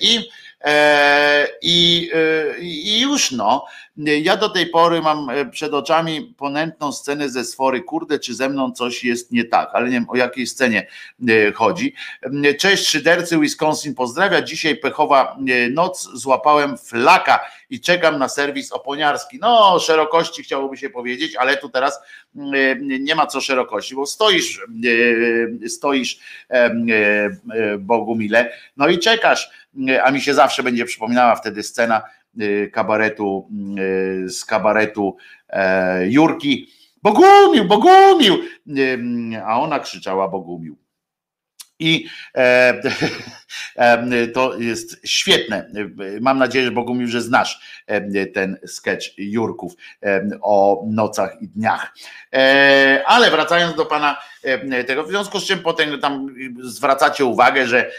I 0.00 0.28
E, 0.66 1.46
I, 1.62 2.10
e, 2.14 2.58
I 2.60 3.00
już 3.00 3.32
no, 3.32 3.66
ja 3.98 4.36
do 4.36 4.48
tej 4.48 4.66
pory 4.66 5.02
mam 5.02 5.30
e, 5.30 5.46
przed 5.46 5.74
oczami 5.74 6.34
ponętną 6.38 6.92
scenę 6.92 7.28
ze 7.28 7.44
sfory, 7.44 7.82
kurde, 7.82 8.18
czy 8.18 8.34
ze 8.34 8.48
mną 8.48 8.72
coś 8.72 9.04
jest 9.04 9.32
nie 9.32 9.44
tak, 9.44 9.70
ale 9.72 9.86
nie 9.86 9.92
wiem 9.92 10.10
o 10.10 10.16
jakiej 10.16 10.46
scenie 10.46 10.86
chodzi. 11.54 11.94
Cześć 12.58 12.86
szydercy, 12.86 13.38
Wisconsin 13.38 13.94
pozdrawia, 13.94 14.42
dzisiaj 14.42 14.76
pechowa 14.76 15.36
noc, 15.70 16.08
złapałem 16.14 16.78
flaka 16.78 17.40
i 17.70 17.80
czekam 17.80 18.18
na 18.18 18.28
serwis 18.28 18.72
oponiarski. 18.72 19.38
No, 19.40 19.78
szerokości 19.78 20.42
chciałoby 20.42 20.76
się 20.76 20.90
powiedzieć, 20.90 21.36
ale 21.36 21.56
tu 21.56 21.68
teraz 21.68 22.00
nie 22.80 23.14
ma 23.14 23.26
co 23.26 23.40
szerokości, 23.40 23.94
bo 23.94 24.06
stoisz, 24.06 24.60
stoisz 25.68 26.18
Bogumile, 27.78 28.52
no 28.76 28.88
i 28.88 28.98
czekasz 28.98 29.50
a 30.02 30.10
mi 30.10 30.20
się 30.20 30.34
zawsze 30.34 30.62
będzie 30.62 30.84
przypominała 30.84 31.36
wtedy 31.36 31.62
scena 31.62 32.02
kabaretu, 32.72 33.48
y, 33.78 34.30
z 34.30 34.44
kabaretu 34.44 35.16
e, 35.48 36.06
Jurki. 36.08 36.66
Bogumił, 37.02 37.64
Bogumił! 37.64 38.34
Y, 38.68 39.42
a 39.44 39.60
ona 39.60 39.78
krzyczała 39.78 40.28
Bogumił. 40.28 40.85
I 41.78 42.08
e, 42.34 42.82
e, 43.76 44.28
to 44.28 44.58
jest 44.58 45.00
świetne. 45.04 45.70
Mam 46.20 46.38
nadzieję, 46.38 46.64
że 46.64 46.70
Bogumił, 46.70 47.08
że 47.08 47.22
znasz 47.22 47.60
e, 47.86 48.26
ten 48.26 48.58
sketch 48.66 49.06
Jurków 49.18 49.72
o 50.42 50.84
nocach 50.86 51.42
i 51.42 51.48
dniach. 51.48 51.94
Ale 53.06 53.30
wracając 53.30 53.76
do 53.76 53.86
pana 53.86 54.16
tego, 54.86 55.04
w 55.04 55.08
związku 55.08 55.40
z 55.40 55.46
czym 55.46 55.58
potem 55.58 56.00
tam 56.00 56.34
zwracacie 56.62 57.24
uwagę, 57.24 57.66
że 57.66 57.90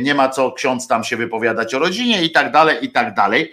nie 0.00 0.14
ma 0.14 0.28
co 0.28 0.52
ksiądz 0.52 0.88
tam 0.88 1.04
się 1.04 1.16
wypowiadać 1.16 1.74
o 1.74 1.78
rodzinie 1.78 2.22
i 2.22 2.30
tak 2.30 2.52
dalej, 2.52 2.76
i 2.84 2.92
tak 2.92 3.14
dalej. 3.14 3.52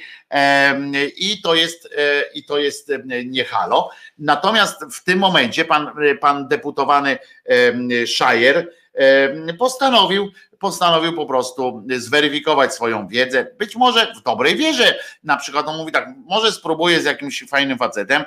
I 1.17 1.41
to 1.41 1.55
jest, 1.55 1.95
i 2.33 2.43
to 2.43 2.57
jest 2.57 2.91
niehalo. 3.25 3.89
Natomiast 4.19 4.85
w 4.91 5.03
tym 5.03 5.19
momencie 5.19 5.65
pan, 5.65 5.91
pan 6.21 6.47
deputowany 6.47 7.17
Szajer, 8.05 8.67
postanowił, 9.59 10.31
postanowił 10.59 11.13
po 11.15 11.25
prostu 11.25 11.85
zweryfikować 11.97 12.73
swoją 12.73 13.07
wiedzę, 13.07 13.47
być 13.59 13.75
może 13.75 14.13
w 14.19 14.23
dobrej 14.23 14.55
wierze. 14.55 14.95
Na 15.23 15.37
przykład 15.37 15.67
on 15.67 15.77
mówi 15.77 15.91
tak, 15.91 16.09
może 16.25 16.51
spróbuję 16.51 17.01
z 17.01 17.05
jakimś 17.05 17.43
fajnym 17.49 17.77
facetem, 17.77 18.23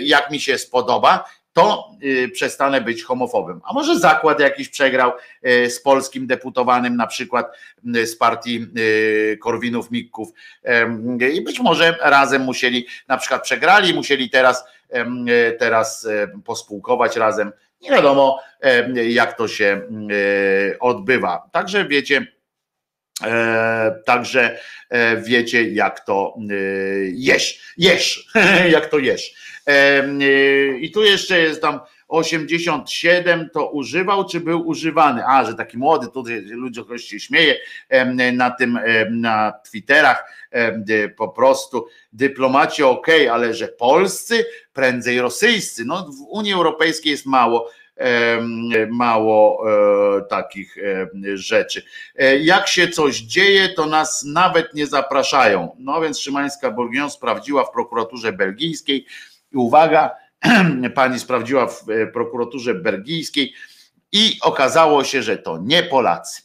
jak 0.00 0.30
mi 0.30 0.40
się 0.40 0.58
spodoba, 0.58 1.24
to 1.58 1.90
y, 2.02 2.28
przestanę 2.28 2.80
być 2.80 3.02
homofobem. 3.02 3.60
A 3.64 3.72
może 3.72 3.98
zakład 3.98 4.40
jakiś 4.40 4.68
przegrał 4.68 5.12
y, 5.46 5.70
z 5.70 5.82
polskim 5.82 6.26
deputowanym, 6.26 6.96
na 6.96 7.06
przykład 7.06 7.56
y, 7.96 8.06
z 8.06 8.16
partii 8.16 8.66
Korwinów 9.40 9.90
Mikków 9.90 10.28
i 11.34 11.40
być 11.40 11.60
może 11.60 11.96
razem 12.00 12.42
musieli, 12.42 12.86
na 13.08 13.16
przykład 13.16 13.42
przegrali, 13.42 13.94
musieli 13.94 14.30
teraz, 14.30 14.64
teraz 15.58 16.08
pospółkować 16.44 17.16
razem 17.16 17.52
nie 17.80 17.90
wiadomo, 17.90 18.40
jak 19.08 19.36
to 19.36 19.48
się 19.48 19.82
odbywa. 20.80 21.48
Także 21.52 21.84
wiecie, 21.84 22.26
E, 23.24 24.02
także 24.06 24.58
e, 24.90 25.16
wiecie, 25.16 25.72
jak 25.72 26.00
to 26.00 26.36
e, 26.50 26.54
jesz, 27.12 27.74
jesz, 27.76 28.28
jak 28.72 28.86
to 28.86 28.98
jesz. 28.98 29.34
E, 29.66 29.72
e, 29.72 30.78
I 30.78 30.90
tu 30.90 31.02
jeszcze 31.02 31.38
jest 31.38 31.62
tam 31.62 31.80
87 32.08 33.50
to 33.52 33.70
używał, 33.70 34.28
czy 34.28 34.40
był 34.40 34.68
używany? 34.68 35.26
A, 35.26 35.44
że 35.44 35.54
taki 35.54 35.78
młody, 35.78 36.06
tutaj 36.06 36.40
ludzie 36.40 36.84
ktoś 36.84 37.04
się 37.04 37.20
śmieje 37.20 37.56
na 38.32 38.50
tym, 38.50 38.78
na 39.10 39.52
Twitterach, 39.70 40.32
po 41.16 41.28
prostu 41.28 41.86
dyplomaci 42.12 42.82
ok, 42.82 43.06
ale 43.32 43.54
że 43.54 43.68
polscy, 43.68 44.44
prędzej 44.72 45.20
rosyjscy. 45.20 45.84
No 45.84 45.96
w 45.96 46.20
Unii 46.30 46.52
Europejskiej 46.52 47.10
jest 47.10 47.26
mało 47.26 47.70
mało 48.90 49.64
e, 49.70 50.22
takich 50.22 50.76
rzeczy. 51.34 51.82
E, 52.16 52.38
jak 52.38 52.68
się 52.68 52.88
coś 52.88 53.16
dzieje, 53.16 53.68
to 53.68 53.86
nas 53.86 54.24
nawet 54.24 54.74
nie 54.74 54.86
zapraszają. 54.86 55.76
No 55.78 56.00
więc 56.00 56.20
Szymańska 56.20 56.70
Bourguignon 56.70 57.10
sprawdziła 57.10 57.64
w 57.64 57.70
prokuraturze 57.70 58.32
belgijskiej 58.32 59.06
i 59.52 59.56
uwaga, 59.56 60.10
pani 60.94 61.18
sprawdziła 61.18 61.66
w 61.66 61.90
e, 61.90 62.06
prokuraturze 62.06 62.74
belgijskiej 62.74 63.54
i 64.12 64.38
okazało 64.42 65.04
się, 65.04 65.22
że 65.22 65.38
to 65.38 65.58
nie 65.62 65.82
Polacy. 65.82 66.42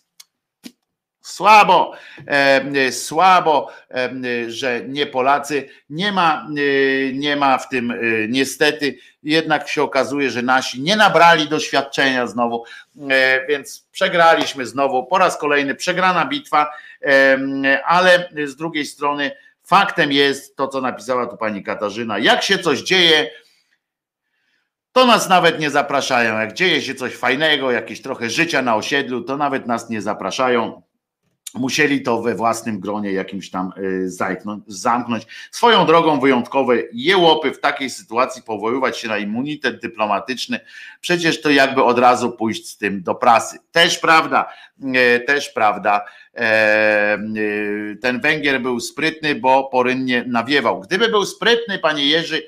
Słabo, 1.22 1.94
e, 2.28 2.91
słabo, 2.91 3.72
e, 3.91 4.11
że 4.52 4.82
nie 4.88 5.06
Polacy. 5.06 5.70
Nie 5.90 6.11
ma, 6.11 6.48
nie 7.14 7.36
ma 7.36 7.57
w 7.57 7.70
tym 7.70 7.94
niestety, 8.30 8.98
jednak 9.24 9.70
się 9.70 9.84
okazuje, 9.84 10.30
że 10.30 10.41
nasi 10.41 10.82
nie 10.82 10.95
nabrali 10.95 11.48
doświadczenia 11.48 12.28
znowu, 12.28 12.64
więc 13.49 13.88
przegraliśmy 13.91 14.65
znowu 14.65 15.06
po 15.06 15.18
raz 15.18 15.38
kolejny 15.38 15.76
przegrana 15.76 16.26
bitwa, 16.26 16.72
ale 17.86 18.30
z 18.45 18.56
drugiej 18.56 18.86
strony 18.86 19.32
faktem 19.64 20.11
jest 20.11 20.56
to, 20.56 20.68
co 20.68 20.82
napisała 20.82 21.28
tu 21.28 21.38
pani 21.38 21.64
Katarzyna. 21.64 22.20
Jak 22.20 22.44
się 22.44 22.60
coś 22.60 22.82
dzieje, 22.82 23.30
to 24.94 25.06
nas 25.06 25.30
nawet 25.30 25.60
nie 25.60 25.70
zapraszają. 25.70 26.40
Jak 26.40 26.53
dzieje 26.53 26.82
się 26.82 26.95
coś 26.95 27.15
fajnego, 27.15 27.72
jakieś 27.72 28.02
trochę 28.02 28.30
życia 28.30 28.61
na 28.61 28.76
osiedlu, 28.76 29.22
to 29.22 29.38
nawet 29.38 29.68
nas 29.68 29.90
nie 29.90 30.02
zapraszają. 30.02 30.82
Musieli 31.53 32.02
to 32.02 32.22
we 32.22 32.36
własnym 32.36 32.80
gronie 32.80 33.11
jakimś 33.11 33.49
tam 33.49 33.72
y, 33.78 34.10
zamknąć. 34.68 35.28
Swoją 35.52 35.86
drogą 35.86 36.20
wyjątkowe 36.20 36.76
jełopy 36.94 37.52
w 37.52 37.60
takiej 37.60 37.90
sytuacji 37.90 38.44
powoływać 38.44 38.98
się 38.98 39.07
na 39.07 39.18
immunitet 39.18 39.82
dyplomatyczny, 39.82 40.60
przecież 41.02 41.41
to 41.41 41.49
jakby 41.49 41.84
od 41.84 41.99
razu 41.99 42.32
pójść 42.32 42.70
z 42.70 42.78
tym 42.78 43.03
do 43.03 43.15
prasy. 43.15 43.60
Też 43.72 43.99
prawda, 43.99 44.49
y, 44.80 45.20
też 45.20 45.49
prawda. 45.49 46.06
E, 46.36 47.18
y, 47.38 47.98
ten 48.02 48.22
Węgier 48.22 48.61
był 48.61 48.80
sprytny, 48.80 49.36
bo 49.36 49.64
porynnie 49.64 50.26
nawiewał. 50.28 50.80
Gdyby 50.80 51.07
był 51.07 51.26
sprytny, 51.26 51.80
panie 51.80 52.06
Jerzy, 52.06 52.44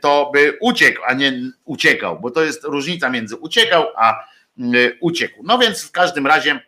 to 0.00 0.30
by 0.34 0.58
uciekł, 0.60 1.02
a 1.06 1.14
nie 1.14 1.32
uciekał, 1.64 2.20
bo 2.20 2.30
to 2.30 2.44
jest 2.44 2.64
różnica 2.64 3.10
między 3.10 3.36
uciekał 3.36 3.86
a 3.96 4.24
uciekł. 5.00 5.42
No 5.44 5.58
więc 5.58 5.84
w 5.84 5.92
każdym 5.92 6.26
razie 6.26 6.60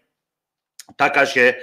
taka 0.97 1.27
się, 1.27 1.55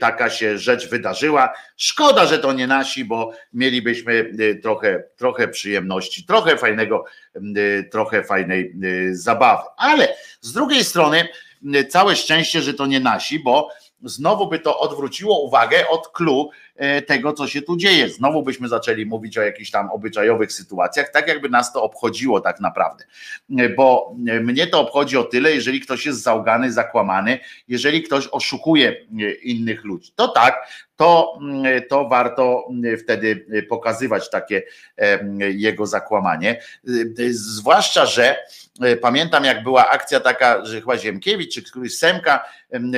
taka 0.00 0.30
się 0.30 0.58
rzecz 0.58 0.88
wydarzyła. 0.88 1.52
Szkoda, 1.76 2.26
że 2.26 2.38
to 2.38 2.52
nie 2.52 2.66
nasi, 2.66 3.04
bo 3.04 3.32
mielibyśmy 3.52 4.12
y, 4.12 4.60
trochę, 4.62 5.04
trochę 5.16 5.48
przyjemności, 5.48 6.24
trochę 6.26 6.56
fajnego, 6.56 7.04
y, 7.36 7.88
trochę 7.92 8.24
fajnej 8.24 8.72
y, 8.84 9.16
zabawy. 9.16 9.62
Ale 9.76 10.16
z 10.40 10.52
drugiej 10.52 10.84
strony 10.84 11.28
całe 11.88 12.16
szczęście, 12.16 12.62
że 12.62 12.74
to 12.74 12.86
nie 12.86 13.00
nasi, 13.00 13.38
bo 13.38 13.68
znowu 14.02 14.48
by 14.48 14.58
to 14.58 14.78
odwróciło 14.78 15.40
uwagę 15.40 15.88
od 15.88 16.08
klu 16.08 16.50
e, 16.50 16.63
tego, 17.06 17.32
co 17.32 17.48
się 17.48 17.62
tu 17.62 17.76
dzieje. 17.76 18.08
Znowu 18.08 18.42
byśmy 18.42 18.68
zaczęli 18.68 19.06
mówić 19.06 19.38
o 19.38 19.42
jakichś 19.42 19.70
tam 19.70 19.90
obyczajowych 19.90 20.52
sytuacjach, 20.52 21.10
tak 21.10 21.28
jakby 21.28 21.48
nas 21.48 21.72
to 21.72 21.82
obchodziło 21.82 22.40
tak 22.40 22.60
naprawdę. 22.60 23.04
E, 23.58 23.68
bo 23.68 24.16
e, 24.28 24.40
mnie 24.40 24.66
to 24.66 24.80
obchodzi 24.80 25.16
o 25.16 25.24
tyle, 25.24 25.52
jeżeli 25.52 25.80
ktoś 25.80 26.06
jest 26.06 26.22
załgany, 26.22 26.72
zakłamany, 26.72 27.38
jeżeli 27.68 28.02
ktoś 28.02 28.28
oszukuje 28.32 29.06
innych 29.42 29.84
ludzi. 29.84 30.12
To 30.16 30.28
tak, 30.28 30.68
to, 30.96 31.38
mm, 31.40 31.82
to 31.88 32.08
warto 32.08 32.64
mm, 32.70 32.98
wtedy 32.98 33.46
pokazywać 33.68 34.30
takie 34.30 34.62
jego 35.38 35.86
zakłamanie. 35.86 36.60
Zwłaszcza, 37.30 38.06
że 38.06 38.36
pamiętam, 39.00 39.44
jak 39.44 39.62
była 39.62 39.88
akcja 39.90 40.20
taka, 40.20 40.64
że 40.64 40.80
chyba 40.80 40.98
Ziemkiewicz 40.98 41.54
czy 41.54 41.62
któryś 41.62 41.98
Semka 41.98 42.44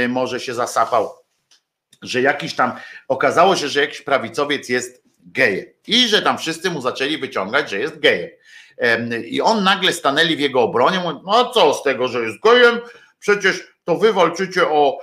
może 0.08 0.40
się 0.40 0.54
zasapał, 0.54 1.10
że 2.02 2.20
jakiś 2.22 2.54
tam 2.54 2.72
okazało 3.08 3.56
się, 3.56 3.68
że 3.68 3.80
jakiś 3.80 4.02
prawicowiec 4.02 4.68
jest 4.68 5.02
gejem 5.18 5.66
i 5.86 6.08
że 6.08 6.22
tam 6.22 6.38
wszyscy 6.38 6.70
mu 6.70 6.80
zaczęli 6.80 7.18
wyciągać, 7.18 7.70
że 7.70 7.78
jest 7.78 7.98
gejem. 7.98 8.30
I 9.24 9.40
on 9.40 9.64
nagle 9.64 9.92
stanęli 9.92 10.36
w 10.36 10.40
jego 10.40 10.62
obronie, 10.62 10.98
mówiąc, 10.98 11.20
no 11.24 11.50
co 11.50 11.74
z 11.74 11.82
tego, 11.82 12.08
że 12.08 12.22
jest 12.22 12.40
gejem, 12.40 12.80
przecież 13.18 13.76
to 13.84 13.96
wy 13.96 14.12
walczycie 14.12 14.68
o 14.68 14.98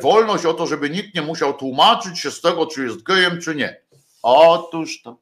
wolność, 0.00 0.44
o 0.44 0.54
to, 0.54 0.66
żeby 0.66 0.90
nikt 0.90 1.14
nie 1.14 1.22
musiał 1.22 1.54
tłumaczyć 1.54 2.18
się 2.18 2.30
z 2.30 2.40
tego, 2.40 2.66
czy 2.66 2.84
jest 2.84 3.02
gejem, 3.02 3.40
czy 3.40 3.54
nie. 3.54 3.80
Otóż 4.22 5.02
to. 5.02 5.18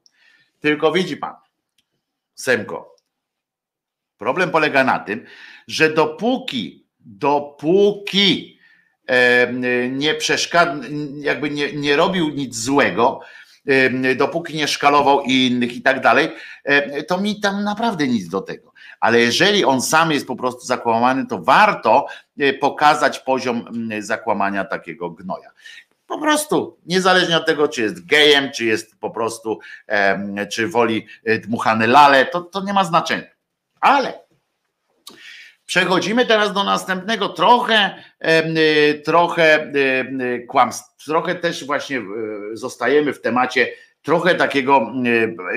Tylko 0.61 0.93
widzi 0.93 1.17
pan, 1.17 1.35
Semko, 2.35 2.97
problem 4.19 4.51
polega 4.51 4.85
na 4.85 4.99
tym, 4.99 5.27
że 5.69 5.91
dopóki, 5.91 6.87
dopóki 7.01 8.59
nie 9.91 10.15
przeszkadza, 10.15 10.75
jakby 11.17 11.51
nie, 11.51 11.73
nie 11.73 11.97
robił 11.97 12.29
nic 12.29 12.57
złego, 12.57 13.21
dopóki 14.17 14.57
nie 14.57 14.69
szkalował 14.69 15.21
innych 15.21 15.77
i 15.77 15.83
tak 15.83 16.01
dalej, 16.01 16.29
to 17.09 17.21
mi 17.21 17.41
tam 17.41 17.65
naprawdę 17.65 18.09
nic 18.09 18.29
do 18.29 18.41
tego. 18.41 18.73
Ale 19.01 19.21
jeżeli 19.21 19.65
on 19.65 19.83
sam 19.83 20.13
jest 20.13 20.27
po 20.27 20.37
prostu 20.37 20.67
zakłamany, 20.67 21.27
to 21.27 21.39
warto 21.39 22.07
e, 22.39 22.53
pokazać 22.53 23.19
poziom 23.19 23.65
zakłamania 23.99 24.65
takiego 24.65 25.11
gnoja. 25.11 25.51
Po 26.07 26.19
prostu, 26.19 26.79
niezależnie 26.87 27.37
od 27.37 27.47
tego, 27.47 27.69
czy 27.69 27.83
jest 27.83 28.07
gejem, 28.07 28.51
czy 28.53 28.65
jest 28.65 29.01
po 29.01 29.11
prostu, 29.11 29.59
czy 30.51 30.69
woli 30.69 31.07
e, 31.25 31.39
dmuchane 31.39 31.87
lale, 31.87 32.27
to, 32.27 32.41
to 32.41 32.63
nie 32.63 32.73
ma 32.73 32.85
znaczenia. 32.85 33.27
Ale 33.81 34.23
Przechodzimy 35.73 36.27
teraz 36.27 36.53
do 36.53 36.65
następnego, 36.65 37.29
trochę, 37.29 37.95
y, 38.25 39.03
trochę 39.05 39.73
y, 39.75 40.47
kłamstw, 40.49 41.05
trochę 41.05 41.35
też 41.35 41.67
właśnie 41.67 41.99
y, 41.99 42.57
zostajemy 42.57 43.13
w 43.13 43.21
temacie 43.21 43.69
trochę 44.03 44.35
takiego 44.35 44.93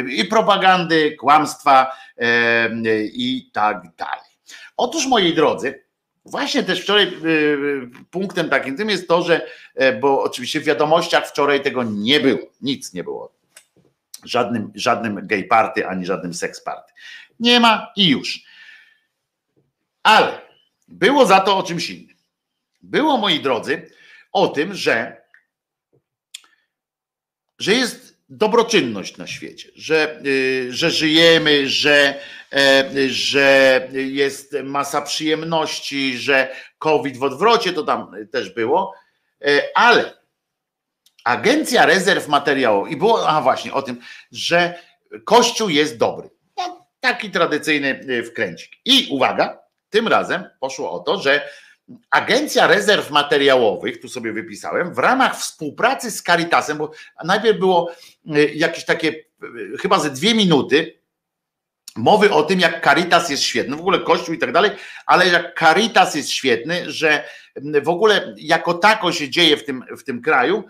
i 0.09 0.25
propagandy, 0.25 1.15
kłamstwa 1.15 1.95
i 3.13 3.49
tak 3.53 3.81
dalej. 3.97 4.29
Otóż 4.77 5.07
moi 5.07 5.33
drodzy, 5.33 5.83
właśnie 6.25 6.63
też 6.63 6.81
wczoraj 6.81 7.11
punktem 8.11 8.49
takim 8.49 8.77
tym 8.77 8.89
jest 8.89 9.07
to, 9.07 9.21
że, 9.21 9.47
e, 9.75 9.93
bo 9.93 10.23
oczywiście 10.23 10.59
w 10.59 10.63
wiadomościach 10.63 11.27
wczoraj 11.27 11.61
tego 11.61 11.83
nie 11.83 12.19
było, 12.19 12.47
nic 12.61 12.93
nie 12.93 13.03
było. 13.03 13.31
Żadnym, 14.23 14.71
żadnym 14.75 15.27
gay 15.27 15.43
party, 15.43 15.87
ani 15.87 16.05
żadnym 16.05 16.33
seks 16.33 16.61
party. 16.63 16.93
Nie 17.39 17.59
ma 17.59 17.91
i 17.95 18.09
już. 18.09 18.54
Ale 20.05 20.41
było 20.87 21.25
za 21.25 21.39
to 21.39 21.57
o 21.57 21.63
czymś 21.63 21.89
innym. 21.89 22.17
Było, 22.81 23.17
moi 23.17 23.39
drodzy, 23.39 23.91
o 24.31 24.47
tym, 24.47 24.73
że, 24.73 25.21
że 27.59 27.73
jest 27.73 28.17
dobroczynność 28.29 29.17
na 29.17 29.27
świecie, 29.27 29.69
że, 29.75 30.21
y, 30.25 30.73
że 30.73 30.91
żyjemy, 30.91 31.69
że, 31.69 32.19
e, 32.53 33.09
że 33.09 33.89
jest 33.91 34.55
masa 34.63 35.01
przyjemności, 35.01 36.17
że 36.17 36.55
COVID 36.77 37.17
w 37.17 37.23
odwrocie 37.23 37.73
to 37.73 37.83
tam 37.83 38.11
też 38.31 38.49
było, 38.49 38.93
e, 39.41 39.61
ale 39.75 40.13
Agencja 41.23 41.85
Rezerw 41.85 42.27
Materiałowych, 42.27 42.93
i 42.93 42.97
było, 42.97 43.29
a 43.29 43.41
właśnie 43.41 43.73
o 43.73 43.81
tym, 43.81 43.99
że 44.31 44.79
Kościół 45.23 45.69
jest 45.69 45.97
dobry. 45.97 46.29
No, 46.57 46.87
taki 46.99 47.31
tradycyjny 47.31 47.99
y, 48.09 48.23
wkręcik. 48.23 48.71
I 48.85 49.07
uwaga, 49.11 49.64
tym 49.89 50.07
razem 50.07 50.43
poszło 50.59 50.91
o 50.91 50.99
to, 50.99 51.19
że 51.19 51.49
Agencja 52.09 52.67
Rezerw 52.67 53.11
Materiałowych, 53.11 54.01
tu 54.01 54.09
sobie 54.09 54.33
wypisałem, 54.33 54.93
w 54.93 54.97
ramach 54.97 55.37
współpracy 55.37 56.11
z 56.11 56.23
Caritasem, 56.23 56.77
bo 56.77 56.91
najpierw 57.23 57.59
było 57.59 57.91
y, 58.35 58.51
jakieś 58.55 58.85
takie, 58.85 59.07
y, 59.07 59.77
chyba 59.81 59.99
ze 59.99 60.09
dwie 60.09 60.35
minuty, 60.35 60.99
mowy 61.95 62.31
o 62.31 62.43
tym, 62.43 62.59
jak 62.59 62.83
Caritas 62.83 63.29
jest 63.29 63.43
świetny, 63.43 63.75
w 63.75 63.79
ogóle 63.79 63.99
Kościół 63.99 64.35
i 64.35 64.37
tak 64.37 64.51
dalej, 64.51 64.71
ale 65.05 65.27
jak 65.27 65.59
Caritas 65.59 66.15
jest 66.15 66.29
świetny, 66.29 66.91
że 66.91 67.23
w 67.83 67.89
ogóle 67.89 68.33
jako 68.37 68.73
tako 68.73 69.11
się 69.11 69.29
dzieje 69.29 69.57
w 69.57 69.65
tym, 69.65 69.83
w 69.97 70.03
tym 70.03 70.21
kraju, 70.21 70.63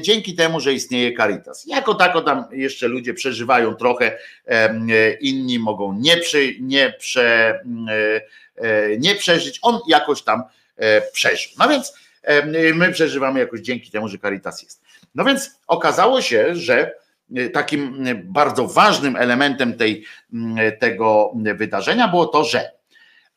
dzięki 0.00 0.34
temu, 0.34 0.60
że 0.60 0.72
istnieje 0.72 1.16
Caritas. 1.16 1.66
Jako 1.66 1.94
tako 1.94 2.20
tam 2.20 2.44
jeszcze 2.52 2.88
ludzie 2.88 3.14
przeżywają 3.14 3.74
trochę, 3.74 4.18
inni 5.20 5.58
mogą 5.58 5.92
nie, 5.92 6.16
przy, 6.16 6.54
nie, 6.60 6.94
prze, 6.98 7.60
e, 8.56 8.98
nie 8.98 9.14
przeżyć, 9.14 9.58
on 9.62 9.80
jakoś 9.88 10.22
tam 10.22 10.42
e, 10.76 11.00
przeżył. 11.00 11.52
No 11.58 11.68
więc 11.68 11.92
My 12.74 12.92
przeżywamy 12.92 13.40
jakoś 13.40 13.60
dzięki 13.60 13.90
temu, 13.90 14.08
że 14.08 14.18
Caritas 14.18 14.62
jest. 14.62 14.82
No 15.14 15.24
więc 15.24 15.50
okazało 15.66 16.22
się, 16.22 16.54
że 16.54 16.94
takim 17.52 18.04
bardzo 18.24 18.66
ważnym 18.66 19.16
elementem 19.16 19.76
tej, 19.76 20.04
tego 20.78 21.32
wydarzenia 21.54 22.08
było 22.08 22.26
to, 22.26 22.44
że 22.44 22.70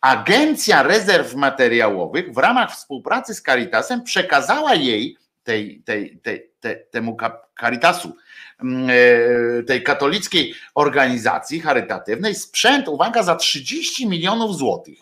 Agencja 0.01 0.83
Rezerw 0.83 1.35
Materiałowych 1.35 2.33
w 2.33 2.37
ramach 2.37 2.71
współpracy 2.71 3.35
z 3.35 3.41
Caritasem 3.41 4.03
przekazała 4.03 4.75
jej, 4.75 5.17
tej, 5.43 5.81
tej, 5.85 6.19
tej, 6.19 6.51
temu 6.91 7.17
Caritasu, 7.59 8.15
mm, 8.61 8.89
e, 8.89 9.63
tej 9.63 9.83
katolickiej 9.83 10.55
organizacji 10.75 11.59
charytatywnej 11.59 12.35
sprzęt, 12.35 12.87
uwaga, 12.87 13.23
za 13.23 13.35
30 13.35 14.07
milionów 14.07 14.57
złotych. 14.57 14.99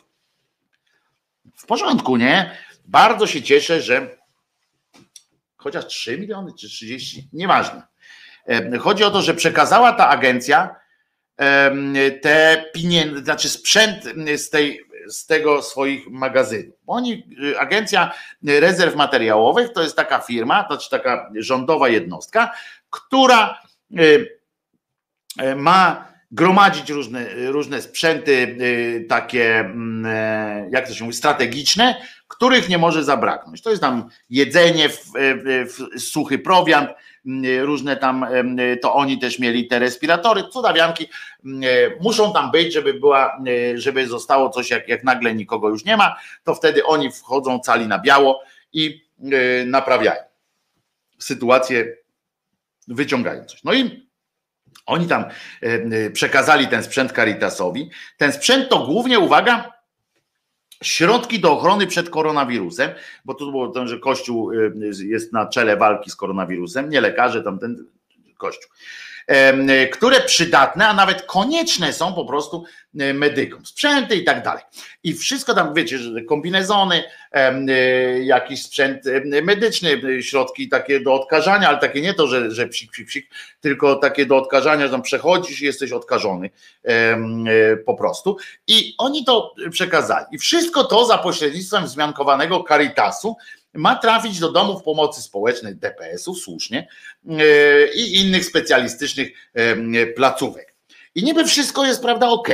W 1.55 1.65
porządku, 1.65 2.17
nie? 2.17 2.57
Bardzo 2.85 3.27
się 3.27 3.41
cieszę, 3.41 3.81
że 3.81 4.17
chociaż 5.57 5.87
3 5.87 6.17
miliony 6.17 6.51
czy 6.59 6.67
30, 6.67 7.29
nieważne. 7.33 7.90
E, 8.47 8.77
chodzi 8.77 9.03
o 9.03 9.11
to, 9.11 9.21
że 9.21 9.33
przekazała 9.33 9.91
ta 9.93 10.09
agencja 10.09 10.81
te 12.21 12.65
pieniądze, 12.73 13.23
znaczy 13.23 13.49
sprzęt 13.49 14.03
z 14.35 14.49
tej 14.49 14.85
z 15.07 15.25
tego 15.25 15.61
swoich 15.61 16.07
magazynów. 16.09 16.75
Oni, 16.87 17.23
y, 17.43 17.59
Agencja 17.59 18.11
Rezerw 18.43 18.95
Materiałowych 18.95 19.73
to 19.73 19.83
jest 19.83 19.95
taka 19.95 20.19
firma, 20.19 20.63
to 20.63 20.73
znaczy 20.73 20.89
taka 20.89 21.31
rządowa 21.35 21.89
jednostka, 21.89 22.51
która 22.89 23.61
y, 23.99 24.39
y, 25.41 25.55
ma 25.55 26.11
gromadzić 26.33 26.89
różne, 26.89 27.25
różne 27.51 27.81
sprzęty 27.81 28.57
takie, 29.09 29.59
mm, 29.59 30.05
e, 30.05 30.69
jak 30.71 30.87
to 30.87 30.93
się 30.93 31.03
mówi, 31.03 31.15
strategiczne, 31.15 31.95
których 32.27 32.69
nie 32.69 32.77
może 32.77 33.03
zabraknąć. 33.03 33.61
To 33.61 33.69
jest 33.69 33.81
tam 33.81 34.09
jedzenie, 34.29 34.89
suchy 35.97 36.39
prowiant, 36.39 36.89
różne 37.61 37.97
tam, 37.97 38.25
to 38.81 38.93
oni 38.93 39.19
też 39.19 39.39
mieli 39.39 39.67
te 39.67 39.79
respiratory, 39.79 40.43
cudawianki, 40.43 41.09
muszą 42.01 42.33
tam 42.33 42.51
być, 42.51 42.73
żeby 42.73 42.93
była, 42.93 43.41
żeby 43.75 44.07
zostało 44.07 44.49
coś, 44.49 44.69
jak, 44.69 44.87
jak 44.87 45.03
nagle 45.03 45.35
nikogo 45.35 45.69
już 45.69 45.85
nie 45.85 45.97
ma, 45.97 46.15
to 46.43 46.55
wtedy 46.55 46.85
oni 46.85 47.11
wchodzą 47.11 47.59
cali 47.59 47.87
na 47.87 47.99
biało 47.99 48.43
i 48.73 49.05
naprawiają 49.65 50.21
sytuację, 51.19 51.95
wyciągają 52.87 53.45
coś. 53.45 53.63
No 53.63 53.73
i 53.73 54.07
oni 54.85 55.07
tam 55.07 55.25
przekazali 56.13 56.67
ten 56.67 56.83
sprzęt 56.83 57.11
Caritasowi. 57.11 57.89
Ten 58.17 58.31
sprzęt 58.31 58.69
to 58.69 58.85
głównie, 58.85 59.19
uwaga, 59.19 59.73
Środki 60.81 61.39
do 61.39 61.51
ochrony 61.51 61.87
przed 61.87 62.09
koronawirusem, 62.09 62.91
bo 63.25 63.33
tu 63.33 63.51
było 63.51 63.67
to, 63.67 63.87
że 63.87 63.99
Kościół 63.99 64.51
y, 64.51 64.73
jest 65.05 65.33
na 65.33 65.45
czele 65.45 65.77
walki 65.77 66.09
z 66.09 66.15
koronawirusem, 66.15 66.89
nie 66.89 67.01
lekarze, 67.01 67.43
tam 67.43 67.59
ten 67.59 67.85
Kościół 68.37 68.71
które 69.91 70.21
przydatne, 70.21 70.87
a 70.87 70.93
nawet 70.93 71.21
konieczne 71.21 71.93
są 71.93 72.13
po 72.13 72.25
prostu 72.25 72.63
e, 72.99 73.13
medykom, 73.13 73.65
sprzęty 73.65 74.15
i 74.15 74.23
tak 74.23 74.43
dalej. 74.43 74.63
I 75.03 75.13
wszystko 75.13 75.53
tam, 75.53 75.73
wiecie, 75.73 75.97
że 75.97 76.21
kombinezony, 76.21 77.03
e, 77.31 77.53
jakiś 78.23 78.63
sprzęt 78.63 79.03
medyczny, 79.43 80.23
środki 80.23 80.69
takie 80.69 80.99
do 80.99 81.13
odkażania, 81.13 81.69
ale 81.69 81.77
takie 81.77 82.01
nie 82.01 82.13
to, 82.13 82.27
że, 82.27 82.51
że 82.51 82.67
psik, 82.67 82.91
psik, 82.91 83.07
psik, 83.07 83.29
tylko 83.61 83.95
takie 83.95 84.25
do 84.25 84.37
odkażania, 84.37 84.85
że 84.85 84.91
tam 84.91 85.01
przechodzisz 85.01 85.61
i 85.61 85.65
jesteś 85.65 85.91
odkażony 85.91 86.49
e, 86.83 87.17
po 87.85 87.95
prostu. 87.95 88.37
I 88.67 88.95
oni 88.97 89.25
to 89.25 89.53
przekazali. 89.71 90.25
I 90.31 90.37
wszystko 90.37 90.83
to 90.83 91.05
za 91.05 91.17
pośrednictwem 91.17 91.85
wzmiankowanego 91.85 92.63
Caritasu, 92.67 93.35
ma 93.73 93.95
trafić 93.95 94.39
do 94.39 94.51
domów 94.51 94.83
pomocy 94.83 95.21
społecznej 95.21 95.75
DPS-ów, 95.75 96.39
słusznie, 96.39 96.87
e, 97.29 97.93
i 97.93 98.21
innych 98.21 98.45
specjalistycznych 98.45 99.31
e, 99.53 100.07
placówek. 100.07 100.75
I 101.15 101.23
niby 101.23 101.45
wszystko 101.45 101.85
jest, 101.85 102.01
prawda, 102.01 102.29
ok. 102.29 102.49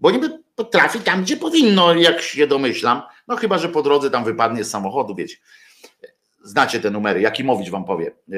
Bo 0.00 0.10
niby 0.10 0.44
trafi 0.70 1.00
tam, 1.00 1.22
gdzie 1.22 1.36
powinno, 1.36 1.94
jak 1.94 2.22
się 2.22 2.46
domyślam, 2.46 3.02
no 3.28 3.36
chyba, 3.36 3.58
że 3.58 3.68
po 3.68 3.82
drodze 3.82 4.10
tam 4.10 4.24
wypadnie 4.24 4.64
z 4.64 4.70
samochodu, 4.70 5.14
wiecie. 5.14 5.36
Znacie 6.42 6.80
te 6.80 6.90
numery, 6.90 7.20
Jakimowicz 7.20 7.70
wam 7.70 7.84
powie, 7.84 8.12
e, 8.32 8.36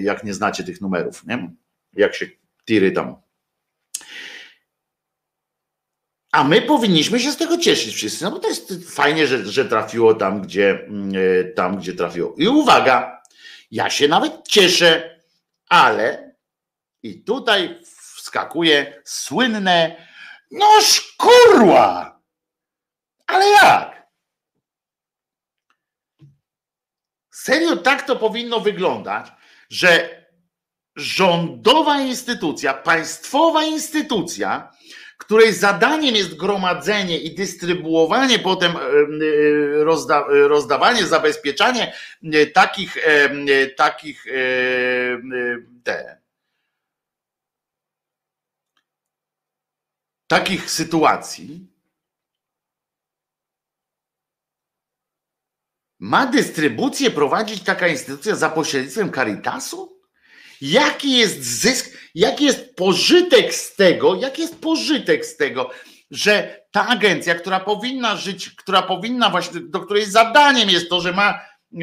jak 0.00 0.24
nie 0.24 0.34
znacie 0.34 0.64
tych 0.64 0.80
numerów, 0.80 1.26
nie? 1.26 1.50
Jak 1.92 2.14
się 2.14 2.26
tiry 2.66 2.92
tam 2.92 3.16
a 6.32 6.44
my 6.44 6.62
powinniśmy 6.62 7.20
się 7.20 7.32
z 7.32 7.36
tego 7.36 7.58
cieszyć 7.58 7.94
wszyscy, 7.94 8.24
no 8.24 8.30
bo 8.30 8.38
to 8.38 8.48
jest 8.48 8.94
fajnie, 8.94 9.26
że, 9.26 9.46
że 9.46 9.64
trafiło 9.64 10.14
tam 10.14 10.42
gdzie, 10.42 10.70
mm, 10.70 11.12
e, 11.40 11.44
tam, 11.44 11.76
gdzie 11.76 11.92
trafiło. 11.92 12.34
I 12.36 12.48
uwaga, 12.48 13.22
ja 13.70 13.90
się 13.90 14.08
nawet 14.08 14.48
cieszę, 14.48 15.20
ale 15.68 16.34
i 17.02 17.24
tutaj 17.24 17.80
wskakuje 18.16 19.02
słynne, 19.04 20.06
no 20.50 20.66
szkurła! 20.80 22.20
Ale 23.26 23.48
jak? 23.48 24.08
Serio 27.30 27.76
tak 27.76 28.06
to 28.06 28.16
powinno 28.16 28.60
wyglądać, 28.60 29.26
że 29.70 30.22
rządowa 30.96 32.00
instytucja, 32.00 32.74
państwowa 32.74 33.64
instytucja, 33.64 34.71
której 35.24 35.52
zadaniem 35.52 36.16
jest 36.16 36.36
gromadzenie 36.36 37.18
i 37.18 37.34
dystrybuowanie, 37.34 38.38
potem 38.38 38.76
e, 38.76 38.80
e, 38.80 39.84
rozda, 39.84 40.24
rozdawanie, 40.28 41.06
zabezpieczanie 41.06 41.92
e, 42.22 42.46
takich, 42.46 42.96
takich 43.76 44.24
te, 45.84 46.18
takich 50.26 50.70
sytuacji, 50.70 51.66
ma 55.98 56.26
dystrybucję 56.26 57.10
prowadzić 57.10 57.62
taka 57.62 57.88
instytucja 57.88 58.34
za 58.34 58.50
pośrednictwem 58.50 59.12
Caritasu? 59.12 59.91
Jaki 60.62 61.16
jest 61.16 61.42
zysk, 61.42 61.98
jaki 62.14 62.44
jest 62.44 62.76
pożytek 62.76 63.54
z 63.54 63.76
tego, 63.76 64.14
jaki 64.14 64.42
jest 64.42 64.60
pożytek 64.60 65.26
z 65.26 65.36
tego, 65.36 65.70
że 66.10 66.64
ta 66.70 66.86
agencja, 66.86 67.34
która 67.34 67.60
powinna 67.60 68.16
żyć, 68.16 68.50
która 68.50 68.82
powinna 68.82 69.30
właśnie, 69.30 69.60
do 69.60 69.80
której 69.80 70.04
zadaniem 70.04 70.70
jest 70.70 70.88
to, 70.88 71.00
że 71.00 71.12
ma, 71.12 71.40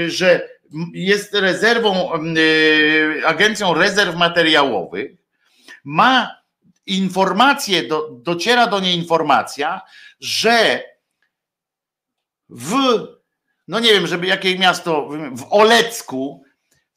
że 0.07 0.49
jest 0.93 1.33
rezerwą, 1.33 2.23
yy, 2.33 3.21
agencją 3.25 3.73
rezerw 3.73 4.15
materiałowych, 4.15 5.11
ma 5.83 6.35
informację, 6.85 7.83
do, 7.83 8.09
dociera 8.11 8.67
do 8.67 8.79
niej 8.79 8.95
informacja, 8.95 9.81
że 10.19 10.83
w, 12.49 12.75
no 13.67 13.79
nie 13.79 13.91
wiem, 13.91 14.07
żeby 14.07 14.27
jakie 14.27 14.59
miasto, 14.59 15.09
w 15.31 15.47
Olecku 15.49 16.43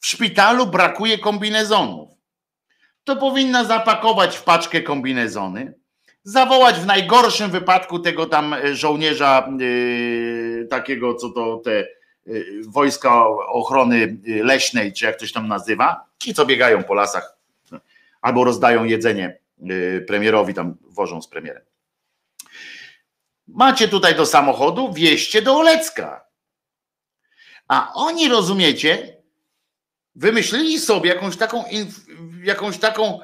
w 0.02 0.06
szpitalu 0.06 0.66
brakuje 0.66 1.18
kombinezonów. 1.18 2.08
To 3.04 3.16
powinna 3.16 3.64
zapakować 3.64 4.36
w 4.36 4.42
paczkę 4.42 4.80
kombinezony, 4.80 5.74
zawołać 6.24 6.76
w 6.76 6.86
najgorszym 6.86 7.50
wypadku 7.50 7.98
tego 7.98 8.26
tam 8.26 8.54
e, 8.54 8.74
żołnierza 8.74 9.48
yy, 9.58 10.66
takiego, 10.70 11.14
co 11.14 11.30
to 11.30 11.56
te 11.56 11.86
yy, 12.26 12.62
wojska 12.68 13.26
ochrony 13.28 14.16
leśnej, 14.26 14.92
czy 14.92 15.04
jak 15.04 15.16
ktoś 15.16 15.32
tam 15.32 15.48
nazywa, 15.48 16.06
ci 16.18 16.34
co 16.34 16.46
biegają 16.46 16.82
po 16.82 16.94
lasach 16.94 17.36
albo 18.20 18.44
rozdają 18.44 18.84
jedzenie 18.84 19.38
yy, 19.58 20.04
premierowi, 20.08 20.54
tam 20.54 20.76
wożą 20.82 21.22
z 21.22 21.28
premierem. 21.28 21.62
Macie 23.48 23.88
tutaj 23.88 24.14
do 24.14 24.26
samochodu, 24.26 24.92
wieście 24.92 25.42
do 25.42 25.56
Olecka. 25.56 26.24
A 27.68 27.92
oni, 27.94 28.28
rozumiecie, 28.28 29.21
wymyślili 30.14 30.78
sobie 30.78 31.08
jakąś 31.08 31.36
taką, 31.36 31.64
jakąś 32.44 32.78
taką, 32.78 33.20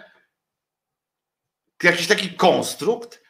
jakiś 1.82 2.06
taki 2.06 2.30
konstrukt, 2.30 3.22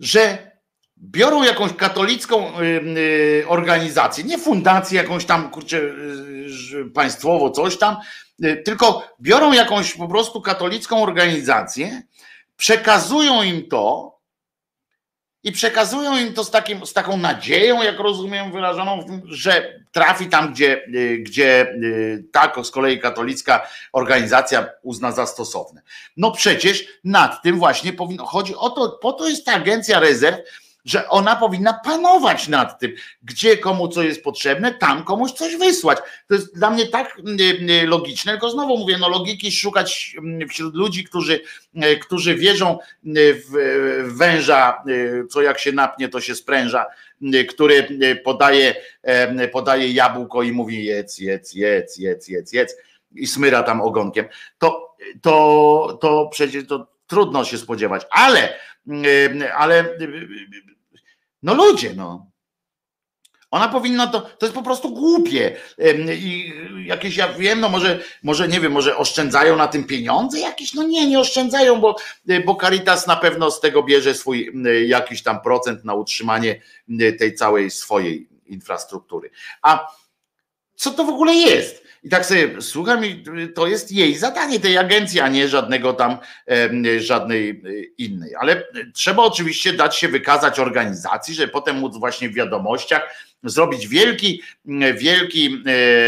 że 0.00 0.52
biorą 0.98 1.42
jakąś 1.42 1.72
katolicką 1.72 2.52
organizację, 3.46 4.24
nie 4.24 4.38
fundację 4.38 5.02
jakąś 5.02 5.24
tam, 5.24 5.50
kurczę, 5.50 5.76
y, 5.76 6.90
państwowo, 6.94 7.50
coś 7.50 7.78
tam, 7.78 7.96
y, 8.44 8.62
tylko 8.64 9.14
biorą 9.20 9.52
jakąś 9.52 9.94
po 9.94 10.08
prostu 10.08 10.40
katolicką 10.40 11.02
organizację, 11.02 12.02
przekazują 12.56 13.42
im 13.42 13.68
to, 13.68 14.12
i 15.44 15.52
przekazują 15.52 16.18
im 16.18 16.34
to 16.34 16.44
z, 16.44 16.50
takim, 16.50 16.86
z 16.86 16.92
taką 16.92 17.16
nadzieją, 17.16 17.82
jak 17.82 17.98
rozumiem, 17.98 18.52
wyrażoną, 18.52 19.22
że 19.24 19.80
trafi 19.92 20.26
tam, 20.26 20.52
gdzie, 20.52 20.84
y, 20.94 21.18
gdzie 21.18 21.72
y, 21.72 22.24
tak 22.32 22.56
z 22.62 22.70
kolei 22.70 23.00
katolicka 23.00 23.68
organizacja 23.92 24.68
uzna 24.82 25.12
za 25.12 25.26
stosowne. 25.26 25.82
No 26.16 26.30
przecież 26.30 26.84
nad 27.04 27.42
tym 27.42 27.58
właśnie 27.58 27.92
powinno 27.92 28.26
chodzi 28.26 28.56
o 28.56 28.70
to, 28.70 28.88
po 28.88 29.12
to 29.12 29.28
jest 29.28 29.46
ta 29.46 29.52
agencja 29.52 30.00
rezerw, 30.00 30.38
że 30.84 31.08
ona 31.08 31.36
powinna 31.36 31.72
panować 31.72 32.48
nad 32.48 32.78
tym, 32.78 32.92
gdzie 33.22 33.56
komu 33.56 33.88
co 33.88 34.02
jest 34.02 34.24
potrzebne, 34.24 34.74
tam 34.74 35.04
komuś 35.04 35.32
coś 35.32 35.56
wysłać. 35.56 35.98
To 36.28 36.34
jest 36.34 36.58
dla 36.58 36.70
mnie 36.70 36.86
tak 36.86 37.20
logiczne, 37.86 38.32
tylko 38.32 38.50
znowu 38.50 38.78
mówię, 38.78 38.98
no 38.98 39.08
logiki 39.08 39.52
szukać 39.52 40.16
wśród 40.48 40.74
ludzi, 40.74 41.04
którzy, 41.04 41.40
którzy 42.00 42.34
wierzą 42.34 42.78
w 43.04 44.12
węża, 44.16 44.82
co 45.30 45.42
jak 45.42 45.58
się 45.58 45.72
napnie, 45.72 46.08
to 46.08 46.20
się 46.20 46.34
spręża, 46.34 46.86
który 47.48 47.88
podaje, 48.24 48.74
podaje 49.52 49.92
jabłko 49.92 50.42
i 50.42 50.52
mówi 50.52 50.84
jedz, 50.84 51.18
jedz, 51.18 51.54
jedz, 51.54 51.98
jedz, 51.98 52.28
jedz, 52.28 52.52
jedz 52.52 52.76
i 53.14 53.26
smyra 53.26 53.62
tam 53.62 53.80
ogonkiem, 53.80 54.26
to, 54.58 54.96
to, 55.22 55.98
to 56.00 56.28
przecież 56.32 56.66
to 56.66 56.86
trudno 57.06 57.44
się 57.44 57.58
spodziewać, 57.58 58.06
ale, 58.10 58.54
ale 59.56 59.84
no 61.42 61.54
ludzie, 61.54 61.94
no. 61.94 62.32
Ona 63.50 63.68
powinna 63.68 64.06
to, 64.06 64.20
to 64.20 64.46
jest 64.46 64.54
po 64.54 64.62
prostu 64.62 64.90
głupie. 64.90 65.56
I 66.18 66.52
jakieś, 66.86 67.16
ja 67.16 67.32
wiem, 67.32 67.60
no 67.60 67.68
może, 67.68 68.00
może 68.22 68.48
nie 68.48 68.60
wiem, 68.60 68.72
może 68.72 68.96
oszczędzają 68.96 69.56
na 69.56 69.68
tym 69.68 69.84
pieniądze 69.84 70.40
jakieś? 70.40 70.74
No 70.74 70.82
nie, 70.82 71.06
nie 71.06 71.20
oszczędzają, 71.20 71.80
bo, 71.80 71.96
bo 72.46 72.54
Caritas 72.54 73.06
na 73.06 73.16
pewno 73.16 73.50
z 73.50 73.60
tego 73.60 73.82
bierze 73.82 74.14
swój 74.14 74.52
jakiś 74.86 75.22
tam 75.22 75.40
procent 75.40 75.84
na 75.84 75.94
utrzymanie 75.94 76.62
tej 77.18 77.34
całej 77.34 77.70
swojej 77.70 78.28
infrastruktury. 78.46 79.30
A 79.62 79.86
co 80.74 80.90
to 80.90 81.04
w 81.04 81.08
ogóle 81.08 81.34
jest? 81.34 81.81
I 82.02 82.08
tak 82.08 82.26
sobie 82.26 82.62
słucham, 82.62 83.04
i 83.04 83.24
to 83.54 83.66
jest 83.66 83.92
jej 83.92 84.16
zadanie, 84.16 84.60
tej 84.60 84.78
agencji, 84.78 85.20
a 85.20 85.28
nie 85.28 85.48
żadnego 85.48 85.92
tam, 85.92 86.18
żadnej 86.98 87.50
e, 87.50 87.54
innej. 87.98 88.34
Ale 88.40 88.64
trzeba 88.94 89.22
oczywiście 89.22 89.72
dać 89.72 89.96
się 89.96 90.08
wykazać 90.08 90.58
organizacji, 90.58 91.34
żeby 91.34 91.52
potem 91.52 91.76
móc 91.76 91.96
właśnie 91.96 92.28
w 92.28 92.34
wiadomościach 92.34 93.32
zrobić 93.44 93.88
wielki, 93.88 94.42
wielki 94.94 95.62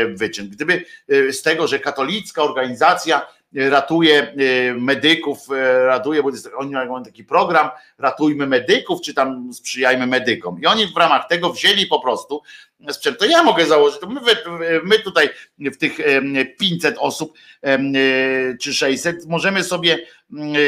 wyczyn. 0.08 0.50
Gdyby 0.50 0.84
z 1.08 1.42
tego, 1.42 1.66
że 1.66 1.78
katolicka 1.78 2.42
organizacja 2.42 3.26
ratuje 3.54 4.34
y, 4.40 4.74
medyków, 4.74 5.38
y, 5.50 5.84
ratuje, 5.86 6.22
bo 6.22 6.30
oni 6.56 6.72
mają 6.72 7.02
taki 7.04 7.24
program, 7.24 7.70
ratujmy 7.98 8.46
medyków, 8.46 9.00
czy 9.00 9.14
tam 9.14 9.52
sprzyjajmy 9.52 10.06
medykom. 10.06 10.60
I 10.60 10.66
oni 10.66 10.86
w 10.86 10.96
ramach 10.96 11.28
tego 11.28 11.52
wzięli 11.52 11.86
po 11.86 12.00
prostu 12.00 12.42
sprzęt. 12.90 13.18
To 13.18 13.24
ja 13.24 13.42
mogę 13.42 13.66
założyć, 13.66 14.00
to 14.00 14.06
my, 14.06 14.20
my 14.84 14.98
tutaj 14.98 15.28
w 15.58 15.76
tych 15.76 15.98
500 16.58 16.96
osób 16.98 17.34
y, 17.66 18.56
czy 18.60 18.74
600 18.74 19.26
możemy 19.26 19.64
sobie 19.64 19.98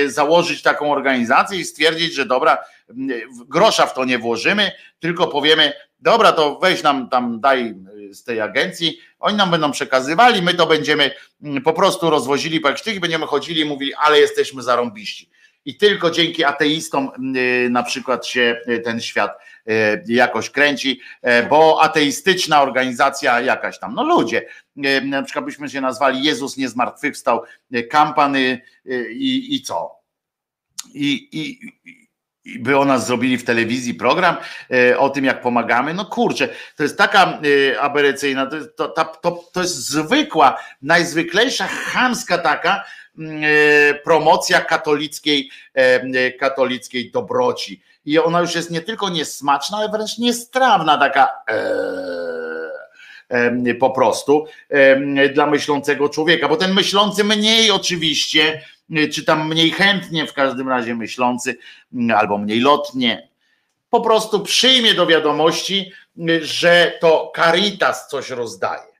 założyć 0.06 0.62
taką 0.62 0.92
organizację 0.92 1.58
i 1.58 1.64
stwierdzić, 1.64 2.14
że 2.14 2.26
dobra, 2.26 2.58
grosza 3.48 3.86
w 3.86 3.94
to 3.94 4.04
nie 4.04 4.18
włożymy, 4.18 4.72
tylko 5.00 5.26
powiemy, 5.26 5.72
dobra, 6.00 6.32
to 6.32 6.58
weź 6.58 6.82
nam 6.82 7.08
tam, 7.08 7.40
daj 7.40 7.74
z 8.14 8.24
tej 8.24 8.40
agencji, 8.40 8.98
oni 9.18 9.36
nam 9.36 9.50
będą 9.50 9.70
przekazywali, 9.70 10.42
my 10.42 10.54
to 10.54 10.66
będziemy 10.66 11.10
mm, 11.42 11.62
po 11.62 11.72
prostu 11.72 12.10
rozwozili 12.10 12.60
po 12.60 12.72
tych, 12.72 13.00
będziemy 13.00 13.26
chodzili 13.26 13.60
i 13.60 13.64
mówili, 13.64 13.94
ale 13.94 14.20
jesteśmy 14.20 14.62
zarąbiści. 14.62 15.30
I 15.64 15.76
tylko 15.76 16.10
dzięki 16.10 16.44
ateistom 16.44 17.10
mm, 17.18 17.72
na 17.72 17.82
przykład 17.82 18.26
się 18.26 18.60
y, 18.68 18.80
ten 18.80 19.00
świat 19.00 19.38
y, 19.68 20.04
jakoś 20.06 20.50
kręci, 20.50 21.00
y, 21.24 21.48
bo 21.48 21.82
ateistyczna 21.82 22.62
organizacja 22.62 23.40
jakaś 23.40 23.78
tam, 23.78 23.94
no 23.94 24.04
ludzie, 24.04 24.46
na 25.04 25.22
przykład 25.22 25.44
byśmy 25.44 25.68
się 25.68 25.80
nazwali 25.80 26.24
Jezus 26.24 26.56
nie 26.56 26.68
zmartwychwstał, 26.68 27.42
kampany 27.90 28.60
i, 29.10 29.54
i 29.54 29.62
co? 29.62 29.96
I, 30.94 31.28
i, 31.32 31.60
by 32.58 32.78
o 32.78 32.84
nas 32.84 33.06
zrobili 33.06 33.38
w 33.38 33.44
telewizji 33.44 33.94
program 33.94 34.36
e, 34.70 34.98
o 34.98 35.10
tym, 35.10 35.24
jak 35.24 35.42
pomagamy. 35.42 35.94
No 35.94 36.04
kurczę, 36.04 36.48
to 36.76 36.82
jest 36.82 36.98
taka 36.98 37.38
e, 37.72 37.80
aberracyjna, 37.80 38.46
to, 38.76 38.88
to, 38.88 39.04
to, 39.04 39.44
to 39.52 39.60
jest 39.60 39.88
zwykła, 39.88 40.58
najzwyklejsza, 40.82 41.66
chamska 41.66 42.38
taka 42.38 42.84
mm, 43.18 43.42
e, 43.44 43.94
promocja 43.94 44.60
katolickiej, 44.60 45.50
katolickiej 46.40 47.10
dobroci. 47.10 47.82
I 48.04 48.18
ona 48.18 48.40
już 48.40 48.54
jest 48.54 48.70
nie 48.70 48.80
tylko 48.80 49.08
niesmaczna, 49.08 49.78
ale 49.78 49.88
wręcz 49.88 50.18
niestrawna, 50.18 50.98
taka 50.98 51.28
po 53.80 53.90
prostu 53.90 54.46
dla 55.34 55.46
myślącego 55.46 56.08
człowieka, 56.08 56.48
bo 56.48 56.56
ten 56.56 56.74
myślący 56.74 57.24
mniej 57.24 57.70
oczywiście 57.70 58.62
czy 59.12 59.24
tam 59.24 59.48
mniej 59.48 59.70
chętnie 59.70 60.26
w 60.26 60.32
każdym 60.32 60.68
razie 60.68 60.94
myślący, 60.94 61.56
mm, 61.92 62.16
albo 62.16 62.38
mniej 62.38 62.60
lotnie, 62.60 63.28
po 63.90 64.00
prostu 64.00 64.40
przyjmie 64.40 64.94
do 64.94 65.06
wiadomości, 65.06 65.92
y, 66.18 66.44
że 66.44 66.92
to 67.00 67.32
Caritas 67.36 68.08
coś 68.08 68.30
rozdaje. 68.30 68.96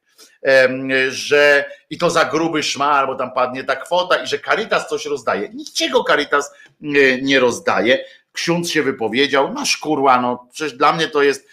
Że 1.09 1.65
i 1.91 1.99
to 1.99 2.11
za 2.11 2.25
gruby 2.25 2.63
szma, 2.63 2.91
albo 2.91 3.15
tam 3.15 3.33
padnie 3.33 3.65
ta 3.65 3.77
kwota, 3.77 4.17
i 4.17 4.27
że 4.27 4.39
Caritas 4.39 4.89
coś 4.89 5.07
rozdaje. 5.07 5.49
Niczego 5.49 6.05
Caritas 6.05 6.53
y, 6.83 7.21
nie 7.23 7.41
rozdaje. 7.41 8.05
Ksiądz 8.33 8.71
się 8.71 8.83
wypowiedział, 8.83 9.53
no 9.53 9.67
szkurła, 9.67 10.21
no 10.21 10.49
przecież 10.53 10.73
dla 10.73 10.93
mnie 10.93 11.09
to 11.09 11.23
jest, 11.23 11.49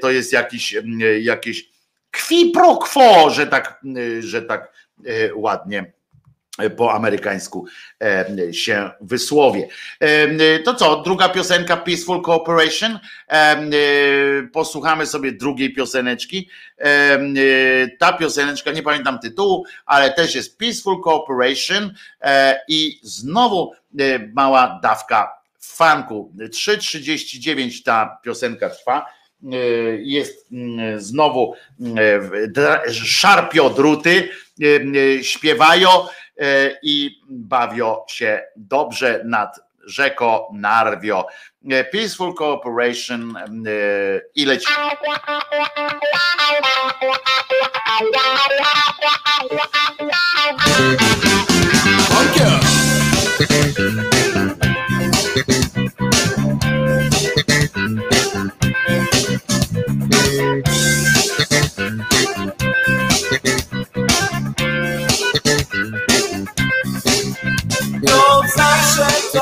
to 0.00 0.10
jest 0.10 0.32
jakiś, 0.32 0.76
jakiś 1.20 1.68
qui 2.12 2.50
pro 2.50 2.76
quo, 2.76 3.30
że 3.30 3.46
tak, 3.46 3.80
że 4.20 4.42
tak 4.42 4.72
ładnie 5.34 5.92
po 6.76 6.92
amerykańsku 6.92 7.66
e, 8.02 8.54
się 8.54 8.90
wysłowie. 9.00 9.68
E, 10.00 10.58
to 10.58 10.74
co, 10.74 11.02
druga 11.02 11.28
piosenka 11.28 11.76
Peaceful 11.76 12.22
Cooperation. 12.22 12.98
E, 13.28 13.56
posłuchamy 14.52 15.06
sobie 15.06 15.32
drugiej 15.32 15.72
pioseneczki. 15.72 16.48
Ta 17.98 18.12
pioseneczka, 18.12 18.70
nie 18.72 18.82
pamiętam 18.82 19.18
tytułu, 19.18 19.64
ale 19.86 20.12
też 20.12 20.34
jest 20.34 20.58
Peaceful 20.58 21.00
Cooperation 21.02 21.94
i 22.68 23.00
znowu 23.02 23.72
mała 24.34 24.80
dawka 24.82 25.32
funku. 25.58 26.32
3.39 26.38 27.82
ta 27.84 28.18
piosenka 28.22 28.70
trwa 28.70 29.06
jest 29.98 30.48
znowu 30.96 31.54
szarpio 32.92 33.70
druty, 33.70 34.28
śpiewają 35.22 35.88
i 36.82 37.20
bawią 37.28 37.96
się 38.08 38.42
dobrze 38.56 39.22
nad 39.24 39.60
rzeką 39.84 40.44
Narwio. 40.52 41.26
E, 41.70 41.84
Peaceful 41.84 42.34
Cooperation 42.34 43.36
e, 43.36 43.42
i 44.34 44.46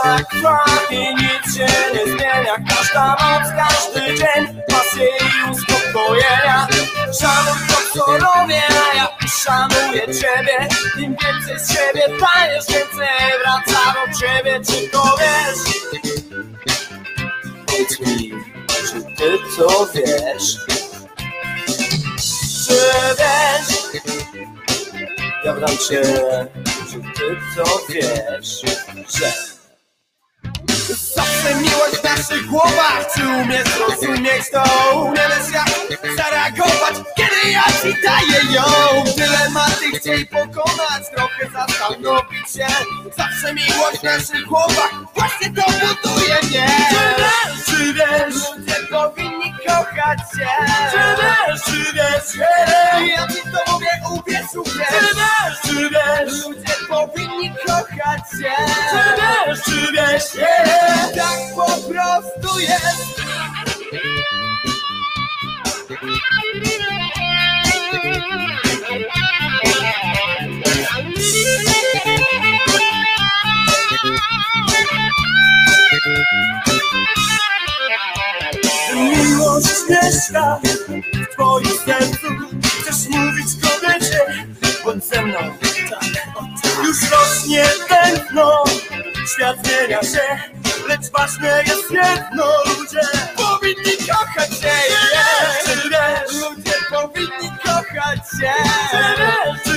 tak 0.02 0.30
trwa 0.30 0.64
i 0.90 1.14
nic 1.14 1.56
się 1.56 1.66
nie 1.94 2.12
zmienia 2.12 2.54
Każda 2.68 3.08
noc, 3.08 3.48
każdy 3.56 4.00
dzień 4.06 4.62
pasje 4.70 5.06
i 5.06 5.50
uspokojenia 5.50 6.68
Szanuj 7.20 7.58
to 7.68 7.98
co 7.98 8.06
robię, 8.06 8.62
a 8.92 8.96
ja 8.96 9.08
szanuję 9.28 10.00
ciebie 10.00 10.68
Im 10.98 11.16
więcej 11.22 11.58
z 11.58 11.72
siebie 11.72 12.02
dajesz, 12.08 12.66
więcej 12.68 13.08
wraca 13.42 13.94
do 13.94 14.18
ciebie 14.18 14.60
Czy 14.66 14.88
to 14.88 15.16
wiesz? 15.18 15.74
Powiedz 17.66 18.00
mi, 18.00 18.32
czy 18.86 19.02
ty 19.16 19.38
to 19.56 19.86
wiesz? 19.94 20.56
Czy 22.66 22.74
wiesz? 23.18 24.02
Ja 25.44 25.54
wram 25.54 25.78
cię 25.78 26.02
czy 26.90 27.00
ty 27.00 27.36
to 27.56 27.80
wiesz, 27.88 28.62
że 29.18 29.57
Zawsze 30.96 31.54
miłość 31.54 31.96
w 32.00 32.04
naszych 32.04 32.46
głowach 32.46 33.06
Czy 33.14 33.22
umiesz 33.22 33.68
zrozumieć 33.68 34.50
to? 34.52 34.62
Umiesz 35.00 35.52
jak 35.52 36.16
zareagować 36.16 36.94
Kiedy 37.42 37.52
ja 37.52 37.62
ci 37.62 38.02
daję 38.02 38.54
ją. 38.54 38.64
Dylematy 39.16 39.98
chciej 39.98 40.26
pokonać 40.26 41.02
Trochę 41.16 41.50
zastanowić 41.52 42.50
się. 42.50 42.66
Zawsze 43.16 43.54
miłość 43.54 43.98
w 44.00 44.02
naszych 44.02 44.46
głowach 44.46 44.90
Właśnie 45.14 45.50
to 45.52 45.62
buduje 45.72 46.34
mnie. 46.42 46.66
Czy 46.90 47.22
wiesz, 47.22 47.64
czy 47.66 47.94
wiesz? 47.94 48.34
Ludzie 48.34 48.74
powinni 48.90 49.54
kochać 49.66 50.18
się. 50.18 50.48
Czy 50.90 50.98
wiesz, 51.22 51.62
czy 51.64 51.92
wiesz, 51.92 52.46
ja 53.16 53.26
ci 53.26 53.42
to 53.42 53.72
mówię, 53.72 54.00
uwierz, 54.10 54.54
uwierz. 54.56 54.88
Czy 54.88 55.14
wiesz, 55.16 55.60
czy 55.62 55.90
wiesz, 55.90 56.44
ludzie 56.44 56.74
powinni 56.88 57.54
kochać 57.66 58.20
się. 58.30 58.54
Czy 58.90 59.16
wiesz, 59.16 59.60
czy 59.64 59.92
wiesz, 59.92 60.46
tak 61.16 61.38
po 61.56 61.66
prostu 61.66 62.58
jest 62.58 63.18
Miłość 78.94 79.66
mieszka 79.88 80.60
w 80.64 81.34
twoim 81.34 81.66
sercu 81.86 82.26
Chcesz 82.80 83.08
mówić 83.08 83.46
kobiecie, 83.62 84.20
bądź 84.84 85.04
ze 85.04 85.22
mną. 85.22 85.38
Już 86.84 87.10
rośnie 87.10 87.64
tętno, 87.88 88.64
świat 89.34 89.56
zmienia 89.66 90.02
się 90.02 90.38
Lecz 90.88 91.10
ważne 91.18 91.62
jest 91.66 91.90
jedno, 91.90 92.44
ludzie 92.66 93.00
powinni 93.36 93.96
kochać 94.08 94.50
się 94.50 94.66
yeah. 94.66 95.64
Czy 95.64 95.88
wiesz, 95.90 96.42
ludzie 96.42 96.72
powinni 96.90 97.50
kochać 97.64 98.18
się 98.40 98.52
Czy 98.90 98.96
wiesz, 99.18 99.67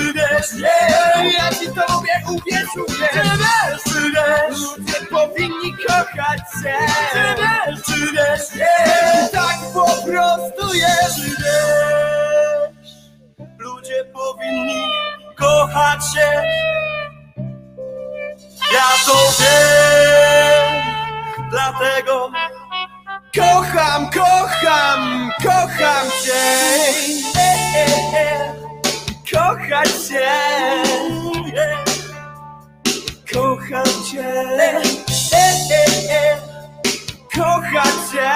yeah. 0.49 1.33
ja 1.37 1.49
ci 1.49 1.67
to 1.67 1.93
mówię, 1.93 2.15
uwierz, 2.29 2.75
uwierz 2.75 3.11
Czy 3.11 3.21
wiesz, 3.41 3.83
czy 3.83 4.01
wiesz, 4.11 4.59
ludzie 4.59 5.05
powinni 5.09 5.75
kochać 5.87 6.41
się. 6.63 6.75
Czy 7.11 7.23
wiesz, 7.41 7.81
czy 7.85 7.99
wiesz, 8.15 8.69
tak 9.31 9.57
po 9.73 9.85
prostu 9.85 10.73
jest. 10.73 11.15
Czy 11.15 11.29
wiesz, 11.29 12.91
ludzie 13.59 14.05
powinni 14.13 14.83
kochać 15.37 16.03
się. 16.13 16.43
Ja 18.73 18.89
to 19.05 19.17
wiem, 19.39 20.83
dlatego 21.49 22.31
kocham, 23.35 24.09
kocham, 24.09 25.31
kocham 25.43 26.07
cię. 26.25 27.21
Kochać 29.31 29.89
cię. 30.07 30.27
Kocham 33.33 33.85
cię. 34.11 34.27
Kocham 37.35 37.91
cię. 38.11 38.31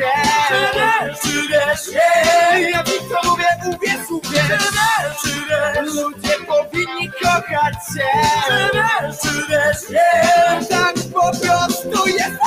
Kochać 0.00 0.40
cię. 0.48 0.48
Czy 0.48 0.78
wiesz, 0.78 1.20
czy 1.22 1.48
wiesz, 1.48 1.94
yeah. 1.94 2.70
ja 2.70 2.82
ci 2.84 2.92
to 2.92 3.30
mówię, 3.30 3.44
uwierz, 3.66 4.10
uwierz. 4.10 4.46
Czy 4.48 4.58
wiesz, 4.58 5.16
czy 5.22 5.28
wiesz, 5.28 5.94
ludzie 5.94 6.36
powinni 6.46 7.10
kochać 7.22 7.74
cię. 7.94 8.10
Czy 8.46 8.70
wiesz, 8.74 9.16
czy 9.22 9.46
wiesz, 9.48 9.90
yeah. 9.90 10.68
tak 10.68 10.94
po 11.14 11.30
prostu 11.30 12.08
jest. 12.08 12.40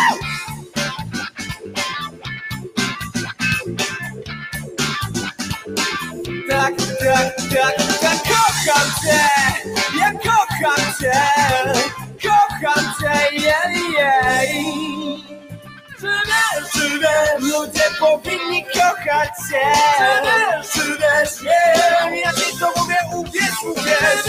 Tak, 6.49 6.73
tak, 6.99 7.35
tak, 7.53 7.99
tak, 8.01 8.17
kocham 8.23 8.89
cię, 9.03 9.23
ja 9.99 10.11
kocham 10.11 10.93
cię, 11.01 11.21
kocham 12.21 12.93
cię, 12.99 13.35
jej, 13.35 13.93
jej. 13.93 15.32
Czy 16.73 16.89
wiesz, 16.99 17.53
ludzie 17.53 17.83
powinni 17.99 18.65
kochać 18.65 19.29
się. 19.49 19.63
Czy 19.97 20.21
wiesz, 20.23 20.71
czy 20.73 20.97
wiesz, 20.97 21.53
ja 22.23 22.33
ci 22.33 22.59
to 22.59 22.71
mówię, 22.77 22.95
uwierz, 23.15 23.63
uwierz. 23.71 24.23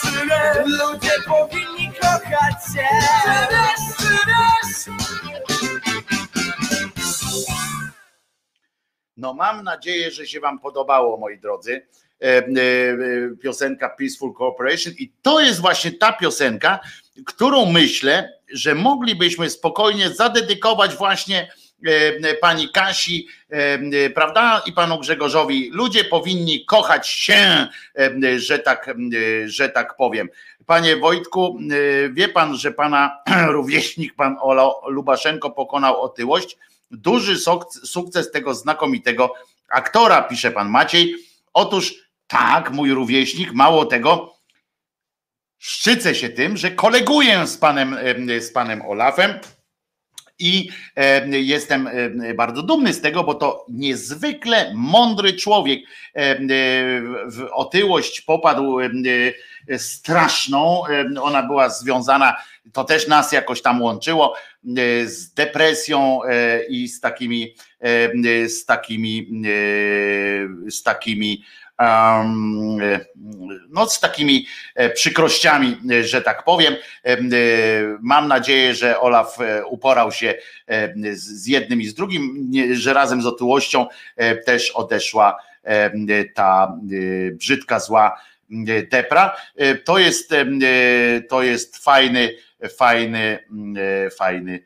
Czy 0.00 0.26
wiesz, 0.26 0.66
ludzie 0.66 1.12
powinni 1.26 1.92
kochać 2.00 2.64
się. 2.74 2.88
Czy 3.24 3.30
wiesz, 3.50 3.96
czy 3.98 4.90
No 9.16 9.34
mam 9.34 9.62
nadzieję, 9.64 10.10
że 10.10 10.26
się 10.26 10.40
wam 10.40 10.58
podobało, 10.58 11.16
moi 11.16 11.38
drodzy. 11.38 11.86
E, 12.22 12.26
e, 12.26 12.44
piosenka 13.42 13.88
Peaceful 13.88 14.34
Cooperation 14.34 14.94
i 14.98 15.12
to 15.22 15.40
jest 15.40 15.60
właśnie 15.60 15.92
ta 15.92 16.12
piosenka, 16.12 16.80
którą 17.26 17.66
myślę, 17.66 18.39
że 18.52 18.74
moglibyśmy 18.74 19.50
spokojnie 19.50 20.10
zadedykować 20.10 20.94
właśnie 20.94 21.52
e, 21.86 22.34
pani 22.34 22.68
Kasi, 22.68 23.28
prawda, 24.14 24.62
i 24.66 24.72
panu 24.72 24.98
Grzegorzowi. 24.98 25.70
Ludzie 25.72 26.04
powinni 26.04 26.64
kochać 26.64 27.08
się, 27.08 27.66
że 28.36 28.58
tak, 28.58 28.94
że 29.46 29.68
tak 29.68 29.96
powiem. 29.96 30.28
Panie 30.66 30.96
Wojtku, 30.96 31.58
wie 32.12 32.28
pan, 32.28 32.56
że 32.56 32.72
pana 32.72 33.18
rówieśnik, 33.56 34.14
pan 34.14 34.36
Olo 34.40 34.82
Lubaszenko 34.86 35.50
pokonał 35.50 36.02
otyłość? 36.02 36.56
Duży 36.90 37.36
sukces 37.84 38.30
tego 38.30 38.54
znakomitego 38.54 39.34
aktora, 39.70 40.22
pisze 40.22 40.50
pan 40.50 40.68
Maciej. 40.68 41.14
Otóż 41.52 41.94
tak, 42.26 42.70
mój 42.70 42.90
rówieśnik, 42.90 43.52
mało 43.52 43.84
tego, 43.84 44.34
szczycę 45.60 46.14
się 46.14 46.28
tym, 46.28 46.56
że 46.56 46.70
koleguję 46.70 47.46
z 47.46 47.56
panem, 47.56 47.96
z 48.40 48.52
panem 48.52 48.82
Olafem. 48.82 49.34
I 50.42 50.68
jestem 51.30 51.88
bardzo 52.36 52.62
dumny 52.62 52.92
z 52.92 53.00
tego, 53.00 53.24
bo 53.24 53.34
to 53.34 53.66
niezwykle 53.68 54.72
mądry 54.74 55.32
człowiek. 55.32 55.80
W 57.26 57.48
otyłość 57.52 58.20
popadł 58.20 58.78
straszną. 59.76 60.82
Ona 61.22 61.42
była 61.42 61.68
związana, 61.68 62.36
to 62.72 62.84
też 62.84 63.08
nas 63.08 63.32
jakoś 63.32 63.62
tam 63.62 63.82
łączyło, 63.82 64.34
z 65.04 65.34
depresją 65.34 66.20
i 66.68 66.88
z 66.88 67.00
takimi, 67.00 67.54
z 68.46 68.64
takimi, 68.64 69.28
z 70.68 70.82
takimi 70.82 71.44
no 73.70 73.88
z 73.88 74.00
takimi 74.00 74.46
e, 74.74 74.90
przykrościami, 74.90 75.76
e, 75.90 76.04
że 76.04 76.22
tak 76.22 76.44
powiem. 76.44 76.74
E, 77.04 77.16
mam 78.00 78.28
nadzieję, 78.28 78.74
że 78.74 79.00
Olaf 79.00 79.38
uporał 79.68 80.12
się 80.12 80.34
z 81.12 81.46
jednym 81.46 81.80
i 81.80 81.86
z 81.86 81.94
drugim, 81.94 82.52
że 82.72 82.92
razem 82.92 83.22
z 83.22 83.26
otyłością 83.26 83.86
też 84.46 84.70
odeszła 84.70 85.36
ta 86.34 86.78
brzydka, 87.32 87.80
zła 87.80 88.20
depra. 88.90 89.36
To 89.84 89.98
jest, 89.98 90.30
to 91.28 91.42
jest 91.42 91.84
fajny, 91.84 92.34
fajny, 92.78 93.38
fajny 94.18 94.62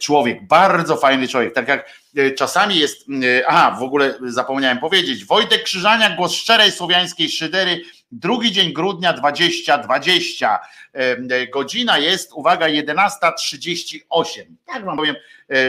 człowiek, 0.00 0.46
bardzo 0.46 0.96
fajny 0.96 1.28
człowiek. 1.28 1.54
Tak 1.54 1.68
jak 1.68 1.90
E, 2.16 2.30
czasami 2.30 2.78
jest, 2.78 3.06
e, 3.08 3.48
aha, 3.48 3.76
w 3.80 3.82
ogóle 3.82 4.14
zapomniałem 4.22 4.78
powiedzieć, 4.78 5.24
Wojtek 5.24 5.62
Krzyżania, 5.62 6.16
głos 6.16 6.32
szczerej 6.32 6.72
słowiańskiej 6.72 7.28
szydery, 7.28 7.80
drugi 8.12 8.52
dzień 8.52 8.72
grudnia 8.72 9.12
2020, 9.12 10.58
e, 10.92 11.46
godzina 11.46 11.98
jest, 11.98 12.32
uwaga, 12.32 12.66
11.38, 12.66 14.42
tak 14.66 14.84
wam 14.84 14.96
powiem, 14.96 15.16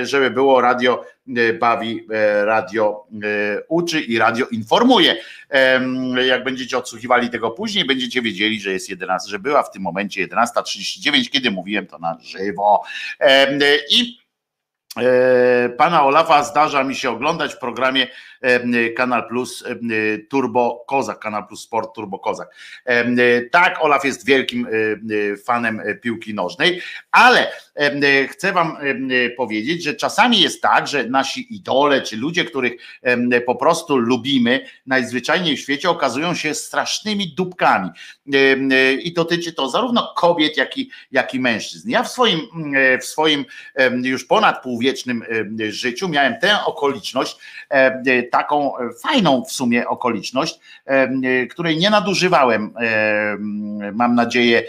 żeby 0.03 0.32
było 0.32 0.61
radio 0.61 1.06
bawi, 1.60 2.07
radio 2.44 3.07
uczy 3.68 4.02
i 4.02 4.18
radio 4.18 4.45
informuje. 4.48 5.16
Jak 6.28 6.44
będziecie 6.44 6.78
odsłuchiwali 6.78 7.30
tego 7.30 7.52
później, 7.52 7.86
będziecie 7.86 8.22
wiedzieli, 8.22 8.61
że 8.61 8.72
jest 8.72 8.90
11, 8.90 9.30
że 9.30 9.40
była 9.40 9.64
w 9.64 9.72
tym 9.72 9.82
momencie 9.82 10.28
11.39, 10.28 11.30
kiedy 11.30 11.52
mówiłem 11.52 11.88
to 11.88 11.99
na 11.99 12.18
żywo. 12.22 12.84
I 13.91 14.20
E, 14.98 15.70
pana 15.70 16.03
Olafa 16.03 16.44
zdarza 16.44 16.84
mi 16.84 16.95
się 16.95 17.10
oglądać 17.10 17.53
w 17.53 17.57
programie 17.57 18.03
e, 18.03 18.07
Kanal 18.98 19.28
Plus 19.28 19.64
e, 19.66 19.76
Turbo 20.18 20.86
Kozak, 20.88 21.20
Kanal 21.20 21.48
Plus 21.48 21.64
Sport 21.64 21.95
Turbo 21.95 22.20
Kozak. 22.20 22.56
Tak, 23.52 23.84
Olaf 23.84 24.06
jest 24.06 24.26
wielkim 24.26 24.68
fanem 25.45 25.82
piłki 26.02 26.34
nożnej, 26.34 26.82
ale 27.11 27.52
chcę 28.30 28.52
wam 28.52 28.78
powiedzieć, 29.38 29.84
że 29.84 29.94
czasami 29.94 30.41
jest 30.41 30.61
tak, 30.61 30.88
że 30.88 31.03
nasi 31.03 31.56
idole, 31.56 32.02
czy 32.02 32.18
ludzie, 32.18 32.45
których 32.45 32.74
po 33.45 33.56
prostu 33.56 33.98
lubimy 33.98 34.66
najzwyczajniej 34.86 35.57
w 35.57 35.60
świecie, 35.60 35.90
okazują 35.90 36.34
się 36.36 36.53
strasznymi 36.53 37.34
dupkami. 37.34 37.90
I 39.03 39.14
dotyczy 39.14 39.53
to 39.53 39.70
zarówno 39.70 40.14
kobiet, 40.18 40.57
jak 40.57 40.78
i, 40.78 40.90
jak 41.11 41.34
i 41.34 41.40
mężczyzn. 41.40 41.90
Ja 41.90 42.03
w 42.03 42.11
swoim, 42.11 42.40
w 43.02 43.06
swoim 43.06 43.45
już 44.03 44.26
ponad 44.26 44.64
pół 44.64 44.80
wiecznym 44.80 45.24
życiu 45.70 46.10
miałem 46.10 46.40
tę 46.40 46.66
okoliczność, 46.66 47.38
taką 48.31 48.73
fajną 49.03 49.45
w 49.45 49.51
sumie 49.51 49.88
okoliczność, 49.88 50.60
której 51.49 51.77
nie 51.77 51.89
nadużywałem, 51.89 52.73
mam 53.93 54.15
nadzieję, 54.15 54.64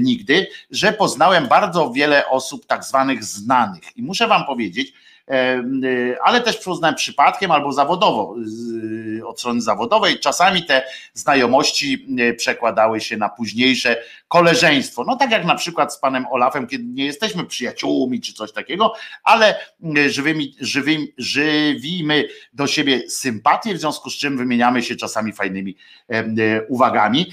nigdy, 0.00 0.46
że 0.70 0.92
poznałem 0.92 1.46
bardzo 1.46 1.90
wiele 1.90 2.28
osób 2.28 2.66
tak 2.66 2.84
zwanych 2.84 3.24
znanych. 3.24 3.96
I 3.96 4.02
muszę 4.02 4.28
wam 4.28 4.44
powiedzieć, 4.44 4.92
ale 6.24 6.40
też 6.40 6.56
poznałem 6.56 6.94
przypadkiem 6.94 7.50
albo 7.50 7.72
zawodowo, 7.72 8.34
od 9.26 9.38
strony 9.38 9.60
zawodowej. 9.60 10.20
Czasami 10.20 10.64
te 10.64 10.82
znajomości 11.12 12.06
y, 12.20 12.34
przekładały 12.34 13.00
się 13.00 13.16
na 13.16 13.28
późniejsze 13.28 14.02
koleżeństwo. 14.28 15.04
No 15.04 15.16
tak 15.16 15.30
jak 15.30 15.44
na 15.44 15.54
przykład 15.54 15.94
z 15.94 15.98
panem 15.98 16.26
Olafem, 16.30 16.66
kiedy 16.66 16.84
nie 16.84 17.04
jesteśmy 17.04 17.44
przyjaciółmi 17.44 18.20
czy 18.20 18.32
coś 18.32 18.52
takiego, 18.52 18.92
ale 19.24 19.56
y, 19.96 20.10
żywymi, 20.10 20.54
żywymi, 20.60 21.12
żywimy 21.18 22.28
do 22.52 22.66
siebie 22.66 23.10
sympatię, 23.10 23.74
w 23.74 23.80
związku 23.80 24.10
z 24.10 24.16
czym 24.16 24.36
wymieniamy 24.36 24.82
się 24.82 24.96
czasami 24.96 25.32
fajnymi 25.32 25.76
uwagami 26.68 27.32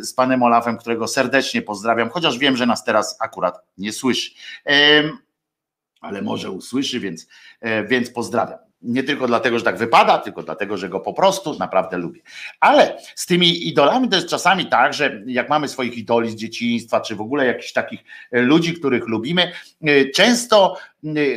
z 0.00 0.14
panem 0.14 0.42
Olafem, 0.42 0.78
którego 0.78 1.08
serdecznie 1.08 1.62
pozdrawiam, 1.62 2.10
chociaż 2.10 2.38
wiem, 2.38 2.56
że 2.56 2.66
nas 2.66 2.84
teraz 2.84 3.16
akurat 3.20 3.64
nie 3.78 3.92
słyszy 3.92 4.30
ale 6.00 6.22
może 6.22 6.50
usłyszy, 6.50 7.00
więc, 7.00 7.28
e, 7.60 7.84
więc 7.84 8.10
pozdrawiam. 8.10 8.58
Nie 8.82 9.02
tylko 9.02 9.26
dlatego, 9.26 9.58
że 9.58 9.64
tak 9.64 9.78
wypada, 9.78 10.18
tylko 10.18 10.42
dlatego, 10.42 10.76
że 10.76 10.88
go 10.88 11.00
po 11.00 11.12
prostu 11.12 11.58
naprawdę 11.58 11.98
lubię. 11.98 12.20
Ale 12.60 12.98
z 13.14 13.26
tymi 13.26 13.68
idolami 13.68 14.08
to 14.08 14.16
jest 14.16 14.28
czasami 14.28 14.66
tak, 14.66 14.94
że 14.94 15.22
jak 15.26 15.48
mamy 15.48 15.68
swoich 15.68 15.98
idoli 15.98 16.30
z 16.30 16.34
dzieciństwa, 16.34 17.00
czy 17.00 17.16
w 17.16 17.20
ogóle 17.20 17.46
jakichś 17.46 17.72
takich 17.72 18.04
e, 18.32 18.42
ludzi, 18.42 18.74
których 18.74 19.08
lubimy, 19.08 19.52
e, 19.82 20.04
często 20.04 20.76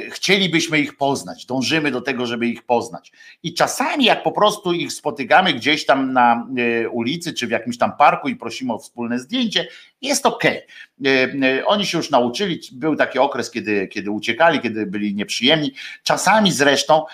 chcielibyśmy 0.09 0.79
ich 0.79 0.97
poznać, 0.97 1.45
dążymy 1.45 1.91
do 1.91 2.01
tego, 2.01 2.25
żeby 2.25 2.47
ich 2.47 2.63
poznać. 2.63 3.11
I 3.43 3.53
czasami, 3.53 4.05
jak 4.05 4.23
po 4.23 4.31
prostu 4.31 4.73
ich 4.73 4.93
spotykamy 4.93 5.53
gdzieś 5.53 5.85
tam 5.85 6.13
na 6.13 6.47
ulicy, 6.91 7.33
czy 7.33 7.47
w 7.47 7.51
jakimś 7.51 7.77
tam 7.77 7.97
parku 7.97 8.29
i 8.29 8.35
prosimy 8.35 8.73
o 8.73 8.79
wspólne 8.79 9.19
zdjęcie, 9.19 9.67
jest 10.01 10.25
ok. 10.25 10.43
Oni 11.65 11.85
się 11.85 11.97
już 11.97 12.09
nauczyli, 12.09 12.59
był 12.71 12.95
taki 12.95 13.19
okres, 13.19 13.51
kiedy, 13.51 13.87
kiedy 13.87 14.11
uciekali, 14.11 14.59
kiedy 14.59 14.85
byli 14.85 15.15
nieprzyjemni. 15.15 15.73
Czasami 16.03 16.51
zresztą 16.51 17.05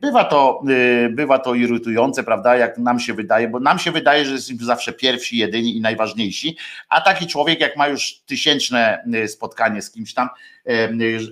bywa 0.00 0.24
to, 0.24 0.62
bywa 1.10 1.38
to 1.38 1.54
irytujące, 1.54 2.24
prawda, 2.24 2.56
jak 2.56 2.78
nam 2.78 3.00
się 3.00 3.14
wydaje, 3.14 3.48
bo 3.48 3.60
nam 3.60 3.78
się 3.78 3.92
wydaje, 3.92 4.24
że 4.24 4.32
jesteśmy 4.32 4.64
zawsze 4.64 4.92
pierwsi, 4.92 5.36
jedyni 5.36 5.76
i 5.76 5.80
najważniejsi, 5.80 6.56
a 6.88 7.00
taki 7.00 7.26
człowiek, 7.26 7.60
jak 7.60 7.76
ma 7.76 7.88
już 7.88 8.20
tysięczne 8.26 9.04
spotkanie 9.26 9.82
z 9.82 9.90
kimś 9.90 10.14
tam, 10.14 10.28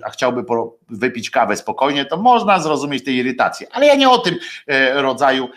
a 0.03 0.09
chciałby 0.09 0.43
wypić 0.89 1.29
kawę 1.29 1.55
spokojnie, 1.55 2.05
to 2.05 2.17
można 2.17 2.59
zrozumieć 2.59 3.03
tej 3.03 3.15
irytacji. 3.15 3.67
Ale 3.71 3.85
ja 3.85 3.95
nie 3.95 4.09
o 4.09 4.17
tym 4.17 4.35
rodzaju 4.93 5.49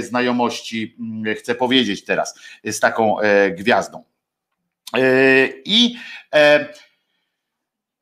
znajomości 0.00 0.96
chcę 1.38 1.54
powiedzieć 1.54 2.04
teraz 2.04 2.40
z 2.64 2.80
taką 2.80 3.16
gwiazdą. 3.50 4.04
I 5.64 5.96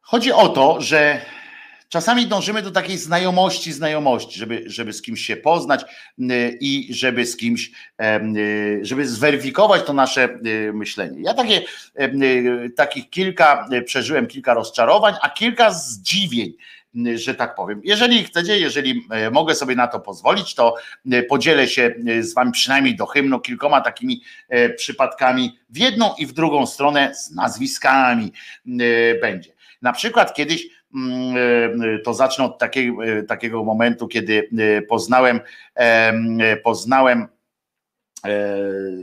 chodzi 0.01 0.33
o 0.33 0.49
to, 0.49 0.81
że 0.81 1.21
czasami 1.93 2.27
dążymy 2.27 2.63
do 2.63 2.71
takiej 2.71 2.99
znajomości, 2.99 3.73
znajomości, 3.73 4.39
żeby, 4.39 4.63
żeby 4.67 4.93
z 4.93 5.03
kimś 5.03 5.21
się 5.21 5.37
poznać 5.37 5.85
i 6.61 6.89
żeby 6.91 7.27
z 7.27 7.37
kimś, 7.37 7.71
żeby 8.83 9.09
zweryfikować 9.09 9.83
to 9.83 9.93
nasze 9.93 10.39
myślenie. 10.73 11.23
Ja 11.23 11.35
takie, 11.35 11.63
takich 12.77 13.11
kilka 13.11 13.69
przeżyłem, 13.85 14.27
kilka 14.27 14.55
rozczarowań, 14.55 15.15
a 15.23 15.31
kilka 15.31 15.71
zdziwień 15.71 16.53
że 17.15 17.35
tak 17.35 17.55
powiem. 17.55 17.81
Jeżeli 17.85 18.25
chcecie, 18.25 18.59
jeżeli 18.59 19.07
e, 19.11 19.31
mogę 19.31 19.55
sobie 19.55 19.77
na 19.77 19.89
to 19.89 20.01
pozwolić, 20.01 20.55
to 20.55 20.75
e, 21.13 21.23
podzielę 21.23 21.69
się 21.69 21.95
e, 22.09 22.23
z 22.23 22.35
wami 22.35 22.53
przynajmniej 22.53 22.97
do 22.97 23.07
hymnu 23.07 23.41
kilkoma 23.41 23.81
takimi 23.81 24.23
przypadkami 24.77 25.59
w 25.71 25.77
jedną 25.77 26.15
i 26.19 26.27
w 26.27 26.33
drugą 26.33 26.67
stronę 26.67 27.15
z 27.15 27.31
nazwiskami 27.31 28.33
będzie. 29.21 29.53
Na 29.83 29.93
przykład 29.93 30.35
kiedyś 30.35 30.69
to 32.05 32.15
zacznę 32.15 32.45
od 32.45 32.59
takiego, 32.59 33.03
takiego 33.29 33.65
momentu, 33.65 34.09
kiedy 34.09 34.49
poznałem 34.89 35.41
poznałem 36.65 37.27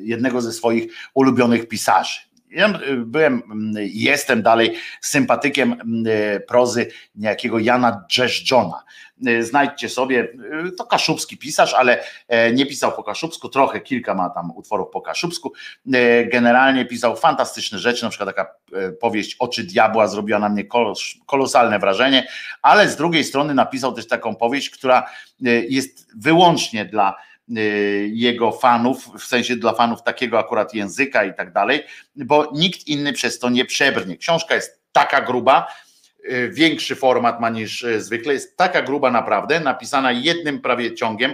jednego 0.02 0.42
ze 0.42 0.54
swoich 0.54 0.94
ulubionych 1.14 1.68
pisarzy. 1.68 2.20
Ja 2.50 2.70
y, 2.70 2.98
byłem, 2.98 3.34
mm, 3.34 3.74
jestem 3.94 4.42
dalej 4.42 4.76
sympatykiem 5.02 5.74
mm, 5.74 6.08
y, 6.08 6.40
prozy 6.48 6.92
niejakiego 7.16 7.60
Jana 7.60 8.06
Dżeszczona. 8.10 8.84
Y, 9.28 9.44
znajdźcie 9.44 9.90
sobie, 9.90 10.28
to 10.78 10.86
kaszubski 10.86 11.38
pisarz, 11.38 11.74
ale 11.74 12.04
e, 12.28 12.54
nie 12.54 12.66
pisał 12.66 12.92
po 12.92 13.04
kaszubsku, 13.04 13.50
trochę 13.50 13.82
kilka 13.82 14.14
ma 14.14 14.30
tam 14.30 14.52
utworów 14.52 14.90
po 14.90 15.02
kaszubsku. 15.02 15.54
Generalnie 16.32 16.86
pisał 16.86 17.16
fantastyczne 17.16 17.80
rzeczy, 17.80 18.04
na 18.04 18.10
przykład 18.10 18.36
taka 18.36 18.52
e, 18.74 18.92
powieść 18.92 19.36
Oczy 19.40 19.64
Diabła 19.64 20.08
zrobiła 20.08 20.40
na 20.40 20.50
mnie 20.50 20.64
kolosalne 21.26 21.80
wrażenie, 21.80 22.28
ale 22.62 22.90
z 22.90 22.96
drugiej 22.96 23.24
strony 23.24 23.54
napisał 23.54 23.94
też 23.94 24.08
taką 24.08 24.36
powieść, 24.36 24.70
która 24.70 25.10
jest 25.70 26.18
wyłącznie 26.18 26.86
dla 26.86 27.16
jego 28.08 28.52
fanów, 28.52 29.10
w 29.20 29.24
sensie 29.24 29.56
dla 29.56 29.74
fanów 29.74 30.04
takiego 30.04 30.40
akurat 30.40 30.74
języka 30.74 31.24
i 31.24 31.34
tak 31.34 31.54
dalej, 31.54 31.84
bo 32.16 32.52
nikt 32.54 32.88
inny 32.88 33.14
przez 33.14 33.40
to 33.40 33.50
nie 33.50 33.66
przebrnie. 33.66 34.18
Książka 34.18 34.56
jest 34.56 34.80
taka 34.92 35.22
gruba, 35.22 35.68
Y, 35.89 35.89
większy 36.50 36.96
format 36.96 37.40
ma 37.42 37.50
niż 37.50 37.84
y, 37.84 38.02
zwykle, 38.02 38.34
jest 38.34 38.58
taka 38.58 38.82
gruba 38.82 39.12
naprawdę, 39.12 39.60
napisana 39.60 40.12
jednym 40.12 40.62
prawie 40.62 40.96
ciągiem, 40.96 41.32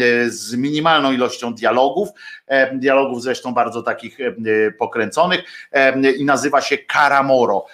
y, 0.00 0.30
z 0.30 0.54
minimalną 0.54 1.12
ilością 1.12 1.54
dialogów, 1.54 2.08
e, 2.46 2.76
dialogów 2.76 3.22
zresztą 3.22 3.54
bardzo 3.54 3.82
takich 3.82 4.20
e, 4.20 4.32
pokręconych 4.70 5.44
e, 5.72 6.12
i 6.12 6.24
nazywa 6.24 6.60
się 6.60 6.78
Karamoro, 6.78 7.66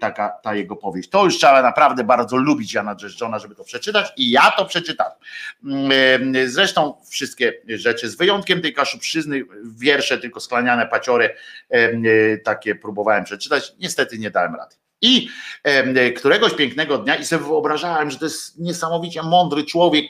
taka 0.00 0.28
ta 0.28 0.54
jego 0.54 0.76
powieść. 0.76 1.08
To 1.08 1.24
już 1.24 1.38
trzeba 1.38 1.62
naprawdę 1.62 2.04
bardzo 2.04 2.36
lubić 2.36 2.74
Jana 2.74 2.96
Dżeszczona, 2.96 3.38
żeby 3.38 3.54
to 3.54 3.64
przeczytać 3.64 4.12
i 4.16 4.30
ja 4.30 4.50
to 4.50 4.64
przeczytałem. 4.64 5.12
Zresztą 6.46 6.94
wszystkie 7.10 7.52
rzeczy, 7.68 8.08
z 8.08 8.16
wyjątkiem 8.16 8.62
tej 8.62 8.74
kaszubszyzny, 8.74 9.42
wiersze 9.78 10.18
tylko 10.18 10.40
sklaniane 10.40 10.86
paciory, 10.86 11.36
takie 12.44 12.74
próbowałem 12.74 13.24
przeczytać, 13.24 13.72
niestety 13.78 14.18
nie 14.18 14.30
dałem 14.30 14.54
rady. 14.54 14.79
I 15.02 15.28
któregoś 16.16 16.54
pięknego 16.54 16.98
dnia, 16.98 17.14
i 17.16 17.24
sobie 17.24 17.44
wyobrażałem, 17.44 18.10
że 18.10 18.18
to 18.18 18.24
jest 18.24 18.58
niesamowicie 18.58 19.22
mądry 19.22 19.64
człowiek, 19.64 20.04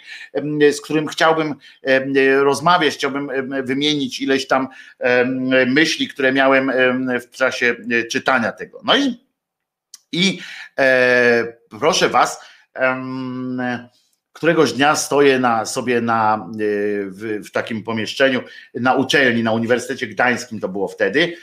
z 0.73 0.81
którym 0.81 1.09
chciałbym 1.09 1.55
rozmawiać, 2.41 2.95
chciałbym 2.95 3.31
wymienić 3.65 4.21
ileś 4.21 4.47
tam 4.47 4.69
myśli, 5.67 6.09
które 6.09 6.33
miałem 6.33 6.73
w 7.21 7.31
czasie 7.31 7.77
e, 7.91 8.05
czytania 8.05 8.53
tego. 8.53 8.81
No 8.85 8.97
i, 8.97 9.25
i 10.13 10.41
e, 10.79 11.53
proszę 11.81 12.09
Was, 12.09 12.45
któregoś 14.33 14.73
dnia 14.73 14.97
stoję 14.97 15.39
na, 15.39 15.65
sobie 15.65 16.01
na, 16.01 16.35
e, 16.37 16.57
w, 17.07 17.41
w, 17.47 17.51
takim 17.51 17.83
pomieszczeniu 17.83 18.43
na 18.75 18.95
uczelni, 18.95 19.43
na 19.43 19.53
Uniwersytecie 19.53 20.07
Gdańskim 20.07 20.61
to 20.61 20.69
było 20.69 20.89
wtedy. 20.89 21.37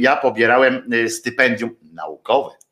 Ja 0.00 0.16
pobierałem 0.16 0.90
stypendium 1.08 1.76
naukowe 1.92 2.63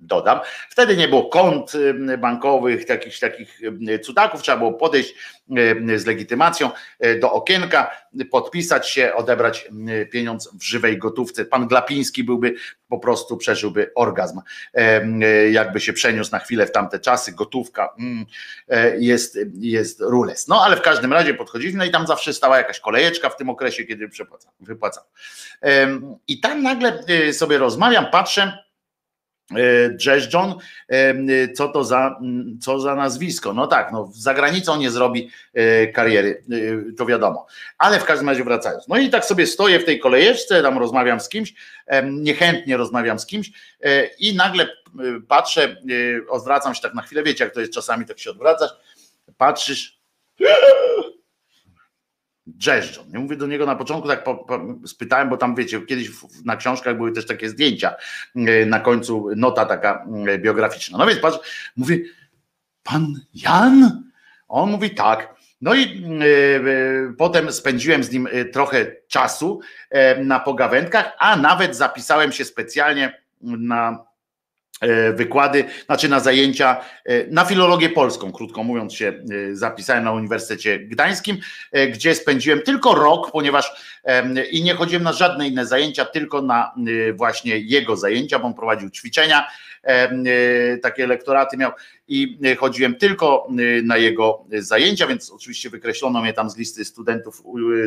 dodam. 0.00 0.40
Wtedy 0.68 0.96
nie 0.96 1.08
było 1.08 1.28
kont 1.28 1.72
bankowych, 2.18 2.88
jakichś 2.88 3.18
takich 3.18 3.60
cudaków, 4.02 4.42
trzeba 4.42 4.58
było 4.58 4.72
podejść 4.72 5.14
z 5.96 6.06
legitymacją 6.06 6.70
e, 6.98 7.18
do 7.18 7.32
okienka, 7.32 7.90
podpisać 8.30 8.90
się, 8.90 9.14
odebrać 9.14 9.68
pieniądz 10.12 10.50
w 10.54 10.62
żywej 10.62 10.98
gotówce. 10.98 11.44
Pan 11.44 11.68
Glapiński 11.68 12.24
byłby 12.24 12.54
po 12.88 12.98
prostu 12.98 13.36
przeżyłby 13.36 13.90
orgazm. 13.94 14.40
E, 14.74 15.50
jakby 15.50 15.80
się 15.80 15.92
przeniósł 15.92 16.32
na 16.32 16.38
chwilę 16.38 16.66
w 16.66 16.72
tamte 16.72 16.98
czasy, 16.98 17.32
gotówka 17.32 17.94
mm, 17.98 18.26
e, 18.68 18.98
jest, 18.98 19.38
jest 19.54 20.00
rules. 20.00 20.48
No 20.48 20.64
ale 20.64 20.76
w 20.76 20.82
każdym 20.82 21.12
razie 21.12 21.34
podchodziliśmy, 21.34 21.78
no 21.78 21.84
i 21.84 21.90
tam 21.90 22.06
zawsze 22.06 22.34
stała 22.34 22.58
jakaś 22.58 22.80
kolejeczka 22.80 23.30
w 23.30 23.36
tym 23.36 23.50
okresie, 23.50 23.84
kiedy 23.84 24.08
wypłacam. 24.60 25.04
I 26.28 26.40
tam 26.40 26.62
nagle 26.62 27.02
sobie 27.32 27.58
rozmawiam, 27.58 28.10
patrzę, 28.10 28.67
Jazz 29.96 30.32
John, 30.32 30.54
co 31.54 31.68
to 31.68 31.84
za, 31.84 32.20
co 32.60 32.80
za 32.80 32.94
nazwisko? 32.94 33.52
No 33.52 33.66
tak, 33.66 33.92
no 33.92 34.10
za 34.12 34.34
granicą 34.34 34.76
nie 34.76 34.90
zrobi 34.90 35.30
e, 35.54 35.86
kariery, 35.86 36.42
e, 36.90 36.92
to 36.92 37.06
wiadomo. 37.06 37.46
Ale 37.78 38.00
w 38.00 38.04
każdym 38.04 38.28
razie 38.28 38.44
wracając. 38.44 38.88
No 38.88 38.98
i 38.98 39.10
tak 39.10 39.24
sobie 39.24 39.46
stoję 39.46 39.80
w 39.80 39.84
tej 39.84 40.00
kolejeczce, 40.00 40.62
tam 40.62 40.78
rozmawiam 40.78 41.20
z 41.20 41.28
kimś, 41.28 41.54
niechętnie 42.04 42.76
rozmawiam 42.76 43.18
z 43.18 43.26
kimś 43.26 43.52
e, 43.82 44.04
i 44.06 44.36
nagle 44.36 44.68
patrzę, 45.28 45.76
odwracam 46.28 46.74
się 46.74 46.80
tak 46.80 46.94
na 46.94 47.02
chwilę, 47.02 47.22
wiecie 47.22 47.44
jak 47.44 47.54
to 47.54 47.60
jest 47.60 47.72
czasami, 47.72 48.06
tak 48.06 48.18
się 48.18 48.30
odwracasz, 48.30 48.70
patrzysz, 49.38 49.98
Dżeszczą. 52.58 53.04
Nie 53.12 53.18
mówię 53.18 53.36
do 53.36 53.46
niego 53.46 53.66
na 53.66 53.76
początku, 53.76 54.08
tak 54.08 54.24
po, 54.24 54.34
po, 54.34 54.60
spytałem, 54.86 55.28
bo 55.28 55.36
tam 55.36 55.54
wiecie, 55.54 55.80
kiedyś 55.80 56.10
na 56.44 56.56
książkach 56.56 56.96
były 56.96 57.12
też 57.12 57.26
takie 57.26 57.48
zdjęcia, 57.48 57.94
e, 58.36 58.66
na 58.66 58.80
końcu 58.80 59.28
nota 59.36 59.66
taka 59.66 60.06
e, 60.28 60.38
biograficzna. 60.38 60.98
No 60.98 61.06
więc 61.06 61.20
patrz, 61.20 61.38
mówię, 61.76 61.98
pan 62.82 63.14
Jan? 63.34 64.02
On 64.48 64.70
mówi 64.70 64.90
tak. 64.90 65.38
No 65.60 65.74
i 65.74 66.04
potem 67.18 67.52
spędziłem 67.52 68.04
z 68.04 68.10
nim 68.10 68.28
trochę 68.52 68.86
czasu 69.08 69.60
na 70.24 70.40
pogawędkach, 70.40 71.12
a 71.18 71.36
nawet 71.36 71.76
zapisałem 71.76 72.32
się 72.32 72.44
specjalnie 72.44 73.22
na 73.40 73.98
E, 73.98 74.07
wykłady, 75.14 75.64
znaczy 75.86 76.08
na 76.08 76.20
zajęcia, 76.20 76.80
e, 77.04 77.26
na 77.26 77.44
filologię 77.44 77.88
polską, 77.88 78.32
krótko 78.32 78.62
mówiąc 78.64 78.94
się 78.94 79.06
e, 79.08 79.56
zapisałem 79.56 80.04
na 80.04 80.12
Uniwersytecie 80.12 80.78
Gdańskim, 80.78 81.38
gdzie 81.92 82.14
spędziłem 82.14 82.62
tylko 82.62 82.94
rok, 82.94 83.32
ponieważ 83.32 83.72
i 84.50 84.62
nie 84.62 84.74
chodziłem 84.74 85.02
na 85.02 85.12
żadne 85.12 85.48
inne 85.48 85.66
zajęcia, 85.66 86.04
tylko 86.04 86.42
na 86.42 86.74
właśnie 87.14 87.58
jego 87.58 87.96
zajęcia, 87.96 88.38
bo 88.38 88.46
on 88.46 88.54
prowadził 88.54 88.90
ćwiczenia, 88.90 89.46
takie 90.82 91.06
lektoraty 91.06 91.56
miał 91.56 91.72
i 92.08 92.38
chodziłem 92.58 92.94
tylko 92.94 93.48
na 93.84 93.96
jego 93.96 94.44
zajęcia, 94.58 95.06
więc 95.06 95.30
oczywiście 95.30 95.70
wykreślono 95.70 96.22
mnie 96.22 96.32
tam 96.32 96.50
z 96.50 96.56
listy 96.56 96.84
studentów 96.84 97.42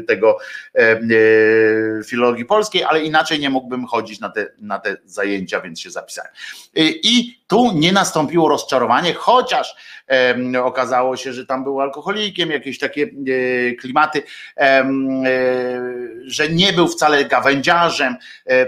tego 0.07 0.37
filologii 2.05 2.45
polskiej, 2.45 2.83
ale 2.83 3.03
inaczej 3.03 3.39
nie 3.39 3.49
mógłbym 3.49 3.85
chodzić 3.85 4.19
na 4.19 4.29
te, 4.29 4.47
na 4.57 4.79
te 4.79 4.97
zajęcia, 5.05 5.61
więc 5.61 5.79
się 5.79 5.91
zapisałem. 5.91 6.31
I 6.75 7.40
tu 7.51 7.71
nie 7.75 7.91
nastąpiło 7.91 8.49
rozczarowanie, 8.49 9.13
chociaż 9.13 9.75
okazało 10.63 11.17
się, 11.17 11.33
że 11.33 11.45
tam 11.45 11.63
był 11.63 11.81
alkoholikiem, 11.81 12.51
jakieś 12.51 12.79
takie 12.79 13.03
e, 13.03 13.71
klimaty, 13.71 14.23
e, 14.57 14.85
że 16.25 16.49
nie 16.49 16.73
był 16.73 16.87
wcale 16.87 17.25
gawędziarzem, 17.25 18.15
e, 18.49 18.67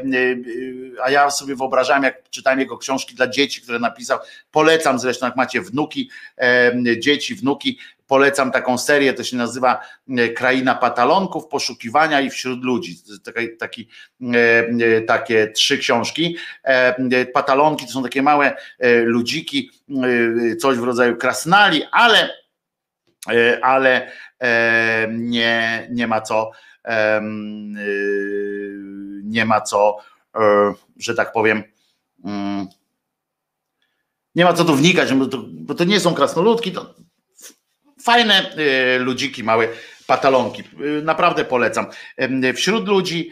a 1.04 1.12
ja 1.12 1.32
sobie 1.32 1.56
wyobrażałem, 1.56 2.04
jak 2.04 2.30
czytałem 2.30 2.60
jego 2.60 2.78
książki 2.78 3.16
dla 3.16 3.28
dzieci, 3.28 3.62
które 3.62 3.80
napisał, 3.80 4.20
polecam 4.52 5.00
zresztą, 5.00 5.26
jak 5.26 5.36
macie 5.36 5.62
wnuki, 5.62 6.10
dzieci, 7.00 7.36
wnuki, 7.36 7.78
polecam 8.14 8.52
taką 8.52 8.78
serię, 8.78 9.14
to 9.14 9.24
się 9.24 9.38
nazywa 9.38 9.82
e, 10.10 10.30
Kraina 10.30 10.76
Patalonków, 10.76 11.48
poszukiwania 11.48 12.22
i 12.22 12.30
wśród 12.30 12.64
ludzi. 12.64 12.96
Taki, 13.24 13.58
taki, 13.58 13.88
e, 14.22 14.68
e, 14.98 15.02
takie 15.02 15.52
trzy 15.52 15.78
książki. 15.78 16.38
Patalonki 17.34 17.86
to 17.86 17.92
są 17.92 18.04
takie 18.04 18.22
małe 18.22 18.58
ludziki, 19.04 19.72
coś 20.60 20.78
w 20.78 20.84
rodzaju 20.84 21.18
krasnali, 21.18 21.84
ale, 21.92 22.30
ale 23.62 24.12
nie, 25.10 25.88
nie 25.92 26.08
ma 26.08 26.22
co 26.22 26.52
nie 29.24 29.46
ma 29.46 29.62
co, 29.62 29.98
że 30.98 31.16
tak 31.16 31.32
powiem, 31.32 31.64
mm, 32.26 32.68
nie 34.36 34.46
ma 34.46 34.54
co 34.54 34.66
tu 34.66 34.76
wnikać, 34.76 35.14
bo 35.14 35.26
to, 35.26 35.44
bo 35.48 35.76
to 35.76 35.84
nie 35.84 36.00
są 36.00 36.14
krasnoludki, 36.14 36.72
to 36.72 36.96
Fajne 38.04 38.52
y, 38.96 39.00
ludziki, 39.00 39.44
małe 39.44 39.68
patalonki. 40.08 40.64
Y, 40.82 41.02
naprawdę 41.04 41.46
polecam. 41.46 41.88
Wśród 42.56 42.88
ludzi, 42.88 43.30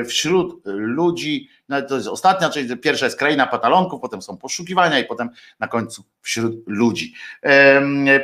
y, 0.00 0.04
wśród 0.04 0.62
ludzi, 0.64 1.48
no 1.68 1.82
to 1.82 1.94
jest 1.94 2.08
ostatnia, 2.08 2.50
czyli 2.50 2.76
pierwsza 2.76 3.06
jest 3.06 3.18
kraina 3.18 3.46
patalonków, 3.46 4.00
potem 4.00 4.22
są 4.22 4.36
poszukiwania 4.36 4.98
i 4.98 5.04
potem 5.04 5.30
na 5.60 5.68
końcu 5.68 6.04
wśród 6.20 6.54
ludzi. 6.66 7.14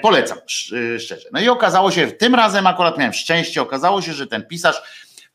Polecam 0.03 0.39
szczerze. 0.99 1.29
No 1.33 1.41
i 1.41 1.49
okazało 1.49 1.91
się, 1.91 2.13
tym 2.13 2.35
razem 2.35 2.67
akurat 2.67 2.99
miałem 2.99 3.13
szczęście, 3.13 3.63
okazało 3.63 4.03
się, 4.03 4.13
że 4.13 4.27
ten 4.27 4.47
pisarz 4.47 4.83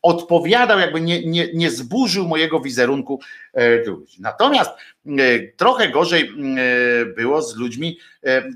odpowiadał, 0.04 0.78
jakby 0.78 1.00
nie, 1.00 1.26
nie, 1.26 1.48
nie 1.54 1.70
zburzył 1.70 2.28
mojego 2.28 2.60
wizerunku 2.60 3.20
e, 3.52 3.76
ludzi. 3.76 4.16
Natomiast 4.20 4.70
e, 4.70 5.12
trochę 5.56 5.88
gorzej 5.88 6.22
e, 6.22 7.06
było 7.06 7.42
z 7.42 7.56
ludźmi 7.56 7.98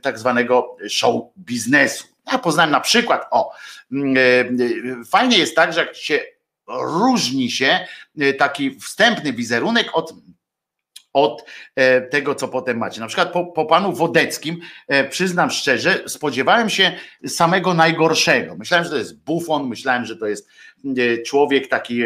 tak 0.02 0.18
zwanego 0.18 0.76
show 0.88 1.22
biznesu. 1.38 2.04
Ja 2.32 2.38
poznałem 2.38 2.70
na 2.70 2.80
przykład, 2.80 3.26
o, 3.30 3.52
fajnie 5.10 5.38
jest 5.38 5.56
tak, 5.56 5.72
że 5.72 5.80
jak 5.80 5.96
się 5.96 6.20
różni 6.68 7.50
się 7.50 7.86
taki 8.38 8.80
wstępny 8.80 9.32
wizerunek 9.32 9.86
od 9.92 10.14
od 11.12 11.44
e, 11.76 12.00
tego, 12.00 12.34
co 12.34 12.48
potem 12.48 12.78
macie. 12.78 13.00
Na 13.00 13.06
przykład 13.06 13.32
po, 13.32 13.46
po 13.46 13.64
panu 13.64 13.92
Wodeckim, 13.92 14.60
e, 14.88 15.08
przyznam 15.08 15.50
szczerze, 15.50 16.02
spodziewałem 16.06 16.70
się 16.70 16.92
samego 17.26 17.74
najgorszego. 17.74 18.56
Myślałem, 18.56 18.84
że 18.84 18.90
to 18.90 18.96
jest 18.96 19.18
bufon, 19.18 19.68
myślałem, 19.68 20.04
że 20.04 20.16
to 20.16 20.26
jest 20.26 20.48
e, 20.84 21.22
człowiek 21.22 21.68
taki 21.68 22.02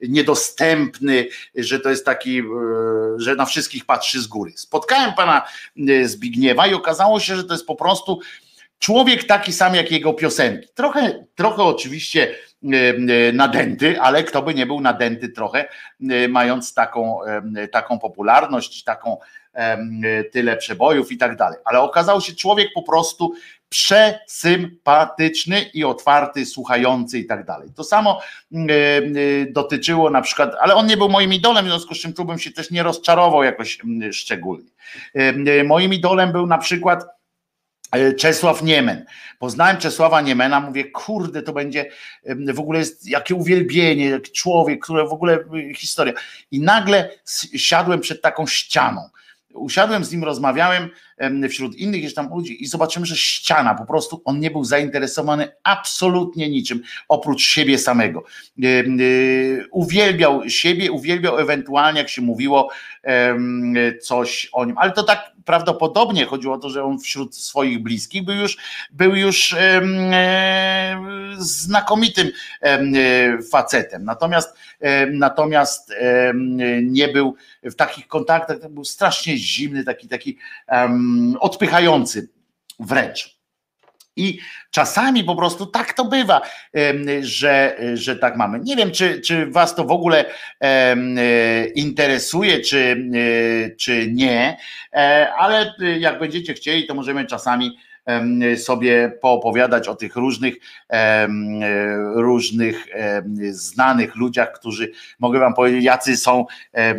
niedostępny, 0.00 1.28
że 1.54 1.80
to 1.80 1.90
jest 1.90 2.04
taki, 2.04 2.42
że 3.16 3.34
na 3.34 3.44
wszystkich 3.46 3.84
patrzy 3.84 4.20
z 4.20 4.26
góry. 4.26 4.52
Spotkałem 4.56 5.14
pana 5.14 5.42
Zbigniewa 6.04 6.66
i 6.66 6.74
okazało 6.74 7.20
się, 7.20 7.36
że 7.36 7.44
to 7.44 7.54
jest 7.54 7.66
po 7.66 7.76
prostu 7.76 8.20
człowiek 8.78 9.24
taki 9.24 9.52
sam 9.52 9.74
jak 9.74 9.90
jego 9.90 10.14
piosenki. 10.14 10.68
Trochę, 10.74 11.24
trochę 11.34 11.62
oczywiście 11.62 12.34
nadęty, 13.32 14.00
ale 14.00 14.24
kto 14.24 14.42
by 14.42 14.54
nie 14.54 14.66
był 14.66 14.80
nadęty 14.80 15.28
trochę, 15.28 15.68
e, 16.10 16.28
mając 16.28 16.74
taką, 16.74 17.18
taką 17.72 17.98
popularność, 17.98 18.84
taką 18.84 19.18
tyle 20.32 20.56
przebojów 20.56 21.12
i 21.12 21.16
tak 21.16 21.36
dalej. 21.36 21.58
Ale 21.64 21.80
okazał 21.80 22.20
się 22.20 22.34
człowiek 22.34 22.68
po 22.74 22.82
prostu 22.82 23.34
przesympatyczny 23.68 25.62
i 25.74 25.84
otwarty, 25.84 26.46
słuchający 26.46 27.18
i 27.18 27.26
tak 27.26 27.44
dalej. 27.44 27.68
To 27.76 27.84
samo 27.84 28.20
dotyczyło 29.50 30.10
na 30.10 30.22
przykład, 30.22 30.54
ale 30.60 30.74
on 30.74 30.86
nie 30.86 30.96
był 30.96 31.08
moim 31.08 31.32
idolem, 31.32 31.64
w 31.64 31.68
związku 31.68 31.94
z 31.94 31.98
czym 31.98 32.12
tu 32.12 32.24
bym 32.24 32.38
się 32.38 32.50
też 32.50 32.70
nie 32.70 32.82
rozczarował 32.82 33.44
jakoś 33.44 33.78
szczególnie. 34.12 34.70
Moim 35.64 35.92
idolem 35.92 36.32
był 36.32 36.46
na 36.46 36.58
przykład 36.58 37.04
E, 37.04 37.15
Czesław 38.18 38.62
Niemen. 38.62 39.04
Poznałem 39.38 39.76
Czesława 39.76 40.20
Niemena, 40.20 40.60
mówię, 40.60 40.84
kurde, 40.90 41.42
to 41.42 41.52
będzie 41.52 41.90
w 42.54 42.60
ogóle 42.60 42.78
jest 42.78 43.08
jakie 43.08 43.34
uwielbienie, 43.34 44.08
jak 44.08 44.32
człowiek, 44.32 44.82
które 44.84 45.08
w 45.08 45.12
ogóle 45.12 45.38
y, 45.70 45.74
historia. 45.74 46.12
I 46.50 46.60
nagle 46.60 47.10
siadłem 47.56 48.00
przed 48.00 48.22
taką 48.22 48.46
ścianą. 48.46 49.08
Usiadłem 49.54 50.04
z 50.04 50.12
nim, 50.12 50.24
rozmawiałem 50.24 50.90
wśród 51.50 51.76
innych 51.76 52.02
jeszcze 52.02 52.22
tam 52.22 52.34
ludzi 52.34 52.62
i 52.62 52.66
zobaczymy, 52.66 53.06
że 53.06 53.16
ściana, 53.16 53.74
po 53.74 53.86
prostu 53.86 54.22
on 54.24 54.40
nie 54.40 54.50
był 54.50 54.64
zainteresowany 54.64 55.48
absolutnie 55.62 56.50
niczym 56.50 56.82
oprócz 57.08 57.42
siebie 57.42 57.78
samego. 57.78 58.24
Y, 58.64 59.66
uwielbiał 59.70 60.50
siebie, 60.50 60.92
uwielbiał 60.92 61.38
ewentualnie, 61.38 61.98
jak 61.98 62.08
się 62.08 62.22
mówiło, 62.22 62.70
coś 64.02 64.48
o 64.52 64.64
nim, 64.64 64.78
ale 64.78 64.92
to 64.92 65.02
tak 65.02 65.36
prawdopodobnie 65.44 66.24
chodziło 66.24 66.54
o 66.54 66.58
to, 66.58 66.70
że 66.70 66.84
on 66.84 66.98
wśród 66.98 67.36
swoich 67.36 67.82
bliskich 67.82 68.24
był 68.24 68.34
już, 68.34 68.56
był 68.90 69.16
już 69.16 69.52
e, 69.52 69.82
znakomitym 71.38 72.30
e, 72.60 73.42
facetem. 73.42 74.04
Natomiast, 74.04 74.56
natomiast 75.12 75.92
nie 76.82 77.08
był 77.08 77.34
w 77.62 77.74
takich 77.74 78.08
kontaktach, 78.08 78.68
był 78.70 78.84
strasznie 78.84 79.36
zimny, 79.36 79.84
taki, 79.84 80.08
taki 80.08 80.38
odpychający 81.40 82.28
wręcz. 82.80 83.36
I 84.16 84.38
czasami 84.70 85.24
po 85.24 85.36
prostu 85.36 85.66
tak 85.66 85.92
to 85.92 86.04
bywa, 86.04 86.40
że, 87.20 87.76
że 87.94 88.16
tak 88.16 88.36
mamy. 88.36 88.60
Nie 88.62 88.76
wiem, 88.76 88.90
czy, 88.90 89.20
czy 89.20 89.46
Was 89.46 89.74
to 89.74 89.84
w 89.84 89.90
ogóle 89.90 90.24
interesuje, 91.74 92.60
czy, 92.60 93.10
czy 93.78 94.12
nie, 94.12 94.56
e, 94.92 95.32
ale 95.38 95.74
jak 95.98 96.18
będziecie 96.18 96.54
chcieli, 96.54 96.86
to 96.86 96.94
możemy 96.94 97.26
czasami 97.26 97.78
sobie 98.56 99.12
poopowiadać 99.20 99.88
o 99.88 99.96
tych 99.96 100.16
różnych, 100.16 100.54
różnych 102.14 102.86
znanych 103.50 104.16
ludziach, 104.16 104.52
którzy 104.52 104.92
mogę 105.18 105.38
wam 105.38 105.54
powiedzieć, 105.54 105.84
jacy 105.84 106.16
są 106.16 106.46
e, 106.72 106.94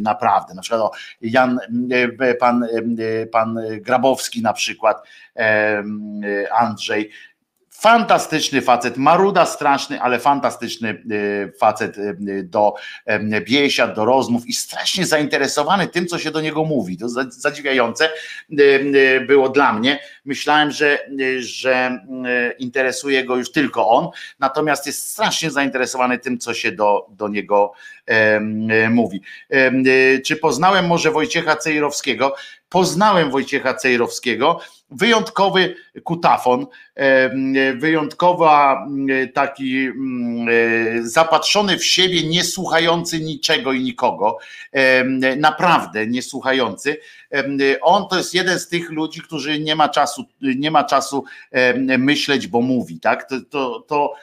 naprawdę. 0.00 0.54
Na 0.54 0.62
przykład 0.62 0.92
Jan, 1.20 1.60
e, 2.20 2.34
pan, 2.34 2.66
pan 3.32 3.58
Grabowski 3.80 4.42
na 4.42 4.52
przykład, 4.52 5.02
Andrzej, 6.52 7.10
Fantastyczny 7.80 8.62
facet, 8.62 8.96
maruda 8.96 9.46
straszny, 9.46 10.00
ale 10.00 10.18
fantastyczny 10.18 10.88
e, 10.88 11.52
facet 11.52 11.98
e, 11.98 12.14
do 12.42 12.74
e, 13.06 13.40
biesiad, 13.40 13.94
do 13.94 14.04
rozmów 14.04 14.46
i 14.46 14.52
strasznie 14.52 15.06
zainteresowany 15.06 15.86
tym, 15.86 16.06
co 16.06 16.18
się 16.18 16.30
do 16.30 16.40
niego 16.40 16.64
mówi. 16.64 16.96
To 16.96 17.08
zadziwiające 17.28 18.10
było 19.26 19.48
dla 19.48 19.72
mnie. 19.72 19.98
Myślałem, 20.24 20.70
że, 20.70 20.98
że 21.38 22.00
interesuje 22.58 23.24
go 23.24 23.36
już 23.36 23.52
tylko 23.52 23.88
on, 23.88 24.08
natomiast 24.38 24.86
jest 24.86 25.10
strasznie 25.10 25.50
zainteresowany 25.50 26.18
tym, 26.18 26.38
co 26.38 26.54
się 26.54 26.72
do, 26.72 27.06
do 27.10 27.28
niego 27.28 27.72
mówi. 28.90 29.22
Czy 30.26 30.36
poznałem 30.36 30.86
może 30.86 31.10
Wojciecha 31.10 31.56
Cejrowskiego? 31.56 32.34
Poznałem 32.70 33.30
Wojciecha 33.30 33.74
Cejrowskiego, 33.74 34.60
wyjątkowy 34.90 35.76
kutafon, 36.04 36.66
wyjątkowa 37.76 38.86
taki 39.34 39.88
zapatrzony 41.00 41.78
w 41.78 41.84
siebie, 41.84 42.22
niesłuchający 42.22 43.20
niczego 43.20 43.72
i 43.72 43.80
nikogo, 43.80 44.38
naprawdę 45.36 46.06
niesłuchający. 46.06 46.96
On 47.82 48.08
to 48.08 48.18
jest 48.18 48.34
jeden 48.34 48.58
z 48.58 48.68
tych 48.68 48.90
ludzi, 48.90 49.20
którzy 49.20 49.60
nie 49.60 49.76
ma 49.76 49.88
czasu, 49.88 50.24
nie 50.40 50.70
ma 50.70 50.84
czasu 50.84 51.24
myśleć, 51.98 52.46
bo 52.46 52.60
mówi, 52.60 53.00
tak? 53.00 53.28
To, 53.28 53.40
to, 53.40 53.84
to 53.88 54.14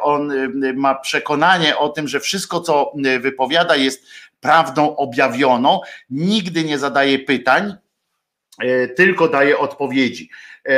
on 0.00 0.32
ma 0.74 0.94
przekonanie 0.94 1.78
o 1.78 1.88
tym, 1.88 2.08
że 2.08 2.20
wszystko, 2.20 2.60
co 2.60 2.92
wypowiada, 3.20 3.76
jest 3.76 4.06
prawdą 4.46 4.96
objawioną, 4.96 5.80
nigdy 6.10 6.64
nie 6.64 6.78
zadaje 6.78 7.18
pytań, 7.18 7.76
E, 8.62 8.88
tylko 8.88 9.28
daje 9.28 9.58
odpowiedzi. 9.58 10.30
E, 10.66 10.72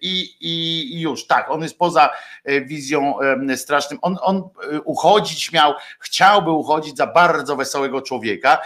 I, 0.00 0.36
I, 0.40 1.00
już 1.00 1.26
tak, 1.26 1.50
on 1.50 1.62
jest 1.62 1.78
poza 1.78 2.10
e, 2.44 2.60
wizją 2.60 3.14
strasznym. 3.56 3.98
On, 4.02 4.16
on 4.20 4.48
uchodzić 4.84 5.52
miał, 5.52 5.74
chciałby 6.00 6.50
uchodzić 6.50 6.96
za 6.96 7.06
bardzo 7.06 7.56
wesołego 7.56 8.02
człowieka. 8.02 8.58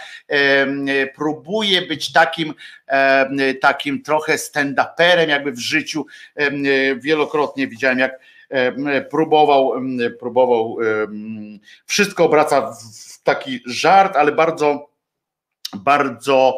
Próbuje 1.14 1.82
być 1.82 2.12
takim, 2.12 2.54
takim 3.60 4.02
trochę 4.02 4.34
stand-uperem, 4.36 5.28
jakby 5.28 5.52
w 5.52 5.58
życiu. 5.58 6.06
Wielokrotnie 6.96 7.68
widziałem, 7.68 7.98
jak 7.98 8.20
próbował, 9.10 9.72
próbował 10.18 10.76
wszystko 11.86 12.24
obraca 12.24 12.72
w 12.72 13.22
taki 13.22 13.60
żart, 13.66 14.16
ale 14.16 14.32
bardzo, 14.32 14.88
bardzo 15.76 16.56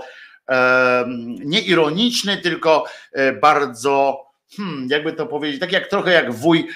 nie 1.44 1.60
ironiczny, 1.60 2.36
tylko 2.36 2.84
e, 3.12 3.32
bardzo 3.32 4.26
hmm, 4.56 4.88
jakby 4.90 5.12
to 5.12 5.26
powiedzieć, 5.26 5.60
tak 5.60 5.72
jak 5.72 5.86
trochę 5.86 6.12
jak 6.12 6.34
wuj, 6.34 6.68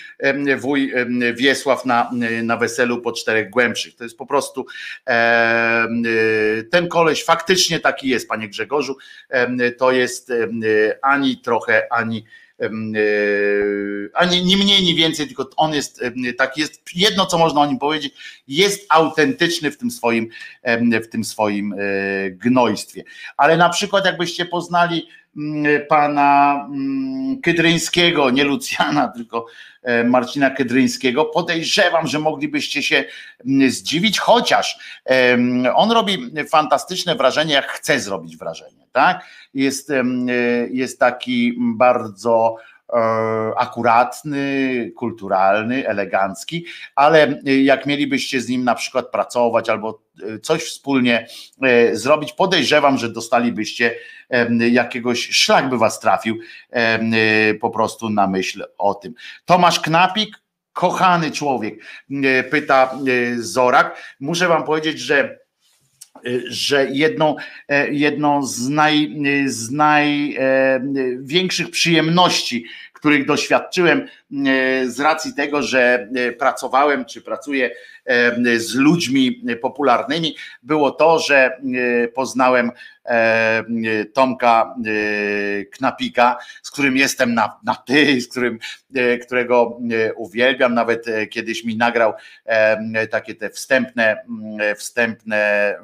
wuj 0.59 0.93
Wiesław 1.35 1.85
na, 1.85 2.11
na 2.43 2.57
weselu 2.57 3.01
po 3.01 3.13
czterech 3.13 3.51
głębszych. 3.51 3.97
To 3.97 4.05
jest 4.05 4.19
po 4.19 4.27
prostu 4.27 4.67
ten 6.71 6.89
koleś 6.89 7.25
faktycznie 7.25 7.81
taki 7.81 8.09
jest, 8.09 8.29
panie 8.29 8.49
Grzegorzu. 8.49 8.97
To 9.79 9.93
jest 9.93 10.33
ani 11.03 11.39
trochę, 11.39 11.93
ani 11.93 12.25
E, 12.61 12.69
ani 14.15 14.45
nie 14.45 14.57
mniej, 14.57 14.82
nie 14.82 14.95
więcej, 14.95 15.27
tylko 15.27 15.51
on 15.57 15.74
jest 15.74 16.01
taki, 16.39 16.61
jest 16.61 16.82
jedno, 16.95 17.27
co 17.27 17.39
można 17.39 17.61
o 17.61 17.66
nim 17.66 17.78
powiedzieć, 17.78 18.43
jest 18.49 18.87
autentyczny 18.89 19.70
w 19.70 19.77
tym 19.78 19.91
swoim, 19.91 20.28
w 21.03 21.09
tym 21.09 21.24
swoim 21.24 21.73
e, 21.73 21.77
gnojstwie. 22.31 23.05
Ale 23.37 23.57
na 23.57 23.69
przykład 23.69 24.05
jakbyście 24.05 24.45
poznali 24.45 25.09
pana 25.89 26.55
mm, 26.70 27.40
Kydryńskiego, 27.40 28.31
nie 28.31 28.44
Lucjana, 28.44 29.09
tylko 29.16 29.47
e, 29.82 30.05
Marcina 30.05 30.51
Kydryńskiego, 30.51 31.24
podejrzewam, 31.24 32.07
że 32.07 32.19
moglibyście 32.19 32.82
się 32.82 33.05
mm, 33.47 33.70
zdziwić, 33.70 34.19
chociaż 34.19 34.78
on 35.74 35.90
robi 35.90 36.32
fantastyczne 36.48 37.15
wrażenie, 37.15 37.55
jak 37.55 37.66
chce 37.69 38.01
zrobić 38.01 38.36
wrażenie 38.36 38.81
tak? 38.93 39.24
Jest, 39.55 39.93
jest 40.70 40.98
taki 40.98 41.55
bardzo 41.59 42.57
e, 42.57 42.80
akuratny, 43.57 44.93
kulturalny, 44.97 45.89
elegancki, 45.89 46.65
ale 46.95 47.41
jak 47.45 47.87
mielibyście 47.87 48.41
z 48.41 48.49
nim 48.49 48.65
na 48.65 48.75
przykład 48.75 49.11
pracować 49.11 49.69
albo 49.69 50.03
e, 50.23 50.39
coś 50.39 50.62
wspólnie 50.62 51.27
e, 51.62 51.97
zrobić, 51.97 52.33
podejrzewam, 52.33 52.99
że 52.99 53.09
dostalibyście 53.12 53.95
jakiegoś 54.71 55.29
szlak 55.29 55.69
by 55.69 55.79
was 55.79 56.01
trafił 56.01 56.39
po 57.61 57.71
prostu 57.71 58.11
na 58.11 58.27
myśl 58.27 58.65
o 58.79 58.95
tym. 58.95 59.15
Tomasz 59.45 59.81
Knapik, 59.81 60.37
kochany 60.73 61.31
człowiek, 61.31 61.75
pyta 62.51 62.95
Zorak. 63.39 64.17
Muszę 64.21 64.49
wam 64.49 64.65
powiedzieć, 64.65 64.99
że 64.99 65.40
że 66.47 66.87
jedną, 66.91 67.37
e, 67.69 67.91
jedną 67.91 68.43
z, 68.47 68.69
naj, 68.69 69.17
z 69.47 69.71
największych 69.71 71.67
e, 71.67 71.71
przyjemności, 71.71 72.65
których 72.93 73.27
doświadczyłem 73.27 73.99
e, 74.01 74.07
z 74.87 75.01
racji 75.01 75.35
tego, 75.35 75.63
że 75.63 76.09
pracowałem 76.39 77.05
czy 77.05 77.23
pracuję 77.23 77.71
z 78.57 78.74
ludźmi 78.74 79.43
popularnymi, 79.62 80.37
było 80.62 80.91
to, 80.91 81.19
że 81.19 81.61
poznałem 82.15 82.70
Tomka 84.12 84.74
Knapika, 85.73 86.37
z 86.62 86.70
którym 86.70 86.97
jestem 86.97 87.35
na, 87.35 87.59
na 87.65 87.74
ty, 87.74 88.20
z 88.20 88.28
którym, 88.28 88.59
którego 89.23 89.81
uwielbiam. 90.16 90.74
Nawet 90.74 91.07
kiedyś 91.31 91.65
mi 91.65 91.77
nagrał 91.77 92.12
takie 93.11 93.35
te 93.35 93.51
wstępne, 93.51 94.16
wstępne 94.77 95.74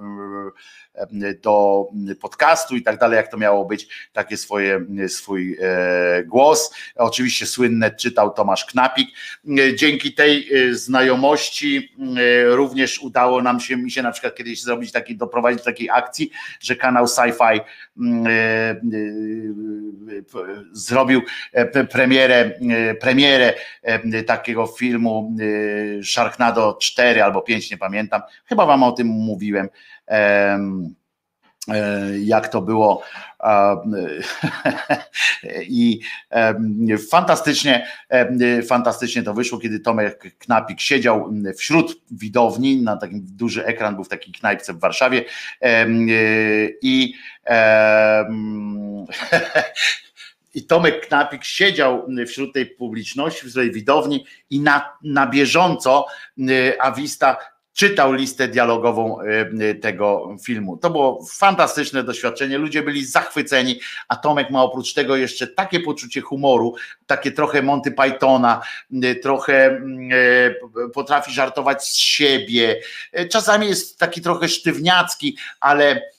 do 1.42 1.86
podcastu 2.20 2.76
i 2.76 2.82
tak 2.82 2.98
dalej, 2.98 3.16
jak 3.16 3.30
to 3.30 3.36
miało 3.36 3.64
być, 3.64 3.88
takie 4.12 4.36
swoje, 4.36 4.80
swój 5.08 5.56
e, 5.60 6.24
głos. 6.24 6.74
Oczywiście 6.96 7.46
słynne 7.46 7.90
czytał 7.90 8.30
Tomasz 8.30 8.64
Knapik. 8.64 9.08
Dzięki 9.74 10.14
tej 10.14 10.48
e, 10.54 10.74
znajomości 10.74 11.94
e, 11.98 12.15
również 12.44 12.98
udało 13.02 13.42
nam 13.42 13.60
się, 13.60 13.76
mi 13.76 13.90
się 13.90 14.02
na 14.02 14.12
przykład 14.12 14.34
kiedyś 14.34 14.62
zrobić 14.62 14.92
taki, 14.92 15.16
doprowadzić 15.16 15.58
do 15.58 15.64
takiej 15.64 15.90
akcji, 15.90 16.30
że 16.60 16.76
kanał 16.76 17.04
Sci-Fi 17.04 17.60
zrobił 20.72 21.22
premierę, 21.90 22.50
premierę 23.00 23.54
takiego 24.26 24.66
filmu 24.66 25.36
Sharknado 26.04 26.78
4 26.80 27.22
albo 27.22 27.42
5, 27.42 27.70
nie 27.70 27.78
pamiętam. 27.78 28.20
Chyba 28.44 28.66
wam 28.66 28.82
o 28.82 28.92
tym 28.92 29.06
mówiłem 29.06 29.68
E, 30.08 30.58
jak 32.24 32.48
to 32.48 32.62
było 32.62 33.02
i 35.68 36.00
fantastycznie, 37.10 37.86
fantastycznie 38.68 39.22
to 39.22 39.34
wyszło, 39.34 39.58
kiedy 39.58 39.80
Tomek 39.80 40.36
Knapik 40.38 40.80
siedział 40.80 41.32
wśród 41.58 42.00
widowni, 42.10 42.82
na 42.82 42.96
takim 42.96 43.26
duży 43.36 43.64
ekran 43.64 43.94
był 43.94 44.04
w 44.04 44.08
takiej 44.08 44.32
knajpce 44.32 44.72
w 44.72 44.80
Warszawie 44.80 45.24
i 46.82 47.14
I 50.54 50.64
Tomek 50.64 51.06
Knapik 51.06 51.44
siedział 51.44 52.06
wśród 52.26 52.54
tej 52.54 52.66
publiczności, 52.66 53.46
w 53.46 53.50
swojej 53.50 53.72
widowni 53.72 54.26
i 54.50 54.60
na, 54.60 54.92
na 55.02 55.26
bieżąco 55.26 56.06
Awista 56.80 57.36
czytał 57.76 58.12
listę 58.12 58.48
dialogową 58.48 59.20
e, 59.20 59.74
tego 59.74 60.36
filmu. 60.44 60.76
To 60.76 60.90
było 60.90 61.24
fantastyczne 61.30 62.04
doświadczenie, 62.04 62.58
ludzie 62.58 62.82
byli 62.82 63.04
zachwyceni, 63.04 63.80
a 64.08 64.16
Tomek 64.16 64.50
ma 64.50 64.62
oprócz 64.62 64.94
tego 64.94 65.16
jeszcze 65.16 65.46
takie 65.46 65.80
poczucie 65.80 66.20
humoru, 66.20 66.74
takie 67.06 67.32
trochę 67.32 67.62
Monty 67.62 67.92
Pythona, 67.92 68.60
e, 69.02 69.14
trochę 69.14 69.66
e, 69.66 70.90
potrafi 70.94 71.32
żartować 71.32 71.84
z 71.84 71.96
siebie, 71.96 72.80
czasami 73.30 73.66
jest 73.66 73.98
taki 73.98 74.20
trochę 74.20 74.48
sztywniacki, 74.48 75.36
ale 75.60 76.15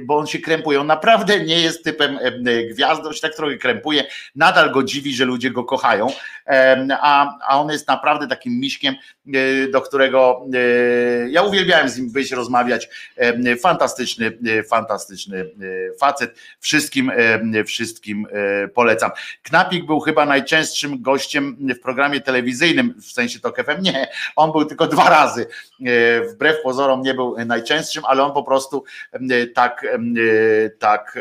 bo 0.00 0.16
on 0.16 0.26
się 0.26 0.38
krępuje. 0.38 0.80
On 0.80 0.86
naprawdę 0.86 1.44
nie 1.44 1.60
jest 1.60 1.84
typem 1.84 2.18
gwiazdą, 2.70 3.12
się 3.12 3.20
tak 3.20 3.34
trochę 3.34 3.56
krępuje. 3.56 4.04
Nadal 4.36 4.72
go 4.72 4.82
dziwi, 4.82 5.14
że 5.14 5.24
ludzie 5.24 5.50
go 5.50 5.64
kochają, 5.64 6.06
a, 6.90 7.38
a 7.48 7.60
on 7.60 7.70
jest 7.70 7.88
naprawdę 7.88 8.28
takim 8.28 8.60
miśkiem, 8.60 8.94
y, 9.34 9.68
do 9.72 9.80
którego 9.80 10.46
y, 10.54 11.28
ja 11.30 11.42
uwielbiałem 11.42 11.88
z 11.88 11.98
nim 11.98 12.10
wyjść, 12.10 12.32
rozmawiać. 12.32 12.88
Fantastyczny, 13.62 14.38
fantastyczny 14.68 15.50
facet. 16.00 16.38
Wszystkim, 16.60 17.12
wszystkim 17.66 18.26
polecam. 18.74 19.10
Knapik 19.42 19.86
był 19.86 20.00
chyba 20.00 20.26
najczęstszym 20.26 21.02
gościem 21.02 21.56
w 21.76 21.80
programie 21.80 22.20
telewizyjnym, 22.20 22.94
w 23.02 23.12
sensie 23.12 23.40
to 23.40 23.52
FM. 23.52 23.82
Nie, 23.82 24.08
on 24.36 24.52
był 24.52 24.64
tylko 24.64 24.86
dwa 24.86 25.10
razy. 25.10 25.46
Wbrew 26.32 26.62
pozorom 26.62 27.02
nie 27.02 27.14
był 27.14 27.36
najczęstszym, 27.46 28.04
ale 28.04 28.22
on 28.22 28.32
po 28.32 28.42
prostu 28.42 28.84
tak, 29.54 29.84
tak 30.78 31.16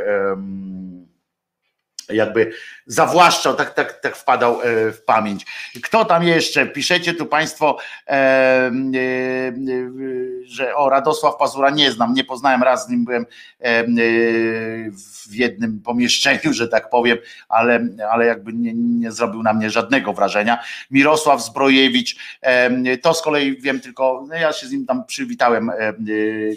jakby 2.10 2.52
zawłaszczał, 2.86 3.56
tak, 3.56 3.74
tak, 3.74 4.02
tak 4.02 4.16
wpadał 4.16 4.62
e, 4.62 4.92
w 4.92 5.04
pamięć. 5.06 5.46
Kto 5.84 6.06
tam 6.06 6.24
jeszcze? 6.24 6.66
Piszecie 6.66 7.14
tu 7.14 7.26
Państwo, 7.26 7.78
e, 8.08 8.12
e, 8.12 8.72
że 10.46 10.76
o 10.76 10.90
Radosław 10.90 11.36
Pazura 11.36 11.70
nie 11.70 11.92
znam, 11.92 12.14
nie 12.14 12.24
poznałem, 12.24 12.64
raz 12.64 12.86
z 12.86 12.90
nim 12.90 13.06
byłem 13.06 13.26
w 15.28 15.36
jednym 15.36 15.82
pomieszczeniu, 15.82 16.54
że 16.54 16.68
tak 16.68 16.90
powiem, 16.90 17.18
ale, 17.50 17.88
ale 18.12 18.26
jakby 18.26 18.54
nie, 18.54 18.74
nie 18.74 19.12
zrobił 19.12 19.44
na 19.44 19.54
mnie 19.54 19.70
żadnego 19.70 20.14
wrażenia. 20.14 20.64
Mirosław 20.92 21.44
Zbrojewicz, 21.46 22.16
to 23.02 23.14
z 23.14 23.22
kolei 23.22 23.62
wiem 23.62 23.80
tylko, 23.80 24.26
no 24.30 24.36
ja 24.36 24.54
się 24.54 24.68
z 24.68 24.72
nim 24.72 24.86
tam 24.86 25.06
przywitałem 25.06 25.72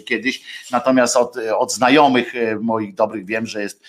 kiedyś, 0.05 0.41
natomiast 0.71 1.15
od, 1.15 1.37
od 1.57 1.73
znajomych 1.73 2.33
moich 2.61 2.95
dobrych 2.95 3.25
wiem, 3.25 3.45
że 3.45 3.61
jest 3.61 3.83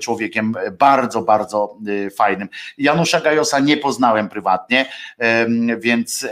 człowiekiem 0.00 0.54
bardzo, 0.78 0.99
bardzo 1.22 1.70
Y, 1.88 2.10
fajnym. 2.10 2.48
Janusza 2.78 3.20
Gajosa 3.20 3.58
nie 3.58 3.76
poznałem 3.76 4.28
prywatnie, 4.28 4.86
więc, 5.78 6.26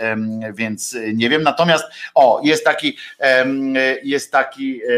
więc 0.52 0.96
nie 1.14 1.28
wiem. 1.28 1.42
Natomiast 1.42 1.84
o, 2.14 2.40
jest 2.44 2.64
taki, 2.64 2.96
jest 4.02 4.32
taki 4.32 4.80
e, 4.82 4.88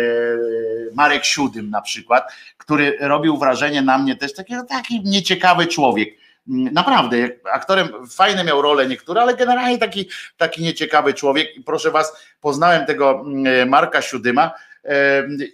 Marek 0.94 1.24
Siódym 1.24 1.70
na 1.70 1.80
przykład, 1.80 2.32
który 2.56 2.97
robił 3.01 3.38
wrażenie 3.38 3.82
na 3.82 3.98
mnie 3.98 4.16
też 4.16 4.34
taki, 4.34 4.55
taki 4.68 5.01
nieciekawy 5.05 5.66
człowiek. 5.66 6.09
Naprawdę, 6.47 7.16
aktorem 7.52 7.88
fajne 8.10 8.44
miał 8.44 8.62
role 8.62 8.86
niektóre, 8.86 9.22
ale 9.22 9.36
generalnie 9.36 9.78
taki, 9.78 10.09
taki 10.36 10.62
nieciekawy 10.62 11.14
człowiek. 11.14 11.56
I 11.56 11.60
proszę 11.60 11.90
was, 11.90 12.26
poznałem 12.40 12.86
tego 12.86 13.24
Marka 13.66 14.02
Siódyma 14.02 14.51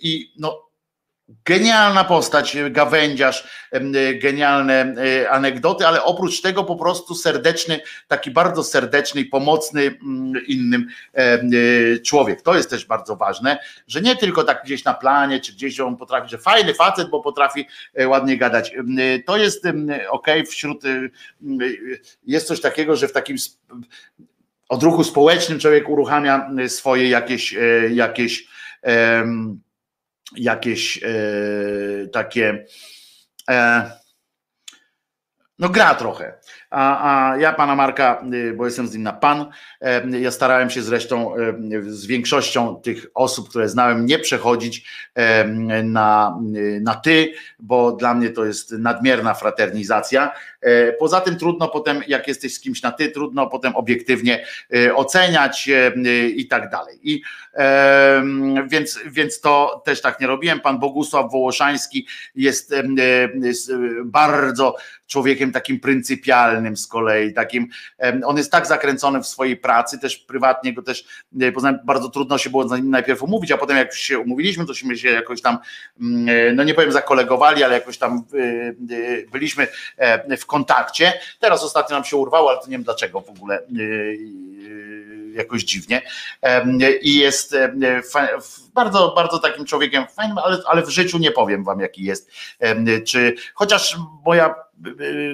i 0.01 0.33
no 0.39 0.66
Genialna 1.29 2.05
postać, 2.05 2.57
gawędziarz, 2.71 3.49
genialne 4.23 4.95
e, 5.23 5.31
anegdoty, 5.31 5.87
ale 5.87 6.05
oprócz 6.05 6.41
tego 6.41 6.65
po 6.65 6.77
prostu 6.77 7.15
serdeczny, 7.15 7.81
taki 8.09 8.31
bardzo 8.31 8.65
serdeczny 8.65 9.21
i 9.21 9.25
pomocny 9.25 9.83
mm, 9.83 10.47
innym 10.47 10.89
e, 11.15 11.39
człowiek. 11.99 12.43
To 12.43 12.57
jest 12.57 12.71
też 12.71 12.85
bardzo 12.85 13.17
ważne, 13.17 13.59
że 13.87 14.01
nie 14.01 14.17
tylko 14.17 14.45
tak 14.45 14.65
gdzieś 14.65 14.85
na 14.85 14.95
planie, 14.95 15.41
czy 15.41 15.53
gdzieś 15.53 15.81
on 15.81 15.97
potrafi, 15.97 16.29
że 16.31 16.39
fajny 16.39 16.75
facet, 16.75 17.11
bo 17.11 17.21
potrafi 17.21 17.67
e, 17.95 18.09
ładnie 18.09 18.39
gadać. 18.39 18.73
To 19.27 19.37
jest 19.37 19.65
ok, 20.11 20.27
wśród 20.51 20.83
jest 22.27 22.47
coś 22.47 22.61
takiego, 22.61 22.97
że 22.97 23.09
w 23.09 23.13
takim 23.13 23.37
odruchu 24.69 25.05
społecznym 25.05 25.59
człowiek 25.59 25.89
uruchamia 25.89 26.51
swoje 26.69 27.09
jakieś 27.09 27.55
jakieś 27.91 28.49
jakieś 30.33 31.03
e, 31.03 31.09
takie 32.13 32.67
e, 33.51 33.91
no 35.59 35.69
gra 35.69 35.95
trochę. 35.95 36.41
A, 36.71 37.31
a 37.31 37.37
ja 37.37 37.53
pana 37.53 37.75
Marka, 37.75 38.23
y, 38.35 38.53
bo 38.53 38.65
jestem 38.65 38.87
z 38.87 38.93
nim 38.93 39.03
na 39.03 39.13
pan, 39.13 39.47
e, 39.81 40.21
ja 40.21 40.31
starałem 40.31 40.71
się 40.71 40.83
zresztą 40.83 41.35
z 41.87 42.07
większością 42.07 42.77
tych 42.77 43.07
osób, 43.15 43.49
które 43.49 43.69
znałem, 43.69 44.07
nie 44.07 44.19
przechodzić 44.19 44.85
na, 45.85 46.39
na 46.81 46.95
ty, 46.95 47.33
bo 47.59 47.93
dla 47.93 48.15
mnie 48.15 48.31
to 48.31 48.45
jest 48.45 48.73
nadmierna 48.73 49.35
fraternizacja. 49.35 50.33
Poza 50.99 51.21
tym 51.21 51.37
trudno 51.37 51.69
potem, 51.69 52.03
jak 52.07 52.29
jesteś 52.29 52.55
z 52.55 52.61
kimś 52.61 52.83
na 52.83 52.93
ty, 52.93 53.09
trudno 53.09 53.47
potem 53.47 53.77
obiektywnie 53.77 54.47
oceniać 54.95 55.71
i 56.37 56.49
tak 56.49 56.71
dalej. 56.71 56.99
I 57.03 57.23
więc, 58.69 59.01
więc 59.07 59.41
to 59.41 59.83
też 59.85 60.01
tak 60.01 60.21
nie 60.21 60.27
robiłem. 60.27 60.61
Pan 60.61 60.79
Bogusław 60.79 61.33
Wołoszański 61.33 62.07
jest 62.35 62.75
bardzo 64.05 64.77
człowiekiem 65.07 65.53
takim 65.53 65.81
pryncypialnym 65.81 66.77
z 66.77 66.87
kolei, 66.87 67.35
takim, 67.35 67.69
on 68.25 68.37
jest 68.37 68.53
tak 68.53 68.67
zakręcony 68.67 69.23
w 69.23 69.27
swojej 69.27 69.57
pracy, 69.57 69.99
też 69.99 70.17
prywatnie 70.17 70.73
go 70.75 70.83
też, 70.83 71.05
e, 71.41 71.53
poznałem, 71.53 71.79
bardzo 71.85 72.09
trudno 72.09 72.39
się 72.39 72.51
było 72.51 72.69
z 72.69 72.73
nim 72.73 72.91
najpierw 72.91 73.23
umówić, 73.23 73.53
a 73.53 73.59
potem 73.59 73.77
jak 73.77 73.89
już 73.89 74.01
się 74.01 74.19
umówiliśmy, 74.19 74.67
tośmy 74.67 74.97
się 74.97 75.09
jakoś 75.09 75.43
tam, 75.43 75.59
mm, 76.01 76.29
e, 76.29 76.53
no 76.53 76.65
nie 76.65 76.75
powiem 76.75 76.93
zakolegowali, 76.93 77.65
ale 77.65 77.75
jakoś 77.75 77.99
tam 77.99 78.25
e, 78.35 79.27
byliśmy 79.33 79.67
w 80.39 80.47
kontakcie. 80.47 81.13
Teraz 81.41 81.65
ostatnio 81.65 81.97
nam 81.97 82.05
się 82.05 82.17
urwało, 82.17 82.51
ale 82.51 82.59
to 82.59 82.67
nie 82.67 82.73
wiem 82.73 82.83
dlaczego 82.83 83.21
w 83.21 83.31
ogóle 83.31 83.63
jakoś 85.35 85.63
dziwnie 85.63 86.03
i 87.03 87.19
jest 87.19 87.57
bardzo, 88.75 89.13
bardzo 89.17 89.39
takim 89.39 89.65
człowiekiem 89.65 90.07
fajnym, 90.07 90.39
ale, 90.39 90.59
ale 90.67 90.83
w 90.83 90.89
życiu 90.89 91.19
nie 91.19 91.31
powiem 91.31 91.65
wam 91.65 91.81
jaki 91.81 92.05
jest, 92.05 92.31
czy 93.07 93.35
chociaż 93.55 93.97
moja 94.25 94.55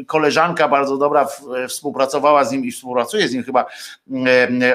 koleżanka 0.06 0.68
bardzo 0.68 0.96
dobra 0.96 1.28
współpracowała 1.68 2.44
z 2.44 2.52
nim 2.52 2.64
i 2.64 2.72
współpracuje 2.72 3.28
z 3.28 3.34
nim 3.34 3.42
chyba 3.42 3.66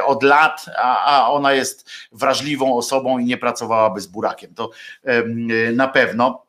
od 0.06 0.24
lat, 0.24 0.66
a, 0.78 1.32
ona 1.32 1.54
jest 1.54 1.90
wrażliwą 2.12 2.78
osobą 2.78 3.20
i 3.20 3.26
nie 3.26 3.38
pracowałaby 3.38 4.02
z 4.02 4.08
burakiem, 4.08 4.54
to 4.54 4.70
na 5.74 5.88
pewno 5.88 6.48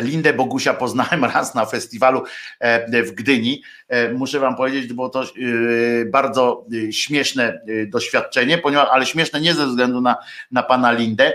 Lindę 0.00 0.32
Bogusia 0.32 0.74
poznałem 0.74 1.24
raz 1.34 1.54
na 1.54 1.66
festiwalu 1.66 2.22
e, 2.60 3.02
w 3.02 3.12
Gdyni. 3.12 3.62
E, 3.88 4.12
muszę 4.12 4.40
wam 4.40 4.56
powiedzieć, 4.56 4.92
było 4.92 5.08
to 5.08 5.24
bardzo 6.06 6.66
śmieszne 6.90 7.60
doświadczenie, 7.86 8.58
ponieważ, 8.58 8.88
ale 8.90 9.06
śmieszne 9.06 9.40
nie 9.40 9.54
ze 9.54 9.66
względu 9.66 10.00
na, 10.00 10.16
na 10.50 10.62
pana 10.62 10.92
Lindę, 10.92 11.32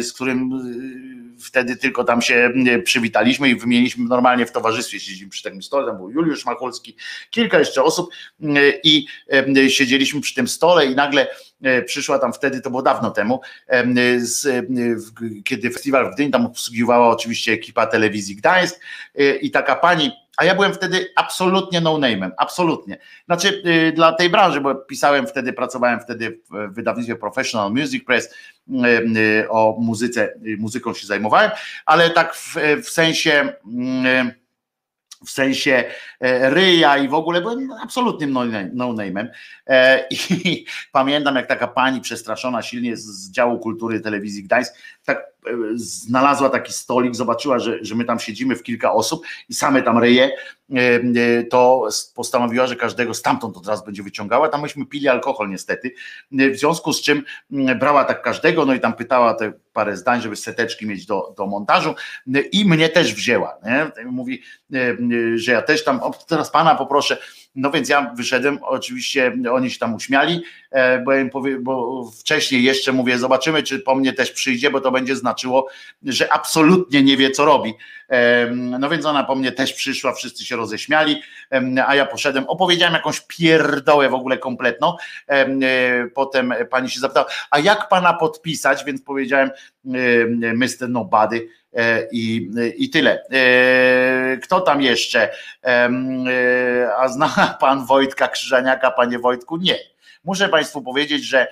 z 0.00 0.12
którym 0.12 0.50
wtedy 1.42 1.76
tylko 1.76 2.04
tam 2.04 2.22
się 2.22 2.52
przywitaliśmy 2.84 3.48
i 3.48 3.56
wymieniliśmy 3.56 4.04
normalnie 4.04 4.46
w 4.46 4.52
towarzystwie, 4.52 5.00
siedzieliśmy 5.00 5.28
przy 5.28 5.42
takim 5.42 5.62
stole, 5.62 5.86
tam 5.86 5.96
był 5.96 6.10
Juliusz 6.10 6.44
Machulski, 6.44 6.96
kilka 7.30 7.58
jeszcze 7.58 7.82
osób 7.82 8.10
i 8.84 9.06
siedzieliśmy 9.68 10.20
przy 10.20 10.34
tym 10.34 10.48
stole 10.48 10.86
i 10.86 10.94
nagle 10.94 11.26
przyszła 11.86 12.18
tam 12.18 12.32
wtedy, 12.32 12.60
to 12.60 12.70
było 12.70 12.82
dawno 12.82 13.10
temu, 13.10 13.40
z, 14.18 14.66
kiedy 15.44 15.70
festiwal 15.70 16.10
w 16.10 16.14
Gdyni, 16.14 16.30
tam 16.30 16.46
obsługiwała 16.46 17.08
oczywiście 17.08 17.52
ekipa 17.52 17.86
telewizji 17.86 18.36
Gdańsk 18.36 18.80
e, 19.14 19.34
i 19.36 19.50
taka 19.50 19.76
pani, 19.76 20.12
a 20.36 20.44
ja 20.44 20.54
byłem 20.54 20.74
wtedy 20.74 21.12
absolutnie 21.16 21.80
no-name'em, 21.80 22.30
absolutnie. 22.36 22.98
Znaczy 23.26 23.62
e, 23.64 23.92
dla 23.92 24.12
tej 24.12 24.30
branży, 24.30 24.60
bo 24.60 24.74
pisałem 24.74 25.26
wtedy, 25.26 25.52
pracowałem 25.52 26.00
wtedy 26.00 26.38
w 26.50 26.74
wydawnictwie 26.74 27.16
Professional 27.16 27.72
Music 27.72 28.04
Press, 28.04 28.34
o 29.48 29.76
muzyce, 29.80 30.34
muzyką 30.58 30.94
się 30.94 31.06
zajmowałem, 31.06 31.50
ale 31.86 32.10
tak 32.10 32.34
w, 32.34 32.56
w 32.84 32.90
sensie 32.90 33.52
mm, 33.66 34.32
w 35.26 35.30
sensie 35.30 35.84
e, 36.20 36.50
ryja 36.50 36.98
i 36.98 37.08
w 37.08 37.14
ogóle 37.14 37.40
byłem 37.40 37.72
absolutnym 37.72 38.32
no-name'em. 38.72 39.28
E, 39.66 40.06
I 40.10 40.64
pamiętam, 40.92 41.36
jak 41.36 41.46
taka 41.46 41.68
pani 41.68 42.00
przestraszona 42.00 42.62
silnie 42.62 42.96
z 42.96 43.30
działu 43.30 43.58
kultury 43.58 44.00
telewizji 44.00 44.42
Gdańsk, 44.42 44.74
tak 45.04 45.26
znalazła 45.74 46.50
taki 46.50 46.72
stolik, 46.72 47.14
zobaczyła, 47.14 47.58
że, 47.58 47.78
że 47.84 47.94
my 47.94 48.04
tam 48.04 48.18
siedzimy 48.18 48.56
w 48.56 48.62
kilka 48.62 48.92
osób 48.92 49.26
i 49.48 49.54
same 49.54 49.82
tam 49.82 49.98
ryje, 49.98 50.30
to 51.50 51.88
postanowiła, 52.14 52.66
że 52.66 52.76
każdego 52.76 53.14
stamtąd 53.14 53.56
od 53.56 53.66
razu 53.66 53.84
będzie 53.84 54.02
wyciągała. 54.02 54.48
Tam 54.48 54.62
myśmy 54.62 54.86
pili 54.86 55.08
alkohol 55.08 55.50
niestety, 55.50 55.94
w 56.32 56.56
związku 56.56 56.92
z 56.92 57.02
czym 57.02 57.22
brała 57.80 58.04
tak 58.04 58.22
każdego, 58.22 58.66
no 58.66 58.74
i 58.74 58.80
tam 58.80 58.92
pytała 58.92 59.34
te 59.34 59.52
parę 59.72 59.96
zdań, 59.96 60.20
żeby 60.20 60.36
seteczki 60.36 60.86
mieć 60.86 61.06
do, 61.06 61.34
do 61.36 61.46
montażu 61.46 61.94
i 62.52 62.64
mnie 62.64 62.88
też 62.88 63.14
wzięła. 63.14 63.58
Nie? 63.64 64.04
Mówi, 64.06 64.42
że 65.34 65.52
ja 65.52 65.62
też 65.62 65.84
tam, 65.84 66.00
o, 66.02 66.10
teraz 66.28 66.50
pana 66.50 66.74
poproszę, 66.74 67.18
no 67.54 67.70
więc 67.70 67.88
ja 67.88 68.12
wyszedłem, 68.16 68.58
oczywiście 68.62 69.36
oni 69.52 69.70
się 69.70 69.78
tam 69.78 69.94
uśmiali, 69.94 70.42
e, 70.70 70.98
bo, 71.00 71.12
ja 71.12 71.20
im 71.20 71.30
powie, 71.30 71.58
bo 71.58 72.04
wcześniej 72.20 72.62
jeszcze 72.62 72.92
mówię, 72.92 73.18
zobaczymy, 73.18 73.62
czy 73.62 73.78
po 73.78 73.94
mnie 73.94 74.12
też 74.12 74.30
przyjdzie, 74.30 74.70
bo 74.70 74.80
to 74.80 74.90
będzie 74.90 75.16
znaczyło, 75.16 75.68
że 76.02 76.32
absolutnie 76.32 77.02
nie 77.02 77.16
wie, 77.16 77.30
co 77.30 77.44
robi. 77.44 77.74
No 78.78 78.88
więc 78.88 79.06
ona 79.06 79.24
po 79.24 79.34
mnie 79.34 79.52
też 79.52 79.72
przyszła, 79.72 80.12
wszyscy 80.12 80.46
się 80.46 80.56
roześmiali, 80.56 81.22
a 81.86 81.94
ja 81.94 82.06
poszedłem, 82.06 82.44
opowiedziałem 82.48 82.94
jakąś 82.94 83.20
pierdołę 83.20 84.08
w 84.08 84.14
ogóle 84.14 84.38
kompletną. 84.38 84.96
E, 85.28 86.06
potem 86.14 86.54
pani 86.70 86.90
się 86.90 87.00
zapytała, 87.00 87.26
a 87.50 87.58
jak 87.58 87.88
pana 87.88 88.14
podpisać? 88.14 88.84
Więc 88.84 89.02
powiedziałem 89.02 89.50
Mr. 90.54 90.88
Nobody 90.88 91.48
E, 91.59 91.59
i, 92.12 92.50
i 92.76 92.90
tyle. 92.90 93.22
E, 93.32 94.36
kto 94.36 94.60
tam 94.60 94.82
jeszcze? 94.82 95.30
E, 95.64 95.90
a 96.96 97.08
zna 97.08 97.56
pan 97.60 97.86
Wojtka 97.86 98.28
Krzyżaniaka, 98.28 98.90
panie 98.90 99.18
Wojtku? 99.18 99.56
Nie. 99.56 99.78
Muszę 100.24 100.48
Państwu 100.48 100.82
powiedzieć, 100.82 101.24
że 101.24 101.48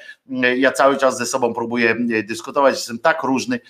ja 0.56 0.72
cały 0.72 0.96
czas 0.96 1.18
ze 1.18 1.26
sobą 1.26 1.54
próbuję 1.54 1.96
dyskutować, 2.24 2.74
jestem 2.74 2.98
tak 2.98 3.22
różny 3.22 3.60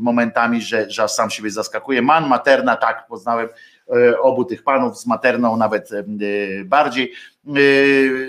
momentami, 0.00 0.62
że, 0.62 0.90
że 0.90 1.08
sam 1.08 1.30
siebie 1.30 1.50
zaskakuję. 1.50 2.02
Man, 2.02 2.28
Materna, 2.28 2.76
tak, 2.76 3.06
poznałem 3.06 3.48
obu 4.20 4.44
tych 4.44 4.62
panów 4.62 4.98
z 4.98 5.06
Materną 5.06 5.56
nawet 5.56 5.90
bardziej. 6.64 7.12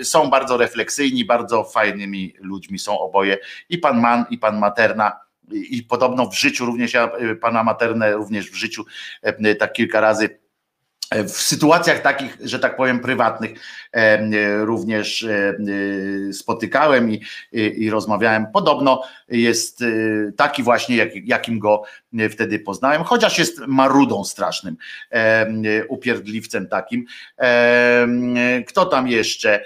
Są 0.02 0.30
bardzo 0.30 0.56
refleksyjni, 0.56 1.24
bardzo 1.24 1.64
fajnymi 1.64 2.34
ludźmi 2.40 2.78
są 2.78 2.98
oboje. 2.98 3.38
I 3.68 3.78
pan 3.78 4.00
Man, 4.00 4.24
i 4.30 4.38
pan 4.38 4.58
Materna 4.58 5.25
i 5.52 5.82
podobno 5.82 6.26
w 6.26 6.38
życiu 6.38 6.66
również 6.66 6.94
ja 6.94 7.10
pana 7.40 7.64
maternę 7.64 8.12
również 8.12 8.50
w 8.50 8.54
życiu 8.54 8.84
tak 9.58 9.72
kilka 9.72 10.00
razy 10.00 10.38
w 11.14 11.30
sytuacjach 11.30 12.02
takich, 12.02 12.38
że 12.40 12.58
tak 12.58 12.76
powiem, 12.76 13.00
prywatnych 13.00 13.50
również 14.60 15.26
spotykałem 16.32 17.10
i, 17.10 17.22
i, 17.52 17.90
rozmawiałem. 17.90 18.46
Podobno 18.52 19.02
jest 19.28 19.84
taki 20.36 20.62
właśnie, 20.62 20.96
jak, 20.96 21.08
jakim 21.24 21.58
go 21.58 21.82
wtedy 22.30 22.58
poznałem, 22.58 23.04
chociaż 23.04 23.38
jest 23.38 23.58
marudą 23.66 24.24
strasznym, 24.24 24.76
upierdliwcem 25.88 26.68
takim. 26.68 27.04
Kto 28.66 28.86
tam 28.86 29.08
jeszcze? 29.08 29.64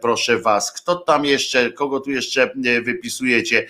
Proszę 0.00 0.38
was, 0.38 0.72
kto 0.72 0.96
tam 0.96 1.24
jeszcze, 1.24 1.72
kogo 1.72 2.00
tu 2.00 2.10
jeszcze 2.10 2.50
wypisujecie? 2.82 3.66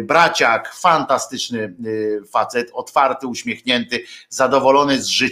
Braciak, 0.00 0.74
fantastyczny 0.74 1.74
facet, 2.32 2.70
otwarty, 2.72 3.26
uśmiechnięty, 3.26 4.04
zadowolony 4.28 5.02
z 5.02 5.06
życia. 5.06 5.23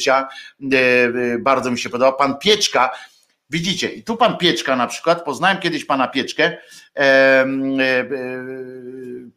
Bardzo 1.40 1.70
mi 1.70 1.78
się 1.78 1.90
podoba. 1.90 2.12
Pan 2.12 2.38
Pieczka, 2.38 2.90
Widzicie, 3.52 3.88
i 3.88 4.02
tu 4.02 4.16
pan 4.16 4.36
Pieczka 4.36 4.76
na 4.76 4.86
przykład, 4.86 5.24
poznałem 5.24 5.58
kiedyś 5.58 5.84
pana 5.84 6.08
Pieczkę 6.08 6.44
e, 6.44 7.00
e, 7.00 7.46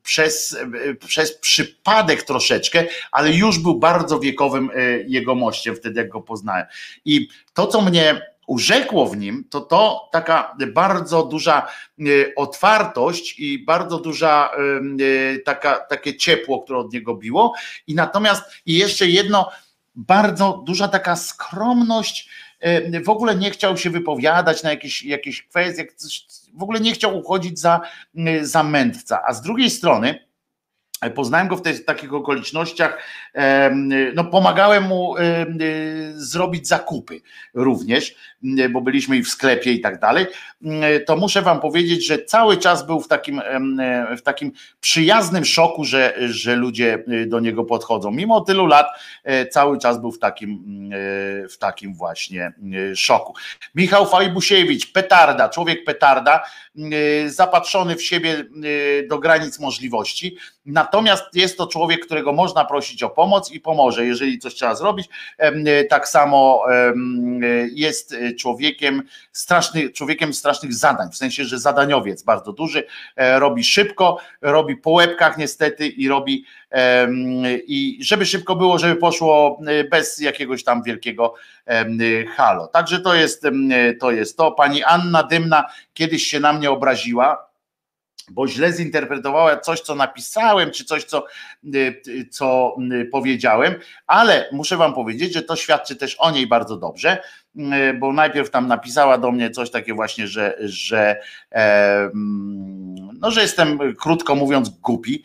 przez, 0.03 0.57
e, 0.89 0.95
przez 0.95 1.37
przypadek 1.37 2.23
troszeczkę, 2.23 2.85
ale 3.11 3.31
już 3.31 3.59
był 3.59 3.79
bardzo 3.79 4.19
wiekowym 4.19 4.69
e, 4.75 4.81
jego 5.07 5.35
mościem 5.35 5.75
wtedy, 5.75 5.99
jak 6.01 6.09
go 6.09 6.21
poznałem. 6.21 6.65
I 7.05 7.27
to, 7.53 7.67
co 7.67 7.81
mnie 7.81 8.21
urzekło 8.47 9.07
w 9.07 9.17
nim, 9.17 9.43
to 9.49 9.61
to 9.61 10.09
taka 10.11 10.57
bardzo 10.73 11.23
duża 11.23 11.67
e, 11.99 12.03
otwartość 12.35 13.39
i 13.39 13.65
bardzo 13.65 13.99
duża 13.99 14.51
taka, 15.45 15.79
takie 15.79 16.17
ciepło, 16.17 16.63
które 16.63 16.79
od 16.79 16.93
niego 16.93 17.15
biło. 17.15 17.53
I 17.87 17.95
natomiast 17.95 18.43
i 18.65 18.73
jeszcze 18.73 19.07
jedno, 19.07 19.51
bardzo 19.95 20.63
duża 20.65 20.87
taka 20.87 21.15
skromność 21.15 22.29
E, 22.59 23.01
w 23.01 23.09
ogóle 23.09 23.35
nie 23.35 23.51
chciał 23.51 23.77
się 23.77 23.89
wypowiadać 23.89 24.63
na 24.63 24.69
jakieś, 24.69 25.03
jakieś 25.03 25.43
kwestie, 25.43 25.87
w 26.53 26.63
ogóle 26.63 26.79
nie 26.79 26.93
chciał 26.93 27.17
uchodzić 27.17 27.59
za, 27.59 27.81
za 28.41 28.63
mędrca, 28.63 29.21
a 29.27 29.33
z 29.33 29.41
drugiej 29.41 29.69
strony 29.69 30.25
Poznałem 31.15 31.47
go 31.47 31.57
w, 31.57 31.61
tych 31.61 31.85
takich 31.85 32.13
okolicznościach, 32.13 32.97
no 34.15 34.23
pomagałem 34.23 34.83
mu 34.83 35.15
zrobić 36.15 36.67
zakupy 36.67 37.21
również, 37.53 38.15
bo 38.69 38.81
byliśmy 38.81 39.17
i 39.17 39.23
w 39.23 39.29
sklepie 39.29 39.71
i 39.71 39.81
tak 39.81 39.99
dalej. 39.99 40.25
To 41.05 41.15
muszę 41.15 41.41
wam 41.41 41.59
powiedzieć, 41.59 42.07
że 42.07 42.23
cały 42.23 42.57
czas 42.57 42.85
był 42.85 42.99
w 42.99 43.07
takim, 43.07 43.41
w 44.17 44.21
takim 44.21 44.51
przyjaznym 44.81 45.45
szoku, 45.45 45.85
że, 45.85 46.13
że 46.19 46.55
ludzie 46.55 47.03
do 47.27 47.39
niego 47.39 47.63
podchodzą. 47.63 48.11
Mimo 48.11 48.41
tylu 48.41 48.65
lat 48.65 48.87
e, 49.23 49.47
cały 49.47 49.77
czas 49.77 50.01
był 50.01 50.11
w 50.11 50.19
takim, 50.19 50.51
e, 50.93 51.47
w 51.47 51.57
takim 51.57 51.95
właśnie 51.95 52.53
e, 52.91 52.95
szoku. 52.95 53.33
Michał 53.75 54.05
Fajbusiewicz, 54.05 54.91
petarda, 54.91 55.49
człowiek 55.49 55.83
petarda, 55.83 56.43
zapatrzony 57.27 57.95
w 57.95 58.03
siebie 58.03 58.45
do 59.09 59.19
granic 59.19 59.59
możliwości. 59.59 60.37
Natomiast 60.65 61.23
jest 61.33 61.57
to 61.57 61.67
człowiek, 61.67 62.05
którego 62.05 62.33
można 62.33 62.65
prosić 62.65 63.03
o 63.03 63.09
pomoc 63.09 63.51
i 63.51 63.59
pomoże, 63.59 64.05
jeżeli 64.05 64.39
coś 64.39 64.53
trzeba 64.53 64.75
zrobić. 64.75 65.09
Tak 65.89 66.07
samo 66.07 66.63
jest 67.73 68.15
człowiekiem 68.35 69.03
straszny, 69.31 69.89
człowiekiem 69.89 70.33
strasznych 70.33 70.73
zadań, 70.73 71.11
w 71.11 71.17
sensie, 71.17 71.45
że 71.45 71.59
zadaniowiec 71.59 72.23
bardzo 72.23 72.53
duży, 72.53 72.83
e, 73.15 73.39
robi 73.39 73.63
szybko, 73.63 74.17
robi 74.41 74.77
po 74.77 74.89
łebkach 74.89 75.37
niestety 75.37 75.87
i 75.87 76.07
robi 76.07 76.45
i 77.67 77.99
żeby 78.01 78.25
szybko 78.25 78.55
było, 78.55 78.79
żeby 78.79 78.95
poszło 78.95 79.59
e, 79.67 79.83
bez 79.83 80.19
jakiegoś 80.19 80.63
tam 80.63 80.83
wielkiego 80.83 81.33
halo. 82.35 82.67
Także 82.67 82.99
to 82.99 83.15
jest 83.15 83.43
to. 83.99 84.11
Jest 84.11 84.37
to. 84.37 84.51
Pani 84.51 84.83
Anna 84.83 85.23
Dymna 85.23 85.63
kiedyś 85.93 86.23
się 86.23 86.39
na 86.39 86.53
mnie 86.53 86.71
obraziła, 86.71 87.47
bo 88.31 88.47
źle 88.47 88.71
zinterpretowała 88.71 89.57
coś, 89.57 89.81
co 89.81 89.95
napisałem, 89.95 90.71
czy 90.71 90.85
coś, 90.85 91.03
co, 91.03 91.25
y, 91.75 92.01
y, 92.07 92.27
co 92.31 92.75
y, 92.91 93.05
powiedziałem, 93.05 93.75
ale 94.07 94.49
muszę 94.51 94.77
Wam 94.77 94.93
powiedzieć, 94.93 95.33
że 95.33 95.41
to 95.41 95.55
świadczy 95.55 95.95
też 95.95 96.15
o 96.15 96.31
niej 96.31 96.47
bardzo 96.47 96.77
dobrze, 96.77 97.21
bo 97.99 98.13
najpierw 98.13 98.49
tam 98.49 98.67
napisała 98.67 99.17
do 99.17 99.31
mnie 99.31 99.49
coś 99.49 99.71
takie 99.71 99.93
właśnie, 99.93 100.27
że, 100.27 100.57
że, 100.59 101.21
no, 103.19 103.31
że 103.31 103.41
jestem, 103.41 103.79
krótko 103.95 104.35
mówiąc, 104.35 104.69
głupi 104.69 105.23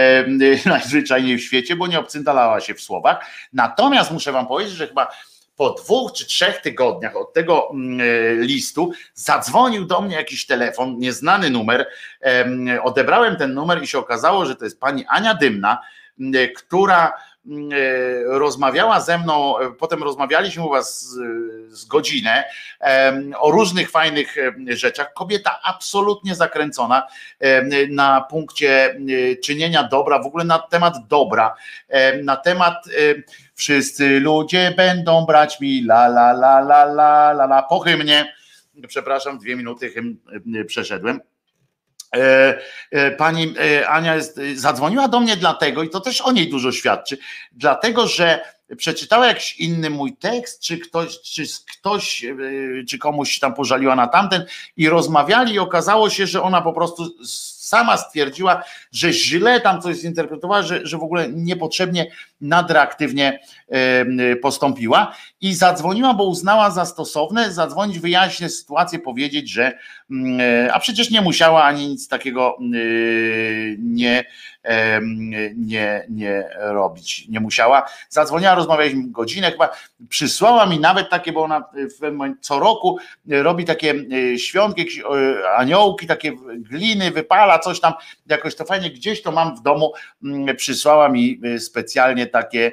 najzwyczajniej 0.66 1.38
w 1.38 1.42
świecie, 1.42 1.76
bo 1.76 1.86
nie 1.86 1.98
obcyndalała 1.98 2.60
się 2.60 2.74
w 2.74 2.80
słowach. 2.80 3.26
Natomiast 3.52 4.10
muszę 4.10 4.32
Wam 4.32 4.46
powiedzieć, 4.46 4.74
że 4.74 4.86
chyba 4.86 5.08
po 5.56 5.70
dwóch 5.70 6.12
czy 6.12 6.26
trzech 6.26 6.60
tygodniach 6.60 7.16
od 7.16 7.32
tego 7.32 7.70
mm, 7.70 8.00
e, 8.00 8.34
listu 8.34 8.92
zadzwonił 9.14 9.84
do 9.84 10.00
mnie 10.00 10.16
jakiś 10.16 10.46
telefon, 10.46 10.98
nieznany 10.98 11.50
numer. 11.50 11.86
Odebrałem 12.82 13.36
ten 13.36 13.54
numer 13.54 13.82
i 13.82 13.86
się 13.86 13.98
okazało, 13.98 14.46
że 14.46 14.56
to 14.56 14.64
jest 14.64 14.80
pani 14.80 15.04
Ania 15.08 15.34
Dymna, 15.34 15.78
która 16.56 17.12
E, 17.12 17.35
rozmawiała 18.24 19.00
ze 19.00 19.18
mną, 19.18 19.58
e, 19.58 19.72
potem 19.72 20.02
rozmawialiśmy 20.02 20.62
u 20.62 20.70
was 20.70 21.00
z, 21.00 21.18
z 21.72 21.84
godzinę 21.84 22.44
o 23.38 23.50
różnych 23.50 23.90
fajnych 23.90 24.36
rzeczach. 24.68 25.12
Kobieta 25.12 25.60
absolutnie 25.62 26.34
zakręcona 26.34 27.06
na 27.90 28.20
punkcie 28.20 29.00
czynienia 29.44 29.82
dobra, 29.82 30.22
w 30.22 30.26
ogóle 30.26 30.44
na 30.44 30.58
temat 30.58 30.94
dobra, 31.08 31.54
na 32.22 32.36
temat 32.36 32.84
wszyscy 33.54 34.20
ludzie 34.20 34.74
będą 34.76 35.26
brać 35.26 35.60
mi 35.60 35.78
la 35.84 36.06
la 36.06 36.30
la 36.30 36.58
la 36.58 36.82
la 36.82 37.30
la 37.30 37.44
la 37.44 37.62
po 37.62 37.78
hymnie. 37.78 38.34
Przepraszam, 38.88 39.38
dwie 39.38 39.56
minuty 39.56 39.90
hymn 39.90 40.16
przeszedłem 40.66 41.20
E, 41.20 41.20
e, 41.20 41.35
pani 43.18 43.54
e, 43.58 43.88
Ania 43.88 44.14
jest, 44.14 44.40
zadzwoniła 44.54 45.08
do 45.08 45.20
mnie 45.20 45.36
dlatego, 45.36 45.82
i 45.82 45.90
to 45.90 46.00
też 46.00 46.20
o 46.20 46.32
niej 46.32 46.50
dużo 46.50 46.72
świadczy, 46.72 47.18
dlatego 47.52 48.06
że 48.06 48.40
przeczytała 48.76 49.26
jakiś 49.26 49.60
inny 49.60 49.90
mój 49.90 50.16
tekst, 50.16 50.60
czy 50.60 50.78
ktoś, 50.78 51.20
czy 51.20 51.44
ktoś, 51.72 52.26
czy 52.88 52.98
komuś 52.98 53.38
tam 53.38 53.54
pożaliła 53.54 53.96
na 53.96 54.06
tamten 54.06 54.44
i 54.76 54.88
rozmawiali 54.88 55.54
i 55.54 55.58
okazało 55.58 56.10
się, 56.10 56.26
że 56.26 56.42
ona 56.42 56.62
po 56.62 56.72
prostu 56.72 57.14
sama 57.66 57.96
stwierdziła, 57.96 58.62
że 58.92 59.12
źle 59.12 59.60
tam 59.60 59.82
coś 59.82 59.96
zinterpretowała, 59.96 60.62
że, 60.62 60.86
że 60.86 60.98
w 60.98 61.02
ogóle 61.02 61.28
niepotrzebnie 61.28 62.10
nadreaktywnie 62.40 63.40
postąpiła 64.42 65.14
i 65.40 65.54
zadzwoniła, 65.54 66.14
bo 66.14 66.24
uznała 66.24 66.70
za 66.70 66.84
stosowne 66.84 67.52
zadzwonić, 67.52 67.98
wyjaśnić 67.98 68.54
sytuację, 68.54 68.98
powiedzieć, 68.98 69.50
że 69.50 69.78
mm, 70.10 70.40
e, 70.40 70.72
a 70.72 70.80
przecież 70.80 71.10
nie 71.10 71.20
musiała 71.20 71.64
ani 71.64 71.88
nic 71.88 72.08
takiego 72.08 72.56
nie, 73.78 74.24
nie, 75.56 76.06
nie 76.08 76.48
robić, 76.56 77.28
nie 77.28 77.40
musiała. 77.40 77.86
Zadzwoniła, 78.08 78.54
rozmawialiśmy 78.54 79.02
godzinę, 79.10 79.50
chyba 79.50 79.68
przysłała 80.08 80.66
mi 80.66 80.80
nawet 80.80 81.10
takie, 81.10 81.32
bo 81.32 81.42
ona 81.42 81.64
co 82.40 82.58
roku 82.58 82.98
robi 83.28 83.64
takie 83.64 83.94
e, 84.34 84.38
świątki, 84.38 84.80
jakieś 84.80 84.98
e, 85.00 85.04
aniołki, 85.56 86.06
takie 86.06 86.32
gliny, 86.56 87.10
wypala 87.10 87.58
coś 87.58 87.80
tam, 87.80 87.92
jakoś 88.26 88.56
to 88.56 88.64
fajnie, 88.64 88.90
gdzieś 88.90 89.22
to 89.22 89.32
mam 89.32 89.56
w 89.56 89.62
domu, 89.62 89.92
mm, 90.24 90.56
przysłała 90.56 91.08
mi 91.08 91.40
specjalnie 91.58 92.25
takie 92.28 92.72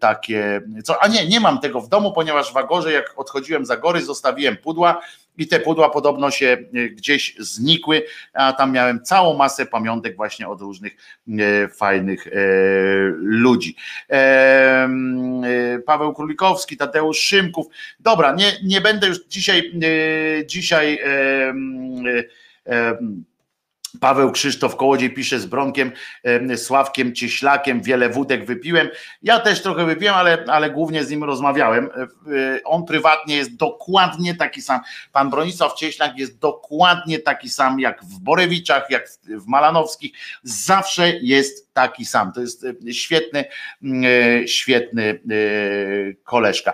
takie, 0.00 0.60
co, 0.84 1.02
a 1.02 1.08
nie, 1.08 1.28
nie 1.28 1.40
mam 1.40 1.60
tego 1.60 1.80
w 1.80 1.88
domu, 1.88 2.12
ponieważ 2.12 2.52
w 2.52 2.56
Agorze, 2.56 2.92
jak 2.92 3.12
odchodziłem 3.16 3.66
z 3.66 3.70
Agory, 3.70 4.02
zostawiłem 4.02 4.56
pudła 4.56 5.00
i 5.40 5.46
te 5.46 5.60
pudła 5.60 5.90
podobno 5.90 6.30
się 6.30 6.46
e, 6.46 6.88
gdzieś 6.88 7.36
znikły, 7.38 8.02
a 8.32 8.52
tam 8.52 8.72
miałem 8.72 9.02
całą 9.02 9.36
masę 9.36 9.66
pamiątek 9.66 10.16
właśnie 10.16 10.48
od 10.48 10.60
różnych 10.60 10.92
e, 11.28 11.68
fajnych 11.68 12.26
e, 12.26 12.30
ludzi. 13.16 13.76
Paweł 15.86 16.14
Królikowski, 16.14 16.76
Tadeusz 16.76 17.18
Szymków. 17.18 17.66
Dobra, 18.00 18.34
nie, 18.34 18.52
nie 18.64 18.80
będę 18.80 19.06
już 19.06 19.26
dzisiaj 19.26 19.72
dzisiaj 20.46 20.98
Paweł 24.00 24.32
Krzysztof 24.32 24.76
Kołodziej 24.76 25.14
pisze 25.14 25.40
z 25.40 25.46
Bronkiem, 25.46 25.92
Sławkiem 26.56 27.14
Cieślakiem, 27.14 27.82
wiele 27.82 28.08
wódek 28.08 28.46
wypiłem. 28.46 28.88
Ja 29.22 29.40
też 29.40 29.62
trochę 29.62 29.86
wypiłem, 29.86 30.14
ale, 30.14 30.44
ale 30.48 30.70
głównie 30.70 31.04
z 31.04 31.10
nim 31.10 31.24
rozmawiałem. 31.24 31.84
E, 31.84 32.02
e, 32.02 32.60
on 32.64 32.84
prywatnie 32.84 33.36
jest 33.36 33.56
dokładnie 33.56 34.34
taki 34.34 34.62
sam. 34.62 34.80
Pan 35.12 35.30
Bronisław 35.30 35.74
Cieślak 35.74 36.18
jest 36.18 36.38
dokładnie 36.38 37.18
taki 37.18 37.48
sam 37.48 37.80
jak 37.80 38.04
w 38.04 38.18
Borewiczach, 38.18 38.90
jak 38.90 39.08
w 39.28 39.46
Malanowskich. 39.46 40.12
Zawsze 40.42 41.12
jest 41.22 41.69
taki 41.72 42.04
sam. 42.04 42.32
To 42.32 42.40
jest 42.40 42.66
świetny, 42.92 43.44
świetny 44.46 45.20
koleżka. 46.24 46.72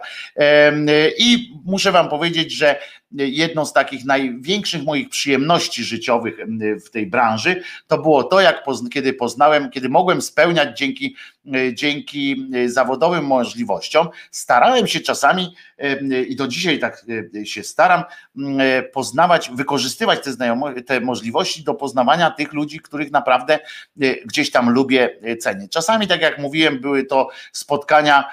I 1.19 1.53
muszę 1.65 1.93
wam 1.93 2.09
powiedzieć, 2.09 2.53
że 2.53 2.81
jedną 3.13 3.65
z 3.65 3.73
takich 3.73 4.05
największych 4.05 4.85
moich 4.85 5.09
przyjemności 5.09 5.85
życiowych 5.85 6.39
w 6.87 6.91
tej 6.91 7.07
branży 7.07 7.63
to 7.87 7.99
było 7.99 8.25
to, 8.25 8.41
jak 8.41 8.65
kiedy 8.93 9.13
poznałem, 9.13 9.71
kiedy 9.71 9.89
mogłem 9.89 10.23
spełniać 10.23 10.79
dzięki, 10.79 11.17
dzięki 11.73 12.51
zawodowym 12.67 13.25
możliwościom, 13.25 14.09
starałem 14.31 14.87
się 14.87 15.01
czasami 15.01 15.55
i 16.29 16.37
do 16.37 16.49
dzisiaj 16.49 16.79
tak 16.79 17.07
się 17.45 17.63
staram 17.63 18.03
poznawać, 18.93 19.51
wykorzystywać 19.55 20.25
te, 20.25 20.33
znajomości, 20.33 20.85
te 20.85 21.01
możliwości 21.01 21.65
do 21.65 21.75
poznawania 21.75 22.31
tych 22.31 22.53
ludzi, 22.53 22.81
których 22.81 23.11
naprawdę 23.11 23.59
gdzieś 24.25 24.51
tam 24.51 24.71
lubię, 24.71 25.11
cenię. 25.41 25.69
Czasami, 25.69 26.07
tak 26.07 26.21
jak 26.21 26.39
mówiłem, 26.39 26.81
były 26.81 27.05
to 27.05 27.29
spotkania 27.53 28.25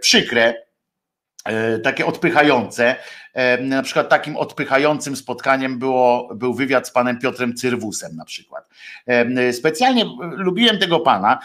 przykre, 0.00 0.54
E, 0.54 0.69
takie 1.82 2.06
odpychające. 2.06 2.96
E, 3.34 3.62
na 3.62 3.82
przykład 3.82 4.08
takim 4.08 4.36
odpychającym 4.36 5.16
spotkaniem 5.16 5.78
było, 5.78 6.34
był 6.34 6.54
wywiad 6.54 6.88
z 6.88 6.90
panem 6.90 7.18
Piotrem 7.18 7.54
Cyrwusem 7.54 8.16
na 8.16 8.24
przykład. 8.24 8.68
E, 9.06 9.52
specjalnie 9.52 10.04
lubiłem 10.20 10.78
tego 10.78 11.00
pana, 11.00 11.38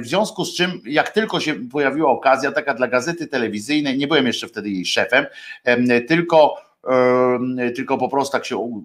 w 0.00 0.06
związku 0.06 0.44
z 0.44 0.56
czym 0.56 0.80
jak 0.86 1.10
tylko 1.10 1.40
się 1.40 1.54
pojawiła 1.54 2.10
okazja 2.10 2.52
taka 2.52 2.74
dla 2.74 2.88
gazety 2.88 3.26
telewizyjnej, 3.26 3.98
nie 3.98 4.06
byłem 4.06 4.26
jeszcze 4.26 4.48
wtedy 4.48 4.70
jej 4.70 4.86
szefem, 4.86 5.26
tylko 6.08 6.56
tylko 7.76 7.98
po 7.98 8.08
prostu 8.08 8.32
tak 8.32 8.44
się 8.44 8.82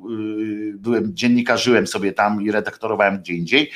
byłem, 0.73 1.15
dziennikarzyłem 1.15 1.87
sobie 1.87 2.13
tam 2.13 2.41
i 2.41 2.51
redaktorowałem 2.51 3.19
gdzie 3.19 3.33
indziej. 3.33 3.71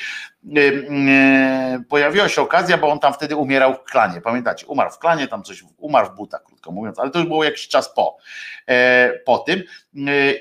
Pojawiła 1.88 2.28
się 2.28 2.42
okazja, 2.42 2.78
bo 2.78 2.88
on 2.88 2.98
tam 2.98 3.14
wtedy 3.14 3.36
umierał 3.36 3.74
w 3.74 3.90
klanie. 3.90 4.20
Pamiętacie, 4.20 4.66
umarł 4.66 4.90
w 4.90 4.98
klanie, 4.98 5.28
tam 5.28 5.42
coś, 5.42 5.64
umarł 5.78 6.10
w 6.12 6.14
butach, 6.16 6.42
krótko 6.44 6.72
mówiąc, 6.72 6.98
ale 6.98 7.10
to 7.10 7.18
już 7.18 7.28
było 7.28 7.44
jakiś 7.44 7.68
czas 7.68 7.94
po, 7.94 8.16
e, 8.68 9.12
po 9.24 9.38
tym. 9.38 9.62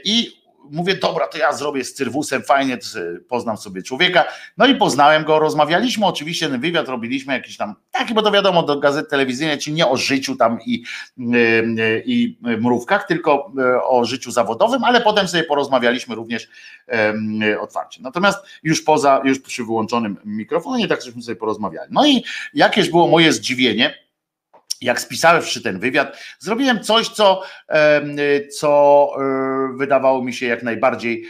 I 0.06 0.43
mówię, 0.72 0.96
dobra, 0.96 1.28
to 1.28 1.38
ja 1.38 1.54
zrobię 1.54 1.84
z 1.84 1.94
Cyrwusem, 1.94 2.44
fajnie, 2.44 2.78
poznam 3.28 3.58
sobie 3.58 3.82
człowieka. 3.82 4.26
No 4.58 4.66
i 4.68 4.76
poznałem 4.76 5.24
go, 5.24 5.40
rozmawialiśmy, 5.40 6.06
oczywiście 6.06 6.50
ten 6.50 6.62
wywiad 6.62 6.88
robiliśmy 6.88 7.34
jakiś 7.34 7.58
tam, 7.58 7.76
taki, 7.92 8.14
bo 8.14 8.22
to 8.22 8.32
wiadomo, 8.32 8.64
do 8.64 8.80
gazet 8.80 9.10
telewizyjnej, 9.10 9.58
czyli 9.58 9.76
nie 9.76 9.88
o 9.88 9.98
życiu 9.98 10.36
tam 10.36 10.60
i, 10.66 10.84
i 12.06 12.38
mrówkach, 12.42 13.08
tylko 13.08 13.52
e, 13.60 13.84
o 13.84 14.06
życiu 14.06 14.32
zawodowym, 14.32 14.84
ale 14.84 15.02
potem 15.02 15.28
sobie 15.28 15.44
porozmawialiśmy 15.44 16.16
również 16.16 16.50
otwarcie. 17.60 18.02
Natomiast 18.02 18.40
już 18.64 18.82
poza, 18.82 19.22
już 19.24 19.40
przy 19.40 19.64
wyłączonym 19.64 20.18
mikrofonie, 20.26 20.88
tak 20.88 21.02
żeśmy 21.02 21.22
sobie 21.22 21.36
porozmawiali. 21.36 21.90
No 21.92 22.08
i 22.08 22.24
jakież 22.54 22.90
było 22.90 23.08
moje 23.08 23.34
zdziwienie, 23.34 24.03
jak 24.84 25.02
spisałeś 25.02 25.62
ten 25.64 25.80
wywiad, 25.80 26.18
zrobiłem 26.40 26.84
coś, 26.84 27.10
co, 27.10 27.44
co 28.60 29.10
e, 29.18 29.78
wydawało 29.78 30.24
mi 30.24 30.34
się 30.34 30.46
jak 30.46 30.64
najbardziej 30.64 31.26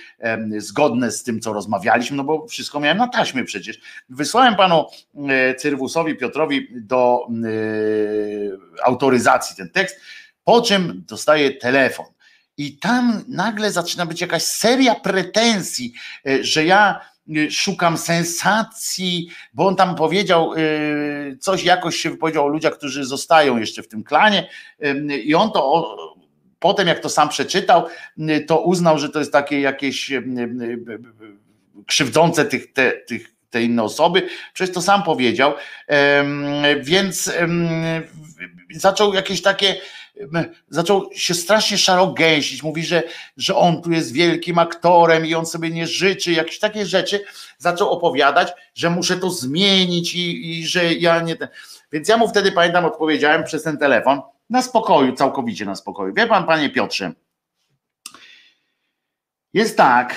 zgodne 0.57 1.11
z 1.11 1.23
tym, 1.23 1.39
co 1.39 1.53
rozmawialiśmy, 1.53 2.17
no 2.17 2.23
bo 2.23 2.47
wszystko 2.47 2.79
miałem 2.79 2.97
na 2.97 3.07
taśmie 3.07 3.43
przecież. 3.43 3.79
Wysłałem 4.09 4.55
panu 4.55 4.85
e, 5.29 5.55
Cyrwusowi 5.55 6.15
Piotrowi 6.15 6.67
do 6.71 7.27
e, 7.27 8.83
autoryzacji 8.83 9.55
ten 9.55 9.69
tekst, 9.69 9.99
po 10.43 10.61
czym 10.61 11.03
dostaję 11.07 11.51
telefon. 11.51 12.05
I 12.57 12.77
tam 12.77 13.23
nagle 13.27 13.71
zaczyna 13.71 14.05
być 14.05 14.21
jakaś 14.21 14.43
seria 14.43 14.95
pretensji, 14.95 15.93
że 16.41 16.65
ja 16.65 17.12
szukam 17.49 17.97
sensacji, 17.97 19.27
bo 19.53 19.67
on 19.67 19.75
tam 19.75 19.95
powiedział 19.95 20.53
y, 20.53 21.37
coś, 21.39 21.63
jakoś 21.63 21.95
się 21.95 22.09
wypowiedział 22.09 22.45
o 22.45 22.47
ludziach, 22.47 22.77
którzy 22.77 23.05
zostają 23.05 23.57
jeszcze 23.57 23.83
w 23.83 23.87
tym 23.87 24.03
klanie 24.03 24.49
i 25.23 25.35
on 25.35 25.51
to 25.51 25.95
potem 26.59 26.87
jak 26.87 26.99
to 26.99 27.09
sam 27.09 27.29
przeczytał, 27.29 27.85
y, 28.17 28.45
to 28.47 28.61
uznał, 28.61 28.97
że 28.97 29.09
to 29.09 29.19
jest 29.19 29.31
takie 29.31 29.61
jakieś 29.61 30.11
krzywdzące 31.87 32.45
tych, 32.45 32.73
te, 32.73 32.91
tych 32.91 33.33
te 33.49 33.63
inne 33.63 33.83
osoby, 33.83 34.27
przecież 34.53 34.75
to 34.75 34.81
sam 34.81 35.03
powiedział, 35.03 35.53
więc 36.81 37.31
zaczął 38.71 39.13
jakieś 39.13 39.41
takie 39.41 39.75
zaczął 40.69 41.09
się 41.13 41.33
strasznie 41.33 41.77
szarogęsić, 41.77 42.63
mówi, 42.63 42.83
że, 42.83 43.03
że 43.37 43.55
on 43.55 43.81
tu 43.81 43.91
jest 43.91 44.13
wielkim 44.13 44.59
aktorem 44.59 45.25
i 45.25 45.35
on 45.35 45.45
sobie 45.45 45.69
nie 45.69 45.87
życzy, 45.87 46.31
jakieś 46.31 46.59
takie 46.59 46.85
rzeczy, 46.85 47.23
zaczął 47.57 47.89
opowiadać, 47.89 48.53
że 48.75 48.89
muszę 48.89 49.17
to 49.17 49.29
zmienić 49.29 50.15
i, 50.15 50.51
i 50.59 50.67
że 50.67 50.93
ja 50.93 51.21
nie 51.21 51.35
ten. 51.35 51.47
Więc 51.91 52.07
ja 52.07 52.17
mu 52.17 52.27
wtedy 52.27 52.51
pamiętam, 52.51 52.85
odpowiedziałem 52.85 53.43
przez 53.43 53.63
ten 53.63 53.77
telefon, 53.77 54.21
na 54.49 54.61
spokoju, 54.61 55.15
całkowicie 55.15 55.65
na 55.65 55.75
spokoju. 55.75 56.13
Wie 56.13 56.27
pan, 56.27 56.45
panie 56.45 56.69
Piotrze, 56.69 57.11
jest 59.53 59.77
tak, 59.77 60.15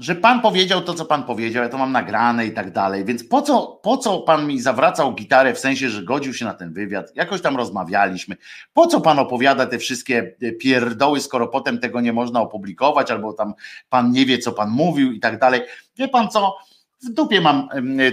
że 0.00 0.14
pan 0.14 0.40
powiedział 0.40 0.80
to, 0.82 0.94
co 0.94 1.04
pan 1.04 1.24
powiedział, 1.24 1.62
ja 1.62 1.68
to 1.68 1.78
mam 1.78 1.92
nagrane 1.92 2.46
i 2.46 2.52
tak 2.52 2.72
dalej, 2.72 3.04
więc 3.04 3.24
po 3.24 3.42
co, 3.42 3.80
po 3.82 3.96
co 3.96 4.18
pan 4.18 4.46
mi 4.46 4.60
zawracał 4.60 5.14
gitarę 5.14 5.54
w 5.54 5.58
sensie, 5.58 5.90
że 5.90 6.02
godził 6.02 6.34
się 6.34 6.44
na 6.44 6.54
ten 6.54 6.72
wywiad, 6.72 7.16
jakoś 7.16 7.40
tam 7.40 7.56
rozmawialiśmy, 7.56 8.36
po 8.72 8.86
co 8.86 9.00
pan 9.00 9.18
opowiada 9.18 9.66
te 9.66 9.78
wszystkie 9.78 10.36
pierdoły, 10.60 11.20
skoro 11.20 11.48
potem 11.48 11.78
tego 11.78 12.00
nie 12.00 12.12
można 12.12 12.40
opublikować, 12.40 13.10
albo 13.10 13.32
tam 13.32 13.54
pan 13.88 14.12
nie 14.12 14.26
wie, 14.26 14.38
co 14.38 14.52
pan 14.52 14.70
mówił 14.70 15.12
i 15.12 15.20
tak 15.20 15.38
dalej. 15.38 15.60
Wie 15.96 16.08
pan 16.08 16.28
co, 16.28 16.56
w 17.02 17.12
dupie 17.12 17.40
mam 17.40 17.68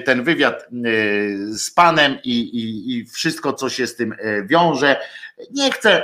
ten 0.05 0.23
wywiad 0.23 0.67
z 1.49 1.71
panem 1.71 2.17
i, 2.23 2.39
i, 2.39 2.97
i 2.97 3.05
wszystko, 3.05 3.53
co 3.53 3.69
się 3.69 3.87
z 3.87 3.95
tym 3.95 4.15
e, 4.19 4.45
wiąże. 4.47 4.99
Nie 5.51 5.71
chcę 5.71 6.03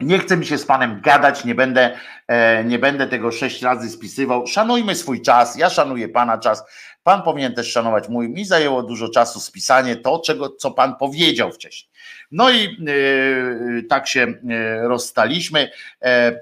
nie 0.00 0.18
chce 0.18 0.36
mi 0.36 0.46
się 0.46 0.58
z 0.58 0.66
panem 0.66 1.00
gadać, 1.00 1.44
nie 1.44 1.54
będę, 1.54 1.96
e, 2.26 2.64
nie 2.64 2.78
będę 2.78 3.06
tego 3.06 3.32
sześć 3.32 3.62
razy 3.62 3.90
spisywał. 3.90 4.46
Szanujmy 4.46 4.94
swój 4.94 5.22
czas, 5.22 5.56
ja 5.56 5.70
szanuję 5.70 6.08
pana 6.08 6.38
czas. 6.38 6.64
Pan 7.02 7.22
powinien 7.22 7.54
też 7.54 7.72
szanować 7.72 8.08
mój. 8.08 8.28
Mi 8.28 8.44
zajęło 8.44 8.82
dużo 8.82 9.08
czasu 9.08 9.40
spisanie 9.40 9.96
to, 9.96 10.18
czego, 10.18 10.48
co 10.48 10.70
pan 10.70 10.96
powiedział 10.96 11.52
wcześniej. 11.52 11.90
No 12.30 12.50
i 12.50 12.64
e, 12.64 13.82
tak 13.88 14.08
się 14.08 14.20
e, 14.50 14.88
rozstaliśmy. 14.88 15.70
E, 16.02 16.40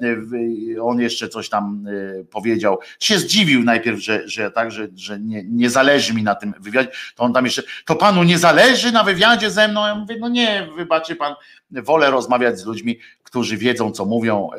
on 0.83 1.01
jeszcze 1.01 1.28
coś 1.28 1.49
tam 1.49 1.85
powiedział. 2.31 2.78
Się 3.01 3.19
zdziwił 3.19 3.65
najpierw, 3.65 4.01
że, 4.01 4.28
że 4.28 4.51
tak, 4.51 4.70
że, 4.70 4.89
że 4.97 5.20
nie, 5.20 5.45
nie 5.45 5.70
zależy 5.70 6.15
mi 6.15 6.23
na 6.23 6.35
tym 6.35 6.55
wywiadzie. 6.61 6.91
To 7.15 7.24
on 7.24 7.33
tam 7.33 7.45
jeszcze, 7.45 7.62
to 7.85 7.97
panu 7.97 8.23
nie 8.23 8.39
zależy 8.39 8.93
na 8.93 9.05
wywiadzie 9.05 9.51
ze 9.51 9.69
mną? 9.69 9.87
Ja 9.87 9.95
mówię, 9.95 10.16
no 10.20 10.28
nie, 10.28 10.69
wybaczy 10.77 11.16
pan, 11.16 11.35
wolę 11.70 12.11
rozmawiać 12.11 12.59
z 12.59 12.66
ludźmi, 12.66 12.99
którzy 13.37 13.57
wiedzą, 13.57 13.93
co 13.93 14.05
mówią 14.05 14.51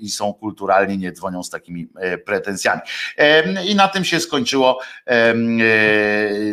i 0.00 0.10
są 0.10 0.34
kulturalni, 0.34 0.98
nie 0.98 1.12
dzwonią 1.12 1.42
z 1.42 1.50
takimi 1.50 1.88
pretensjami. 2.24 2.80
I 3.66 3.74
na 3.74 3.88
tym 3.88 4.04
się 4.04 4.20
skończyło 4.20 4.80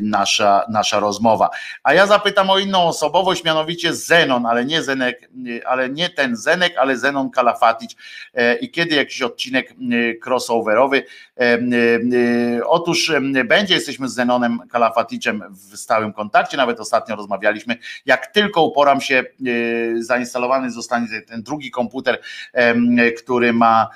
nasza, 0.02 0.66
nasza 0.70 1.00
rozmowa. 1.00 1.50
A 1.84 1.94
ja 1.94 2.08
zapytam 2.08 2.50
o 2.50 2.60
inną 2.60 2.84
osobowość, 2.84 3.44
mianowicie 3.44 3.94
Zenon, 3.94 4.46
ale 4.46 4.66
nie 4.66 4.84
Zenek, 4.84 5.30
ale 5.66 5.90
nie 5.90 6.10
ten 6.10 6.36
Zenek, 6.36 6.78
ale 6.78 6.98
Zenon 6.98 7.30
Kalafatic 7.30 7.96
e, 8.34 8.56
i 8.56 8.72
kiedy 8.72 8.96
jakiś 8.96 9.22
odcinek 9.22 9.76
crossoverowy. 10.26 11.04
E, 11.38 11.44
e, 11.44 11.60
otóż 12.66 13.12
będzie, 13.46 13.74
jesteśmy 13.74 14.10
z 14.10 14.14
Zenonem 14.14 14.60
Kalafaticem 14.72 15.44
w 15.52 15.78
stałym 15.78 16.14
kontakcie, 16.14 16.58
nawet 16.58 16.80
ostatnio 16.80 17.16
rozmawialiśmy, 17.16 17.78
jak 18.06 18.28
tylko 18.28 18.64
uporam 18.64 19.02
się, 19.02 19.24
zainstalowany 20.00 20.72
zostanie 20.72 21.08
ten 21.22 21.44
drugi 21.50 21.72
komputer, 21.72 22.22
który 23.18 23.54
ma, 23.54 23.88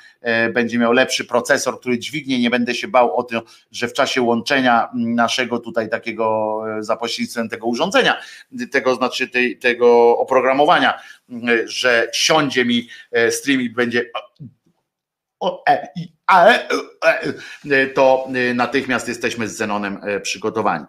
będzie 0.54 0.78
miał 0.80 0.92
lepszy 0.92 1.26
procesor, 1.26 1.80
który 1.80 2.00
dźwignie, 2.00 2.40
nie 2.40 2.50
będę 2.50 2.76
się 2.76 2.88
bał 2.88 3.16
o 3.16 3.24
to, 3.24 3.42
że 3.72 3.88
w 3.88 3.94
czasie 3.94 4.22
łączenia 4.22 4.90
naszego 4.94 5.60
tutaj 5.60 5.90
takiego 5.90 6.60
za 6.80 6.96
pośrednictwem 6.96 7.50
tego 7.50 7.68
urządzenia, 7.68 8.18
tego 8.72 8.96
znaczy 8.96 9.28
tej, 9.28 9.58
tego 9.58 10.18
oprogramowania, 10.18 11.00
że 11.66 12.08
siądzie 12.14 12.66
mi 12.66 12.88
e, 13.12 13.32
stream 13.32 13.62
i 13.62 13.70
będzie 13.70 14.06
e, 15.68 15.90
e, 17.72 17.88
to 17.88 18.28
natychmiast 18.56 19.08
jesteśmy 19.08 19.48
z 19.48 19.56
Zenonem 19.56 20.02
przygotowani. 20.22 20.86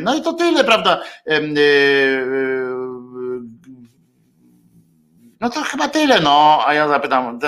No 0.00 0.16
i 0.16 0.22
to 0.22 0.32
tyle, 0.32 0.64
prawda? 0.64 1.02
No 5.40 5.50
to 5.50 5.62
chyba 5.62 5.88
tyle, 5.88 6.20
no, 6.20 6.62
a 6.66 6.74
ja 6.74 6.88
zapytam 6.88 7.40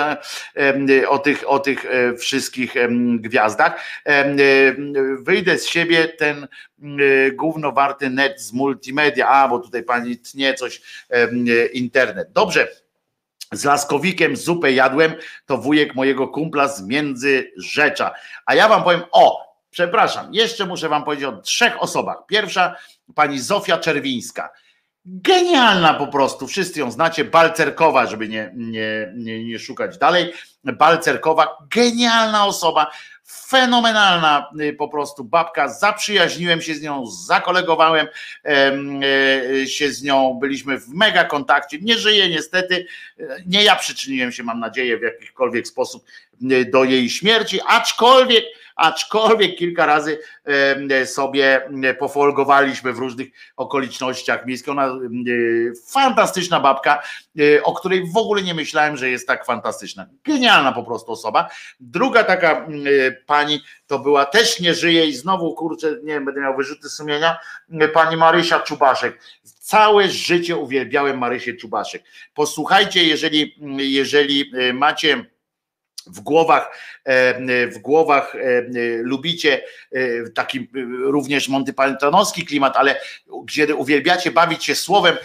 o 1.07 1.19
tych, 1.19 1.49
o 1.49 1.59
tych 1.59 1.85
e, 1.85 2.15
wszystkich 2.17 2.73
gwiazdach. 3.15 3.79
E, 4.05 4.35
wyjdę 5.19 5.57
z 5.57 5.67
siebie 5.67 6.07
ten 6.07 6.47
głównowarty 7.33 8.09
net 8.09 8.41
z 8.41 8.53
multimedia, 8.53 9.27
a 9.27 9.47
bo 9.47 9.59
tutaj 9.59 9.83
pani 9.83 10.17
tnie 10.17 10.53
coś, 10.53 10.81
internet. 11.73 12.31
Dobrze, 12.31 12.67
z 13.51 13.65
Laskowikiem 13.65 14.35
zupę 14.35 14.71
jadłem, 14.71 15.13
to 15.45 15.57
wujek 15.57 15.95
mojego 15.95 16.27
kumpla 16.27 16.67
z 16.67 16.83
Międzyrzecza. 16.83 18.13
A 18.45 18.55
ja 18.55 18.67
wam 18.67 18.83
powiem, 18.83 19.01
o, 19.11 19.51
Przepraszam, 19.71 20.33
jeszcze 20.33 20.65
muszę 20.65 20.89
wam 20.89 21.03
powiedzieć 21.03 21.25
o 21.25 21.37
trzech 21.41 21.81
osobach. 21.83 22.17
Pierwsza, 22.27 22.75
pani 23.15 23.39
Zofia 23.39 23.77
Czerwińska. 23.77 24.49
Genialna 25.05 25.93
po 25.93 26.07
prostu, 26.07 26.47
wszyscy 26.47 26.79
ją 26.79 26.91
znacie, 26.91 27.25
Balcerkowa, 27.25 28.05
żeby 28.07 28.27
nie, 28.27 28.51
nie, 28.55 29.13
nie, 29.15 29.43
nie 29.43 29.59
szukać 29.59 29.97
dalej. 29.97 30.33
Balcerkowa, 30.63 31.57
genialna 31.69 32.45
osoba, 32.45 32.91
fenomenalna 33.47 34.49
y, 34.61 34.73
po 34.73 34.87
prostu 34.87 35.23
babka, 35.23 35.69
zaprzyjaźniłem 35.69 36.61
się 36.61 36.75
z 36.75 36.81
nią, 36.81 37.05
zakolegowałem 37.07 38.07
e, 38.45 39.67
się 39.67 39.91
z 39.91 40.03
nią, 40.03 40.37
byliśmy 40.41 40.79
w 40.79 40.89
mega 40.89 41.23
kontakcie, 41.23 41.77
nie 41.81 41.97
żyje 41.97 42.29
niestety, 42.29 42.85
nie 43.45 43.63
ja 43.63 43.75
przyczyniłem 43.75 44.31
się 44.31 44.43
mam 44.43 44.59
nadzieję 44.59 44.97
w 44.97 45.01
jakikolwiek 45.01 45.67
sposób 45.67 46.05
y, 46.51 46.65
do 46.65 46.83
jej 46.83 47.09
śmierci, 47.09 47.59
aczkolwiek 47.67 48.45
aczkolwiek 48.81 49.57
kilka 49.57 49.85
razy 49.85 50.19
sobie 51.05 51.69
pofolgowaliśmy 51.99 52.93
w 52.93 52.97
różnych 52.97 53.27
okolicznościach 53.57 54.45
miejskich. 54.45 54.69
Ona 54.69 54.95
fantastyczna 55.87 56.59
babka, 56.59 57.03
e, 57.39 57.63
o 57.63 57.73
której 57.73 58.11
w 58.11 58.17
ogóle 58.17 58.41
nie 58.41 58.53
myślałem, 58.53 58.97
że 58.97 59.09
jest 59.09 59.27
tak 59.27 59.45
fantastyczna. 59.45 60.05
Genialna 60.23 60.71
po 60.71 60.83
prostu 60.83 61.11
osoba. 61.11 61.49
Druga 61.79 62.23
taka 62.23 62.67
pani 63.25 63.61
to 63.87 63.99
była, 63.99 64.25
też 64.25 64.59
nie 64.59 64.73
żyje 64.73 65.05
i 65.05 65.13
znowu 65.13 65.53
kurczę, 65.53 65.91
nie 66.03 66.13
wiem, 66.13 66.25
będę 66.25 66.41
miał 66.41 66.57
wyrzuty 66.57 66.89
sumienia, 66.89 67.37
pani 67.93 68.17
Marysia 68.17 68.59
Czubaszek. 68.59 69.21
Całe 69.43 70.09
życie 70.09 70.57
uwielbiałem 70.57 71.17
Marysię 71.17 71.53
Czubaszek. 71.53 72.03
Posłuchajcie, 72.33 73.03
jeżeli, 73.03 73.55
jeżeli 73.77 74.51
e, 74.57 74.73
macie 74.73 75.25
w 76.07 76.19
głowach, 76.19 76.77
e, 77.03 77.67
w 77.67 77.77
głowach 77.77 78.35
e, 78.35 78.39
lubicie 79.01 79.63
e, 79.91 80.29
taki 80.29 80.69
również 81.03 81.49
Monty 81.49 81.73
Pythonowski 81.73 82.45
klimat, 82.45 82.77
ale 82.77 83.01
gdzie 83.45 83.75
uwielbiacie 83.75 84.31
bawić 84.31 84.65
się 84.65 84.75
słowem, 84.75 85.17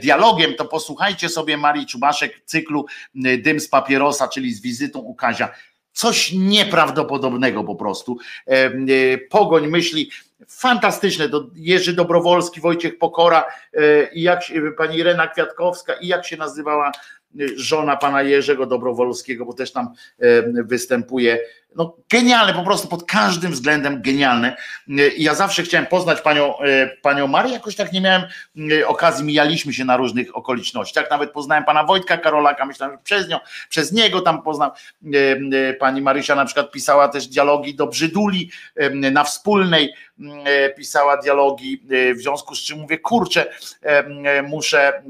dialogiem, 0.00 0.54
to 0.54 0.64
posłuchajcie 0.64 1.28
sobie 1.28 1.56
Marii 1.56 1.86
Czubaszek 1.86 2.40
cyklu 2.44 2.86
Dym 3.14 3.60
z 3.60 3.68
papierosa, 3.68 4.28
czyli 4.28 4.54
z 4.54 4.60
wizytą 4.60 4.98
u 4.98 5.14
Kazia. 5.14 5.48
Coś 5.92 6.32
nieprawdopodobnego 6.32 7.64
po 7.64 7.74
prostu. 7.74 8.18
Pogoń 9.30 9.66
myśli, 9.66 10.10
fantastyczne. 10.48 11.28
Jerzy 11.54 11.92
Dobrowolski, 11.92 12.60
Wojciech 12.60 12.98
Pokora 12.98 13.44
i 14.12 14.22
jak 14.22 14.40
pani 14.78 14.96
Irena 14.96 15.28
Kwiatkowska 15.28 15.94
i 15.94 16.06
jak 16.06 16.26
się 16.26 16.36
nazywała 16.36 16.92
żona 17.56 17.96
pana 17.96 18.22
Jerzego 18.22 18.66
Dobrowolskiego, 18.66 19.44
bo 19.44 19.52
też 19.52 19.72
tam 19.72 19.88
występuje. 20.64 21.38
No 21.76 21.96
genialne, 22.10 22.54
po 22.54 22.62
prostu 22.62 22.88
pod 22.88 23.04
każdym 23.04 23.52
względem 23.52 24.02
genialne. 24.02 24.56
Ja 25.18 25.34
zawsze 25.34 25.62
chciałem 25.62 25.86
poznać 25.86 26.20
panią, 26.20 26.58
e, 26.58 26.86
panią 26.86 27.26
Marię, 27.26 27.52
jakoś 27.52 27.76
tak 27.76 27.92
nie 27.92 28.00
miałem 28.00 28.22
e, 28.72 28.86
okazji, 28.86 29.24
mijaliśmy 29.24 29.72
się 29.72 29.84
na 29.84 29.96
różnych 29.96 30.36
okolicznościach. 30.36 31.10
Nawet 31.10 31.30
poznałem 31.30 31.64
pana 31.64 31.84
Wojtka 31.84 32.16
Karolaka, 32.16 32.66
myślałem, 32.66 32.96
że 32.96 33.02
przez 33.02 33.28
nią, 33.28 33.38
przez 33.68 33.92
niego 33.92 34.20
tam 34.20 34.42
poznam. 34.42 34.70
E, 35.14 35.74
pani 35.74 36.02
Marysia 36.02 36.34
na 36.34 36.44
przykład 36.44 36.70
pisała 36.70 37.08
też 37.08 37.26
dialogi 37.26 37.74
do 37.74 37.86
Brzyduli 37.86 38.50
na 38.90 39.24
wspólnej, 39.24 39.94
pisała 40.76 41.16
dialogi, 41.16 41.82
w 42.16 42.20
związku 42.20 42.54
z 42.54 42.60
czym 42.60 42.78
mówię, 42.78 42.98
kurczę, 42.98 43.46
muszę, 44.48 45.02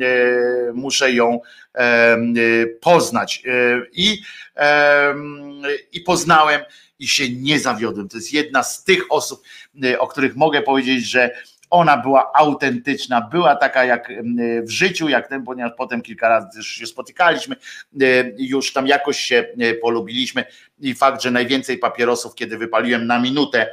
muszę 0.75 1.13
ją 1.13 1.41
poznać. 2.81 3.43
I, 3.93 4.23
I 5.93 6.01
poznałem 6.01 6.61
i 6.99 7.09
się 7.09 7.31
nie 7.31 7.61
zawiodłem. 7.61 8.09
To 8.09 8.17
jest 8.17 8.33
jedna 8.33 8.63
z 8.63 8.85
tych 8.85 9.03
osób, 9.11 9.43
y, 9.85 9.99
o 9.99 10.07
których 10.07 10.37
mogę 10.37 10.63
powiedzieć, 10.63 11.05
że 11.05 11.31
ona 11.71 11.97
była 11.97 12.33
autentyczna, 12.35 13.21
była 13.21 13.57
taka 13.57 13.85
jak 13.85 14.09
w 14.63 14.71
życiu, 14.71 15.09
jak 15.09 15.29
ten, 15.29 15.45
ponieważ 15.45 15.73
potem 15.77 16.03
kilka 16.03 16.29
razy 16.29 16.47
też 16.55 16.67
się 16.67 16.87
spotykaliśmy, 16.87 17.57
już 18.39 18.73
tam 18.73 18.87
jakoś 18.87 19.19
się 19.19 19.49
polubiliśmy 19.83 20.45
i 20.81 20.95
fakt, 20.95 21.23
że 21.23 21.31
najwięcej 21.31 21.79
papierosów, 21.79 22.35
kiedy 22.35 22.59
wypaliłem 22.59 23.07
na 23.07 23.19
minutę, 23.19 23.71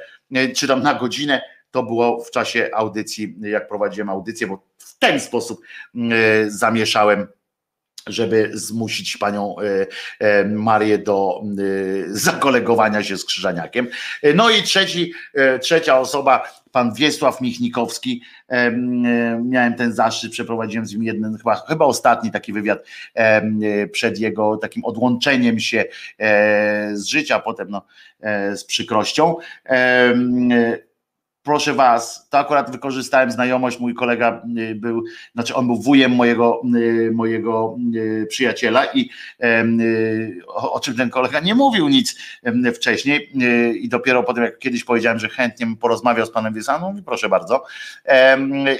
czy 0.56 0.68
tam 0.68 0.84
na 0.84 0.94
godzinę, 0.94 1.42
to 1.72 1.84
było 1.84 2.24
w 2.24 2.32
czasie 2.32 2.70
audycji, 2.74 3.36
jak 3.42 3.68
prowadziłem 3.68 4.10
audycję, 4.10 4.48
bo 4.48 4.64
w 4.78 4.98
ten 5.00 5.20
sposób 5.20 5.62
zamieszałem 6.48 7.28
żeby 8.10 8.52
zmusić 8.54 9.18
panią 9.18 9.56
e, 9.60 9.88
e, 10.20 10.46
Marię 10.46 10.98
do 10.98 11.42
e, 11.44 11.44
zakolegowania 12.08 13.04
się 13.04 13.18
z 13.18 13.26
Krzyżaniakiem. 13.26 13.88
No 14.36 14.50
i 14.50 14.64
trzeci, 14.64 15.14
trzecia 15.62 16.00
osoba, 16.00 16.44
pan 16.72 16.94
Wiesław 16.94 17.42
Michnikowski. 17.42 18.22
Miałem 19.44 19.74
ten 19.74 19.94
zaszczyt, 19.94 20.32
przeprowadziłem 20.32 20.86
z 20.86 20.94
nim 20.94 21.04
jeden, 21.04 21.38
chyba, 21.38 21.56
chyba 21.56 21.86
ostatni 21.86 22.32
taki 22.32 22.54
wywiad 22.54 22.86
przed 23.92 24.20
jego 24.20 24.58
takim 24.58 24.86
odłączeniem 24.86 25.60
się 25.60 25.86
z 26.94 27.06
życia, 27.06 27.40
potem 27.40 27.70
no, 27.70 27.86
z 28.56 28.64
przykrością 28.64 29.36
proszę 31.44 31.74
was, 31.74 32.28
to 32.30 32.40
akurat 32.40 32.72
wykorzystałem 32.72 33.32
znajomość, 33.32 33.80
mój 33.80 33.94
kolega 33.94 34.42
y, 34.58 34.76
był, 34.76 35.04
znaczy 35.34 35.56
on 35.56 35.68
był 35.68 35.82
wujem 35.82 36.12
mojego, 36.12 36.62
y, 36.76 37.12
mojego 37.14 37.78
y, 37.96 38.26
przyjaciela 38.30 38.86
i 38.86 39.10
o, 40.48 40.80
czym 40.80 40.96
ten 40.96 41.10
kolega 41.10 41.40
nie 41.40 41.56
mówił 41.56 41.90
nic 41.90 42.16
wcześniej 42.76 43.30
i 43.82 43.90
dopiero 43.90 44.24
potem 44.24 44.44
jak 44.44 44.60
kiedyś 44.60 44.84
powiedziałem, 44.84 45.20
że 45.20 45.30
chętnie 45.30 45.68
porozmawiał 45.80 46.26
z 46.26 46.32
panem 46.32 46.54
Wiesaną, 46.54 46.90
mówi 46.90 47.04
proszę 47.04 47.30
bardzo. 47.30 47.64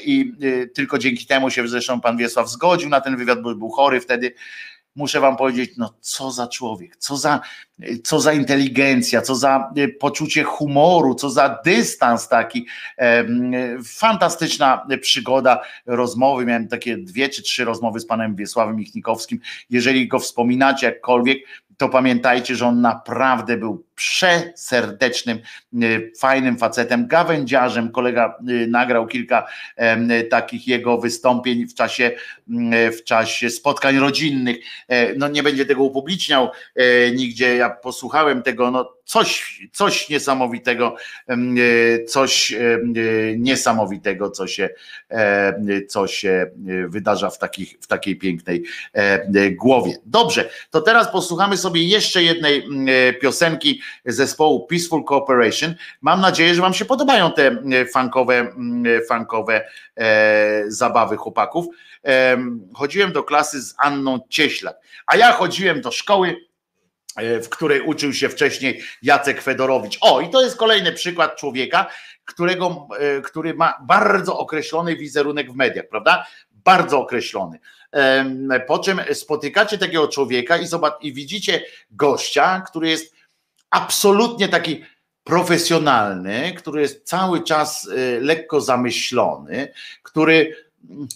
I 0.06 0.34
tylko 0.74 0.98
dzięki 0.98 1.26
temu 1.26 1.50
się 1.50 1.68
zresztą 1.68 2.02
pan 2.02 2.18
Wiesław 2.18 2.50
zgodził 2.50 2.90
na 2.90 3.02
ten 3.02 3.18
wywiad, 3.18 3.42
bo 3.42 3.56
był 3.56 3.70
chory 3.70 4.02
wtedy 4.02 4.34
muszę 4.96 5.20
wam 5.20 5.38
powiedzieć, 5.38 5.72
no 5.78 5.94
co 6.00 6.32
za 6.32 6.48
człowiek, 6.48 6.98
co 6.98 7.18
za, 7.18 7.42
co 8.04 8.20
za 8.20 8.34
inteligencja, 8.34 9.22
co 9.22 9.36
za 9.36 9.72
e, 9.76 9.88
poczucie 9.88 10.44
humoru, 10.44 11.16
co 11.16 11.30
za 11.30 11.60
dystans 11.66 12.28
taki. 12.28 12.66
Fantastyczna 13.86 14.88
przygoda 15.02 15.62
rozmowy. 15.86 16.46
Miałem 16.46 16.68
takie 16.68 16.98
dwie 16.98 17.30
czy 17.30 17.42
trzy 17.42 17.66
rozmowy 17.66 18.00
z 18.00 18.06
panem 18.06 18.36
Wiesławem 18.36 18.76
Michnikowskim. 18.76 19.40
Jeżeli 19.70 20.08
go 20.08 20.20
wspominacie 20.20 20.86
jakkolwiek, 20.86 21.38
to 21.80 21.90
pamiętajcie, 21.90 22.56
że 22.56 22.68
on 22.68 22.82
naprawdę 22.82 23.58
był 23.58 23.86
przeserdecznym, 23.96 25.40
y, 25.84 26.12
fajnym 26.20 26.58
facetem, 26.58 27.08
gawędziarzem. 27.08 27.92
Kolega 27.92 28.38
y, 28.50 28.68
nagrał 28.68 29.08
kilka 29.08 29.48
takich 30.30 30.68
jego 30.68 30.98
wystąpień 30.98 31.68
w 31.68 31.74
czasie, 31.74 32.12
mm, 32.50 32.94
w 32.94 33.04
czasie 33.04 33.50
spotkań 33.50 33.98
rodzinnych. 33.98 34.58
E, 34.88 35.16
no 35.16 35.28
nie 35.28 35.44
będzie 35.44 35.66
tego 35.66 35.84
upubliczniał 35.84 36.50
e, 36.76 37.12
nigdzie. 37.12 37.56
Ja 37.56 37.70
posłuchałem 37.70 38.44
tego, 38.44 38.72
no 38.72 38.94
coś, 39.10 39.60
coś 39.74 40.10
niesamowitego, 40.10 40.96
e, 41.28 41.36
coś 42.06 42.56
niesamowitego, 43.38 44.32
co 44.32 44.48
się, 44.48 44.70
co 45.88 46.08
się 46.08 46.52
wydarza 46.88 47.30
w, 47.30 47.38
takich, 47.38 47.78
w 47.82 47.88
takiej 47.88 48.16
pięknej 48.16 48.64
głowie. 49.52 49.98
Dobrze, 50.06 50.50
to 50.70 50.82
teraz 50.82 51.12
posłuchamy 51.12 51.58
sobie 51.58 51.84
jeszcze 51.84 52.24
jednej 52.24 52.64
piosenki 53.22 53.82
zespołu 54.06 54.68
Peaceful 54.68 55.04
Cooperation. 55.04 55.76
Mam 56.02 56.22
nadzieję, 56.22 56.56
że 56.56 56.62
Wam 56.62 56.74
się 56.74 56.86
podobają 56.86 57.32
te 57.32 57.64
funkowe, 57.94 58.54
funkowe 59.08 59.66
zabawy 60.68 61.18
chłopaków. 61.18 61.66
Chodziłem 62.74 63.12
do 63.12 63.24
klasy 63.24 63.62
z 63.62 63.76
Anną 63.78 64.20
Cieślak, 64.30 64.76
a 65.06 65.18
ja 65.18 65.32
chodziłem 65.32 65.82
do 65.82 65.92
szkoły 65.92 66.36
E, 66.36 66.49
w 67.42 67.50
której 67.50 67.82
uczył 67.82 68.14
się 68.14 68.30
wcześniej 68.30 68.82
Jacek 69.02 69.42
Fedorowicz. 69.42 69.98
O, 70.02 70.22
i 70.22 70.30
to 70.30 70.42
jest 70.42 70.58
kolejny 70.58 70.92
przykład 70.92 71.36
człowieka, 71.36 71.88
którego, 72.26 72.88
e, 73.00 73.22
który 73.22 73.54
ma 73.54 73.74
bardzo 73.82 74.38
określony 74.38 74.96
wizerunek 74.96 75.52
w 75.52 75.56
mediach, 75.56 75.88
prawda? 75.90 76.26
Bardzo 76.52 77.00
określony. 77.00 77.60
Po 78.68 78.80
czym 78.80 79.02
spotykacie 79.14 79.78
takiego 79.78 80.08
człowieka 80.08 80.58
i, 80.58 80.68
zobacz, 80.68 80.94
i 81.02 81.14
widzicie 81.14 81.64
gościa, 81.92 82.64
który 82.68 82.90
jest 82.90 83.16
absolutnie 83.70 84.48
taki 84.48 84.84
profesjonalny, 85.24 86.54
który 86.58 86.82
jest 86.82 87.08
cały 87.08 87.44
czas 87.44 87.90
e, 87.90 88.20
lekko 88.20 88.62
zamyślony, 88.62 89.74
który 90.04 90.56
mm, 90.90 91.08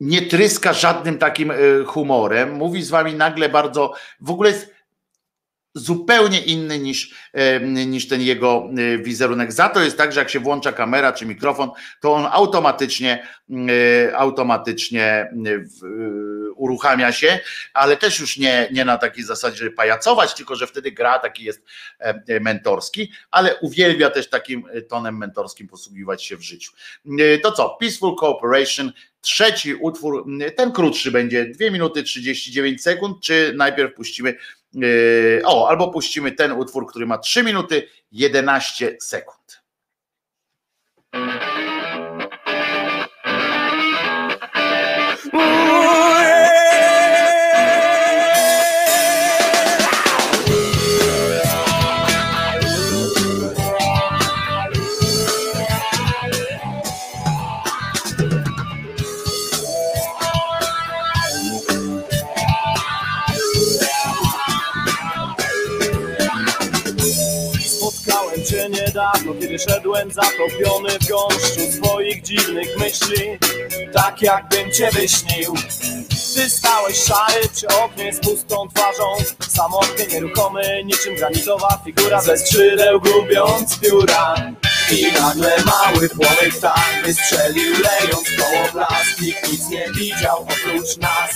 nie 0.00 0.22
tryska 0.22 0.72
żadnym 0.72 1.18
takim 1.18 1.52
humorem, 1.86 2.52
mówi 2.52 2.82
z 2.82 2.90
wami 2.90 3.14
nagle 3.14 3.48
bardzo, 3.48 3.92
w 4.20 4.30
ogóle 4.30 4.50
jest 4.50 4.73
zupełnie 5.74 6.40
inny 6.40 6.78
niż, 6.78 7.14
niż 7.86 8.08
ten 8.08 8.20
jego 8.20 8.68
e, 8.78 8.98
wizerunek. 8.98 9.52
Za 9.52 9.68
to 9.68 9.80
jest 9.80 9.98
tak, 9.98 10.12
że 10.12 10.20
jak 10.20 10.30
się 10.30 10.40
włącza 10.40 10.72
kamera 10.72 11.12
czy 11.12 11.26
mikrofon, 11.26 11.70
to 12.00 12.12
on 12.12 12.26
automatycznie 12.30 13.26
e, 13.50 14.16
automatycznie 14.16 15.02
e, 15.02 15.30
uruchamia 16.56 17.12
się, 17.12 17.40
ale 17.74 17.96
też 17.96 18.20
już 18.20 18.38
nie, 18.38 18.68
nie 18.72 18.84
na 18.84 18.98
takiej 18.98 19.24
zasadzie, 19.24 19.56
żeby 19.56 19.70
pajacować, 19.70 20.34
tylko 20.34 20.56
że 20.56 20.66
wtedy 20.66 20.92
gra 20.92 21.18
taki 21.18 21.44
jest 21.44 21.62
mentorski, 22.40 23.12
ale 23.30 23.56
uwielbia 23.56 24.10
też 24.10 24.30
takim 24.30 24.64
tonem 24.88 25.18
mentorskim 25.18 25.68
posługiwać 25.68 26.24
się 26.24 26.36
w 26.36 26.42
życiu. 26.42 26.72
To 27.42 27.52
co? 27.52 27.76
Peaceful 27.80 28.16
Cooperation, 28.16 28.92
trzeci 29.20 29.74
utwór, 29.74 30.26
ten 30.56 30.72
krótszy 30.72 31.10
będzie 31.10 31.46
2 31.46 31.70
minuty 31.70 32.02
39 32.02 32.82
sekund, 32.82 33.20
czy 33.22 33.52
najpierw 33.56 33.94
puścimy 33.94 34.34
o, 35.44 35.68
albo 35.68 35.90
puścimy 35.90 36.32
ten 36.32 36.52
utwór, 36.52 36.86
który 36.86 37.06
ma 37.06 37.18
3 37.18 37.42
minuty 37.42 37.88
11 38.12 38.96
sekund. 39.00 39.64
Dawno, 68.94 69.34
kiedy 69.40 69.58
szedłem 69.58 70.10
zatopiony 70.12 70.98
w 70.98 71.08
gąszczu 71.08 71.72
swoich 71.72 72.22
dziwnych 72.22 72.78
myśli, 72.78 73.38
tak 73.92 74.22
jakbym 74.22 74.72
cię 74.72 74.90
wyśnił. 74.92 75.54
Ty 76.34 76.50
stałeś 76.50 76.96
szary 76.96 77.48
przy 77.54 77.66
oknie 77.68 78.12
z 78.12 78.20
pustą 78.20 78.68
twarzą, 78.74 79.16
samotny, 79.48 80.06
nieruchomy, 80.06 80.84
niczym 80.84 81.14
granitowa 81.14 81.80
figura 81.84 82.20
ze 82.20 82.38
skrzydeł 82.38 83.00
gubiąc 83.00 83.78
pióra. 83.78 84.34
I 84.90 85.12
nagle 85.12 85.56
mały 85.64 86.08
płomyk 86.08 86.60
tak 86.60 87.02
wystrzelił, 87.04 87.72
lejąc 87.72 88.28
koło 88.38 88.72
blask, 88.72 89.20
nikt 89.20 89.52
nic 89.52 89.68
nie 89.68 89.84
widział 89.96 90.38
oprócz 90.42 90.96
nas. 90.96 91.30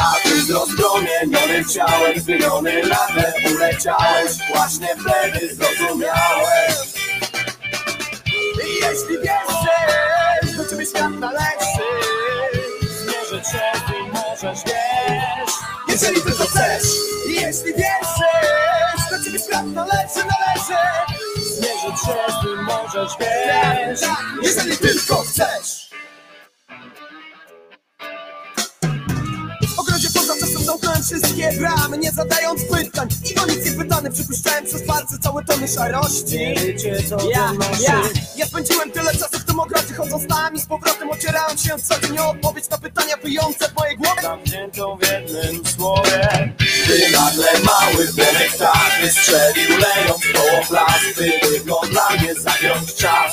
A 0.00 0.14
ty 0.22 0.42
z 0.42 0.50
rozpromienionym 0.50 1.64
ciałem 1.64 2.20
Zmieniony 2.20 2.82
nagle 2.82 3.32
uleciałeś. 3.54 4.32
Właśnie 4.54 4.88
wtedy 4.96 5.54
zrozumiałeś. 5.54 6.74
Jeśli 8.64 9.18
wierzysz, 9.18 10.56
do 10.56 10.70
ciebie 10.70 10.86
świat 10.86 11.10
należy 11.18 11.86
Zmierzę 12.82 13.42
cię, 13.52 13.72
ty 13.86 14.12
możesz, 14.12 14.58
wiesz. 14.66 15.54
Jeżeli 15.88 16.22
tylko 16.22 16.44
chcesz 16.44 16.88
Jeśli 17.28 17.74
wierzysz, 17.74 19.10
do 19.10 19.24
ciebie 19.24 19.38
świat 19.38 19.66
należy, 19.66 20.16
należy. 20.16 20.82
Zmierzę 21.36 21.96
cię, 22.06 22.32
ty 22.42 22.62
możesz, 22.62 23.12
wiesz. 23.20 24.00
Jeżeli 24.42 24.78
tylko 24.78 25.16
chcesz 25.16 25.79
wszystkie 31.02 31.52
bramy, 31.58 31.98
nie 31.98 32.10
zadając 32.10 32.64
pytań. 32.64 33.08
I 33.30 33.38
o 33.38 33.46
nic 33.46 33.64
nie 33.64 33.72
pytany, 33.72 34.10
przypuszczałem 34.10 34.64
przez 34.64 34.82
palce 34.86 35.18
całe 35.18 35.44
tony 35.44 35.68
szarości. 35.68 36.38
Wiecie 36.66 37.02
co 37.08 37.30
ja, 37.30 37.52
ja, 37.80 38.02
ja 38.36 38.46
spędziłem 38.46 38.90
tyle 38.90 39.12
czasu 39.12 39.38
w 39.38 39.44
tym 39.44 39.60
ogrodzie 39.60 39.94
Chodząc 39.94 40.28
nami 40.28 40.60
z 40.60 40.66
powrotem 40.66 41.10
ocierałem 41.10 41.58
się 41.58 41.70
co 41.82 42.00
dzień 42.00 42.18
odpowiedź 42.18 42.68
na 42.68 42.78
pytania 42.78 43.16
wyjące 43.16 43.68
w 43.68 43.74
mojej 43.76 43.96
głowie. 43.96 44.22
Zamkniętą 44.22 44.98
w 44.98 45.02
jednym 45.02 45.66
słowie. 45.66 46.52
Ty 46.86 47.12
nagle 47.12 47.48
mały 47.64 48.08
płonek 48.08 48.56
tak 48.58 49.00
wystrzelił 49.02 49.68
Lejąc 49.68 50.22
koło 50.34 50.64
plasty, 50.68 51.32
tylko 51.42 51.80
dla 51.86 52.10
mnie 52.10 52.34
zagiąć 52.34 52.94
czas 52.94 53.32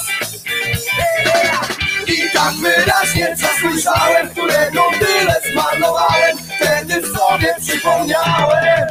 i 2.08 2.32
tak 2.34 2.54
wyraźnie 2.54 3.36
zasłyszałem, 3.36 4.30
którego 4.30 4.82
tyle 5.00 5.36
zmarnowałem. 5.52 6.38
Wtedy 6.56 7.08
sobie 7.08 7.56
przypomniałem. 7.60 8.88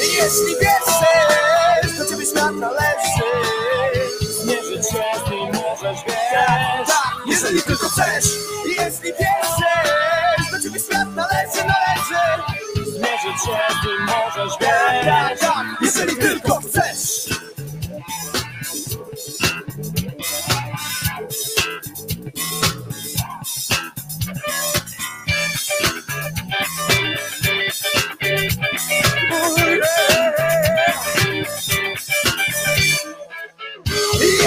Jeśli 0.00 0.54
wierzysz, 0.60 1.98
to 1.98 2.06
ciebie 2.10 2.26
świat 2.26 2.52
należy. 2.54 3.26
Zmierzyć 4.20 4.86
się 4.90 5.04
z 5.26 5.30
możesz, 5.54 5.98
wiesz. 6.06 6.86
Tak, 6.86 7.16
jeżeli 7.26 7.62
tylko 7.62 7.88
chcesz. 7.88 8.24
Jeśli 8.66 9.12
wierzysz, 9.12 10.50
to 10.50 10.60
ciebie 10.62 10.80
świat 10.80 11.08
należy, 11.14 11.58
należy. 11.58 12.42
Zmierzyć 12.90 13.42
się 13.44 13.58
z 13.82 14.10
możesz, 14.10 14.52
wiesz. 14.60 15.40
Tak, 15.40 15.66
jeżeli 15.82 16.16
tylko 16.16 16.60
chcesz 16.60 17.40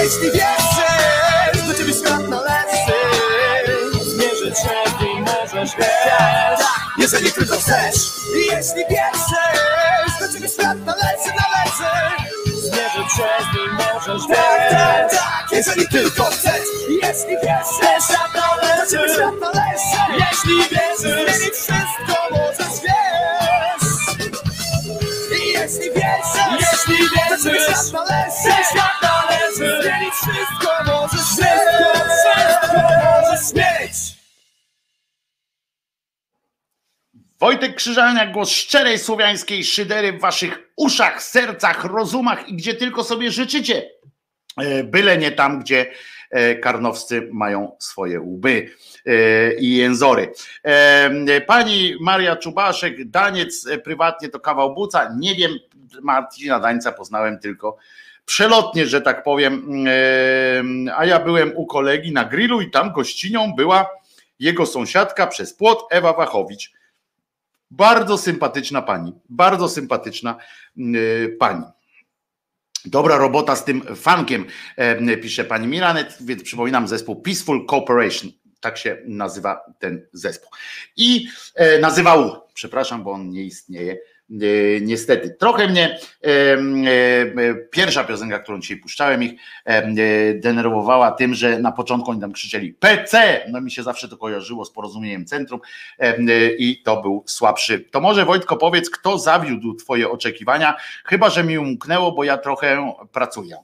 Jeśli 0.04 0.32
wierzysz, 0.32 1.68
do 1.68 1.74
ciebie 1.74 1.94
świat 1.94 2.30
należy 2.30 2.94
Zmierzyć 4.02 4.60
się 4.60 5.06
nim 5.06 5.24
możesz, 5.24 5.72
wiesz 5.78 6.68
Jeżeli 6.98 7.32
tylko 7.32 7.56
chcesz 7.58 7.96
Jeśli 8.36 8.84
wierzysz, 8.90 10.20
do 10.20 10.34
ciebie 10.34 10.50
świat 10.50 10.78
należy, 10.86 11.30
należy 11.42 11.92
Zmierzyć 12.46 13.14
się 13.14 13.58
nim 13.58 13.74
możesz, 13.74 14.28
wiesz 14.30 15.20
Jeżeli 15.52 15.88
tylko 15.88 16.24
chcesz 16.24 16.68
Jeśli 16.90 17.38
wierzysz, 17.44 18.08
do 18.80 18.92
ciebie 18.92 19.14
świat 19.14 19.34
należy 19.42 20.33
Wojtek 37.40 37.76
Krzyżania, 37.76 38.28
głos 38.28 38.50
szczerej 38.50 39.00
słowiańskiej 39.00 39.64
szydery 39.64 40.14
w 40.14 40.22
waszych 40.22 40.60
uszach, 40.76 41.24
sercach, 41.24 41.84
rozumach 41.86 42.50
i 42.50 42.56
gdzie 42.56 42.74
tylko 42.74 43.04
sobie 43.04 43.32
życzycie. 43.32 43.90
E, 44.58 44.84
byle 44.84 45.18
nie 45.18 45.32
tam, 45.32 45.60
gdzie 45.60 45.92
e, 46.30 46.56
karnowscy 46.56 47.30
mają 47.32 47.76
swoje 47.80 48.22
łby 48.22 48.70
e, 49.06 49.54
i 49.54 49.76
jęzory. 49.76 50.34
Pani 51.48 51.96
Maria 52.02 52.36
Czubaszek, 52.36 53.10
Daniec 53.10 53.68
prywatnie 53.84 54.30
to 54.30 54.40
kawał 54.40 54.74
buca. 54.74 55.16
Nie 55.20 55.36
wiem, 55.36 55.52
Marcina 56.02 56.60
Dańca 56.60 56.92
poznałem 56.92 57.40
tylko 57.40 57.78
przelotnie, 58.26 58.88
że 58.88 59.02
tak 59.02 59.24
powiem. 59.24 59.86
A 60.96 61.06
ja 61.06 61.20
byłem 61.20 61.52
u 61.56 61.66
kolegi 61.66 62.12
na 62.12 62.26
grillu 62.26 62.62
i 62.62 62.72
tam 62.72 62.92
gościnią 62.92 63.54
była 63.56 63.90
jego 64.40 64.66
sąsiadka 64.66 65.28
przez 65.28 65.54
płot 65.54 65.88
Ewa 65.90 66.14
Wachowicz. 66.14 66.72
Bardzo 67.72 68.18
sympatyczna 68.18 68.82
pani, 68.82 69.14
bardzo 69.30 69.70
sympatyczna 69.70 70.36
pani. 71.40 71.64
Dobra 72.86 73.18
robota 73.18 73.56
z 73.56 73.66
tym 73.66 73.96
fankiem, 73.96 74.46
pisze 75.22 75.44
pani 75.44 75.68
Milanet, 75.68 76.18
więc 76.22 76.44
przypominam 76.44 76.88
zespół 76.88 77.22
Peaceful 77.22 77.66
Cooperation. 77.66 78.32
Tak 78.60 78.78
się 78.78 78.98
nazywa 79.06 79.66
ten 79.80 80.08
zespół. 80.14 80.50
I 80.98 81.28
e, 81.56 81.80
nazywał, 81.80 82.48
przepraszam, 82.54 83.04
bo 83.04 83.12
on 83.12 83.30
nie 83.30 83.44
istnieje 83.44 83.98
niestety. 84.82 85.30
Trochę 85.30 85.68
mnie 85.68 86.00
e, 86.24 86.28
e, 86.28 87.56
pierwsza 87.72 88.04
piosenka, 88.04 88.40
którą 88.40 88.60
dzisiaj 88.60 88.78
puszczałem 88.78 89.24
ich, 89.24 89.32
denerwowała 90.36 91.12
tym, 91.12 91.34
że 91.34 91.60
na 91.60 91.72
początku 91.72 92.12
oni 92.12 92.22
tam 92.22 92.32
krzyczeli 92.32 92.74
PC, 92.74 93.42
no 93.50 93.62
mi 93.62 93.72
się 93.72 93.84
zawsze 93.84 94.08
to 94.08 94.18
kojarzyło 94.18 94.66
z 94.66 94.72
porozumieniem 94.72 95.26
centrum 95.26 95.60
i 96.58 96.82
to 96.86 97.02
był 97.02 97.24
słabszy. 97.28 97.80
To 97.80 98.02
może 98.02 98.26
Wojtko 98.26 98.58
powiedz, 98.58 98.90
kto 98.90 99.18
zawiódł 99.18 99.74
twoje 99.74 100.10
oczekiwania, 100.10 100.78
chyba, 101.06 101.30
że 101.30 101.44
mi 101.44 101.58
umknęło, 101.58 102.12
bo 102.12 102.24
ja 102.24 102.38
trochę 102.38 102.94
pracuję. 103.12 103.58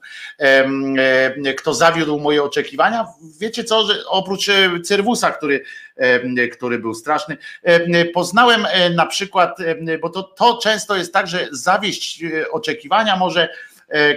Kto 1.57 1.73
zawiódł 1.73 2.19
moje 2.19 2.43
oczekiwania? 2.43 3.06
Wiecie 3.39 3.64
co, 3.64 3.88
że 3.88 3.93
oprócz 4.07 4.49
Cyrwusa, 4.83 5.31
który 5.31 5.64
który 6.51 6.79
był 6.79 6.93
straszny. 6.93 7.37
Poznałem 8.13 8.67
na 8.95 9.05
przykład, 9.05 9.57
bo 10.01 10.09
to, 10.09 10.23
to 10.23 10.59
często 10.63 10.95
jest 10.95 11.13
tak, 11.13 11.27
że 11.27 11.47
zawieść 11.51 12.23
oczekiwania 12.51 13.15
może 13.15 13.49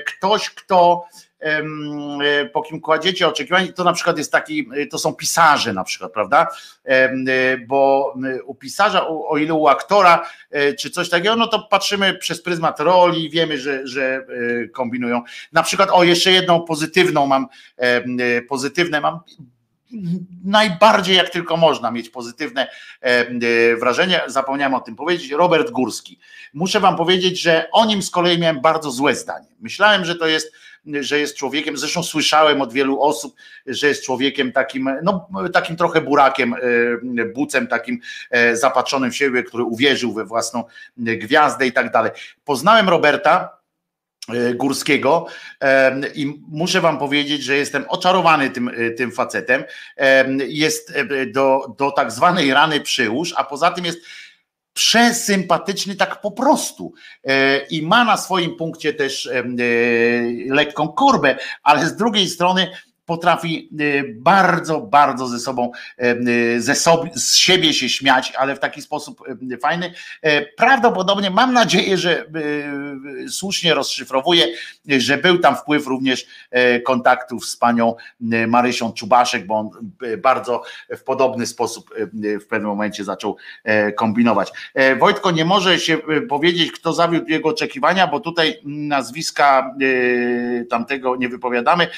ktoś, 0.07 0.51
kto 0.51 1.07
E, 1.43 2.45
po 2.45 2.63
kim 2.63 2.81
kładziecie 2.81 3.29
oczekiwania, 3.29 3.73
to 3.73 3.85
na 3.85 3.93
przykład 3.93 4.19
jest 4.19 4.33
taki, 4.33 4.69
e, 4.77 4.87
to 4.87 4.99
są 4.99 5.15
pisarze 5.15 5.73
na 5.73 5.85
przykład, 5.85 6.13
prawda? 6.13 6.47
E, 6.85 7.59
bo 7.59 8.15
u 8.45 8.55
pisarza, 8.55 9.07
o 9.09 9.39
ile 9.39 9.55
u 9.55 9.69
aktora 9.69 10.27
czy 10.79 10.91
coś 10.91 11.09
takiego, 11.09 11.37
no 11.37 11.47
to 11.47 11.59
patrzymy 11.59 12.15
przez 12.15 12.43
pryzmat 12.43 12.81
roli, 12.81 13.31
wiemy, 13.31 13.59
że, 13.59 13.87
że 13.87 14.27
kombinują. 14.73 15.23
Na 15.53 15.63
przykład, 15.63 15.89
o 15.93 16.05
jeszcze 16.05 16.31
jedną 16.33 16.61
pozytywną 16.61 17.27
mam, 17.27 17.47
pozytywne 18.49 19.01
mam 19.01 19.21
najbardziej 20.45 21.17
jak 21.17 21.31
tylko 21.31 21.57
można 21.57 21.91
mieć 21.91 22.09
pozytywne 22.09 22.69
wrażenie. 23.81 24.21
Zapomniałem 24.27 24.75
o 24.75 24.81
tym 24.81 24.97
powiedzieć. 24.97 25.31
Robert 25.31 25.71
Górski. 25.71 26.19
Muszę 26.55 26.81
wam 26.81 26.97
powiedzieć, 26.97 27.41
że 27.41 27.69
o 27.73 27.87
nim 27.87 28.03
z 28.03 28.11
kolei 28.11 28.39
miałem 28.39 28.61
bardzo 28.61 28.91
złe 28.91 29.15
zdanie. 29.15 29.49
Myślałem, 29.61 30.05
że 30.05 30.17
to 30.17 30.27
jest 30.27 30.53
że 31.01 31.19
jest 31.19 31.37
człowiekiem, 31.37 31.77
zresztą 31.77 32.03
słyszałem 32.03 32.63
od 32.63 32.73
wielu 32.73 33.03
osób, 33.03 33.35
że 33.67 33.89
jest 33.89 34.05
człowiekiem 34.05 34.53
takim, 34.53 34.91
no 35.03 35.29
takim 35.53 35.77
trochę 35.77 36.01
burakiem, 36.01 36.55
e, 37.19 37.25
bucem 37.25 37.67
takim 37.67 38.01
e, 38.31 38.57
zapatrzonym 38.57 39.11
w 39.11 39.17
siebie, 39.17 39.43
który 39.43 39.65
uwierzył 39.65 40.13
we 40.13 40.25
własną 40.25 40.65
gwiazdę 40.97 41.67
i 41.67 41.73
tak 41.73 41.93
dalej. 41.93 42.11
Poznałem 42.45 42.89
Roberta, 42.89 43.49
e, 43.59 43.62
Górskiego 44.55 45.27
i 46.15 46.41
muszę 46.49 46.81
wam 46.81 46.99
powiedzieć, 46.99 47.43
że 47.43 47.57
jestem 47.57 47.85
oczarowany 47.89 48.51
tym, 48.51 48.71
tym 48.97 49.13
facetem. 49.13 49.65
Jest 50.39 50.95
do, 51.33 51.75
do 51.79 51.91
tak 51.91 52.13
zwanej 52.13 52.55
rany 52.55 52.81
przyłóż, 52.81 53.35
a 53.37 53.45
poza 53.45 53.71
tym 53.71 53.85
jest 53.85 53.99
przesympatyczny 54.75 55.97
tak 55.97 56.21
po 56.21 56.31
prostu 56.31 56.93
e, 57.25 57.59
i 57.67 57.83
ma 57.83 58.05
na 58.05 58.17
swoim 58.17 58.57
punkcie 58.57 58.95
też 58.95 59.27
e, 59.27 59.45
lekką 60.49 60.89
korbę, 60.89 61.37
ale 61.63 61.87
z 61.87 61.97
drugiej 61.97 62.29
strony 62.29 62.71
potrafi 63.13 63.69
y, 63.81 64.17
bardzo, 64.19 64.81
bardzo 64.81 65.27
ze 65.27 65.39
sobą, 65.39 65.73
y, 66.03 66.05
y, 66.57 66.63
ze 66.63 66.75
sobie, 66.75 67.11
z 67.15 67.37
siebie 67.37 67.73
się 67.75 67.89
śmiać, 67.89 68.33
ale 68.39 68.57
w 68.57 68.59
taki 68.59 68.83
sposób 68.83 69.23
fajny. 69.63 69.93
Prawdopodobnie 70.57 71.31
mam 71.31 71.53
nadzieję, 71.53 71.99
że 71.99 72.25
słusznie 73.29 73.75
rozszyfrowuje, 73.75 74.47
że 74.87 75.19
był 75.19 75.39
tam 75.39 75.57
wpływ 75.57 75.87
również 75.87 76.27
kontaktów 76.85 77.47
z 77.47 77.57
panią 77.57 77.95
Marysią 78.49 78.93
Czubaszek, 78.93 79.47
bo 79.47 79.55
on 79.55 79.71
bardzo 80.19 80.63
w 80.97 81.03
podobny 81.03 81.47
sposób 81.47 81.95
w 82.41 82.47
pewnym 82.47 82.71
momencie 82.71 83.05
zaczął 83.05 83.37
kombinować. 83.97 84.53
Wojtko 85.01 85.31
nie 85.31 85.45
może 85.45 85.79
się 85.79 85.99
powiedzieć, 86.29 86.73
kto 86.73 86.93
zawiódł 86.93 87.29
jego 87.29 87.49
oczekiwania, 87.49 88.07
bo 88.07 88.21
tutaj 88.21 88.61
nazwiska 88.65 89.75
tamtego 90.71 91.17
nie 91.17 91.29
wypowiadamy. 91.29 91.89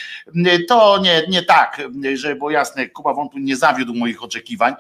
To 0.69 0.99
nie, 1.05 1.23
nie 1.29 1.43
tak, 1.43 1.83
że 2.15 2.37
było 2.37 2.51
jasne, 2.51 2.89
Kuba 2.89 3.15
Wątu 3.15 3.39
nie 3.39 3.57
zawiódł 3.57 3.95
moich 3.95 4.23
oczekiwań 4.23 4.75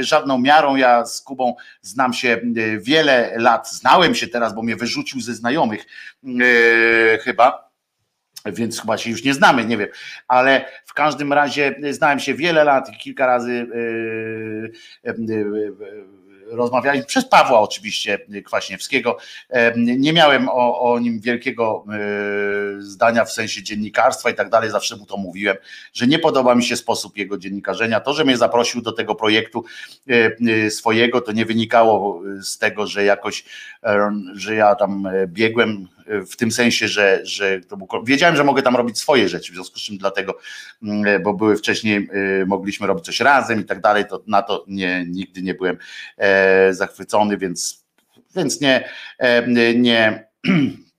żadną 0.00 0.38
miarą. 0.38 0.76
Ja 0.76 1.06
z 1.06 1.20
Kubą 1.20 1.54
znam 1.82 2.12
się 2.12 2.40
wiele 2.78 3.32
lat, 3.36 3.72
znałem 3.72 4.14
się 4.14 4.28
teraz, 4.28 4.54
bo 4.54 4.62
mnie 4.62 4.76
wyrzucił 4.76 5.20
ze 5.20 5.34
znajomych 5.34 5.86
chyba. 7.24 7.72
Więc 8.46 8.80
chyba 8.80 8.98
się 8.98 9.10
już 9.10 9.24
nie 9.24 9.34
znamy, 9.34 9.64
nie 9.64 9.76
wiem, 9.76 9.88
ale 10.28 10.64
w 10.86 10.94
każdym 10.94 11.32
razie 11.32 11.74
znałem 11.90 12.20
się 12.20 12.34
wiele 12.34 12.64
lat 12.64 12.90
kilka 12.98 13.26
razy 13.26 13.66
e, 15.04 15.10
e, 15.10 15.14
rozmawialiśmy 16.46 17.06
przez 17.06 17.28
Pawła 17.28 17.60
oczywiście 17.60 18.18
Kwaśniewskiego. 18.44 19.16
Nie 19.76 20.12
miałem 20.12 20.48
o, 20.48 20.92
o 20.92 20.98
nim 20.98 21.20
wielkiego 21.20 21.84
e, 21.88 22.82
zdania 22.82 23.24
w 23.24 23.32
sensie 23.32 23.62
dziennikarstwa 23.62 24.30
i 24.30 24.34
tak 24.34 24.50
dalej, 24.50 24.70
zawsze 24.70 24.96
mu 24.96 25.06
to 25.06 25.16
mówiłem, 25.16 25.56
że 25.92 26.06
nie 26.06 26.18
podoba 26.18 26.54
mi 26.54 26.64
się 26.64 26.76
sposób 26.76 27.16
jego 27.16 27.38
dziennikarzenia. 27.38 28.00
To, 28.00 28.14
że 28.14 28.24
mnie 28.24 28.36
zaprosił 28.36 28.82
do 28.82 28.92
tego 28.92 29.14
projektu 29.14 29.64
e, 30.10 30.30
e, 30.66 30.70
swojego, 30.70 31.20
to 31.20 31.32
nie 31.32 31.46
wynikało 31.46 32.22
z 32.42 32.58
tego, 32.58 32.86
że 32.86 33.04
jakoś, 33.04 33.44
że 34.34 34.54
ja 34.54 34.74
tam 34.74 35.08
biegłem 35.26 35.88
w 36.30 36.36
tym 36.36 36.52
sensie, 36.52 36.88
że, 36.88 37.20
że 37.24 37.60
to 37.60 37.76
był, 37.76 37.88
wiedziałem, 38.04 38.36
że 38.36 38.44
mogę 38.44 38.62
tam 38.62 38.76
robić 38.76 38.98
swoje 38.98 39.28
rzeczy, 39.28 39.52
w 39.52 39.54
związku 39.54 39.78
z 39.78 39.82
czym 39.82 39.98
dlatego, 39.98 40.38
mm, 40.82 41.22
bo 41.22 41.34
były 41.34 41.56
wcześniej, 41.56 42.08
y, 42.42 42.46
mogliśmy 42.46 42.86
robić 42.86 43.04
coś 43.04 43.20
razem 43.20 43.60
i 43.60 43.64
tak 43.64 43.80
dalej, 43.80 44.04
to 44.10 44.22
na 44.26 44.42
to 44.42 44.64
nie, 44.68 45.04
nigdy 45.08 45.42
nie 45.42 45.54
byłem 45.54 45.76
e, 46.16 46.74
zachwycony, 46.74 47.38
więc, 47.38 47.84
więc 48.36 48.60
nie, 48.60 48.88
e, 49.18 49.74
nie 49.74 50.26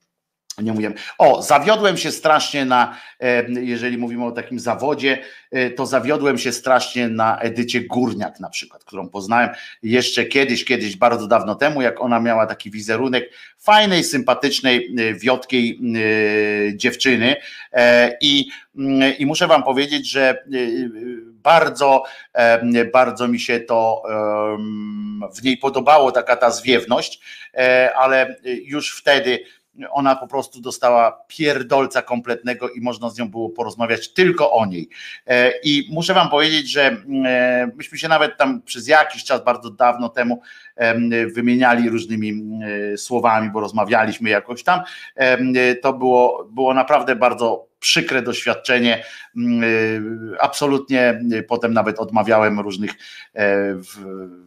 nie 0.61 0.73
mówiłem. 0.73 0.93
O, 1.17 1.41
zawiodłem 1.41 1.97
się 1.97 2.11
strasznie 2.11 2.65
na, 2.65 2.97
e, 3.19 3.43
jeżeli 3.49 3.97
mówimy 3.97 4.25
o 4.25 4.31
takim 4.31 4.59
zawodzie, 4.59 5.17
e, 5.51 5.69
to 5.69 5.85
zawiodłem 5.85 6.37
się 6.37 6.51
strasznie 6.51 7.07
na 7.07 7.39
Edycie 7.39 7.81
Górniak 7.81 8.39
na 8.39 8.49
przykład, 8.49 8.83
którą 8.83 9.09
poznałem 9.09 9.49
jeszcze 9.83 10.25
kiedyś, 10.25 10.65
kiedyś, 10.65 10.95
bardzo 10.95 11.27
dawno 11.27 11.55
temu, 11.55 11.81
jak 11.81 12.01
ona 12.01 12.19
miała 12.19 12.45
taki 12.45 12.71
wizerunek 12.71 13.29
fajnej, 13.59 14.03
sympatycznej, 14.03 14.95
e, 14.99 15.13
wiotkiej 15.13 15.79
dziewczyny 16.75 17.35
i, 18.21 18.49
mm, 18.77 19.17
i 19.17 19.25
muszę 19.25 19.47
wam 19.47 19.63
powiedzieć, 19.63 20.09
że 20.09 20.43
bardzo, 21.43 22.03
bardzo 22.93 23.27
mi 23.27 23.39
się 23.39 23.59
to 23.59 24.03
w 25.35 25.43
niej 25.43 25.57
podobało, 25.57 26.11
taka 26.11 26.35
ta 26.35 26.51
zwiewność, 26.51 27.19
ale 27.95 28.35
już 28.65 28.97
wtedy 28.97 29.39
ona 29.91 30.15
po 30.15 30.27
prostu 30.27 30.61
dostała 30.61 31.23
pierdolca 31.27 32.01
kompletnego 32.01 32.69
i 32.69 32.81
można 32.81 33.09
z 33.09 33.17
nią 33.17 33.29
było 33.29 33.49
porozmawiać 33.49 34.13
tylko 34.13 34.51
o 34.51 34.65
niej. 34.65 34.89
E, 35.27 35.53
I 35.63 35.87
muszę 35.91 36.13
wam 36.13 36.29
powiedzieć, 36.29 36.71
że 36.71 36.97
e, 37.25 37.71
myśmy 37.75 37.97
się 37.97 38.07
nawet 38.07 38.37
tam 38.37 38.61
przez 38.61 38.87
jakiś 38.87 39.23
czas, 39.23 39.43
bardzo 39.43 39.69
dawno 39.69 40.09
temu, 40.09 40.41
wymieniali 41.35 41.89
różnymi 41.89 42.43
e, 42.93 42.97
słowami, 42.97 43.49
bo 43.49 43.59
rozmawialiśmy 43.59 44.29
jakoś 44.29 44.63
tam. 44.63 44.81
To 45.81 45.93
było, 45.93 46.49
było 46.51 46.73
naprawdę 46.73 47.15
bardzo 47.15 47.67
przykre 47.83 48.21
doświadczenie. 48.21 49.03
Mm, 49.37 49.63
y, 49.63 50.01
absolutnie 50.39 51.21
y, 51.33 51.43
potem 51.43 51.73
nawet 51.73 51.99
odmawiałem 51.99 52.59
różnych 52.59 52.91
e, 53.35 53.75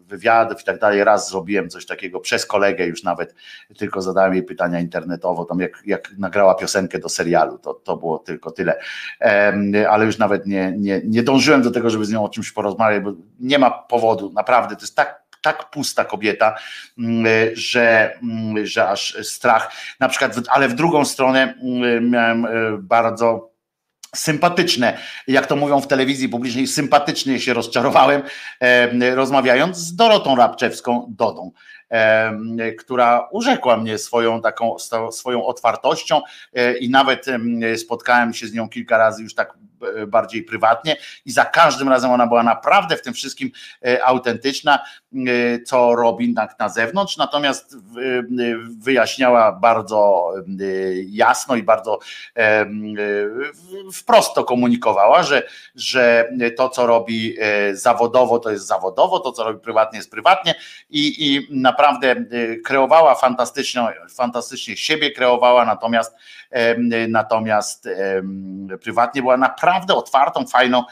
wywiadów 0.07 0.61
i 0.61 0.65
tak 0.65 0.79
dalej. 0.79 1.05
Raz 1.05 1.31
zrobiłem 1.31 1.69
coś 1.69 1.87
takiego 1.87 2.21
przez 2.21 2.47
kolegę 2.47 2.87
już 2.87 3.03
nawet, 3.03 3.35
tylko 3.79 4.03
zadałem 4.03 4.35
jej 4.35 4.43
pytania 4.43 4.81
internetowo, 4.81 5.45
tam 5.45 5.61
jak, 5.61 5.83
jak 5.87 6.11
nagrała 6.19 6.55
piosenkę 6.55 6.99
do 6.99 7.09
serialu, 7.09 7.59
to, 7.59 7.75
to 7.75 7.97
było 7.97 8.19
tylko 8.19 8.51
tyle. 8.51 8.79
Ale 9.91 10.05
już 10.05 10.19
nawet 10.19 10.47
nie, 10.47 10.75
nie, 10.79 11.01
nie 11.05 11.23
dążyłem 11.23 11.63
do 11.63 11.71
tego, 11.71 11.91
żeby 11.91 12.05
z 12.05 12.13
nią 12.13 12.25
o 12.25 12.29
czymś 12.29 12.53
porozmawiać, 12.53 13.03
bo 13.03 13.13
nie 13.41 13.59
ma 13.59 13.71
powodu, 13.71 14.33
naprawdę, 14.33 14.77
to 14.77 14.83
jest 14.83 14.97
tak 14.97 15.26
tak 15.47 15.71
pusta 15.71 16.05
kobieta, 16.05 16.55
mm, 16.99 17.27
że, 17.55 18.19
mm, 18.23 18.67
że 18.67 18.89
aż 18.89 19.17
strach. 19.23 19.73
Na 20.01 20.09
przykład, 20.09 20.33
ale 20.49 20.69
w 20.69 20.75
drugą 20.75 21.05
stronę 21.05 21.55
mm, 21.63 22.11
miałem 22.11 22.45
e, 22.45 22.49
bardzo 22.79 23.51
sympatyczne, 24.15 24.99
jak 25.29 25.47
to 25.47 25.57
mówią 25.57 25.81
w 25.81 25.87
telewizji 25.87 26.29
publicznej, 26.29 26.67
sympatycznie 26.67 27.41
się 27.41 27.55
rozczarowałem, 27.55 28.23
rozmawiając 29.15 29.77
z 29.77 29.97
Dorotą 29.97 30.37
Rabczewską, 30.37 31.07
Dodą 31.09 31.53
która 32.79 33.29
urzekła 33.31 33.77
mnie 33.77 33.99
swoją 33.99 34.41
taką 34.41 34.77
swoją 35.11 35.47
otwartością 35.47 36.23
e, 36.55 36.79
i 36.79 36.91
nawet 36.91 37.27
spotkałem 37.77 38.35
się 38.35 38.47
z 38.47 38.55
nią 38.55 38.69
kilka 38.69 38.99
razy 38.99 39.23
już 39.23 39.35
tak 39.35 39.55
e, 39.97 40.07
bardziej 40.07 40.43
prywatnie 40.43 40.97
i 41.25 41.33
za 41.33 41.45
każdym 41.45 41.89
razem 41.89 42.11
ona 42.11 42.27
była 42.27 42.43
naprawdę 42.43 42.97
w 42.97 43.03
tym 43.03 43.15
wszystkim 43.15 43.51
e, 43.87 44.05
autentyczna, 44.05 44.79
co 45.67 45.95
robi 45.95 46.35
na, 46.35 46.49
na 46.59 46.69
zewnątrz, 46.69 47.17
natomiast 47.17 47.77
wyjaśniała 48.79 49.53
bardzo 49.53 50.33
jasno 51.07 51.57
i 51.57 51.63
bardzo 51.63 51.99
wprost 53.95 54.35
to 54.35 54.45
komunikowała, 54.45 55.23
że, 55.23 55.43
że 55.75 56.29
to, 56.57 56.69
co 56.69 56.87
robi 56.87 57.37
zawodowo, 57.73 58.39
to 58.39 58.51
jest 58.51 58.67
zawodowo, 58.67 59.21
to, 59.21 59.33
co 59.33 59.45
robi 59.45 59.61
prywatnie, 59.61 59.99
jest 59.99 60.11
prywatnie 60.11 60.55
i, 60.91 61.27
i 61.27 61.49
na 61.51 61.73
naprawdę 61.77 62.15
y, 62.33 62.61
kreowała 62.65 63.15
fantastycznie, 63.15 63.83
fantastycznie 64.11 64.77
siebie 64.77 65.11
kreowała, 65.11 65.65
natomiast 65.65 66.17
natomiast 67.09 67.89
prywatnie 68.83 69.23
była 69.23 69.37
naprawdę 69.37 69.95
otwartą, 69.95 70.47
fajną, 70.47 70.83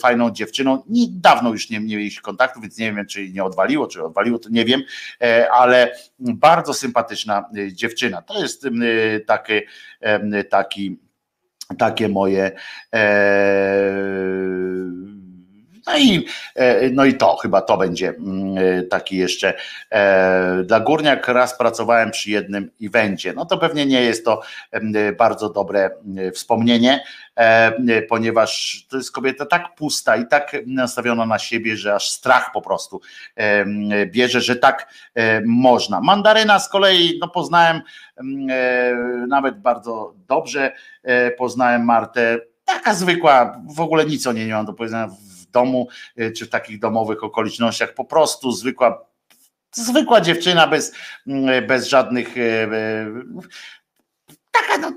fajną 0.00 0.30
dziewczyną. 0.30 0.82
Dawno 1.10 1.52
już 1.52 1.70
nie, 1.70 1.80
nie 1.80 1.96
mieliśmy 1.96 2.22
kontaktu, 2.22 2.60
więc 2.60 2.78
nie 2.78 2.92
wiem, 2.92 3.06
czy 3.06 3.28
nie 3.28 3.44
odwaliło, 3.44 3.86
czy 3.86 4.04
odwaliło, 4.04 4.38
to 4.38 4.48
nie 4.48 4.64
wiem, 4.64 4.82
e, 5.22 5.50
ale 5.52 5.96
bardzo 6.18 6.74
sympatyczna 6.74 7.50
y, 7.56 7.72
dziewczyna. 7.72 8.22
To 8.22 8.42
jest 8.42 8.66
taki, 9.26 9.60
taki 10.50 10.98
takie 11.78 12.08
moje 12.08 12.52
e, 12.94 13.00
no 15.90 15.98
i, 15.98 16.26
no 16.92 17.04
i 17.04 17.14
to, 17.14 17.36
chyba 17.36 17.62
to 17.62 17.76
będzie 17.76 18.08
mm, 18.08 18.88
taki 18.88 19.16
jeszcze 19.16 19.54
dla 20.64 20.80
Górniak. 20.80 21.28
Raz 21.28 21.58
pracowałem 21.58 22.10
przy 22.10 22.30
jednym 22.30 22.70
evencie. 22.82 23.32
No 23.32 23.44
to 23.44 23.58
pewnie 23.58 23.86
nie 23.86 24.02
jest 24.02 24.24
to 24.24 24.42
bardzo 25.18 25.50
dobre 25.50 25.90
wspomnienie, 26.34 27.04
ponieważ 28.08 28.82
to 28.88 28.96
jest 28.96 29.12
kobieta 29.12 29.46
tak 29.46 29.74
pusta 29.74 30.16
i 30.16 30.26
tak 30.26 30.56
nastawiona 30.66 31.26
na 31.26 31.38
siebie, 31.38 31.76
że 31.76 31.94
aż 31.94 32.10
strach 32.10 32.50
po 32.52 32.62
prostu 32.62 33.00
bierze, 34.06 34.40
że 34.40 34.56
tak 34.56 34.94
można. 35.44 36.00
Mandaryna 36.00 36.58
z 36.58 36.68
kolei, 36.68 37.18
no 37.20 37.28
poznałem 37.28 37.82
nawet 39.28 39.60
bardzo 39.60 40.14
dobrze, 40.28 40.72
poznałem 41.38 41.84
Martę 41.84 42.38
taka 42.64 42.94
zwykła, 42.94 43.60
w 43.76 43.80
ogóle 43.80 44.06
nic 44.06 44.26
o 44.26 44.32
niej 44.32 44.46
nie 44.46 44.52
mam 44.52 44.66
do 44.66 44.72
powiedzenia 44.72 45.08
domu, 45.50 45.88
e, 46.16 46.30
czy 46.30 46.46
w 46.46 46.50
takich 46.50 46.78
domowych 46.78 47.24
okolicznościach, 47.24 47.94
po 47.94 48.04
prostu 48.04 48.52
zwykła, 48.52 49.04
zwykła 49.74 50.20
dziewczyna 50.20 50.66
bez, 50.66 50.92
mm, 51.26 51.66
bez 51.66 51.86
żadnych, 51.86 52.38
e, 52.38 52.40
e, 52.40 53.06
taka 54.50 54.78
no, 54.78 54.92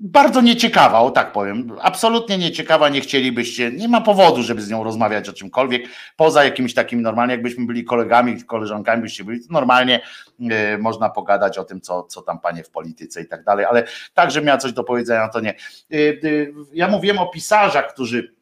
bardzo 0.00 0.40
nieciekawa, 0.40 1.00
o 1.00 1.10
tak 1.10 1.32
powiem. 1.32 1.72
Absolutnie 1.80 2.38
nieciekawa, 2.38 2.88
nie 2.88 3.00
chcielibyście, 3.00 3.72
nie 3.72 3.88
ma 3.88 4.00
powodu, 4.00 4.42
żeby 4.42 4.62
z 4.62 4.70
nią 4.70 4.84
rozmawiać 4.84 5.28
o 5.28 5.32
czymkolwiek, 5.32 5.82
poza 6.16 6.44
jakimiś 6.44 6.74
takimi 6.74 7.02
normalnie, 7.02 7.34
jakbyśmy 7.34 7.66
byli 7.66 7.84
kolegami, 7.84 8.44
koleżankami, 8.44 9.02
byście 9.02 9.24
byli, 9.24 9.40
normalnie 9.50 10.00
y, 10.40 10.78
można 10.78 11.10
pogadać 11.10 11.58
o 11.58 11.64
tym, 11.64 11.80
co, 11.80 12.02
co 12.02 12.22
tam 12.22 12.40
panie 12.40 12.64
w 12.64 12.70
polityce 12.70 13.22
i 13.22 13.26
tak 13.26 13.44
dalej, 13.44 13.66
ale 13.66 13.84
tak, 14.14 14.30
że 14.30 14.42
miała 14.42 14.58
coś 14.58 14.72
do 14.72 14.84
powiedzenia, 14.84 15.28
to 15.28 15.40
nie. 15.40 15.54
Y, 15.92 15.96
y, 16.24 16.54
ja 16.72 16.88
mówiłem 16.88 17.18
o 17.18 17.26
pisarzach, 17.26 17.92
którzy 17.92 18.34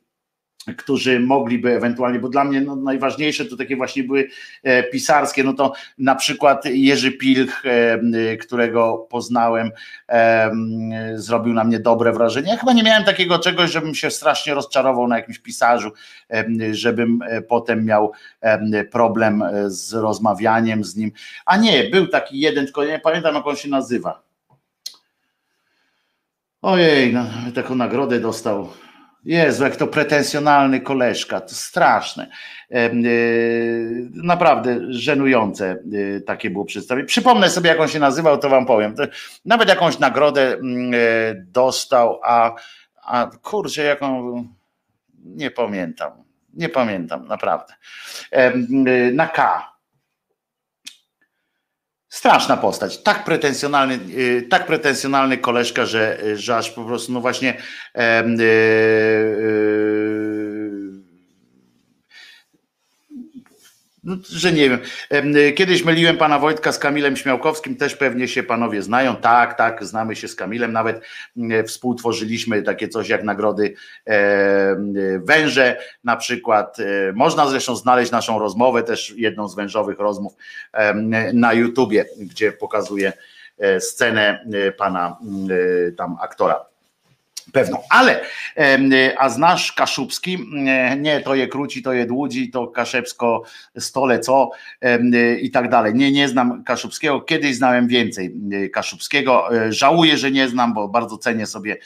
którzy 0.76 1.20
mogliby 1.20 1.76
ewentualnie, 1.76 2.18
bo 2.18 2.28
dla 2.28 2.44
mnie 2.44 2.60
no, 2.60 2.76
najważniejsze 2.76 3.44
to 3.44 3.56
takie 3.56 3.76
właśnie 3.76 4.04
były 4.04 4.28
e, 4.62 4.82
pisarskie, 4.82 5.44
no 5.44 5.52
to 5.52 5.72
na 5.98 6.14
przykład 6.14 6.64
Jerzy 6.64 7.12
Pilch, 7.12 7.62
e, 7.66 8.36
którego 8.36 9.06
poznałem, 9.10 9.70
e, 10.08 10.52
zrobił 11.14 11.54
na 11.54 11.64
mnie 11.64 11.78
dobre 11.78 12.12
wrażenie. 12.12 12.50
Ja 12.50 12.56
chyba 12.56 12.72
nie 12.72 12.82
miałem 12.82 13.04
takiego 13.04 13.38
czegoś, 13.38 13.70
żebym 13.70 13.94
się 13.94 14.10
strasznie 14.10 14.54
rozczarował 14.54 15.08
na 15.08 15.16
jakimś 15.16 15.38
pisarzu, 15.38 15.92
żebym 16.70 17.20
potem 17.48 17.84
miał 17.84 18.12
problem 18.90 19.44
z 19.66 19.94
rozmawianiem 19.94 20.84
z 20.84 20.96
nim. 20.96 21.12
A 21.46 21.56
nie, 21.56 21.84
był 21.84 22.06
taki 22.06 22.40
jeden, 22.40 22.64
tylko 22.64 22.84
nie 22.84 22.98
pamiętam 22.98 23.34
jak 23.34 23.46
on 23.46 23.56
się 23.56 23.68
nazywa. 23.68 24.22
Ojej, 26.62 27.12
no, 27.12 27.24
taką 27.54 27.74
nagrodę 27.74 28.20
dostał 28.20 28.68
Jezu, 29.24 29.64
jak 29.64 29.76
to 29.76 29.86
pretensjonalny 29.86 30.80
koleżka, 30.80 31.40
to 31.40 31.54
straszne. 31.54 32.28
E, 32.70 32.90
naprawdę 34.10 34.80
żenujące 34.88 35.70
e, 36.16 36.20
takie 36.20 36.50
było 36.50 36.64
przedstawienie. 36.64 37.06
Przypomnę 37.06 37.50
sobie, 37.50 37.70
jak 37.70 37.80
on 37.80 37.88
się 37.88 37.98
nazywał, 37.98 38.38
to 38.38 38.48
wam 38.48 38.66
powiem. 38.66 38.94
Nawet 39.44 39.68
jakąś 39.68 39.98
nagrodę 39.98 40.54
mm, 40.54 40.94
e, 40.94 40.98
dostał, 41.34 42.20
a, 42.24 42.54
a 43.02 43.30
kurczę, 43.42 43.82
jaką 43.82 44.44
nie 45.24 45.50
pamiętam. 45.50 46.12
Nie 46.54 46.68
pamiętam, 46.68 47.28
naprawdę. 47.28 47.74
Na 49.12 49.26
K 49.26 49.71
Straszna 52.12 52.56
postać, 52.56 53.02
tak 53.02 53.24
pretensjonalny, 53.24 53.98
y, 54.18 54.46
tak 54.50 54.66
pretensjonalny 54.66 55.38
koleżka, 55.38 55.86
że, 55.86 56.18
że 56.34 56.56
aż 56.56 56.70
po 56.70 56.84
prostu, 56.84 57.12
no 57.12 57.20
właśnie, 57.20 57.54
e, 57.94 58.24
no, 58.26 58.42
że 64.30 64.52
nie 64.52 64.70
wiem. 64.70 64.80
Kiedyś 65.54 65.84
myliłem 65.84 66.16
pana 66.16 66.38
Wojtka 66.38 66.72
z 66.72 66.78
Kamilem 66.78 67.16
Śmiałkowskim, 67.16 67.76
też 67.76 67.96
pewnie 67.96 68.28
się 68.28 68.42
panowie 68.42 68.82
znają. 68.82 69.16
Tak, 69.16 69.54
tak, 69.54 69.84
znamy 69.84 70.16
się 70.16 70.28
z 70.28 70.34
Kamilem, 70.34 70.72
nawet 70.72 71.00
współtworzyliśmy 71.66 72.62
takie 72.62 72.88
coś 72.88 73.08
jak 73.08 73.24
nagrody 73.24 73.74
węże 75.24 75.76
na 76.04 76.16
przykład. 76.16 76.80
E, 76.80 77.12
można 77.12 77.46
zresztą 77.46 77.76
znaleźć 77.76 78.12
naszą 78.12 78.38
rozmowę, 78.38 78.82
też 78.82 79.14
jedną 79.16 79.48
z 79.48 79.54
wężowych 79.54 79.98
rozmów 79.98 80.32
na 81.32 81.52
YouTubie, 81.52 82.04
gdzie 82.18 82.52
pokazuję 82.52 83.12
e, 83.58 83.80
scenę 83.80 84.44
e, 84.52 84.72
pana 84.72 85.16
tam 85.96 86.16
aktora 86.20 86.71
pewną. 87.52 87.78
Ale, 87.90 88.20
a 89.18 89.28
znasz 89.28 89.72
Kaszubski? 89.72 90.38
Nie, 90.98 91.20
to 91.20 91.34
je 91.34 91.48
króci, 91.48 91.82
to 91.82 91.92
je 91.92 92.06
dłudzi, 92.06 92.50
to 92.50 92.66
Kaszepsko 92.66 93.42
stole 93.78 94.18
co 94.18 94.50
i 95.40 95.50
tak 95.50 95.68
dalej. 95.68 95.94
Nie, 95.94 96.12
nie 96.12 96.28
znam 96.28 96.64
Kaszubskiego. 96.64 97.20
Kiedyś 97.20 97.56
znałem 97.56 97.88
więcej 97.88 98.34
Kaszubskiego. 98.72 99.56
E, 99.56 99.72
żałuję, 99.72 100.16
że 100.18 100.30
nie 100.30 100.48
znam, 100.48 100.74
bo 100.74 100.88
bardzo 100.88 101.18
cenię 101.18 101.46
sobie 101.46 101.76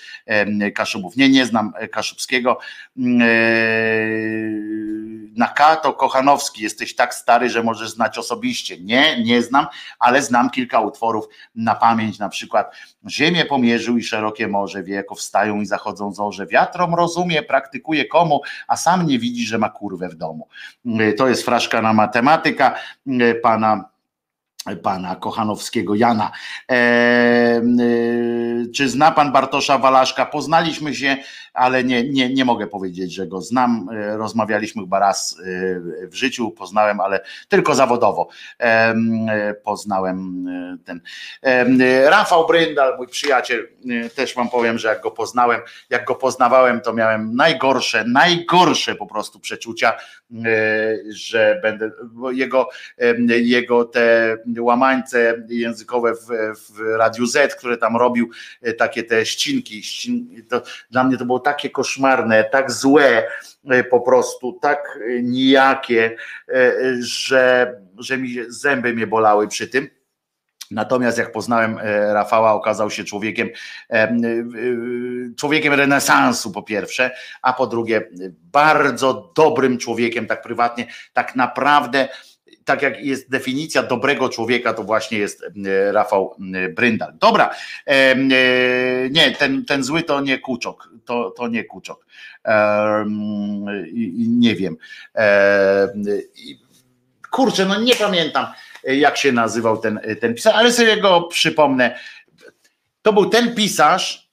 Kaszubów. 0.74 1.16
Nie, 1.16 1.28
nie 1.28 1.46
znam 1.46 1.72
Kaszubskiego. 1.90 2.58
E, 2.98 3.26
na 5.36 5.48
K 5.48 5.76
to 5.76 5.92
Kochanowski. 5.92 6.62
Jesteś 6.62 6.94
tak 6.94 7.14
stary, 7.14 7.50
że 7.50 7.62
możesz 7.62 7.90
znać 7.90 8.18
osobiście. 8.18 8.80
Nie, 8.80 9.22
nie 9.24 9.42
znam, 9.42 9.66
ale 9.98 10.22
znam 10.22 10.50
kilka 10.50 10.80
utworów 10.80 11.24
na 11.54 11.74
pamięć, 11.74 12.18
na 12.18 12.28
przykład 12.28 12.74
Ziemię 13.08 13.44
pomierzył 13.44 13.96
i 13.96 14.02
szerokie 14.02 14.48
morze 14.48 14.82
wie, 14.82 14.94
jako 14.94 15.14
wstają 15.14 15.60
i 15.60 15.66
zachodzą 15.66 16.12
zorze. 16.12 16.46
Wiatrom 16.46 16.94
rozumie, 16.94 17.42
praktykuje 17.42 18.04
komu, 18.04 18.40
a 18.68 18.76
sam 18.76 19.06
nie 19.06 19.18
widzi, 19.18 19.46
że 19.46 19.58
ma 19.58 19.68
kurwę 19.68 20.08
w 20.08 20.14
domu. 20.14 20.48
To 21.18 21.28
jest 21.28 21.44
fraszka 21.44 21.82
na 21.82 21.92
matematyka 21.92 22.74
pana 23.42 23.95
pana 24.82 25.16
Kochanowskiego 25.16 25.94
Jana. 25.94 26.30
E, 26.70 26.74
e, 26.74 27.62
czy 28.74 28.88
zna 28.88 29.10
pan 29.12 29.32
Bartosza 29.32 29.78
Walaszka? 29.78 30.26
Poznaliśmy 30.26 30.94
się, 30.94 31.16
ale 31.56 31.84
nie, 31.84 32.08
nie, 32.08 32.34
nie 32.34 32.44
mogę 32.44 32.66
powiedzieć, 32.66 33.14
że 33.14 33.26
go 33.26 33.40
znam. 33.40 33.88
E, 33.92 34.16
rozmawialiśmy 34.16 34.82
chyba 34.82 34.98
raz 34.98 35.36
e, 35.40 36.06
w 36.06 36.14
życiu, 36.14 36.50
poznałem, 36.50 37.00
ale 37.00 37.20
tylko 37.48 37.74
zawodowo 37.74 38.28
e, 38.60 38.94
poznałem 39.64 40.46
ten. 40.84 41.00
Rafał 42.04 42.46
Bryndal, 42.46 42.96
mój 42.96 43.06
przyjaciel, 43.06 43.68
też 44.14 44.34
wam 44.34 44.48
powiem, 44.48 44.78
że 44.78 44.88
jak 44.88 45.02
go 45.02 45.10
poznałem, 45.10 45.60
jak 45.90 46.04
go 46.04 46.14
poznawałem, 46.14 46.80
to 46.80 46.92
miałem 46.92 47.36
najgorsze, 47.36 48.04
najgorsze 48.04 48.94
po 48.94 49.06
prostu 49.06 49.40
przeczucia, 49.40 49.92
że 51.08 51.60
będę, 51.62 51.90
jego, 52.32 52.68
jego 53.28 53.84
te 53.84 54.36
łamańce 54.62 55.42
językowe 55.48 56.14
w, 56.14 56.26
w 56.60 56.80
Radiu 56.96 57.26
Z, 57.26 57.54
które 57.54 57.78
tam 57.78 57.96
robił 57.96 58.30
takie 58.78 59.04
te 59.04 59.26
ścinki, 59.26 59.82
ścin, 59.82 60.42
to 60.48 60.62
dla 60.90 61.04
mnie 61.04 61.16
to 61.16 61.24
było 61.24 61.40
takie 61.40 61.70
koszmarne, 61.70 62.44
tak 62.44 62.72
złe 62.72 63.24
e, 63.70 63.84
po 63.84 64.00
prostu, 64.00 64.58
tak 64.62 64.98
nijakie, 65.22 66.16
e, 66.48 66.72
że, 67.00 67.74
że 67.98 68.18
mi 68.18 68.36
zęby 68.48 68.92
mnie 68.92 69.06
bolały 69.06 69.48
przy 69.48 69.68
tym. 69.68 69.88
Natomiast 70.70 71.18
jak 71.18 71.32
poznałem 71.32 71.78
e, 71.78 72.14
Rafała, 72.14 72.52
okazał 72.52 72.90
się 72.90 73.04
człowiekiem, 73.04 73.48
człowiekiem 75.36 75.74
renesansu 75.74 76.52
po 76.52 76.62
pierwsze, 76.62 77.10
a 77.42 77.52
po 77.52 77.66
drugie 77.66 78.08
bardzo 78.52 79.32
dobrym 79.36 79.78
człowiekiem, 79.78 80.26
tak 80.26 80.42
prywatnie, 80.42 80.86
tak 81.12 81.36
naprawdę 81.36 82.08
tak 82.66 82.82
jak 82.82 83.04
jest 83.04 83.30
definicja 83.30 83.82
dobrego 83.82 84.28
człowieka, 84.28 84.74
to 84.74 84.82
właśnie 84.82 85.18
jest 85.18 85.42
e, 85.42 85.92
Rafał 85.92 86.36
e, 86.54 86.68
Bryndal. 86.68 87.12
Dobra, 87.20 87.54
e, 87.86 88.16
nie, 89.10 89.30
ten, 89.38 89.64
ten 89.64 89.84
zły 89.84 90.02
to 90.02 90.20
nie 90.20 90.38
Kuczok, 90.38 90.90
to, 91.04 91.30
to 91.30 91.48
nie 91.48 91.64
Kuczok. 91.64 92.06
Nie 94.16 94.54
wiem. 94.54 94.76
Kurczę, 97.30 97.64
no 97.64 97.80
nie 97.80 97.94
pamiętam, 97.94 98.46
jak 98.84 99.16
się 99.16 99.32
nazywał 99.32 99.78
ten, 99.78 100.00
ten 100.20 100.34
pisarz, 100.34 100.54
ale 100.54 100.72
sobie 100.72 100.96
go 100.96 101.22
przypomnę. 101.22 101.98
To 103.02 103.12
był 103.12 103.26
ten 103.26 103.54
pisarz, 103.54 104.30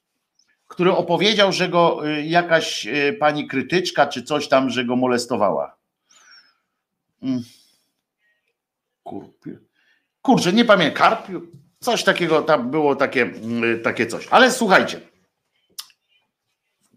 który 0.67 0.91
opowiedział, 0.91 1.51
że 1.51 1.69
go 1.69 2.01
jakaś 2.23 2.87
pani 3.19 3.47
krytyczka 3.47 4.07
czy 4.07 4.23
coś 4.23 4.47
tam, 4.47 4.69
że 4.69 4.85
go 4.85 4.95
molestowała. 4.95 5.75
Kurpiu. 9.03 9.57
Kurczę, 10.21 10.53
nie 10.53 10.65
pamiętam, 10.65 10.97
Karpiu, 10.97 11.41
coś 11.79 12.03
takiego, 12.03 12.41
tam 12.41 12.71
było 12.71 12.95
takie, 12.95 13.21
mm, 13.21 13.81
takie 13.81 14.05
coś. 14.07 14.27
Ale 14.31 14.51
słuchajcie, 14.51 14.99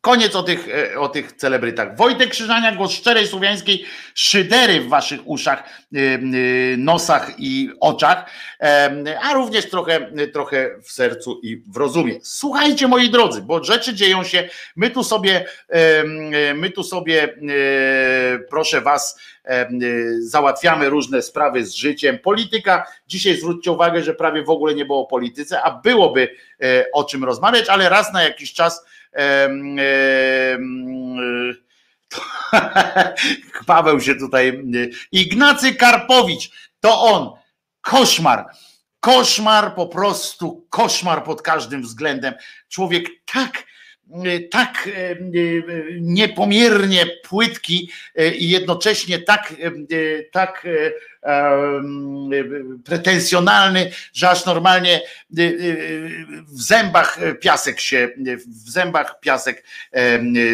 koniec 0.07 0.37
o 0.37 0.43
tych, 0.43 0.69
o 0.99 1.09
tych 1.09 1.33
celebrytach. 1.33 1.97
Wojtek 1.97 2.31
Krzyżania, 2.31 2.73
głos 2.73 2.93
szczerej 2.93 3.27
słowiańskiej 3.27 3.85
szydery 4.15 4.81
w 4.81 4.89
waszych 4.89 5.21
uszach, 5.25 5.65
nosach 6.77 7.31
i 7.39 7.71
oczach, 7.81 8.31
a 9.23 9.33
również 9.35 9.71
trochę, 9.71 10.11
trochę 10.33 10.71
w 10.83 10.93
sercu 10.93 11.41
i 11.43 11.57
w 11.57 11.77
rozumie. 11.77 12.15
Słuchajcie 12.23 12.89
moi 12.89 13.11
drodzy, 13.11 13.43
bo 13.43 13.65
rzeczy 13.65 13.95
dzieją 13.95 14.25
się, 14.25 14.49
my 14.77 14.91
tu 14.91 15.05
sobie, 15.05 15.47
my 16.55 16.71
tu 16.71 16.83
sobie, 16.83 17.37
proszę 18.51 18.81
was, 18.81 19.21
załatwiamy 20.19 20.89
różne 20.89 21.23
sprawy 21.23 21.65
z 21.65 21.75
życiem. 21.75 22.19
Polityka, 22.19 22.87
dzisiaj 23.09 23.37
zwróćcie 23.37 23.73
uwagę, 23.73 24.03
że 24.03 24.15
prawie 24.15 24.43
w 24.43 24.51
ogóle 24.51 24.75
nie 24.75 24.85
było 24.85 25.01
o 25.01 25.07
polityce, 25.07 25.63
a 25.63 25.71
byłoby 25.71 26.29
e, 26.63 26.87
o 26.93 27.05
czym 27.05 27.25
rozmawiać, 27.25 27.69
ale 27.69 27.89
raz 27.89 28.13
na 28.13 28.23
jakiś 28.23 28.53
czas 28.53 28.85
Paweł 33.67 34.01
się 34.01 34.15
tutaj. 34.15 34.63
Ignacy 35.13 35.75
Karpowicz, 35.75 36.51
to 36.81 37.03
on. 37.03 37.31
Koszmar. 37.81 38.47
Koszmar, 39.01 39.75
po 39.75 39.87
prostu 39.87 40.67
koszmar 40.71 41.25
pod 41.25 41.43
każdym 41.43 41.83
względem. 41.83 42.35
Człowiek 42.69 43.09
tak 43.33 43.65
tak 44.51 44.89
niepomiernie 46.01 47.07
płytki 47.29 47.91
i 48.39 48.51
jednocześnie 48.51 49.19
tak, 49.19 49.55
tak 50.33 50.67
pretensjonalny, 52.85 53.91
że 54.13 54.31
aż 54.31 54.47
normalnie 54.47 55.01
y, 55.39 55.43
y, 55.43 56.27
w 56.49 56.63
zębach 56.63 57.19
piasek 57.41 57.81
się, 57.81 58.09
w 58.47 58.71
zębach 58.71 59.21
piasek 59.21 59.65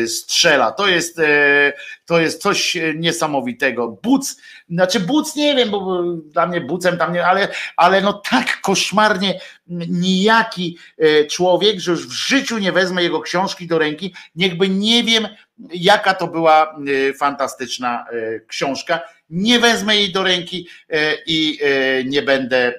strzela. 0.06 0.72
To 0.72 0.88
jest, 0.88 1.18
e, 1.18 1.72
to 2.06 2.20
jest 2.20 2.42
coś 2.42 2.76
niesamowitego. 2.94 3.88
Buc, 4.02 4.36
znaczy 4.68 5.00
buc 5.00 5.36
nie 5.36 5.54
wiem, 5.54 5.70
bo 5.70 6.02
dla 6.12 6.46
mnie 6.46 6.60
bucem 6.60 6.98
tam 6.98 7.12
nie, 7.12 7.26
ale, 7.26 7.48
ale 7.76 8.00
no 8.00 8.12
tak 8.12 8.60
koszmarnie 8.60 9.40
nijaki 9.88 10.78
e, 10.98 11.24
człowiek, 11.24 11.80
że 11.80 11.90
już 11.90 12.06
w 12.06 12.12
życiu 12.12 12.58
nie 12.58 12.72
wezmę 12.72 13.02
jego 13.02 13.20
książki 13.20 13.66
do 13.66 13.78
ręki, 13.78 14.14
niechby 14.34 14.68
nie 14.68 15.04
wiem, 15.04 15.28
jaka 15.74 16.14
to 16.14 16.26
była 16.26 16.76
e, 17.10 17.14
fantastyczna 17.14 18.06
książka 18.46 19.00
nie 19.32 19.58
wezmę 19.58 19.96
jej 19.96 20.12
do 20.12 20.22
ręki 20.22 20.68
e, 20.90 21.14
i 21.26 21.58
e, 21.62 22.04
nie 22.04 22.22
będę, 22.22 22.56
e, 22.56 22.72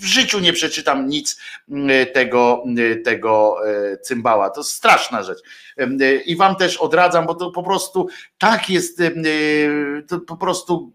w 0.00 0.04
życiu 0.04 0.40
nie 0.40 0.52
przeczytam 0.52 1.08
nic 1.08 1.40
tego, 2.14 2.64
tego 3.04 3.56
cymbała. 4.02 4.50
To 4.50 4.64
straszna 4.64 5.22
rzecz. 5.22 5.38
I 6.26 6.36
wam 6.36 6.56
też 6.56 6.76
odradzam, 6.76 7.26
bo 7.26 7.34
to 7.34 7.50
po 7.50 7.62
prostu 7.62 8.08
tak 8.38 8.70
jest, 8.70 9.02
to 10.08 10.20
po 10.20 10.36
prostu 10.36 10.92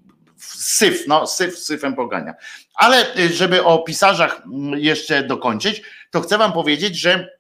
syf, 0.56 1.08
no 1.08 1.28
syf 1.28 1.60
syfem 1.60 1.96
pogania. 1.96 2.34
Ale 2.76 3.06
żeby 3.34 3.64
o 3.64 3.80
pisarzach 3.80 4.42
jeszcze 4.76 5.24
dokończyć, 5.24 5.82
to 6.12 6.22
chcę 6.22 6.38
wam 6.38 6.54
powiedzieć, 6.54 7.00
że 7.00 7.39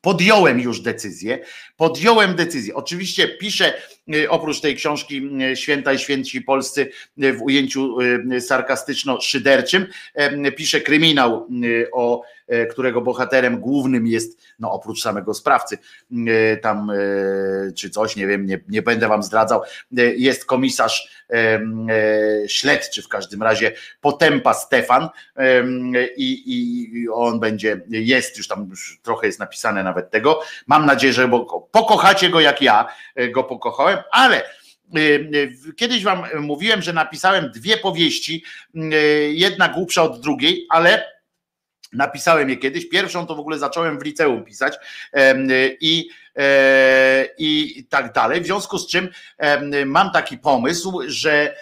podjąłem 0.00 0.60
już 0.60 0.80
decyzję. 0.80 1.38
Podjąłem 1.76 2.34
decyzję. 2.34 2.74
Oczywiście 2.74 3.28
piszę 3.28 3.74
y, 4.14 4.30
oprócz 4.30 4.60
tej 4.60 4.76
książki 4.76 5.22
y, 5.52 5.56
Święta 5.56 5.92
i 5.92 5.98
Święci 5.98 6.40
Polscy 6.40 6.90
y, 7.24 7.32
w 7.32 7.42
ujęciu 7.42 7.96
sarkastyczno-szyderczym, 8.40 9.86
piszę 10.56 10.80
kryminał 10.80 11.48
o 11.92 12.22
którego 12.70 13.00
bohaterem 13.00 13.60
głównym 13.60 14.06
jest, 14.06 14.38
no 14.58 14.72
oprócz 14.72 15.02
samego 15.02 15.34
sprawcy, 15.34 15.78
e, 16.26 16.56
tam 16.56 16.90
e, 16.90 16.94
czy 17.72 17.90
coś, 17.90 18.16
nie 18.16 18.26
wiem, 18.26 18.46
nie, 18.46 18.60
nie 18.68 18.82
będę 18.82 19.08
wam 19.08 19.22
zdradzał, 19.22 19.62
jest 20.16 20.44
komisarz 20.44 21.20
śledczy 22.46 23.02
w 23.02 23.08
każdym 23.08 23.42
razie, 23.42 23.72
Potępa 24.00 24.54
Stefan 24.54 25.08
i, 26.16 26.42
i 26.46 27.08
on 27.08 27.40
będzie, 27.40 27.80
jest 27.88 28.36
już 28.38 28.48
tam, 28.48 28.66
już 28.70 29.00
trochę 29.02 29.26
jest 29.26 29.38
napisane 29.38 29.82
nawet 29.82 30.10
tego, 30.10 30.40
mam 30.66 30.86
nadzieję, 30.86 31.12
że 31.12 31.30
pokochacie 31.70 32.30
go 32.30 32.40
jak 32.40 32.62
ja 32.62 32.86
go 33.32 33.44
pokochałem, 33.44 33.98
ale 34.10 34.42
Kiedyś 35.76 36.04
wam 36.04 36.22
mówiłem, 36.40 36.82
że 36.82 36.92
napisałem 36.92 37.50
dwie 37.50 37.76
powieści, 37.76 38.44
jedna 39.30 39.68
głupsza 39.68 40.02
od 40.02 40.20
drugiej, 40.20 40.66
ale 40.70 41.19
Napisałem 41.92 42.50
je 42.50 42.56
kiedyś. 42.56 42.88
Pierwszą 42.88 43.26
to 43.26 43.34
w 43.34 43.40
ogóle 43.40 43.58
zacząłem 43.58 43.98
w 43.98 44.04
liceum 44.04 44.44
pisać 44.44 44.78
i, 45.80 46.08
e, 46.36 47.26
i 47.38 47.84
tak 47.88 48.12
dalej. 48.12 48.40
W 48.40 48.46
związku 48.46 48.78
z 48.78 48.88
czym 48.88 49.08
mam 49.86 50.10
taki 50.10 50.38
pomysł, 50.38 51.00
że 51.06 51.54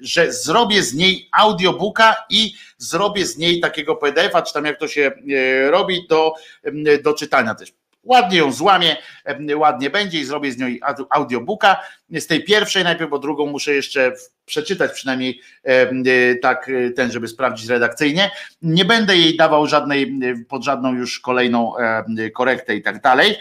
że 0.00 0.32
zrobię 0.32 0.82
z 0.82 0.94
niej 0.94 1.28
audiobooka 1.32 2.16
i 2.30 2.54
zrobię 2.78 3.26
z 3.26 3.38
niej 3.38 3.60
takiego 3.60 3.96
PDF-a, 3.96 4.42
czy 4.42 4.52
tam 4.54 4.64
jak 4.64 4.78
to 4.78 4.88
się 4.88 5.12
e, 5.30 5.70
robi, 5.70 6.06
do, 6.08 6.34
do 7.02 7.14
czytania 7.14 7.54
też. 7.54 7.72
Ładnie 8.04 8.38
ją 8.38 8.52
złamię, 8.52 8.96
ładnie 9.56 9.90
będzie 9.90 10.20
i 10.20 10.24
zrobię 10.24 10.52
z 10.52 10.58
niej 10.58 10.80
audiobooka. 11.10 11.80
Z 12.10 12.26
tej 12.26 12.44
pierwszej 12.44 12.84
najpierw, 12.84 13.10
bo 13.10 13.18
drugą 13.18 13.46
muszę 13.46 13.74
jeszcze 13.74 14.12
przeczytać 14.46 14.92
przynajmniej 14.92 15.40
e, 15.62 16.34
tak 16.34 16.68
e, 16.68 16.90
ten, 16.90 17.12
żeby 17.12 17.28
sprawdzić 17.28 17.68
redakcyjnie. 17.68 18.30
Nie 18.62 18.84
będę 18.84 19.16
jej 19.16 19.36
dawał 19.36 19.66
żadnej, 19.66 20.02
e, 20.02 20.44
pod 20.44 20.64
żadną 20.64 20.94
już 20.94 21.20
kolejną 21.20 21.72
korektę 22.34 22.74
i 22.76 22.82
tak 22.82 23.00
dalej. 23.00 23.36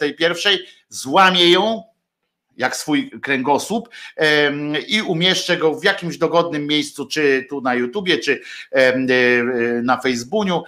Tej 0.00 0.14
pierwszej 0.14 0.58
złamię 0.88 1.50
ją, 1.50 1.82
jak 2.56 2.76
swój 2.76 3.10
kręgosłup 3.10 3.88
i 4.88 5.02
umieszczę 5.02 5.56
go 5.56 5.74
w 5.74 5.84
jakimś 5.84 6.18
dogodnym 6.18 6.66
miejscu, 6.66 7.06
czy 7.06 7.46
tu 7.48 7.60
na 7.60 7.74
YouTubie, 7.74 8.18
czy 8.18 8.40
e, 8.70 8.96
na 9.82 10.00
Facebooku, 10.00 10.64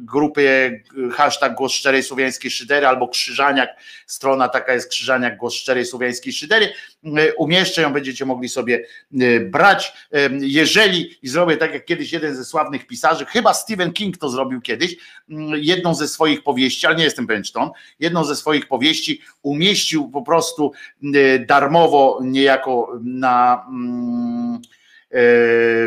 grupy 0.00 0.82
hashtag 1.12 1.54
Głos 1.54 1.72
Szczerej 1.72 2.02
Słowiańskiej 2.02 2.50
Szydery 2.50 2.86
albo 2.86 3.08
Krzyżaniak, 3.08 3.70
strona 4.06 4.48
taka 4.48 4.72
jest 4.72 4.90
Krzyżaniak 4.90 5.36
Głos 5.36 5.54
Szczerej 5.54 5.86
Słowiańskiej 5.86 6.32
Szydery, 6.32 6.72
umieszczę 7.36 7.82
ją, 7.82 7.92
będziecie 7.92 8.24
mogli 8.24 8.48
sobie 8.48 8.86
brać, 9.40 9.92
jeżeli 10.40 11.18
i 11.22 11.28
zrobię 11.28 11.56
tak 11.56 11.72
jak 11.72 11.84
kiedyś 11.84 12.12
jeden 12.12 12.36
ze 12.36 12.44
sławnych 12.44 12.86
pisarzy, 12.86 13.26
chyba 13.26 13.54
Stephen 13.54 13.92
King 13.92 14.18
to 14.18 14.28
zrobił 14.28 14.60
kiedyś, 14.60 14.96
jedną 15.54 15.94
ze 15.94 16.08
swoich 16.08 16.42
powieści, 16.42 16.86
ale 16.86 16.96
nie 16.96 17.04
jestem 17.04 17.26
pewien 17.26 17.42
czy 17.42 17.52
to 17.52 17.60
on, 17.60 17.70
jedną 18.00 18.24
ze 18.24 18.36
swoich 18.36 18.68
powieści 18.68 19.22
umieścił 19.42 20.10
po 20.10 20.22
prostu 20.22 20.72
y, 21.02 21.44
darmowo 21.48 22.20
niejako 22.22 22.98
na 23.04 23.66
mm, 23.68 24.54
y, 24.54 24.58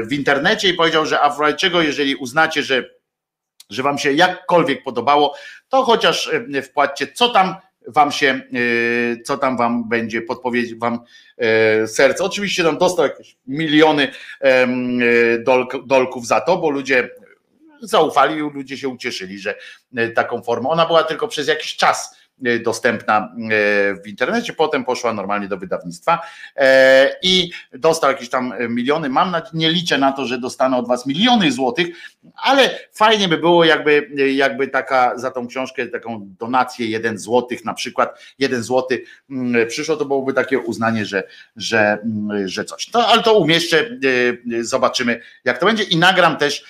w 0.05 0.09
internecie 0.11 0.69
i 0.69 0.73
powiedział, 0.73 1.05
że 1.05 1.21
a 1.21 1.53
czego, 1.53 1.81
jeżeli 1.81 2.15
uznacie, 2.15 2.63
że, 2.63 2.89
że 3.69 3.83
wam 3.83 3.97
się 3.97 4.13
jakkolwiek 4.13 4.83
podobało, 4.83 5.35
to 5.69 5.83
chociaż 5.83 6.31
y, 6.55 6.61
wpłaccie, 6.61 7.07
co 7.07 7.29
tam 7.29 7.55
wam 7.89 8.11
się, 8.11 8.41
co 9.25 9.37
tam 9.37 9.57
wam 9.57 9.89
będzie 9.89 10.21
podpowiedzieć 10.21 10.75
wam 10.75 10.99
serce. 11.87 12.23
Oczywiście 12.23 12.63
tam 12.63 12.77
dostał 12.77 13.05
jakieś 13.05 13.37
miliony 13.47 14.11
dolków 15.85 16.27
za 16.27 16.41
to, 16.41 16.57
bo 16.57 16.69
ludzie 16.69 17.09
zaufali, 17.81 18.39
ludzie 18.39 18.77
się 18.77 18.89
ucieszyli, 18.89 19.39
że 19.39 19.55
taką 20.15 20.41
formą. 20.41 20.69
Ona 20.69 20.85
była 20.85 21.03
tylko 21.03 21.27
przez 21.27 21.47
jakiś 21.47 21.75
czas 21.75 22.18
dostępna 22.63 23.17
e, 23.17 23.95
w 24.03 24.07
internecie, 24.07 24.53
potem 24.53 24.85
poszła 24.85 25.13
normalnie 25.13 25.47
do 25.47 25.57
wydawnictwa 25.57 26.19
e, 26.55 27.15
i 27.23 27.51
dostał 27.73 28.11
jakieś 28.11 28.29
tam 28.29 28.53
miliony. 28.69 29.09
Mam 29.09 29.31
na, 29.31 29.41
nie 29.53 29.69
liczę 29.69 29.97
na 29.97 30.11
to, 30.11 30.25
że 30.25 30.37
dostanę 30.37 30.77
od 30.77 30.87
was 30.87 31.05
miliony 31.05 31.51
złotych, 31.51 31.87
ale 32.35 32.79
fajnie 32.93 33.27
by 33.27 33.37
było, 33.37 33.65
jakby, 33.65 34.09
jakby 34.33 34.67
taka 34.67 35.17
za 35.17 35.31
tą 35.31 35.47
książkę, 35.47 35.87
taką 35.87 36.19
donację, 36.39 36.87
jeden 36.87 37.17
złotych 37.17 37.65
na 37.65 37.73
przykład, 37.73 38.19
jeden 38.39 38.63
złoty 38.63 39.03
mm, 39.29 39.67
przyszło, 39.67 39.95
to 39.95 40.05
byłoby 40.05 40.33
takie 40.33 40.59
uznanie, 40.59 41.05
że, 41.05 41.23
że, 41.55 41.97
mm, 42.03 42.47
że 42.47 42.65
coś. 42.65 42.89
To, 42.89 43.07
ale 43.07 43.23
to 43.23 43.33
umieszczę, 43.33 43.89
zobaczymy 44.61 45.21
jak 45.45 45.57
to 45.57 45.65
będzie 45.65 45.83
i 45.83 45.97
nagram 45.97 46.37
też, 46.37 46.63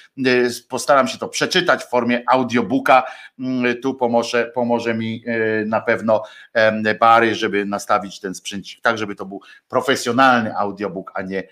postaram 0.69 1.07
się 1.07 1.17
to 1.17 1.27
przeczytać 1.27 1.83
w 1.83 1.89
formie 1.89 2.23
audiobooka, 2.27 3.03
mm, 3.39 3.81
tu 3.81 3.93
pomoże, 3.93 4.51
pomoże 4.56 4.93
mi 4.93 5.23
na 5.66 5.82
pewno 5.82 6.24
bary, 7.00 7.36
żeby 7.36 7.66
nastawić 7.66 8.20
ten 8.20 8.36
sprzęcik 8.36 8.82
tak, 8.82 8.98
żeby 8.98 9.16
to 9.16 9.26
był 9.26 9.42
profesjonalny 9.70 10.58
audiobook, 10.58 11.12
a 11.16 11.22
nie 11.22 11.44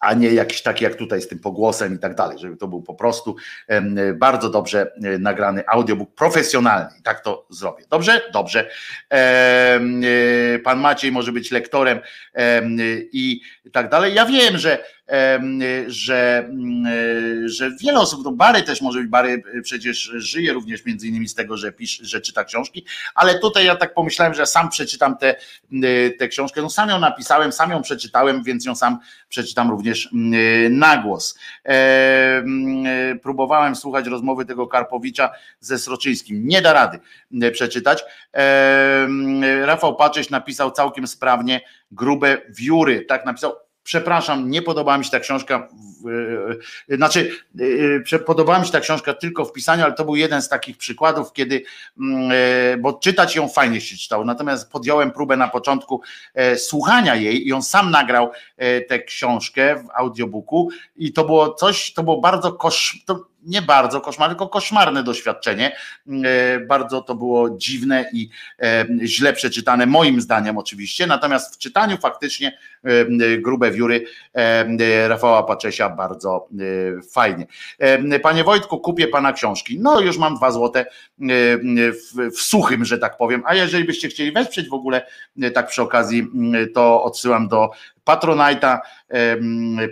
a 0.00 0.14
nie 0.14 0.30
jakiś 0.30 0.62
taki 0.62 0.84
jak 0.84 0.94
tutaj 0.94 1.22
z 1.22 1.28
tym 1.28 1.38
pogłosem 1.38 1.94
i 1.94 1.98
tak 1.98 2.14
dalej, 2.14 2.38
żeby 2.38 2.56
to 2.56 2.68
był 2.68 2.82
po 2.82 2.94
prostu 2.94 3.36
bardzo 4.14 4.50
dobrze 4.50 4.92
e, 5.04 5.18
nagrany 5.18 5.64
audiobook 5.68 6.14
profesjonalny 6.14 6.90
tak 7.02 7.20
to 7.20 7.46
zrobię. 7.50 7.84
Dobrze? 7.90 8.22
Dobrze. 8.32 8.70
E, 9.12 9.80
pan 10.64 10.80
Maciej 10.80 11.12
może 11.12 11.32
być 11.32 11.50
lektorem 11.50 12.00
i 13.12 13.40
tak 13.72 13.88
dalej. 13.88 14.14
Ja 14.14 14.26
wiem, 14.26 14.58
że 14.58 14.84
że, 15.86 16.50
że 17.44 17.70
wiele 17.80 18.00
osób, 18.00 18.24
no 18.24 18.32
Bary 18.32 18.62
też 18.62 18.80
może 18.80 18.98
być, 18.98 19.08
Bary 19.08 19.42
przecież 19.62 19.98
żyje 20.14 20.52
również 20.52 20.84
między 20.84 21.08
innymi 21.08 21.28
z 21.28 21.34
tego, 21.34 21.56
że 21.56 21.72
pisze, 21.72 22.04
że 22.04 22.20
czyta 22.20 22.44
książki, 22.44 22.84
ale 23.14 23.38
tutaj 23.38 23.66
ja 23.66 23.76
tak 23.76 23.94
pomyślałem, 23.94 24.34
że 24.34 24.46
sam 24.46 24.68
przeczytam 24.68 25.16
tę 25.16 25.26
te, 25.82 26.10
te 26.18 26.28
książkę, 26.28 26.62
no 26.62 26.70
sam 26.70 26.88
ją 26.88 26.98
napisałem, 27.00 27.52
sam 27.52 27.70
ją 27.70 27.82
przeczytałem, 27.82 28.42
więc 28.42 28.64
ją 28.64 28.74
sam 28.74 28.98
przeczytam 29.28 29.70
również 29.70 30.08
na 30.70 30.96
głos. 30.96 31.38
Próbowałem 33.22 33.76
słuchać 33.76 34.06
rozmowy 34.06 34.44
tego 34.44 34.66
Karpowicza 34.66 35.30
ze 35.60 35.78
Sroczyńskim, 35.78 36.48
nie 36.48 36.62
da 36.62 36.72
rady 36.72 37.00
przeczytać. 37.52 38.04
Rafał 39.62 39.96
Paczyś 39.96 40.30
napisał 40.30 40.70
całkiem 40.70 41.06
sprawnie 41.06 41.60
grube 41.90 42.38
wióry, 42.48 43.04
tak 43.04 43.26
napisał 43.26 43.65
przepraszam, 43.86 44.50
nie 44.50 44.62
podobała 44.62 44.98
mi 44.98 45.04
się 45.04 45.10
ta 45.10 45.20
książka, 45.20 45.68
znaczy 46.88 47.30
podobała 48.26 48.58
mi 48.58 48.66
się 48.66 48.72
ta 48.72 48.80
książka 48.80 49.14
tylko 49.14 49.44
w 49.44 49.52
pisaniu, 49.52 49.84
ale 49.84 49.92
to 49.92 50.04
był 50.04 50.16
jeden 50.16 50.42
z 50.42 50.48
takich 50.48 50.76
przykładów, 50.76 51.32
kiedy, 51.32 51.62
mm, 52.00 52.30
e, 52.32 52.76
bo 52.76 52.92
czytać 52.92 53.36
ją 53.36 53.48
fajnie 53.48 53.80
się 53.80 53.96
czytało, 53.96 54.24
natomiast 54.24 54.70
podjąłem 54.70 55.10
próbę 55.10 55.36
na 55.36 55.48
początku 55.48 56.00
e, 56.34 56.56
słuchania 56.56 57.14
jej 57.14 57.48
i 57.48 57.52
on 57.52 57.62
sam 57.62 57.90
nagrał 57.90 58.30
e, 58.56 58.80
tę 58.80 58.98
książkę 58.98 59.76
w 59.76 60.00
audiobooku 60.00 60.68
i 60.96 61.12
to 61.12 61.24
było 61.24 61.54
coś, 61.54 61.92
to 61.92 62.02
było 62.02 62.20
bardzo 62.20 62.52
kosz, 62.52 63.04
nie 63.46 63.62
bardzo 63.62 64.00
koszmarne, 64.00 64.34
tylko 64.34 64.48
koszmarne 64.48 65.02
doświadczenie. 65.02 65.76
E, 66.24 66.60
bardzo 66.60 67.02
to 67.02 67.14
było 67.14 67.50
dziwne 67.50 68.04
i 68.12 68.30
e, 68.62 68.86
źle 69.04 69.32
przeczytane, 69.32 69.86
moim 69.86 70.20
zdaniem 70.20 70.58
oczywiście. 70.58 71.06
Natomiast 71.06 71.54
w 71.54 71.58
czytaniu 71.58 71.96
faktycznie 71.96 72.58
e, 72.84 73.38
grube 73.38 73.70
wióry 73.70 74.04
Rafała 75.08 75.42
Paczesia 75.42 75.90
bardzo 75.90 76.48
fajnie. 77.12 77.46
Panie 78.22 78.44
Wojtku, 78.44 78.80
kupię 78.80 79.08
pana 79.08 79.32
książki. 79.32 79.78
No, 79.80 80.00
już 80.00 80.18
mam 80.18 80.36
dwa 80.36 80.50
złote 80.50 80.86
w, 81.18 82.30
w 82.36 82.40
suchym, 82.40 82.84
że 82.84 82.98
tak 82.98 83.16
powiem. 83.16 83.42
A 83.46 83.54
jeżeli 83.54 83.84
byście 83.84 84.08
chcieli 84.08 84.32
wesprzeć 84.32 84.68
w 84.68 84.74
ogóle, 84.74 85.06
tak 85.54 85.66
przy 85.66 85.82
okazji, 85.82 86.26
to 86.74 87.02
odsyłam 87.02 87.48
do 87.48 87.70
Patronite'a, 88.06 88.78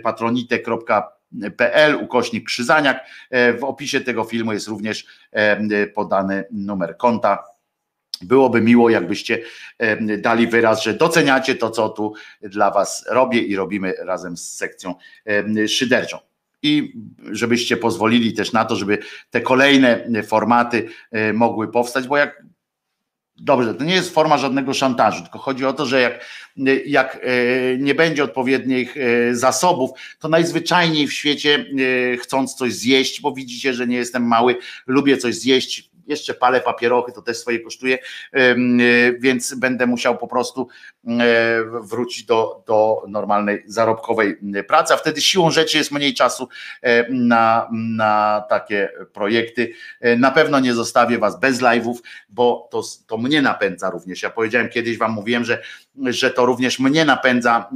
patronite.pl 0.03 1.14
pl 1.57 1.95
ukośnik 1.95 2.45
Krzyzaniak. 2.47 3.05
E, 3.29 3.53
w 3.53 3.63
opisie 3.63 4.01
tego 4.01 4.23
filmu 4.23 4.53
jest 4.53 4.67
również 4.67 5.05
e, 5.31 5.87
podany 5.87 6.45
numer 6.51 6.97
konta. 6.97 7.43
Byłoby 8.21 8.61
miło, 8.61 8.89
jakbyście 8.89 9.39
e, 9.77 10.17
dali 10.17 10.47
wyraz, 10.47 10.83
że 10.83 10.93
doceniacie 10.93 11.55
to, 11.55 11.69
co 11.69 11.89
tu 11.89 12.13
dla 12.41 12.71
Was 12.71 13.05
robię 13.09 13.39
i 13.39 13.55
robimy 13.55 13.93
razem 13.99 14.37
z 14.37 14.53
sekcją 14.53 14.95
szyderczą 15.67 16.17
i 16.61 16.93
żebyście 17.31 17.77
pozwolili 17.77 18.33
też 18.33 18.53
na 18.53 18.65
to, 18.65 18.75
żeby 18.75 18.97
te 19.29 19.41
kolejne 19.41 20.23
formaty 20.23 20.89
mogły 21.33 21.71
powstać, 21.71 22.07
bo 22.07 22.17
jak 22.17 22.43
Dobrze, 23.37 23.73
to 23.73 23.83
nie 23.83 23.93
jest 23.93 24.13
forma 24.13 24.37
żadnego 24.37 24.73
szantażu, 24.73 25.21
tylko 25.21 25.39
chodzi 25.39 25.65
o 25.65 25.73
to, 25.73 25.85
że 25.85 26.01
jak, 26.01 26.25
jak 26.85 27.19
e, 27.21 27.77
nie 27.77 27.95
będzie 27.95 28.23
odpowiednich 28.23 28.97
e, 28.97 29.35
zasobów, 29.35 29.91
to 30.19 30.29
najzwyczajniej 30.29 31.07
w 31.07 31.13
świecie, 31.13 31.65
e, 32.13 32.17
chcąc 32.17 32.55
coś 32.55 32.73
zjeść, 32.73 33.21
bo 33.21 33.31
widzicie, 33.31 33.73
że 33.73 33.87
nie 33.87 33.95
jestem 33.95 34.27
mały, 34.27 34.55
lubię 34.87 35.17
coś 35.17 35.35
zjeść, 35.35 35.89
jeszcze 36.07 36.33
palę 36.33 36.61
papierochy, 36.61 37.11
to 37.11 37.21
też 37.21 37.37
swoje 37.37 37.59
kosztuje, 37.59 37.97
więc 39.19 39.53
będę 39.53 39.85
musiał 39.85 40.17
po 40.17 40.27
prostu 40.27 40.67
wrócić 41.81 42.25
do, 42.25 42.63
do 42.67 43.03
normalnej 43.07 43.63
zarobkowej 43.65 44.37
pracy, 44.67 44.93
a 44.93 44.97
wtedy 44.97 45.21
siłą 45.21 45.51
rzeczy 45.51 45.77
jest 45.77 45.91
mniej 45.91 46.13
czasu 46.13 46.49
na, 47.09 47.69
na 47.71 48.43
takie 48.49 48.89
projekty. 49.13 49.73
Na 50.17 50.31
pewno 50.31 50.59
nie 50.59 50.73
zostawię 50.73 51.17
was 51.17 51.39
bez 51.39 51.59
live'ów, 51.59 51.95
bo 52.29 52.67
to, 52.71 52.81
to 53.07 53.17
mnie 53.17 53.41
napędza 53.41 53.89
również. 53.89 54.23
Ja 54.23 54.29
powiedziałem 54.29 54.69
kiedyś, 54.69 54.97
wam 54.97 55.11
mówiłem, 55.11 55.45
że, 55.45 55.61
że 56.05 56.31
to 56.31 56.45
również 56.45 56.79
mnie 56.79 57.05
napędza 57.05 57.69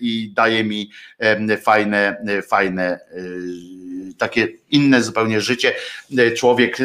i 0.00 0.32
daje 0.36 0.64
mi 0.64 0.90
fajne, 1.62 2.24
fajne 2.48 3.00
takie 4.18 4.48
inne 4.70 5.02
zupełnie 5.02 5.40
życie. 5.40 5.74
Człowiek 6.36 6.78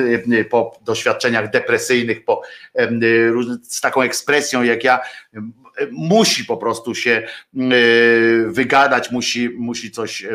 po 0.49 0.79
doświadczeniach 0.85 1.51
depresyjnych, 1.51 2.25
po, 2.25 2.41
z 3.63 3.81
taką 3.81 4.01
ekspresją 4.01 4.63
jak 4.63 4.83
ja, 4.83 4.99
musi 5.91 6.45
po 6.45 6.57
prostu 6.57 6.95
się 6.95 7.27
wygadać, 8.45 9.11
musi, 9.11 9.49
musi 9.49 9.91
coś 9.91 10.25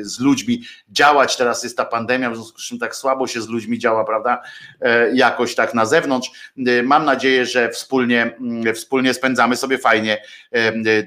z 0.00 0.20
ludźmi 0.20 0.62
działać. 0.88 1.36
Teraz 1.36 1.62
jest 1.62 1.76
ta 1.76 1.84
pandemia, 1.84 2.30
w 2.30 2.34
związku 2.34 2.58
z 2.58 2.66
czym 2.66 2.78
tak 2.78 2.96
słabo 2.96 3.26
się 3.26 3.42
z 3.42 3.48
ludźmi 3.48 3.78
działa, 3.78 4.04
prawda? 4.04 4.42
E, 4.80 5.14
jakoś 5.14 5.54
tak 5.54 5.74
na 5.74 5.86
zewnątrz. 5.86 6.30
Mam 6.84 7.04
nadzieję, 7.04 7.46
że 7.46 7.70
wspólnie, 7.70 8.36
wspólnie 8.74 9.14
spędzamy 9.14 9.56
sobie 9.56 9.78
fajnie 9.78 10.22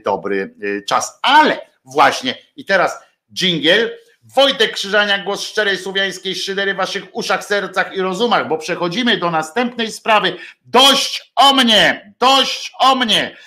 dobry 0.05 0.55
e, 0.61 0.81
czas. 0.81 1.19
Ale 1.21 1.57
właśnie 1.85 2.35
i 2.55 2.65
teraz 2.65 2.99
jingle 3.33 3.89
Wojtek 4.33 4.71
Krzyżania, 4.71 5.23
głos 5.23 5.43
szczerej 5.43 5.77
słowiańskiej 5.77 6.35
szydery 6.35 6.73
w 6.73 6.77
waszych 6.77 7.15
uszach, 7.15 7.45
sercach 7.45 7.95
i 7.95 8.01
rozumach, 8.01 8.47
bo 8.47 8.57
przechodzimy 8.57 9.17
do 9.17 9.31
następnej 9.31 9.91
sprawy. 9.91 10.37
Dość 10.65 11.31
o 11.35 11.53
mnie, 11.53 12.13
dość 12.19 12.71
o 12.79 12.95
mnie. 12.95 13.37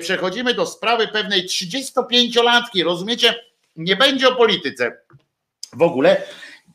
Przechodzimy 0.00 0.54
do 0.54 0.66
sprawy 0.66 1.08
pewnej 1.08 1.48
35-latki, 1.48 2.84
rozumiecie? 2.84 3.34
Nie 3.76 3.96
będzie 3.96 4.28
o 4.28 4.36
polityce 4.36 4.98
w 5.72 5.82
ogóle. 5.82 6.22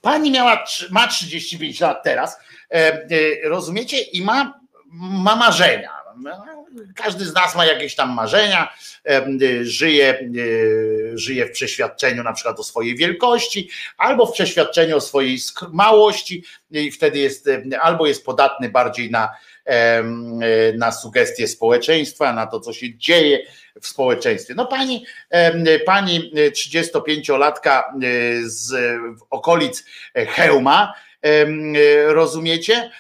Pani 0.02 0.32
miała, 0.32 0.64
ma 0.90 1.08
35 1.08 1.80
lat 1.80 2.04
teraz, 2.04 2.38
e, 2.72 3.06
rozumiecie? 3.50 4.02
I 4.02 4.22
ma, 4.22 4.60
ma 5.24 5.36
marzenia 5.36 5.98
każdy 6.96 7.26
z 7.26 7.34
nas 7.34 7.56
ma 7.56 7.66
jakieś 7.66 7.96
tam 7.96 8.14
marzenia, 8.14 8.74
żyje, 9.62 10.30
żyje 11.14 11.46
w 11.46 11.52
przeświadczeniu 11.52 12.24
na 12.24 12.34
przykład 12.34 12.60
o 12.60 12.64
swojej 12.64 12.96
wielkości, 12.96 13.70
albo 13.98 14.26
w 14.26 14.34
przeświadczeniu 14.34 14.98
o 14.98 15.02
swojej 15.02 15.38
małości 15.72 16.44
i 16.72 16.92
wtedy 16.92 17.20
jest 17.20 17.50
albo 17.82 18.08
jest 18.08 18.26
podatny 18.26 18.70
bardziej 18.70 19.12
na, 19.12 19.30
na 20.78 20.92
sugestie 20.92 21.48
społeczeństwa, 21.48 22.34
na 22.34 22.48
to, 22.48 22.60
co 22.60 22.74
się 22.74 22.98
dzieje 22.98 23.40
w 23.82 23.88
społeczeństwie. 23.88 24.54
No 24.58 24.66
pani, 24.66 25.06
pani 25.86 26.32
35-latka 26.34 27.84
z 28.44 28.98
okolic 29.30 29.86
Hełma, 30.16 30.94
rozumiecie? 32.08 32.92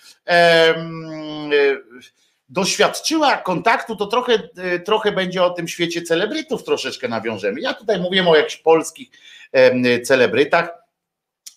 Doświadczyła 2.49 3.37
kontaktu, 3.37 3.95
to 3.95 4.07
trochę, 4.07 4.33
e, 4.57 4.79
trochę 4.79 5.11
będzie 5.11 5.43
o 5.43 5.49
tym 5.49 5.67
świecie 5.67 6.01
celebrytów 6.01 6.63
troszeczkę 6.63 7.07
nawiążemy. 7.07 7.61
Ja 7.61 7.73
tutaj 7.73 7.99
mówię 7.99 8.27
o 8.27 8.35
jakichś 8.35 8.57
polskich 8.57 9.09
celebrytach, 10.03 10.69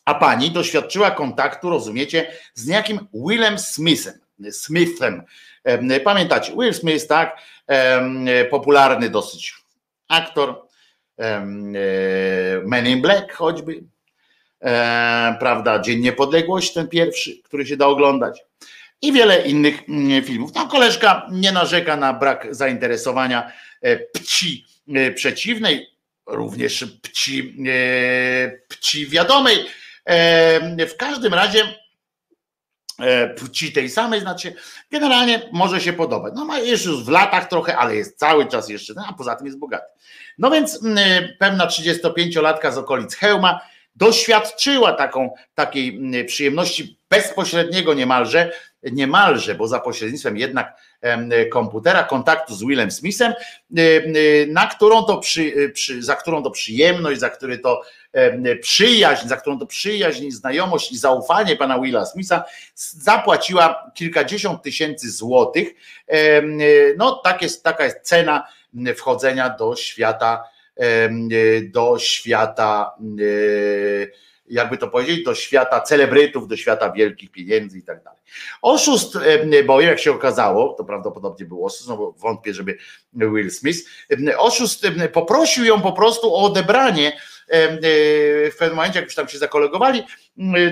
a 0.05 0.15
pani 0.15 0.51
doświadczyła 0.51 1.11
kontaktu, 1.11 1.71
rozumiecie, 1.71 2.33
z 2.55 2.67
niejakim 2.67 3.09
Willem 3.15 3.59
Smithem. 3.59 4.21
Smithem. 4.51 5.23
Pamiętacie, 6.05 6.53
Will 6.53 6.75
Smith, 6.75 7.07
tak, 7.07 7.37
popularny 8.51 9.11
dosyć 9.11 9.55
aktor, 10.11 10.63
e, 11.19 11.41
Men 12.67 12.87
in 12.87 13.03
Black 13.03 13.33
choćby, 13.33 13.85
e, 14.61 15.37
prawda, 15.41 15.79
Dzień 15.79 16.01
Niepodległości, 16.01 16.75
ten 16.75 16.89
pierwszy, 16.89 17.43
który 17.43 17.67
się 17.67 17.77
da 17.77 17.87
oglądać 17.87 18.45
i 19.03 19.13
wiele 19.13 19.43
innych 19.43 19.89
mm, 19.89 20.25
filmów. 20.25 20.55
No, 20.55 20.67
koleżka 20.67 21.27
nie 21.31 21.53
narzeka 21.53 21.97
na 21.97 22.13
brak 22.13 22.47
zainteresowania 22.51 23.53
e, 23.81 23.97
pci 23.97 24.67
e, 24.95 25.13
przeciwnej, 25.13 25.87
również 26.27 26.85
pci, 27.03 27.57
e, 27.69 28.51
pci 28.69 29.07
wiadomej. 29.07 29.67
W 30.89 30.97
każdym 30.99 31.35
razie 31.35 31.63
płci 33.37 33.73
tej 33.73 33.91
samej, 33.91 34.21
znaczy 34.21 34.55
generalnie 34.91 35.49
może 35.53 35.81
się 35.81 35.93
podobać. 35.93 36.33
No 36.37 36.45
ma 36.45 36.59
jeszcze 36.59 36.89
już 36.89 37.05
w 37.05 37.09
latach 37.09 37.49
trochę, 37.49 37.77
ale 37.77 37.97
jest 37.97 38.19
cały 38.19 38.47
czas 38.47 38.69
jeszcze, 38.69 38.95
no, 38.97 39.05
a 39.09 39.13
poza 39.13 39.37
tym 39.37 39.47
jest 39.47 39.59
bogaty. 39.59 39.87
No 40.39 40.51
więc 40.51 40.85
mm, 40.85 41.29
pewna 41.39 41.67
35-latka 41.67 42.73
z 42.73 42.79
okolic 42.79 43.15
Hełma 43.15 43.61
doświadczyła 43.97 44.93
taką, 44.93 45.31
takiej 45.55 46.01
przyjemności 46.27 46.99
bezpośredniego 47.11 47.95
niemalże 47.95 48.53
niemalże, 48.83 49.55
bo 49.55 49.69
za 49.69 49.81
pośrednictwem 49.81 50.37
jednak 50.37 50.77
komputera, 51.51 52.05
kontaktu 52.05 52.55
z 52.55 52.65
Willem 52.65 52.91
Smithem, 52.91 53.33
na 54.49 54.67
którą 54.67 55.05
to 55.05 55.19
przy, 55.19 55.71
przy, 55.75 56.03
za 56.03 56.17
którą 56.17 56.43
to 56.43 56.51
przyjemność, 56.51 57.21
za 57.21 57.31
który 57.31 57.59
to 57.59 57.83
przyjaźń, 58.61 59.29
za 59.29 59.37
którą 59.37 59.59
to 59.59 59.67
przyjaźń, 59.67 60.31
znajomość 60.31 60.93
i 60.93 60.99
zaufanie 60.99 61.57
pana 61.57 61.81
Willa 61.81 62.07
Smitha 62.07 62.45
zapłaciła 62.75 63.91
kilkadziesiąt 63.95 64.63
tysięcy 64.63 65.11
złotych. 65.11 65.69
No 66.97 67.21
tak 67.25 67.43
jest, 67.43 67.65
taka 67.65 67.85
jest 67.85 68.01
cena 68.03 68.47
wchodzenia 68.97 69.51
do 69.51 69.77
świata 69.77 70.45
do 71.73 71.99
świata 71.99 72.95
jakby 74.51 74.79
to 74.79 74.89
powiedzieć, 74.89 75.25
do 75.25 75.35
świata 75.35 75.81
celebrytów, 75.81 76.49
do 76.49 76.57
świata 76.57 76.93
wielkich 76.93 77.31
pieniędzy 77.31 77.79
i 77.79 77.83
tak 77.83 78.03
dalej. 78.03 78.21
Oszust, 78.63 79.19
bo 79.67 79.81
jak 79.81 79.99
się 79.99 80.13
okazało, 80.13 80.75
to 80.79 80.85
prawdopodobnie 80.85 81.47
był 81.47 81.67
oszust, 81.67 81.89
no 81.89 81.97
bo 81.97 82.13
wątpię, 82.13 82.55
żeby 82.55 82.79
Will 83.13 83.51
Smith, 83.51 83.79
oszust 84.39 84.87
poprosił 85.13 85.65
ją 85.65 85.81
po 85.81 85.93
prostu 85.93 86.35
o 86.35 86.39
odebranie 86.39 87.13
w 88.53 88.57
pewnym 88.59 88.77
momencie, 88.77 88.99
jak 88.99 89.09
już 89.09 89.15
tam 89.15 89.29
się 89.29 89.39
zakolegowali, 89.39 90.03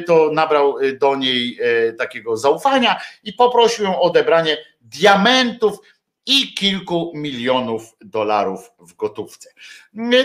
to 0.07 0.31
nabrał 0.33 0.77
do 1.01 1.17
niej 1.17 1.59
e, 1.61 1.93
takiego 1.93 2.37
zaufania 2.37 3.01
i 3.25 3.33
poprosił 3.33 3.85
ją 3.85 3.97
o 3.97 4.03
odebranie 4.03 4.57
diamentów, 4.81 5.79
i 6.29 6.55
kilku 6.55 7.13
milionów 7.15 7.97
dolarów 8.01 8.71
w 8.79 8.95
gotówce. 8.95 9.51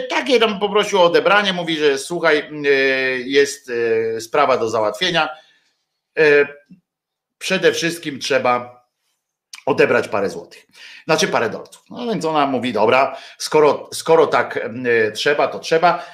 Takie 0.09 0.39
tam 0.39 0.59
poprosił 0.59 0.99
o 0.99 1.03
odebranie, 1.03 1.53
mówi, 1.53 1.77
że 1.77 1.97
słuchaj, 1.97 2.37
e, 2.37 2.69
jest 3.19 3.69
e, 3.69 4.21
sprawa 4.21 4.57
do 4.57 4.69
załatwienia. 4.69 5.29
Przede 7.37 7.73
wszystkim 7.73 8.19
trzeba 8.19 8.72
odebrać 9.65 10.07
parę 10.07 10.29
złotych, 10.29 10.67
znaczy 11.05 11.27
parę 11.27 11.49
dolców. 11.49 11.83
No 11.89 12.05
więc 12.05 12.25
ona 12.25 12.45
mówi, 12.45 12.73
dobra, 12.73 13.17
skoro, 13.37 13.89
skoro 13.93 14.27
tak 14.27 14.69
trzeba, 15.15 15.47
to 15.47 15.59
trzeba. 15.59 16.05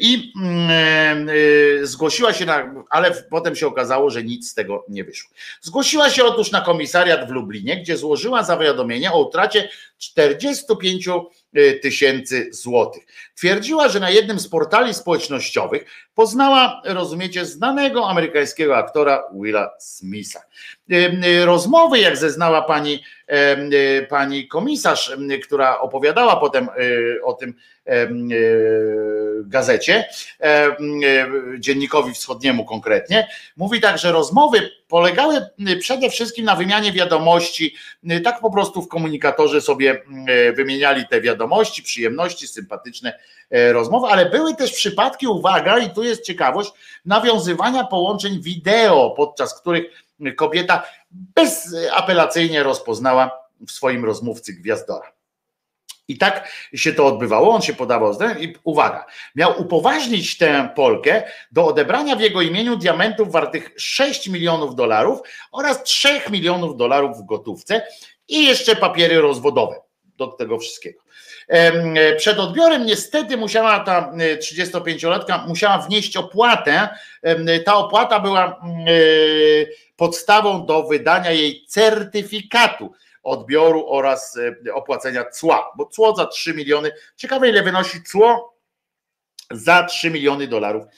I 0.00 0.32
zgłosiła 1.82 2.32
się 2.32 2.46
na, 2.46 2.74
ale 2.90 3.10
potem 3.30 3.56
się 3.56 3.66
okazało, 3.66 4.10
że 4.10 4.24
nic 4.24 4.50
z 4.50 4.54
tego 4.54 4.84
nie 4.88 5.04
wyszło. 5.04 5.30
Zgłosiła 5.60 6.10
się 6.10 6.24
otóż 6.24 6.50
na 6.50 6.60
komisariat 6.60 7.28
w 7.28 7.30
Lublinie, 7.30 7.76
gdzie 7.76 7.96
złożyła 7.96 8.42
zawiadomienie 8.42 9.12
o 9.12 9.20
utracie 9.20 9.68
45 9.98 11.08
tysięcy 11.82 12.48
złotych. 12.52 13.06
Twierdziła, 13.34 13.88
że 13.88 14.00
na 14.00 14.10
jednym 14.10 14.40
z 14.40 14.48
portali 14.48 14.94
społecznościowych 14.94 15.84
poznała, 16.14 16.82
rozumiecie, 16.84 17.46
znanego 17.46 18.08
amerykańskiego 18.08 18.76
aktora 18.76 19.22
Willa 19.34 19.70
Smitha. 19.78 20.40
Rozmowy, 21.44 21.98
jak 21.98 22.16
zeznała 22.16 22.62
pani, 22.62 23.04
pani 24.08 24.48
komisarz, 24.48 25.16
która 25.44 25.80
opowiadała 25.80 26.36
potem 26.36 26.68
o 27.24 27.32
tym 27.32 27.54
gazecie, 29.44 30.08
dziennikowi 31.58 32.14
wschodniemu 32.14 32.64
konkretnie, 32.64 33.28
mówi 33.56 33.80
tak, 33.80 33.98
że 33.98 34.12
rozmowy 34.12 34.70
polegały 34.88 35.46
przede 35.80 36.10
wszystkim 36.10 36.44
na 36.44 36.56
wymianie 36.56 36.92
wiadomości, 36.92 37.74
tak 38.24 38.40
po 38.40 38.50
prostu 38.50 38.82
w 38.82 38.88
komunikatorze 38.88 39.60
sobie 39.60 40.02
wymieniali 40.56 41.06
te 41.06 41.20
wiadomości, 41.20 41.82
przyjemności, 41.82 42.48
sympatyczne 42.48 43.18
e, 43.50 43.72
rozmowy, 43.72 44.06
ale 44.06 44.30
były 44.30 44.54
też 44.54 44.72
przypadki, 44.72 45.26
uwaga, 45.26 45.78
i 45.78 45.90
tu 45.90 46.02
jest 46.02 46.24
ciekawość, 46.24 46.72
nawiązywania 47.04 47.84
połączeń 47.84 48.40
wideo, 48.42 49.10
podczas 49.10 49.60
których 49.60 49.84
kobieta 50.36 50.82
bezapelacyjnie 51.10 52.62
rozpoznała 52.62 53.30
w 53.66 53.70
swoim 53.70 54.04
rozmówcy 54.04 54.52
gwiazdora. 54.52 55.12
I 56.08 56.18
tak 56.18 56.48
się 56.74 56.92
to 56.92 57.06
odbywało, 57.06 57.54
on 57.54 57.62
się 57.62 57.74
podawał 57.74 58.16
i 58.40 58.54
uwaga, 58.64 59.06
miał 59.34 59.60
upoważnić 59.60 60.38
tę 60.38 60.68
Polkę 60.76 61.22
do 61.52 61.66
odebrania 61.66 62.16
w 62.16 62.20
jego 62.20 62.42
imieniu 62.42 62.76
diamentów 62.76 63.32
wartych 63.32 63.70
6 63.76 64.28
milionów 64.28 64.74
dolarów 64.74 65.20
oraz 65.52 65.82
3 65.82 66.20
milionów 66.30 66.76
dolarów 66.76 67.18
w 67.18 67.26
gotówce 67.26 67.86
i 68.28 68.46
jeszcze 68.46 68.76
papiery 68.76 69.20
rozwodowe 69.20 69.89
do 70.26 70.26
tego 70.26 70.58
wszystkiego. 70.58 71.00
Przed 72.16 72.38
odbiorem 72.38 72.86
niestety 72.86 73.36
musiała 73.36 73.80
ta 73.80 74.12
35-latka 74.36 75.46
musiała 75.48 75.78
wnieść 75.78 76.16
opłatę. 76.16 76.88
Ta 77.64 77.76
opłata 77.76 78.20
była 78.20 78.60
mm, 78.62 78.86
e, 78.88 78.92
podstawą 79.96 80.66
do 80.66 80.82
wydania 80.82 81.30
jej 81.30 81.64
certyfikatu 81.66 82.92
odbioru 83.22 83.86
oraz 83.88 84.38
e, 84.66 84.74
opłacenia 84.74 85.24
cła, 85.24 85.72
bo 85.76 85.86
cło 85.86 86.16
za 86.16 86.26
3 86.26 86.54
miliony, 86.54 86.92
ciekawe 87.16 87.48
ile 87.48 87.62
wynosi 87.62 88.02
cło 88.02 88.54
za 89.50 89.84
3 89.84 90.10
miliony 90.10 90.46
dolarów 90.46 90.84
e, 90.84 90.88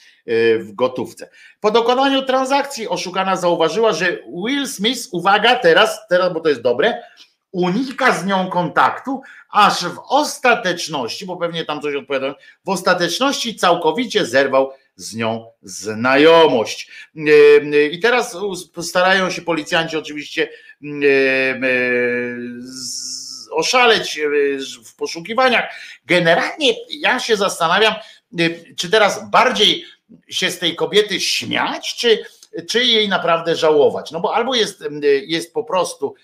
w 0.57 0.73
gotówce. 0.73 1.29
Po 1.59 1.71
dokonaniu 1.71 2.21
transakcji 2.21 2.87
oszukana 2.87 3.35
zauważyła, 3.35 3.93
że 3.93 4.17
Will 4.45 4.67
Smith, 4.67 5.01
uwaga 5.11 5.55
teraz, 5.55 5.99
teraz 6.09 6.33
bo 6.33 6.39
to 6.39 6.49
jest 6.49 6.61
dobre, 6.61 7.03
unika 7.53 8.13
z 8.13 8.25
nią 8.25 8.49
kontaktu, 8.49 9.21
aż 9.49 9.85
w 9.85 9.99
ostateczności, 10.07 11.25
bo 11.25 11.37
pewnie 11.37 11.65
tam 11.65 11.81
coś 11.81 11.95
odpowiadałem, 11.95 12.35
w 12.65 12.69
ostateczności 12.69 13.55
całkowicie 13.55 14.25
zerwał 14.25 14.71
z 14.95 15.15
nią 15.15 15.51
znajomość. 15.61 16.91
E, 17.73 17.85
I 17.85 17.99
teraz 17.99 18.37
starają 18.81 19.29
się 19.29 19.41
policjanci 19.41 19.97
oczywiście 19.97 20.49
oszaleć 23.51 24.19
w 24.85 24.95
poszukiwaniach. 24.95 25.75
Generalnie 26.05 26.73
ja 26.89 27.19
się 27.19 27.37
zastanawiam, 27.37 27.93
czy 28.77 28.89
teraz 28.89 29.29
bardziej 29.29 29.85
się 30.29 30.51
z 30.51 30.59
tej 30.59 30.75
kobiety 30.75 31.19
śmiać, 31.19 31.95
czy, 31.95 32.25
czy 32.69 32.85
jej 32.85 33.09
naprawdę 33.09 33.55
żałować. 33.55 34.11
No 34.11 34.19
bo 34.19 34.35
albo 34.35 34.55
jest, 34.55 34.83
jest 35.27 35.53
po 35.53 35.63
prostu 35.63 36.15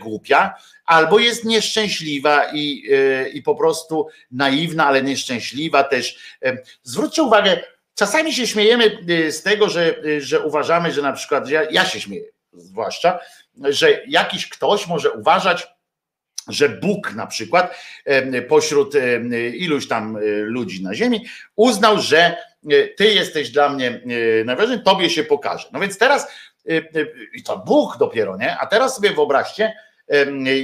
głupia, 0.00 0.54
albo 0.84 1.18
jest 1.18 1.44
nieszczęśliwa 1.44 2.44
i, 2.52 2.84
i 3.32 3.42
po 3.42 3.54
prostu 3.54 4.08
naiwna, 4.30 4.86
ale 4.86 5.02
nieszczęśliwa 5.02 5.84
też. 5.84 6.38
Zwróćcie 6.82 7.22
uwagę, 7.22 7.60
czasami 7.94 8.32
się 8.32 8.46
śmiejemy 8.46 8.98
z 9.30 9.42
tego, 9.42 9.68
że, 9.68 9.94
że 10.18 10.40
uważamy, 10.40 10.92
że 10.92 11.02
na 11.02 11.12
przykład, 11.12 11.48
ja, 11.48 11.62
ja 11.70 11.84
się 11.84 12.00
śmieję 12.00 12.24
zwłaszcza, 12.52 13.18
że 13.64 14.02
jakiś 14.06 14.48
ktoś 14.48 14.86
może 14.86 15.12
uważać, 15.12 15.66
że 16.48 16.68
Bóg 16.68 17.14
na 17.14 17.26
przykład 17.26 17.76
pośród 18.48 18.94
iluś 19.54 19.88
tam 19.88 20.16
e, 20.16 20.20
ludzi 20.40 20.82
na 20.82 20.94
ziemi 20.94 21.26
uznał, 21.56 21.98
że 21.98 22.18
e, 22.18 22.36
ty 22.96 23.12
jesteś 23.12 23.50
dla 23.50 23.68
mnie 23.68 23.88
e, 24.40 24.44
najważniejszy, 24.44 24.84
tobie 24.84 25.10
się 25.10 25.24
pokaże. 25.24 25.68
No 25.72 25.80
więc 25.80 25.98
teraz 25.98 26.28
i 27.34 27.42
to 27.42 27.58
Bóg 27.58 27.96
dopiero, 27.98 28.36
nie? 28.36 28.58
A 28.58 28.66
teraz 28.66 28.96
sobie 28.96 29.10
wyobraźcie, 29.10 29.74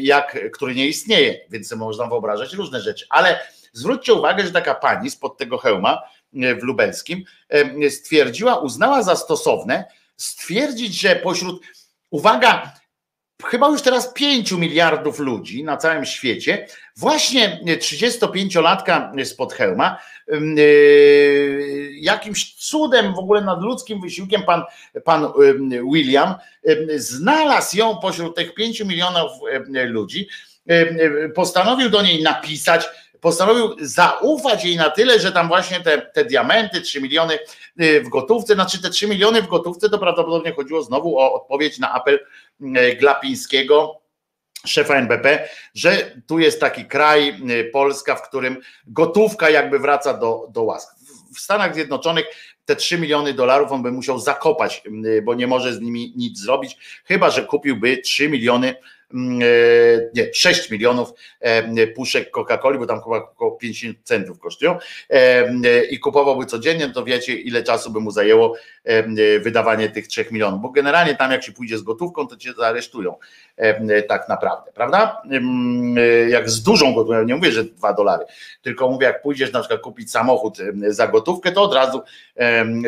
jak, 0.00 0.38
który 0.52 0.74
nie 0.74 0.86
istnieje, 0.86 1.40
więc 1.50 1.72
można 1.72 2.06
wyobrażać 2.06 2.52
różne 2.52 2.80
rzeczy, 2.80 3.06
ale 3.10 3.40
zwróćcie 3.72 4.14
uwagę, 4.14 4.44
że 4.44 4.52
taka 4.52 4.74
pani 4.74 5.10
spod 5.10 5.38
tego 5.38 5.58
hełma 5.58 6.02
w 6.32 6.62
lubelskim 6.62 7.24
stwierdziła, 7.90 8.56
uznała 8.56 9.02
za 9.02 9.16
stosowne 9.16 9.84
stwierdzić, 10.16 11.00
że 11.00 11.16
pośród, 11.16 11.62
uwaga, 12.10 12.72
chyba 13.44 13.68
już 13.68 13.82
teraz 13.82 14.12
5 14.12 14.52
miliardów 14.52 15.18
ludzi 15.18 15.64
na 15.64 15.76
całym 15.76 16.04
świecie, 16.04 16.66
właśnie 16.96 17.60
35-latka 17.64 19.24
spod 19.24 19.52
hełma, 19.52 19.98
y, 20.28 21.90
jakimś 22.00 22.54
cudem, 22.54 23.14
w 23.14 23.18
ogóle 23.18 23.40
nadludzkim 23.40 24.00
wysiłkiem 24.00 24.42
pan, 24.42 24.62
pan 25.04 25.28
William 25.92 26.34
znalazł 26.96 27.76
ją 27.76 27.96
pośród 27.96 28.36
tych 28.36 28.54
5 28.54 28.80
milionów 28.80 29.30
ludzi, 29.84 30.28
postanowił 31.34 31.90
do 31.90 32.02
niej 32.02 32.22
napisać, 32.22 32.88
postanowił 33.20 33.76
zaufać 33.80 34.64
jej 34.64 34.76
na 34.76 34.90
tyle, 34.90 35.20
że 35.20 35.32
tam 35.32 35.48
właśnie 35.48 35.80
te, 35.80 35.98
te 35.98 36.24
diamenty, 36.24 36.80
3 36.80 37.00
miliony 37.00 37.38
y, 37.80 38.00
w 38.00 38.08
gotówce, 38.08 38.54
znaczy 38.54 38.82
te 38.82 38.90
3 38.90 39.08
miliony 39.08 39.42
w 39.42 39.46
gotówce 39.46 39.90
to 39.90 39.98
prawdopodobnie 39.98 40.52
chodziło 40.52 40.82
znowu 40.82 41.18
o 41.18 41.34
odpowiedź 41.34 41.78
na 41.78 41.92
apel 41.92 42.20
y, 42.60 42.96
Glapińskiego, 42.96 44.00
szefa 44.66 44.94
NBP, 44.94 45.48
że 45.74 46.20
tu 46.26 46.38
jest 46.38 46.60
taki 46.60 46.84
kraj, 46.84 47.40
y, 47.50 47.70
Polska, 47.72 48.16
w 48.16 48.28
którym 48.28 48.60
gotówka 48.86 49.50
jakby 49.50 49.78
wraca 49.78 50.14
do, 50.14 50.46
do 50.50 50.62
łask. 50.62 50.96
W 51.34 51.40
Stanach 51.40 51.74
Zjednoczonych 51.74 52.26
te 52.64 52.76
3 52.76 52.98
miliony 52.98 53.34
dolarów 53.34 53.72
on 53.72 53.82
by 53.82 53.92
musiał 53.92 54.18
zakopać, 54.18 54.82
bo 55.22 55.34
nie 55.34 55.46
może 55.46 55.72
z 55.72 55.80
nimi 55.80 56.12
nic 56.16 56.38
zrobić, 56.38 56.76
chyba 57.04 57.30
że 57.30 57.44
kupiłby 57.44 57.96
3 57.96 58.28
miliony 58.28 58.74
nie, 59.12 60.34
6 60.34 60.70
milionów 60.70 61.12
e, 61.40 61.86
puszek 61.86 62.30
Coca-Coli, 62.30 62.78
bo 62.78 62.86
tam 62.86 63.02
chyba 63.02 63.16
około 63.16 63.50
50 63.52 63.98
centów 64.04 64.38
kosztują 64.38 64.78
e, 65.10 65.84
i 65.84 65.98
kupowałby 65.98 66.46
codziennie, 66.46 66.86
no 66.86 66.92
to 66.92 67.04
wiecie 67.04 67.34
ile 67.34 67.62
czasu 67.62 67.90
by 67.90 68.00
mu 68.00 68.10
zajęło 68.10 68.56
wydawanie 69.40 69.88
tych 69.88 70.06
3 70.06 70.26
milionów, 70.30 70.60
bo 70.60 70.68
generalnie 70.68 71.14
tam 71.14 71.32
jak 71.32 71.42
się 71.42 71.52
pójdzie 71.52 71.78
z 71.78 71.82
gotówką, 71.82 72.26
to 72.26 72.36
cię 72.36 72.52
zaaresztują 72.52 73.14
tak 74.08 74.28
naprawdę, 74.28 74.72
prawda? 74.72 75.22
Jak 76.28 76.50
z 76.50 76.62
dużą 76.62 76.94
gotówką, 76.94 77.24
nie 77.24 77.34
mówię, 77.34 77.52
że 77.52 77.64
2 77.64 77.92
dolary, 77.92 78.24
tylko 78.62 78.88
mówię, 78.88 79.06
jak 79.06 79.22
pójdziesz 79.22 79.52
na 79.52 79.60
przykład 79.60 79.80
kupić 79.80 80.10
samochód 80.10 80.58
za 80.88 81.08
gotówkę, 81.08 81.52
to 81.52 81.62
od 81.62 81.74
razu 81.74 82.02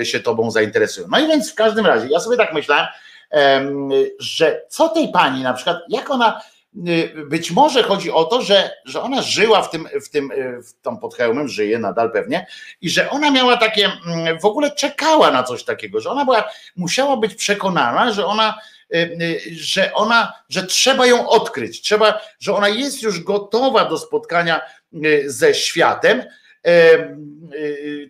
się 0.02 0.20
tobą 0.20 0.50
zainteresują. 0.50 1.06
No 1.10 1.20
i 1.20 1.26
więc 1.26 1.52
w 1.52 1.54
każdym 1.54 1.86
razie, 1.86 2.08
ja 2.10 2.20
sobie 2.20 2.36
tak 2.36 2.52
myślałem, 2.54 2.86
że 4.18 4.62
co 4.68 4.88
tej 4.88 5.08
pani 5.08 5.42
na 5.42 5.54
przykład, 5.54 5.78
jak 5.88 6.10
ona 6.10 6.40
być 7.26 7.50
może 7.50 7.82
chodzi 7.82 8.10
o 8.10 8.24
to, 8.24 8.42
że, 8.42 8.70
że 8.84 9.02
ona 9.02 9.22
żyła 9.22 9.62
w 9.62 9.70
tym, 9.70 9.88
w 10.06 10.08
tym 10.08 10.30
w 10.62 10.82
tą 10.82 10.96
pod 10.96 11.14
hełmem, 11.14 11.48
żyje 11.48 11.78
nadal 11.78 12.12
pewnie, 12.12 12.46
i 12.80 12.90
że 12.90 13.10
ona 13.10 13.30
miała 13.30 13.56
takie, 13.56 13.92
w 14.40 14.44
ogóle 14.44 14.70
czekała 14.70 15.30
na 15.30 15.42
coś 15.42 15.64
takiego, 15.64 16.00
że 16.00 16.10
ona 16.10 16.24
była, 16.24 16.44
musiała 16.76 17.16
być 17.16 17.34
przekonana, 17.34 18.12
że 18.12 18.26
ona, 18.26 18.58
że 19.50 19.94
ona, 19.94 20.32
że 20.48 20.62
trzeba 20.62 21.06
ją 21.06 21.28
odkryć, 21.28 21.80
trzeba, 21.80 22.20
że 22.40 22.54
ona 22.54 22.68
jest 22.68 23.02
już 23.02 23.20
gotowa 23.20 23.84
do 23.84 23.98
spotkania 23.98 24.60
ze 25.26 25.54
światem, 25.54 26.24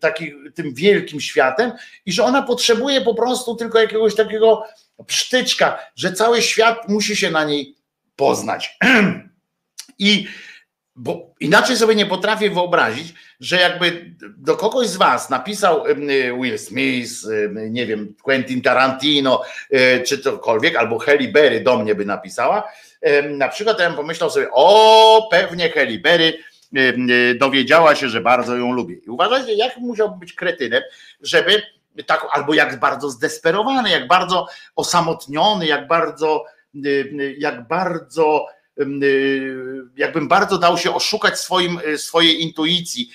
takim 0.00 0.52
tym 0.54 0.74
wielkim 0.74 1.20
światem 1.20 1.72
i 2.06 2.12
że 2.12 2.24
ona 2.24 2.42
potrzebuje 2.42 3.00
po 3.00 3.14
prostu 3.14 3.56
tylko 3.56 3.80
jakiegoś 3.80 4.14
takiego 4.14 4.64
psztyczka, 5.06 5.78
że 5.96 6.12
cały 6.12 6.42
świat 6.42 6.88
musi 6.88 7.16
się 7.16 7.30
na 7.30 7.44
niej 7.44 7.74
poznać. 8.16 8.78
I 9.98 10.26
bo 10.98 11.34
inaczej 11.40 11.76
sobie 11.76 11.94
nie 11.94 12.06
potrafię 12.06 12.50
wyobrazić, 12.50 13.14
że 13.40 13.56
jakby 13.56 14.14
do 14.36 14.56
kogoś 14.56 14.86
z 14.86 14.96
was 14.96 15.30
napisał 15.30 15.84
Will 16.42 16.58
Smith, 16.58 17.10
nie 17.70 17.86
wiem, 17.86 18.14
Quentin 18.22 18.62
Tarantino, 18.62 19.42
e, 19.70 20.00
czy 20.00 20.18
cokolwiek, 20.18 20.76
albo 20.76 20.98
Halle 20.98 21.28
Berry 21.28 21.60
do 21.60 21.78
mnie 21.78 21.94
by 21.94 22.04
napisała, 22.04 22.68
na 23.30 23.48
przykład 23.48 23.80
ja 23.80 23.86
bym 23.86 23.96
pomyślał 23.96 24.30
sobie, 24.30 24.48
o, 24.52 25.28
pewnie 25.30 25.70
Halle 25.70 25.98
Berry 25.98 26.38
e, 26.76 27.34
dowiedziała 27.34 27.94
się, 27.94 28.08
że 28.08 28.20
bardzo 28.20 28.56
ją 28.56 28.72
lubię. 28.72 28.96
I 29.06 29.10
uważajcie, 29.10 29.54
jak 29.54 29.76
musiał 29.76 30.16
być 30.16 30.32
kretynem, 30.32 30.82
żeby 31.20 31.62
tak, 32.06 32.26
albo 32.32 32.54
jak 32.54 32.80
bardzo 32.80 33.10
zdesperowany, 33.10 33.90
jak 33.90 34.08
bardzo 34.08 34.46
osamotniony, 34.76 35.66
jak 35.66 35.88
bardzo, 35.88 36.44
jak 37.38 37.68
bardzo 37.68 38.46
jakbym 39.96 40.28
bardzo 40.28 40.58
dał 40.58 40.78
się 40.78 40.94
oszukać 40.94 41.40
swoim, 41.40 41.80
swojej 41.96 42.42
intuicji, 42.42 43.10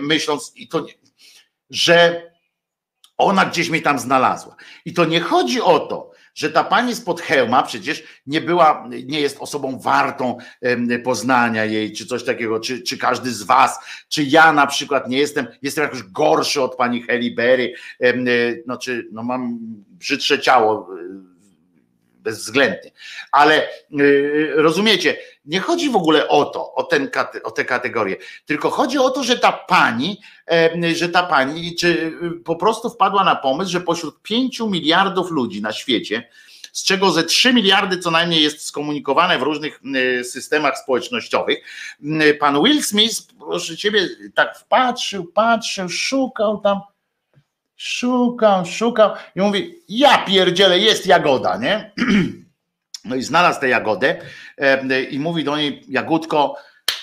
myśląc, 0.00 0.52
i 0.56 0.68
to, 0.68 0.86
że 1.70 2.31
ona 3.18 3.44
gdzieś 3.44 3.70
mnie 3.70 3.82
tam 3.82 3.98
znalazła. 3.98 4.56
I 4.84 4.92
to 4.92 5.04
nie 5.04 5.20
chodzi 5.20 5.60
o 5.60 5.78
to, 5.78 6.10
że 6.34 6.50
ta 6.50 6.64
pani 6.64 6.94
spod 6.94 7.20
hełma 7.20 7.62
przecież 7.62 8.02
nie 8.26 8.40
była, 8.40 8.88
nie 9.04 9.20
jest 9.20 9.36
osobą 9.40 9.78
wartą 9.78 10.38
poznania 11.04 11.64
jej, 11.64 11.92
czy 11.92 12.06
coś 12.06 12.24
takiego, 12.24 12.60
czy, 12.60 12.82
czy 12.82 12.98
każdy 12.98 13.30
z 13.30 13.42
was, 13.42 13.78
czy 14.08 14.22
ja 14.22 14.52
na 14.52 14.66
przykład 14.66 15.08
nie 15.08 15.18
jestem, 15.18 15.46
jestem 15.62 15.84
jakoś 15.84 16.02
gorszy 16.02 16.62
od 16.62 16.76
pani 16.76 17.02
Helibery, 17.02 17.74
no 18.66 18.78
czy 18.78 19.08
no 19.12 19.22
mam 19.22 19.58
brzydsze 19.88 20.40
ciało, 20.40 20.88
bezwzględnie. 22.22 22.90
Ale 23.32 23.68
y, 24.00 24.52
rozumiecie, 24.56 25.16
nie 25.44 25.60
chodzi 25.60 25.90
w 25.90 25.96
ogóle 25.96 26.28
o 26.28 26.44
to, 26.44 26.74
o, 26.74 26.82
ten, 26.82 27.10
o 27.44 27.50
tę 27.50 27.64
kategorię, 27.64 28.16
tylko 28.46 28.70
chodzi 28.70 28.98
o 28.98 29.10
to, 29.10 29.24
że 29.24 29.38
ta 29.38 29.52
pani, 29.52 30.20
że 30.94 31.08
ta 31.08 31.22
pani, 31.22 31.76
czy 31.76 31.88
y, 31.88 32.40
po 32.44 32.56
prostu 32.56 32.90
wpadła 32.90 33.24
na 33.24 33.36
pomysł, 33.36 33.70
że 33.70 33.80
pośród 33.80 34.22
5 34.22 34.60
miliardów 34.60 35.30
ludzi 35.30 35.62
na 35.62 35.72
świecie, 35.72 36.28
z 36.72 36.84
czego 36.84 37.10
ze 37.10 37.24
3 37.24 37.54
miliardy 37.54 37.98
co 37.98 38.10
najmniej 38.10 38.42
jest 38.42 38.66
skomunikowane 38.66 39.38
w 39.38 39.42
różnych 39.42 39.80
y, 40.20 40.24
systemach 40.24 40.78
społecznościowych. 40.78 41.58
Pan 42.40 42.62
Will 42.62 42.82
Smith, 42.82 43.14
proszę 43.38 43.76
ciebie, 43.76 44.08
tak 44.34 44.58
wpatrzył, 44.58 45.24
patrzył, 45.24 45.88
szukał 45.88 46.60
tam, 46.60 46.80
szukał, 47.82 48.66
szukał 48.66 49.10
i 49.36 49.40
mówi, 49.40 49.82
ja 49.88 50.18
pierdzielę, 50.18 50.78
jest 50.78 51.06
jagoda, 51.06 51.56
nie? 51.56 51.90
No 53.04 53.16
i 53.16 53.22
znalazł 53.22 53.60
tę 53.60 53.68
jagodę 53.68 54.16
i 55.10 55.18
mówi 55.18 55.44
do 55.44 55.56
niej, 55.56 55.84
Jagódko, 55.88 56.56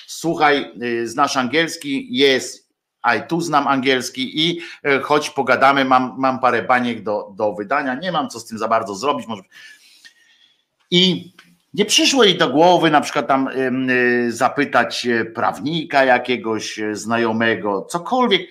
słuchaj, 0.07 0.71
y, 0.83 1.07
znasz 1.07 1.37
angielski? 1.37 2.07
Jest, 2.11 2.69
a 3.01 3.19
tu 3.19 3.41
znam 3.41 3.67
angielski 3.67 4.49
i 4.49 4.61
e, 4.83 4.99
choć 4.99 5.29
pogadamy, 5.29 5.85
mam, 5.85 6.15
mam 6.17 6.39
parę 6.39 6.63
baniek 6.63 7.03
do, 7.03 7.33
do 7.35 7.53
wydania, 7.53 7.95
nie 7.95 8.11
mam 8.11 8.29
co 8.29 8.39
z 8.39 8.45
tym 8.45 8.57
za 8.57 8.67
bardzo 8.67 8.95
zrobić. 8.95 9.27
Może... 9.27 9.43
I 10.91 11.33
nie 11.73 11.85
przyszło 11.85 12.23
jej 12.23 12.37
do 12.37 12.49
głowy 12.49 12.91
na 12.91 13.01
przykład 13.01 13.27
tam 13.27 13.49
zapytać 14.29 15.05
e, 15.05 15.25
prawnika 15.25 16.03
jakiegoś 16.03 16.79
e, 16.79 16.95
znajomego, 16.95 17.81
cokolwiek. 17.89 18.41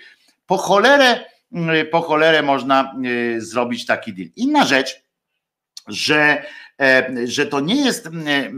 Po 0.47 0.57
cholerę, 0.57 1.24
po 1.91 2.01
cholerę 2.01 2.43
można 2.43 2.94
zrobić 3.39 3.86
taki 3.86 4.15
deal. 4.15 4.28
Inna 4.36 4.67
rzecz, 4.67 5.02
że 5.89 6.43
E, 6.81 7.12
że 7.25 7.47
to 7.47 7.60
nie 7.60 7.85
jest. 7.85 8.07
E, 8.07 8.10
e, 8.10 8.51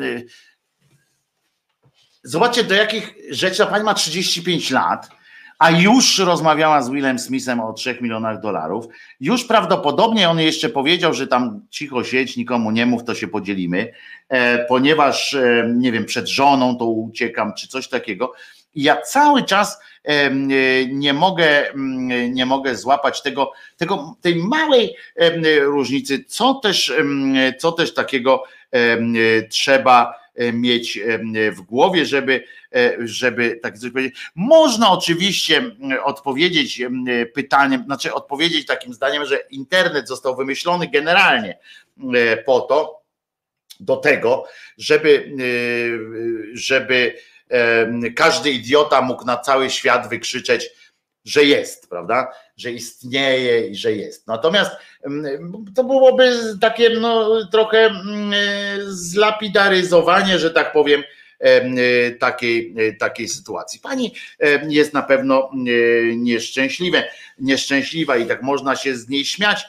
zobaczcie, 2.22 2.64
do 2.64 2.74
jakich 2.74 3.14
rzeczy 3.30 3.58
ta 3.58 3.66
pani 3.66 3.84
ma 3.84 3.94
35 3.94 4.70
lat, 4.70 5.10
a 5.58 5.70
już 5.70 6.18
rozmawiała 6.18 6.82
z 6.82 6.90
Willem 6.90 7.18
Smithem 7.18 7.60
o 7.60 7.72
3 7.72 7.98
milionach 8.00 8.40
dolarów. 8.40 8.86
Już 9.20 9.44
prawdopodobnie 9.44 10.28
on 10.28 10.40
jeszcze 10.40 10.68
powiedział, 10.68 11.14
że 11.14 11.26
tam 11.26 11.66
cicho 11.70 12.04
siedź, 12.04 12.36
nikomu 12.36 12.70
nie 12.70 12.86
mów, 12.86 13.04
to 13.04 13.14
się 13.14 13.28
podzielimy, 13.28 13.92
ponieważ 14.68 15.36
nie 15.66 15.92
wiem, 15.92 16.04
przed 16.04 16.28
żoną 16.28 16.76
to 16.76 16.84
uciekam, 16.84 17.54
czy 17.54 17.68
coś 17.68 17.88
takiego. 17.88 18.32
I 18.74 18.82
ja 18.82 18.96
cały 19.00 19.42
czas 19.42 19.80
nie 20.88 21.12
mogę, 21.12 21.72
nie 22.30 22.46
mogę 22.46 22.76
złapać 22.76 23.22
tego, 23.22 23.52
tego, 23.76 24.16
tej 24.20 24.36
małej 24.36 24.96
różnicy, 25.60 26.24
co 26.24 26.54
też, 26.54 26.92
co 27.58 27.72
też 27.72 27.94
takiego 27.94 28.44
trzeba 29.50 30.20
mieć 30.52 31.00
w 31.52 31.60
głowie, 31.60 32.06
żeby, 32.06 32.44
e, 32.74 32.96
żeby 32.98 33.60
tak 33.62 33.78
coś 33.78 33.90
powiedzieć. 33.90 34.30
Można 34.34 34.90
oczywiście 34.90 35.76
odpowiedzieć 36.04 36.82
pytaniem, 37.34 37.84
znaczy 37.84 38.14
odpowiedzieć 38.14 38.66
takim 38.66 38.94
zdaniem, 38.94 39.26
że 39.26 39.38
internet 39.50 40.08
został 40.08 40.36
wymyślony 40.36 40.88
generalnie 40.88 41.58
e, 42.14 42.36
po 42.36 42.60
to, 42.60 43.00
do 43.80 43.96
tego, 43.96 44.44
żeby, 44.78 45.32
e, 45.38 46.56
żeby 46.56 47.14
każdy 48.16 48.50
idiota 48.50 49.02
mógł 49.02 49.24
na 49.24 49.36
cały 49.36 49.70
świat 49.70 50.08
wykrzyczeć, 50.08 50.70
że 51.24 51.44
jest, 51.44 51.90
prawda? 51.90 52.32
Że 52.56 52.70
istnieje 52.72 53.66
i 53.68 53.76
że 53.76 53.92
jest. 53.92 54.26
Natomiast 54.26 54.70
to 55.74 55.84
byłoby 55.84 56.32
takie 56.60 56.90
no, 56.90 57.44
trochę 57.52 57.90
zlapidaryzowanie, 58.86 60.38
że 60.38 60.50
tak 60.50 60.72
powiem, 60.72 61.02
takiej, 62.18 62.76
takiej 62.98 63.28
sytuacji. 63.28 63.80
Pani 63.80 64.14
jest 64.68 64.94
na 64.94 65.02
pewno 65.02 65.50
nieszczęśliwa, 66.16 66.98
nieszczęśliwa 67.38 68.16
i 68.16 68.26
tak 68.26 68.42
można 68.42 68.76
się 68.76 68.96
z 68.96 69.08
niej 69.08 69.24
śmiać, 69.24 69.66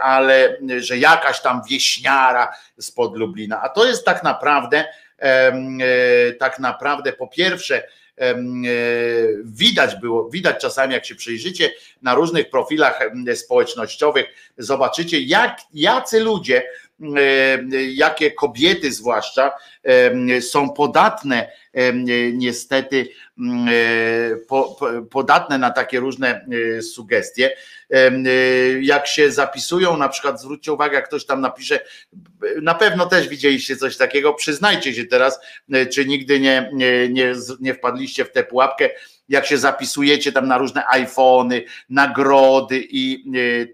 ale 0.00 0.58
że 0.78 0.98
jakaś 0.98 1.40
tam 1.40 1.62
wieśniara 1.70 2.52
spod 2.78 3.16
Lublina, 3.16 3.62
a 3.62 3.68
to 3.68 3.86
jest 3.86 4.04
tak 4.04 4.22
naprawdę 4.22 4.84
E, 4.84 5.09
tak 6.38 6.58
naprawdę 6.58 7.12
po 7.12 7.28
pierwsze 7.28 7.88
e, 8.18 8.34
widać 9.44 9.96
było, 9.96 10.30
widać 10.30 10.60
czasami 10.60 10.94
jak 10.94 11.06
się 11.06 11.14
przyjrzycie 11.14 11.70
na 12.02 12.14
różnych 12.14 12.50
profilach 12.50 13.00
społecznościowych, 13.34 14.26
zobaczycie 14.58 15.20
jak, 15.20 15.58
jacy 15.74 16.20
ludzie, 16.20 16.62
jakie 17.92 18.30
kobiety 18.30 18.92
zwłaszcza 18.92 19.52
są 20.40 20.70
podatne 20.70 21.52
niestety 22.32 23.08
podatne 25.10 25.58
na 25.58 25.70
takie 25.70 26.00
różne 26.00 26.46
sugestie. 26.82 27.56
Jak 28.80 29.06
się 29.06 29.32
zapisują, 29.32 29.96
na 29.96 30.08
przykład 30.08 30.40
zwróćcie 30.40 30.72
uwagę, 30.72 30.94
jak 30.94 31.08
ktoś 31.08 31.26
tam 31.26 31.40
napisze, 31.40 31.80
na 32.62 32.74
pewno 32.74 33.06
też 33.06 33.28
widzieliście 33.28 33.76
coś 33.76 33.96
takiego, 33.96 34.34
przyznajcie 34.34 34.94
się 34.94 35.04
teraz, 35.04 35.40
czy 35.92 36.06
nigdy 36.06 36.40
nie, 36.40 36.70
nie, 36.72 37.34
nie 37.60 37.74
wpadliście 37.74 38.24
w 38.24 38.32
tę 38.32 38.44
pułapkę, 38.44 38.90
jak 39.30 39.46
się 39.46 39.58
zapisujecie 39.58 40.32
tam 40.32 40.48
na 40.48 40.58
różne 40.58 40.84
iPhony, 40.88 41.64
nagrody 41.88 42.86
i 42.90 43.24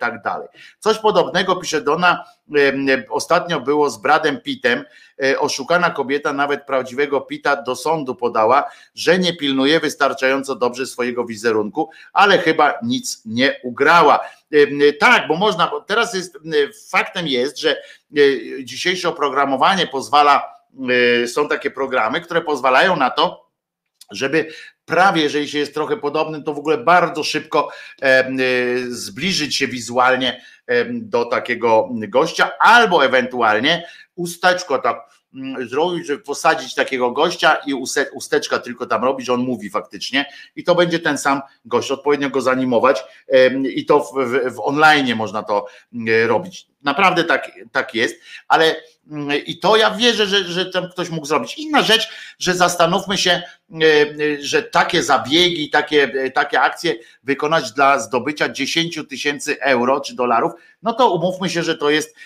tak 0.00 0.22
dalej. 0.22 0.48
Coś 0.78 0.98
podobnego 0.98 1.56
pisze 1.56 1.80
Dona, 1.80 2.24
ostatnio 3.10 3.60
było 3.60 3.90
z 3.90 3.98
Bradem 3.98 4.40
Pittem, 4.40 4.84
e, 5.22 5.38
oszukana 5.38 5.90
kobieta 5.90 6.32
nawet 6.32 6.66
prawdziwego 6.66 7.20
Pita 7.20 7.62
do 7.62 7.76
sądu 7.76 8.14
podała, 8.14 8.64
że 8.94 9.18
nie 9.18 9.36
pilnuje 9.36 9.80
wystarczająco 9.80 10.56
dobrze 10.56 10.86
swojego 10.86 11.24
wizerunku, 11.24 11.90
ale 12.12 12.38
chyba 12.38 12.74
nic 12.82 13.22
nie 13.24 13.60
ugrała. 13.62 14.20
Tak, 15.00 15.28
bo 15.28 15.36
można, 15.36 15.66
bo 15.66 15.80
teraz 15.80 16.14
jest, 16.14 16.38
faktem 16.90 17.26
jest, 17.26 17.58
że 17.58 17.70
e, 17.70 18.20
dzisiejsze 18.64 19.08
oprogramowanie 19.08 19.86
pozwala, 19.86 20.54
e, 21.22 21.26
są 21.28 21.48
takie 21.48 21.70
programy, 21.70 22.20
które 22.20 22.40
pozwalają 22.40 22.96
na 22.96 23.10
to, 23.10 23.46
żeby 24.10 24.48
prawie, 24.86 25.22
jeżeli 25.22 25.48
się 25.48 25.58
jest 25.58 25.74
trochę 25.74 25.96
podobnym, 25.96 26.42
to 26.42 26.54
w 26.54 26.58
ogóle 26.58 26.78
bardzo 26.78 27.24
szybko 27.24 27.68
zbliżyć 28.88 29.56
się 29.56 29.68
wizualnie 29.68 30.42
do 30.90 31.24
takiego 31.24 31.88
gościa, 31.92 32.50
albo 32.58 33.04
ewentualnie 33.04 33.88
ustać 34.14 34.64
go 34.64 34.78
tak 34.78 35.16
zrobić, 35.66 36.06
żeby 36.06 36.22
posadzić 36.22 36.74
takiego 36.74 37.10
gościa 37.10 37.56
i 37.66 37.74
usteczka 38.14 38.58
tylko 38.58 38.86
tam 38.86 39.04
robić, 39.04 39.30
on 39.30 39.40
mówi 39.40 39.70
faktycznie 39.70 40.26
i 40.56 40.64
to 40.64 40.74
będzie 40.74 40.98
ten 40.98 41.18
sam 41.18 41.40
gość, 41.64 41.90
odpowiednio 41.90 42.30
go 42.30 42.40
zanimować 42.40 43.04
i 43.74 43.86
to 43.86 44.00
w, 44.00 44.12
w, 44.14 44.54
w 44.54 44.60
online 44.60 45.16
można 45.16 45.42
to 45.42 45.66
robić. 46.26 46.66
Naprawdę 46.82 47.24
tak, 47.24 47.50
tak 47.72 47.94
jest, 47.94 48.20
ale 48.48 48.76
i 49.46 49.58
to 49.58 49.76
ja 49.76 49.90
wierzę, 49.90 50.26
że, 50.26 50.44
że 50.44 50.66
tam 50.66 50.88
ktoś 50.88 51.10
mógł 51.10 51.26
zrobić. 51.26 51.58
Inna 51.58 51.82
rzecz, 51.82 52.08
że 52.38 52.54
zastanówmy 52.54 53.18
się, 53.18 53.30
e, 53.30 53.82
że 54.40 54.62
takie 54.62 55.02
zabiegi, 55.02 55.70
takie, 55.70 56.30
takie 56.34 56.60
akcje 56.60 56.94
wykonać 57.22 57.72
dla 57.72 57.98
zdobycia 57.98 58.48
10 58.48 59.00
tysięcy 59.08 59.60
euro 59.60 60.00
czy 60.00 60.14
dolarów, 60.14 60.52
no 60.82 60.92
to 60.92 61.10
umówmy 61.10 61.50
się, 61.50 61.62
że 61.62 61.78
to 61.78 61.90
jest 61.90 62.16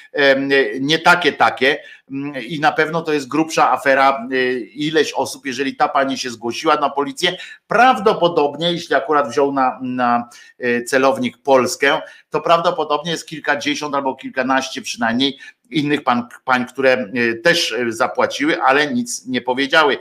nie 0.80 0.98
takie, 0.98 1.32
takie 1.32 1.82
mm, 2.10 2.44
i 2.44 2.60
na 2.60 2.72
pewno 2.72 3.02
to 3.02 3.12
jest 3.12 3.28
grubsza 3.28 3.72
afera. 3.72 4.26
E, 4.32 4.52
ileś 4.60 5.12
osób, 5.12 5.46
jeżeli 5.46 5.76
ta 5.76 5.88
pani 5.88 6.18
się 6.18 6.30
zgłosiła 6.30 6.76
na 6.76 6.90
policję, 6.90 7.36
prawdopodobnie, 7.66 8.72
jeśli 8.72 8.94
akurat 8.94 9.28
wziął 9.28 9.52
na, 9.52 9.78
na 9.82 10.28
e, 10.58 10.82
celownik 10.82 11.38
Polskę, 11.38 12.00
to 12.30 12.40
prawdopodobnie 12.40 13.10
jest 13.10 13.28
kilkadziesiąt 13.28 13.94
albo 13.94 14.14
kilkanaście 14.14 14.82
przynajmniej 14.82 15.38
innych 15.70 16.02
pań, 16.02 16.22
pań, 16.44 16.66
które 16.66 16.92
e, 16.92 17.34
też 17.34 17.74
zapłaciły, 17.88 18.62
ale 18.62 18.94
nic 18.94 19.26
nie 19.26 19.40
powiedziały. 19.40 19.98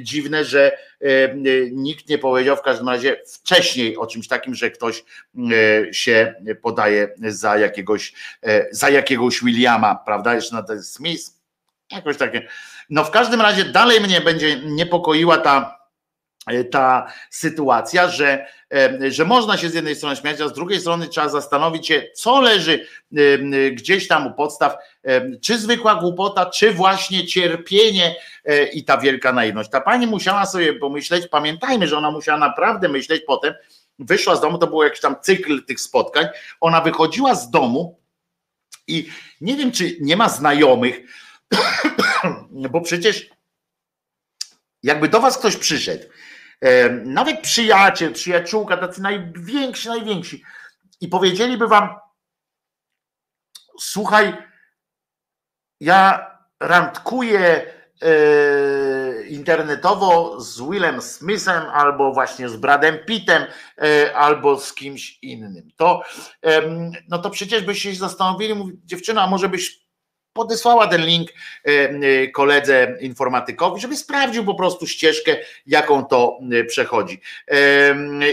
Dziwne, 0.00 0.44
że 0.44 0.78
nikt 1.72 2.08
nie 2.08 2.18
powiedział 2.18 2.56
w 2.56 2.62
każdym 2.62 2.88
razie 2.88 3.16
wcześniej 3.34 3.96
o 3.96 4.06
czymś 4.06 4.28
takim, 4.28 4.54
że 4.54 4.70
ktoś 4.70 5.04
się 5.92 6.34
podaje 6.62 7.08
za 7.18 7.58
jakiegoś, 7.58 8.12
za 8.70 8.90
jakiegoś 8.90 9.44
Williama, 9.44 9.94
prawda? 9.94 10.34
Jeszcze 10.34 10.54
na 10.54 10.62
ten 10.62 10.82
Smith, 10.82 11.24
jakoś 11.92 12.16
takie. 12.16 12.48
No 12.90 13.04
w 13.04 13.10
każdym 13.10 13.40
razie 13.40 13.64
dalej 13.64 14.00
mnie 14.00 14.20
będzie 14.20 14.60
niepokoiła 14.60 15.38
ta 15.38 15.77
ta 16.70 17.12
sytuacja, 17.30 18.08
że, 18.08 18.46
że 19.08 19.24
można 19.24 19.56
się 19.56 19.70
z 19.70 19.74
jednej 19.74 19.96
strony 19.96 20.16
śmiać, 20.16 20.40
a 20.40 20.48
z 20.48 20.52
drugiej 20.52 20.80
strony 20.80 21.08
trzeba 21.08 21.28
zastanowić 21.28 21.86
się, 21.86 22.02
co 22.14 22.40
leży 22.40 22.86
gdzieś 23.72 24.08
tam 24.08 24.26
u 24.26 24.34
podstaw, 24.34 24.76
czy 25.42 25.58
zwykła 25.58 25.94
głupota, 25.94 26.46
czy 26.46 26.72
właśnie 26.72 27.26
cierpienie 27.26 28.16
e, 28.44 28.64
i 28.64 28.84
ta 28.84 28.98
wielka 28.98 29.32
naiwność. 29.32 29.70
Ta 29.70 29.80
pani 29.80 30.06
musiała 30.06 30.46
sobie 30.46 30.74
pomyśleć, 30.74 31.28
pamiętajmy, 31.28 31.86
że 31.86 31.98
ona 31.98 32.10
musiała 32.10 32.38
naprawdę 32.38 32.88
myśleć 32.88 33.22
potem, 33.26 33.54
wyszła 33.98 34.36
z 34.36 34.40
domu, 34.40 34.58
to 34.58 34.66
był 34.66 34.82
jakiś 34.82 35.00
tam 35.00 35.16
cykl 35.22 35.64
tych 35.64 35.80
spotkań, 35.80 36.26
ona 36.60 36.80
wychodziła 36.80 37.34
z 37.34 37.50
domu 37.50 38.00
i 38.86 39.08
nie 39.40 39.56
wiem, 39.56 39.72
czy 39.72 39.96
nie 40.00 40.16
ma 40.16 40.28
znajomych, 40.28 41.00
bo 42.70 42.80
przecież 42.80 43.30
jakby 44.82 45.08
do 45.08 45.20
was 45.20 45.38
ktoś 45.38 45.56
przyszedł 45.56 46.04
nawet 47.04 47.40
przyjaciel, 47.40 48.12
przyjaciółka, 48.12 48.76
tacy 48.76 49.02
najwięksi, 49.02 49.88
najwięksi 49.88 50.42
i 51.00 51.08
powiedzieliby 51.08 51.68
wam, 51.68 51.88
słuchaj, 53.80 54.36
ja 55.80 56.30
randkuję 56.60 57.74
e, 58.02 59.26
internetowo 59.28 60.40
z 60.40 60.60
Willem 60.60 61.02
Smithem 61.02 61.62
albo 61.72 62.12
właśnie 62.12 62.48
z 62.48 62.56
Bradem 62.56 62.98
Pittem 63.06 63.46
e, 63.82 64.16
albo 64.16 64.60
z 64.60 64.74
kimś 64.74 65.18
innym. 65.22 65.68
To, 65.76 66.02
no 67.08 67.18
to 67.18 67.30
przecież 67.30 67.62
byście 67.62 67.92
się 67.92 67.98
zastanowili, 67.98 68.54
mówi, 68.54 68.72
dziewczyna, 68.84 69.26
może 69.26 69.48
byś 69.48 69.87
podesłała 70.38 70.86
ten 70.86 71.06
link 71.06 71.30
e, 71.30 71.70
e, 71.70 72.28
koledze 72.28 72.96
informatykowi, 73.00 73.80
żeby 73.80 73.96
sprawdził 73.96 74.44
po 74.44 74.54
prostu 74.54 74.86
ścieżkę, 74.86 75.36
jaką 75.66 76.04
to 76.04 76.38
e, 76.52 76.64
przechodzi. 76.64 77.20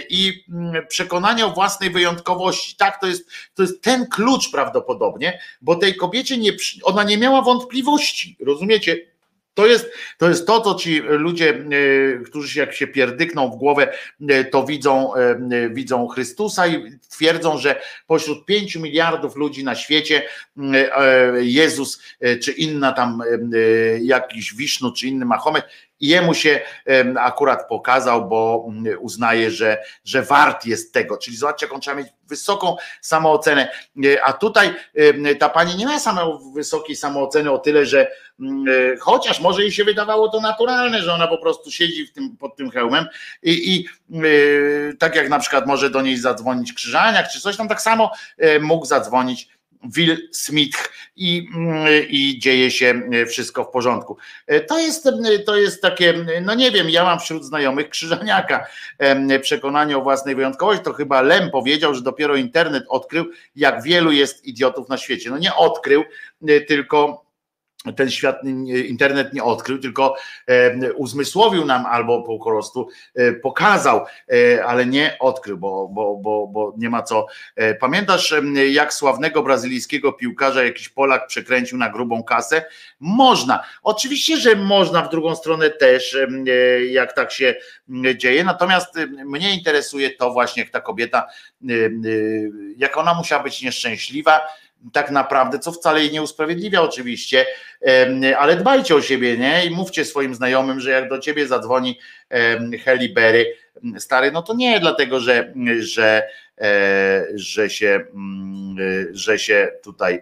I 0.10 0.44
mm, 0.50 0.88
przekonanie 0.88 1.46
o 1.46 1.52
własnej 1.52 1.90
wyjątkowości, 1.90 2.76
tak, 2.76 3.02
to 3.02 3.08
jest, 3.08 3.30
to 3.56 3.62
jest 3.64 3.82
ten 3.82 4.08
klucz 4.08 4.52
prawdopodobnie, 4.52 5.40
bo 5.62 5.76
tej 5.76 5.96
kobiecie 5.96 6.38
nie, 6.38 6.52
ona 6.84 7.04
nie 7.04 7.18
miała 7.18 7.42
wątpliwości, 7.42 8.38
rozumiecie? 8.46 9.15
To 9.56 9.68
jest, 9.68 9.92
to 10.18 10.30
jest 10.30 10.48
to, 10.48 10.62
co 10.62 10.76
ci 10.76 11.00
ludzie, 11.00 11.50
e, 11.50 12.24
którzy 12.24 12.60
jak 12.60 12.74
się 12.74 12.88
pierdykną 12.88 13.52
w 13.52 13.56
głowę, 13.56 13.94
e, 14.30 14.46
to 14.46 14.64
widzą, 14.64 15.16
e, 15.16 15.70
widzą 15.70 16.08
Chrystusa 16.08 16.68
i 16.68 16.92
twierdzą, 17.10 17.58
że 17.58 17.82
pośród 18.08 18.46
pięciu 18.46 18.82
miliardów 18.82 19.36
ludzi 19.36 19.64
na 19.64 19.76
świecie 19.76 20.24
Jezus 21.40 22.02
czy 22.42 22.52
inna 22.52 22.92
tam 22.92 23.22
jakiś 24.02 24.54
Wisznu 24.54 24.92
czy 24.92 25.08
inny 25.08 25.26
Mahomet 25.26 25.66
jemu 26.08 26.34
się 26.34 26.60
akurat 27.20 27.68
pokazał, 27.68 28.30
bo 28.30 28.66
mm, 28.70 28.98
uznaje, 29.00 29.52
że, 29.52 29.84
że 30.06 30.22
wart 30.22 30.66
jest 30.66 30.94
tego. 30.94 31.18
Czyli 31.18 31.38
zobaczcie, 31.38 31.66
jaką 31.66 31.80
trzeba 31.80 31.98
mieć 31.98 32.08
wysoką 32.28 32.76
samoocenę. 33.02 33.72
A 34.24 34.34
tutaj 34.34 34.74
ta 35.40 35.50
pani 35.50 35.76
nie 35.76 35.86
ma 35.86 36.00
samej 36.00 36.26
wysokiej 36.54 36.96
samooceny 36.96 37.52
o 37.52 37.58
tyle, 37.58 37.86
że 37.86 38.12
mm, 38.40 38.66
e, 38.68 38.98
chociaż 38.98 39.40
może 39.40 39.62
jej 39.62 39.72
się 39.72 39.84
wydawało 39.84 40.30
to 40.30 40.42
naturalne, 40.42 41.02
że 41.02 41.14
ona 41.14 41.28
po 41.28 41.38
prostu 41.38 41.72
siedzi 41.72 42.08
w 42.08 42.12
tym, 42.12 42.38
pod 42.38 42.56
tym 42.56 42.72
hełmem 42.72 43.06
i, 43.44 43.76
i 43.76 43.88
e, 44.16 44.24
tak 45.00 45.16
jak 45.16 45.30
na 45.30 45.40
przykład 45.40 45.68
może 45.68 45.90
do 45.90 46.02
niej 46.02 46.18
zadzwonić 46.18 46.74
Krzyżaniak 46.74 47.30
czy 47.30 47.42
coś 47.42 47.58
tam, 47.58 47.68
tak 47.68 47.82
samo 47.82 48.12
e, 48.38 48.60
mógł 48.60 48.86
zadzwonić 48.86 49.50
Will 49.96 50.30
Smith 50.32 50.90
i, 51.16 51.48
i 52.10 52.40
dzieje 52.40 52.72
się 52.72 53.02
wszystko 53.28 53.64
w 53.64 53.70
porządku. 53.70 54.18
To 54.68 54.80
jest, 54.80 55.10
to 55.46 55.58
jest 55.58 55.82
takie, 55.82 56.14
no 56.42 56.56
nie 56.56 56.72
wiem, 56.72 56.90
ja 56.90 57.04
mam 57.04 57.20
wśród 57.20 57.46
znajomych 57.46 57.90
Krzyżaniaka 57.90 58.68
przekonanie 59.42 59.98
o 59.98 60.02
własnej 60.02 60.36
wyjątkowości, 60.36 60.84
to 60.84 60.94
chyba 60.94 61.22
Lem 61.22 61.52
powiedział, 61.52 61.96
że 61.96 62.02
dopiero 62.02 62.36
internet 62.36 62.84
odkrył, 62.90 63.26
jak 63.56 63.84
wielu 63.84 64.12
jest 64.12 64.46
idiotów 64.46 64.90
na 64.90 64.98
świecie. 64.98 65.30
No 65.30 65.38
nie 65.38 65.56
odkrył, 65.56 66.04
tylko 66.68 67.25
ten 67.94 68.12
świat, 68.12 68.42
internet 68.88 69.34
nie 69.34 69.44
odkrył, 69.44 69.78
tylko 69.78 70.16
e, 70.48 70.94
uzmysłowił 70.94 71.66
nam 71.66 71.86
albo 71.86 72.24
po 72.24 72.46
prostu 72.46 72.88
e, 73.16 73.34
pokazał, 73.34 74.06
e, 74.32 74.66
ale 74.66 74.86
nie 74.86 75.18
odkrył, 75.20 75.58
bo, 75.58 75.88
bo, 75.88 76.16
bo, 76.16 76.48
bo 76.48 76.74
nie 76.78 76.90
ma 76.90 77.04
co. 77.04 77.26
Pamiętasz, 77.80 78.34
jak 78.70 78.94
sławnego 78.94 79.44
brazylijskiego 79.44 80.14
piłkarza 80.14 80.64
jakiś 80.64 80.90
Polak 80.90 81.28
przekręcił 81.28 81.78
na 81.78 81.90
grubą 81.90 82.24
kasę? 82.24 82.66
Można. 83.00 83.64
Oczywiście, 83.84 84.38
że 84.38 84.56
można 84.56 85.02
w 85.02 85.10
drugą 85.10 85.36
stronę 85.36 85.70
też, 85.70 86.18
jak 86.90 87.14
tak 87.14 87.32
się 87.32 87.56
dzieje. 88.16 88.44
Natomiast 88.44 88.96
mnie 89.26 89.56
interesuje 89.56 90.10
to 90.10 90.32
właśnie, 90.32 90.64
jak 90.64 90.72
ta 90.72 90.82
kobieta, 90.82 91.28
jak 92.78 92.98
ona 92.98 93.14
musiała 93.14 93.44
być 93.44 93.62
nieszczęśliwa 93.62 94.42
tak 94.94 95.12
naprawdę, 95.12 95.60
co 95.60 95.72
wcale 95.72 96.02
jej 96.02 96.12
nie 96.12 96.22
usprawiedliwia 96.22 96.82
oczywiście, 96.82 97.46
ale 98.38 98.56
dbajcie 98.56 98.96
o 98.96 99.02
siebie, 99.02 99.38
nie? 99.38 99.66
I 99.66 99.70
mówcie 99.70 100.06
swoim 100.06 100.36
znajomym, 100.36 100.80
że 100.80 100.92
jak 100.92 101.10
do 101.10 101.20
ciebie 101.20 101.48
zadzwoni 101.48 102.00
Heli 102.84 103.10
Berry, 103.10 103.56
stary, 103.98 104.32
no 104.32 104.42
to 104.42 104.54
nie 104.54 104.80
dlatego, 104.80 105.20
że, 105.20 105.54
że, 105.80 106.28
e, 106.62 107.26
że, 107.36 107.70
się, 107.70 108.06
mm, 108.14 108.76
że 109.12 109.40
się 109.40 109.72
tutaj 109.84 110.22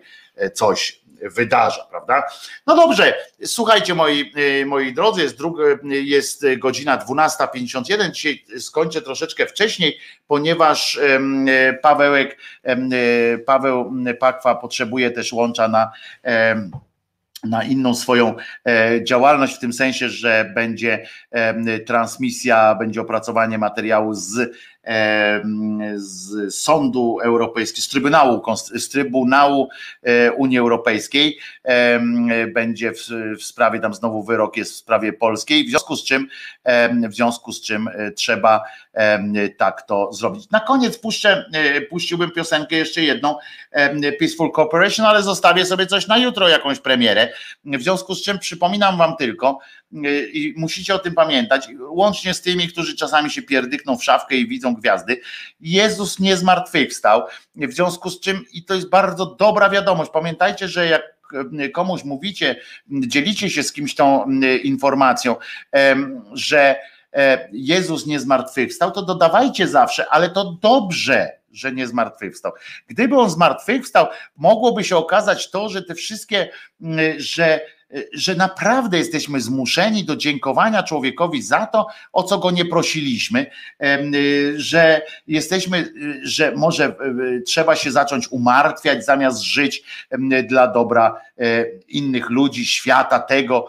coś 0.54 1.03
wydarza, 1.30 1.84
prawda? 1.90 2.24
No 2.68 2.76
dobrze, 2.76 3.14
słuchajcie 3.46 3.96
moi, 3.96 4.32
y, 4.62 4.66
moi 4.66 4.94
drodzy, 4.94 5.22
jest, 5.22 5.38
drug, 5.38 5.58
jest 5.84 6.46
godzina 6.58 6.98
12.51, 6.98 8.12
dzisiaj 8.12 8.46
skończę 8.60 9.02
troszeczkę 9.02 9.48
wcześniej, 9.48 10.00
ponieważ 10.28 11.00
Pawełek, 11.82 12.38
Paweł 13.46 13.94
Pakwa 14.20 14.56
potrzebuje 14.56 15.12
też 15.12 15.34
łącza 15.34 15.68
na 15.68 15.92
na 17.44 17.64
inną 17.64 17.96
swoją 17.96 18.36
e, 18.68 19.04
działalność, 19.04 19.56
w 19.56 19.60
tym 19.60 19.74
sensie, 19.74 20.10
że 20.10 20.52
będzie 20.56 21.08
transmisja, 21.86 22.76
będzie 22.76 23.02
opracowanie 23.02 23.58
materiału 23.58 24.14
z 24.14 24.58
z 25.96 26.56
Sądu 26.56 27.20
Europejskiego, 27.24 27.84
z 27.84 27.88
Trybunału, 27.88 28.42
z 28.56 28.90
Trybunału 28.90 29.70
e, 30.04 30.32
Unii 30.32 30.58
Europejskiej. 30.58 31.38
Będzie 32.54 32.92
w, 32.92 33.08
w 33.40 33.44
sprawie, 33.44 33.80
tam 33.80 33.94
znowu 33.94 34.24
wyrok 34.24 34.58
jest 34.58 34.74
w 34.74 34.76
sprawie 34.76 35.14
polskiej, 35.14 35.66
w 35.66 35.70
związku 35.70 35.96
z 35.96 36.04
czym, 36.04 36.28
w 37.10 37.14
związku 37.14 37.52
z 37.52 37.62
czym 37.62 37.88
e, 37.88 38.12
trzeba 38.12 38.64
tak 39.58 39.82
to 39.82 40.14
zrobić. 40.14 40.50
Na 40.50 40.60
koniec 40.60 40.98
puszczę, 40.98 41.46
e, 41.54 41.82
puściłbym 41.82 42.32
piosenkę 42.32 42.76
jeszcze 42.76 43.02
jedną, 43.02 43.36
Peaceful 44.20 44.52
Cooperation, 44.52 45.06
ale 45.06 45.24
zostawię 45.24 45.66
sobie 45.66 45.86
coś 45.86 46.08
na 46.08 46.18
jutro, 46.18 46.48
jakąś 46.48 46.80
premierę. 46.80 47.30
W 47.66 47.82
związku 47.82 48.16
z 48.16 48.24
czym 48.24 48.40
przypominam 48.40 48.98
wam 48.98 49.16
tylko, 49.18 49.60
i 50.34 50.54
musicie 50.58 50.96
o 50.96 51.00
tym 51.00 51.14
pamiętać, 51.14 51.70
łącznie 51.90 52.34
z 52.34 52.42
tymi, 52.42 52.68
którzy 52.68 52.96
czasami 52.96 53.32
się 53.32 53.42
pierdykną 53.42 53.98
w 53.98 54.04
szafkę 54.04 54.36
i 54.36 54.48
widzą 54.48 54.74
gwiazdy. 54.76 55.22
Jezus 55.62 56.20
nie 56.20 56.38
zmartwychwstał, 56.38 57.24
w 57.56 57.74
związku 57.74 58.10
z 58.10 58.20
czym, 58.20 58.46
i 58.54 58.64
to 58.64 58.74
jest 58.74 58.90
bardzo 58.90 59.26
dobra 59.26 59.70
wiadomość, 59.70 60.12
pamiętajcie, 60.14 60.68
że 60.68 60.88
jak 60.88 61.14
komuś 61.74 62.04
mówicie, 62.04 62.56
dzielicie 62.90 63.50
się 63.50 63.64
z 63.64 63.74
kimś 63.74 63.96
tą 63.96 64.30
informacją, 64.64 65.36
że 66.34 66.76
Jezus 67.52 68.06
nie 68.06 68.20
zmartwychwstał, 68.20 68.92
to 68.92 69.02
dodawajcie 69.02 69.68
zawsze, 69.68 70.10
ale 70.10 70.30
to 70.30 70.58
dobrze, 70.62 71.32
że 71.52 71.72
nie 71.72 71.88
zmartwychwstał. 71.88 72.52
Gdyby 72.88 73.18
on 73.18 73.30
zmartwychwstał, 73.30 74.08
mogłoby 74.38 74.84
się 74.84 74.98
okazać 74.98 75.52
to, 75.52 75.70
że 75.70 75.84
te 75.84 75.96
wszystkie, 75.96 76.50
że 77.18 77.62
że 78.14 78.36
naprawdę 78.36 78.98
jesteśmy 78.98 79.42
zmuszeni 79.42 80.04
do 80.04 80.16
dziękowania 80.16 80.84
człowiekowi 80.84 81.42
za 81.42 81.66
to, 81.66 81.88
o 82.14 82.24
co 82.24 82.38
go 82.38 82.52
nie 82.52 82.66
prosiliśmy, 82.66 83.46
że 84.56 85.02
jesteśmy, 85.28 85.94
że 86.24 86.54
może 86.56 86.96
trzeba 87.46 87.76
się 87.76 87.92
zacząć 87.92 88.28
umartwiać 88.32 89.06
zamiast 89.06 89.42
żyć 89.42 89.84
dla 90.48 90.68
dobra 90.68 91.22
e, 91.38 91.66
innych 91.88 92.30
ludzi, 92.30 92.66
świata 92.66 93.20
tego 93.20 93.68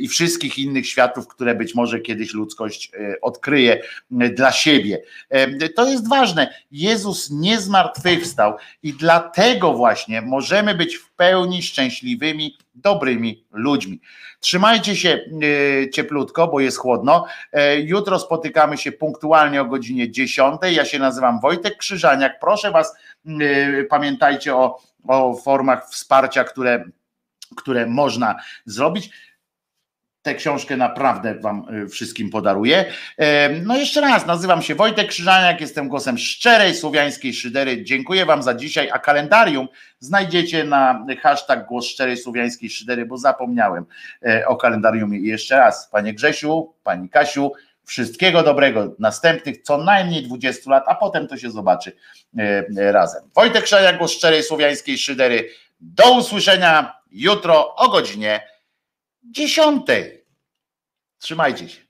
i 0.00 0.08
wszystkich 0.08 0.58
innych 0.58 0.88
światów, 0.88 1.28
które 1.28 1.54
być 1.54 1.74
może 1.74 2.00
kiedyś 2.00 2.34
ludzkość 2.34 2.90
e, 2.94 3.20
odkryje 3.20 3.82
dla 4.10 4.52
siebie. 4.52 5.02
To 5.76 5.90
jest 5.90 6.08
ważne. 6.08 6.54
Jezus 6.72 7.30
nie 7.30 7.60
zmartwychwstał 7.60 8.56
i 8.82 8.92
dlatego 8.92 9.72
właśnie 9.72 10.22
możemy 10.22 10.74
być 10.74 10.96
w 10.96 11.09
pełni 11.20 11.62
szczęśliwymi, 11.62 12.56
dobrymi 12.74 13.44
ludźmi. 13.50 14.00
Trzymajcie 14.40 14.96
się 14.96 15.08
e, 15.10 15.90
cieplutko, 15.90 16.48
bo 16.48 16.60
jest 16.60 16.78
chłodno. 16.78 17.26
E, 17.52 17.80
jutro 17.80 18.18
spotykamy 18.18 18.78
się 18.78 18.92
punktualnie 18.92 19.60
o 19.60 19.64
godzinie 19.64 20.10
10. 20.10 20.60
Ja 20.72 20.84
się 20.84 20.98
nazywam 20.98 21.40
Wojtek 21.40 21.76
Krzyżaniak. 21.76 22.40
Proszę 22.40 22.70
Was, 22.70 22.94
e, 23.26 23.84
pamiętajcie 23.84 24.56
o, 24.56 24.80
o 25.08 25.36
formach 25.36 25.90
wsparcia, 25.90 26.44
które, 26.44 26.84
które 27.56 27.86
można 27.86 28.36
zrobić 28.64 29.10
tę 30.22 30.34
książkę 30.34 30.76
naprawdę 30.76 31.34
Wam 31.34 31.66
y, 31.84 31.88
wszystkim 31.88 32.30
podaruję. 32.30 32.84
No 33.62 33.76
jeszcze 33.76 34.00
raz, 34.00 34.26
nazywam 34.26 34.62
się 34.62 34.74
Wojtek 34.74 35.08
Krzyżaniak, 35.08 35.60
jestem 35.60 35.88
głosem 35.88 36.18
szczerej 36.18 36.74
słowiańskiej 36.74 37.34
szydery. 37.34 37.84
Dziękuję 37.84 38.26
Wam 38.26 38.42
za 38.42 38.54
dzisiaj, 38.54 38.90
a 38.90 38.98
kalendarium 38.98 39.68
znajdziecie 39.98 40.64
na 40.64 41.06
hashtag 41.22 41.66
głos 41.66 41.86
szczerej 41.86 42.16
słowiańskiej 42.16 42.70
szydery, 42.70 43.06
bo 43.06 43.18
zapomniałem 43.18 43.86
e, 44.26 44.46
o 44.46 44.56
kalendarium. 44.56 45.14
I 45.14 45.26
jeszcze 45.26 45.56
raz, 45.56 45.88
Panie 45.90 46.14
Grzesiu, 46.14 46.74
Pani 46.84 47.08
Kasiu, 47.08 47.52
wszystkiego 47.84 48.42
dobrego, 48.42 48.94
następnych 48.98 49.62
co 49.62 49.78
najmniej 49.78 50.22
20 50.22 50.70
lat, 50.70 50.84
a 50.86 50.94
potem 50.94 51.28
to 51.28 51.36
się 51.36 51.50
zobaczy 51.50 51.96
e, 52.38 52.64
e, 52.76 52.92
razem. 52.92 53.22
Wojtek 53.34 53.64
Krzyżaniak, 53.64 53.98
głos 53.98 54.12
szczerej 54.12 54.42
słowiańskiej 54.42 54.98
szydery. 54.98 55.48
Do 55.80 56.12
usłyszenia 56.12 56.92
jutro 57.10 57.74
o 57.74 57.88
godzinie 57.88 58.40
dziesiątej. 59.22 60.26
Trzymajcie 61.18 61.68
się. 61.68 61.89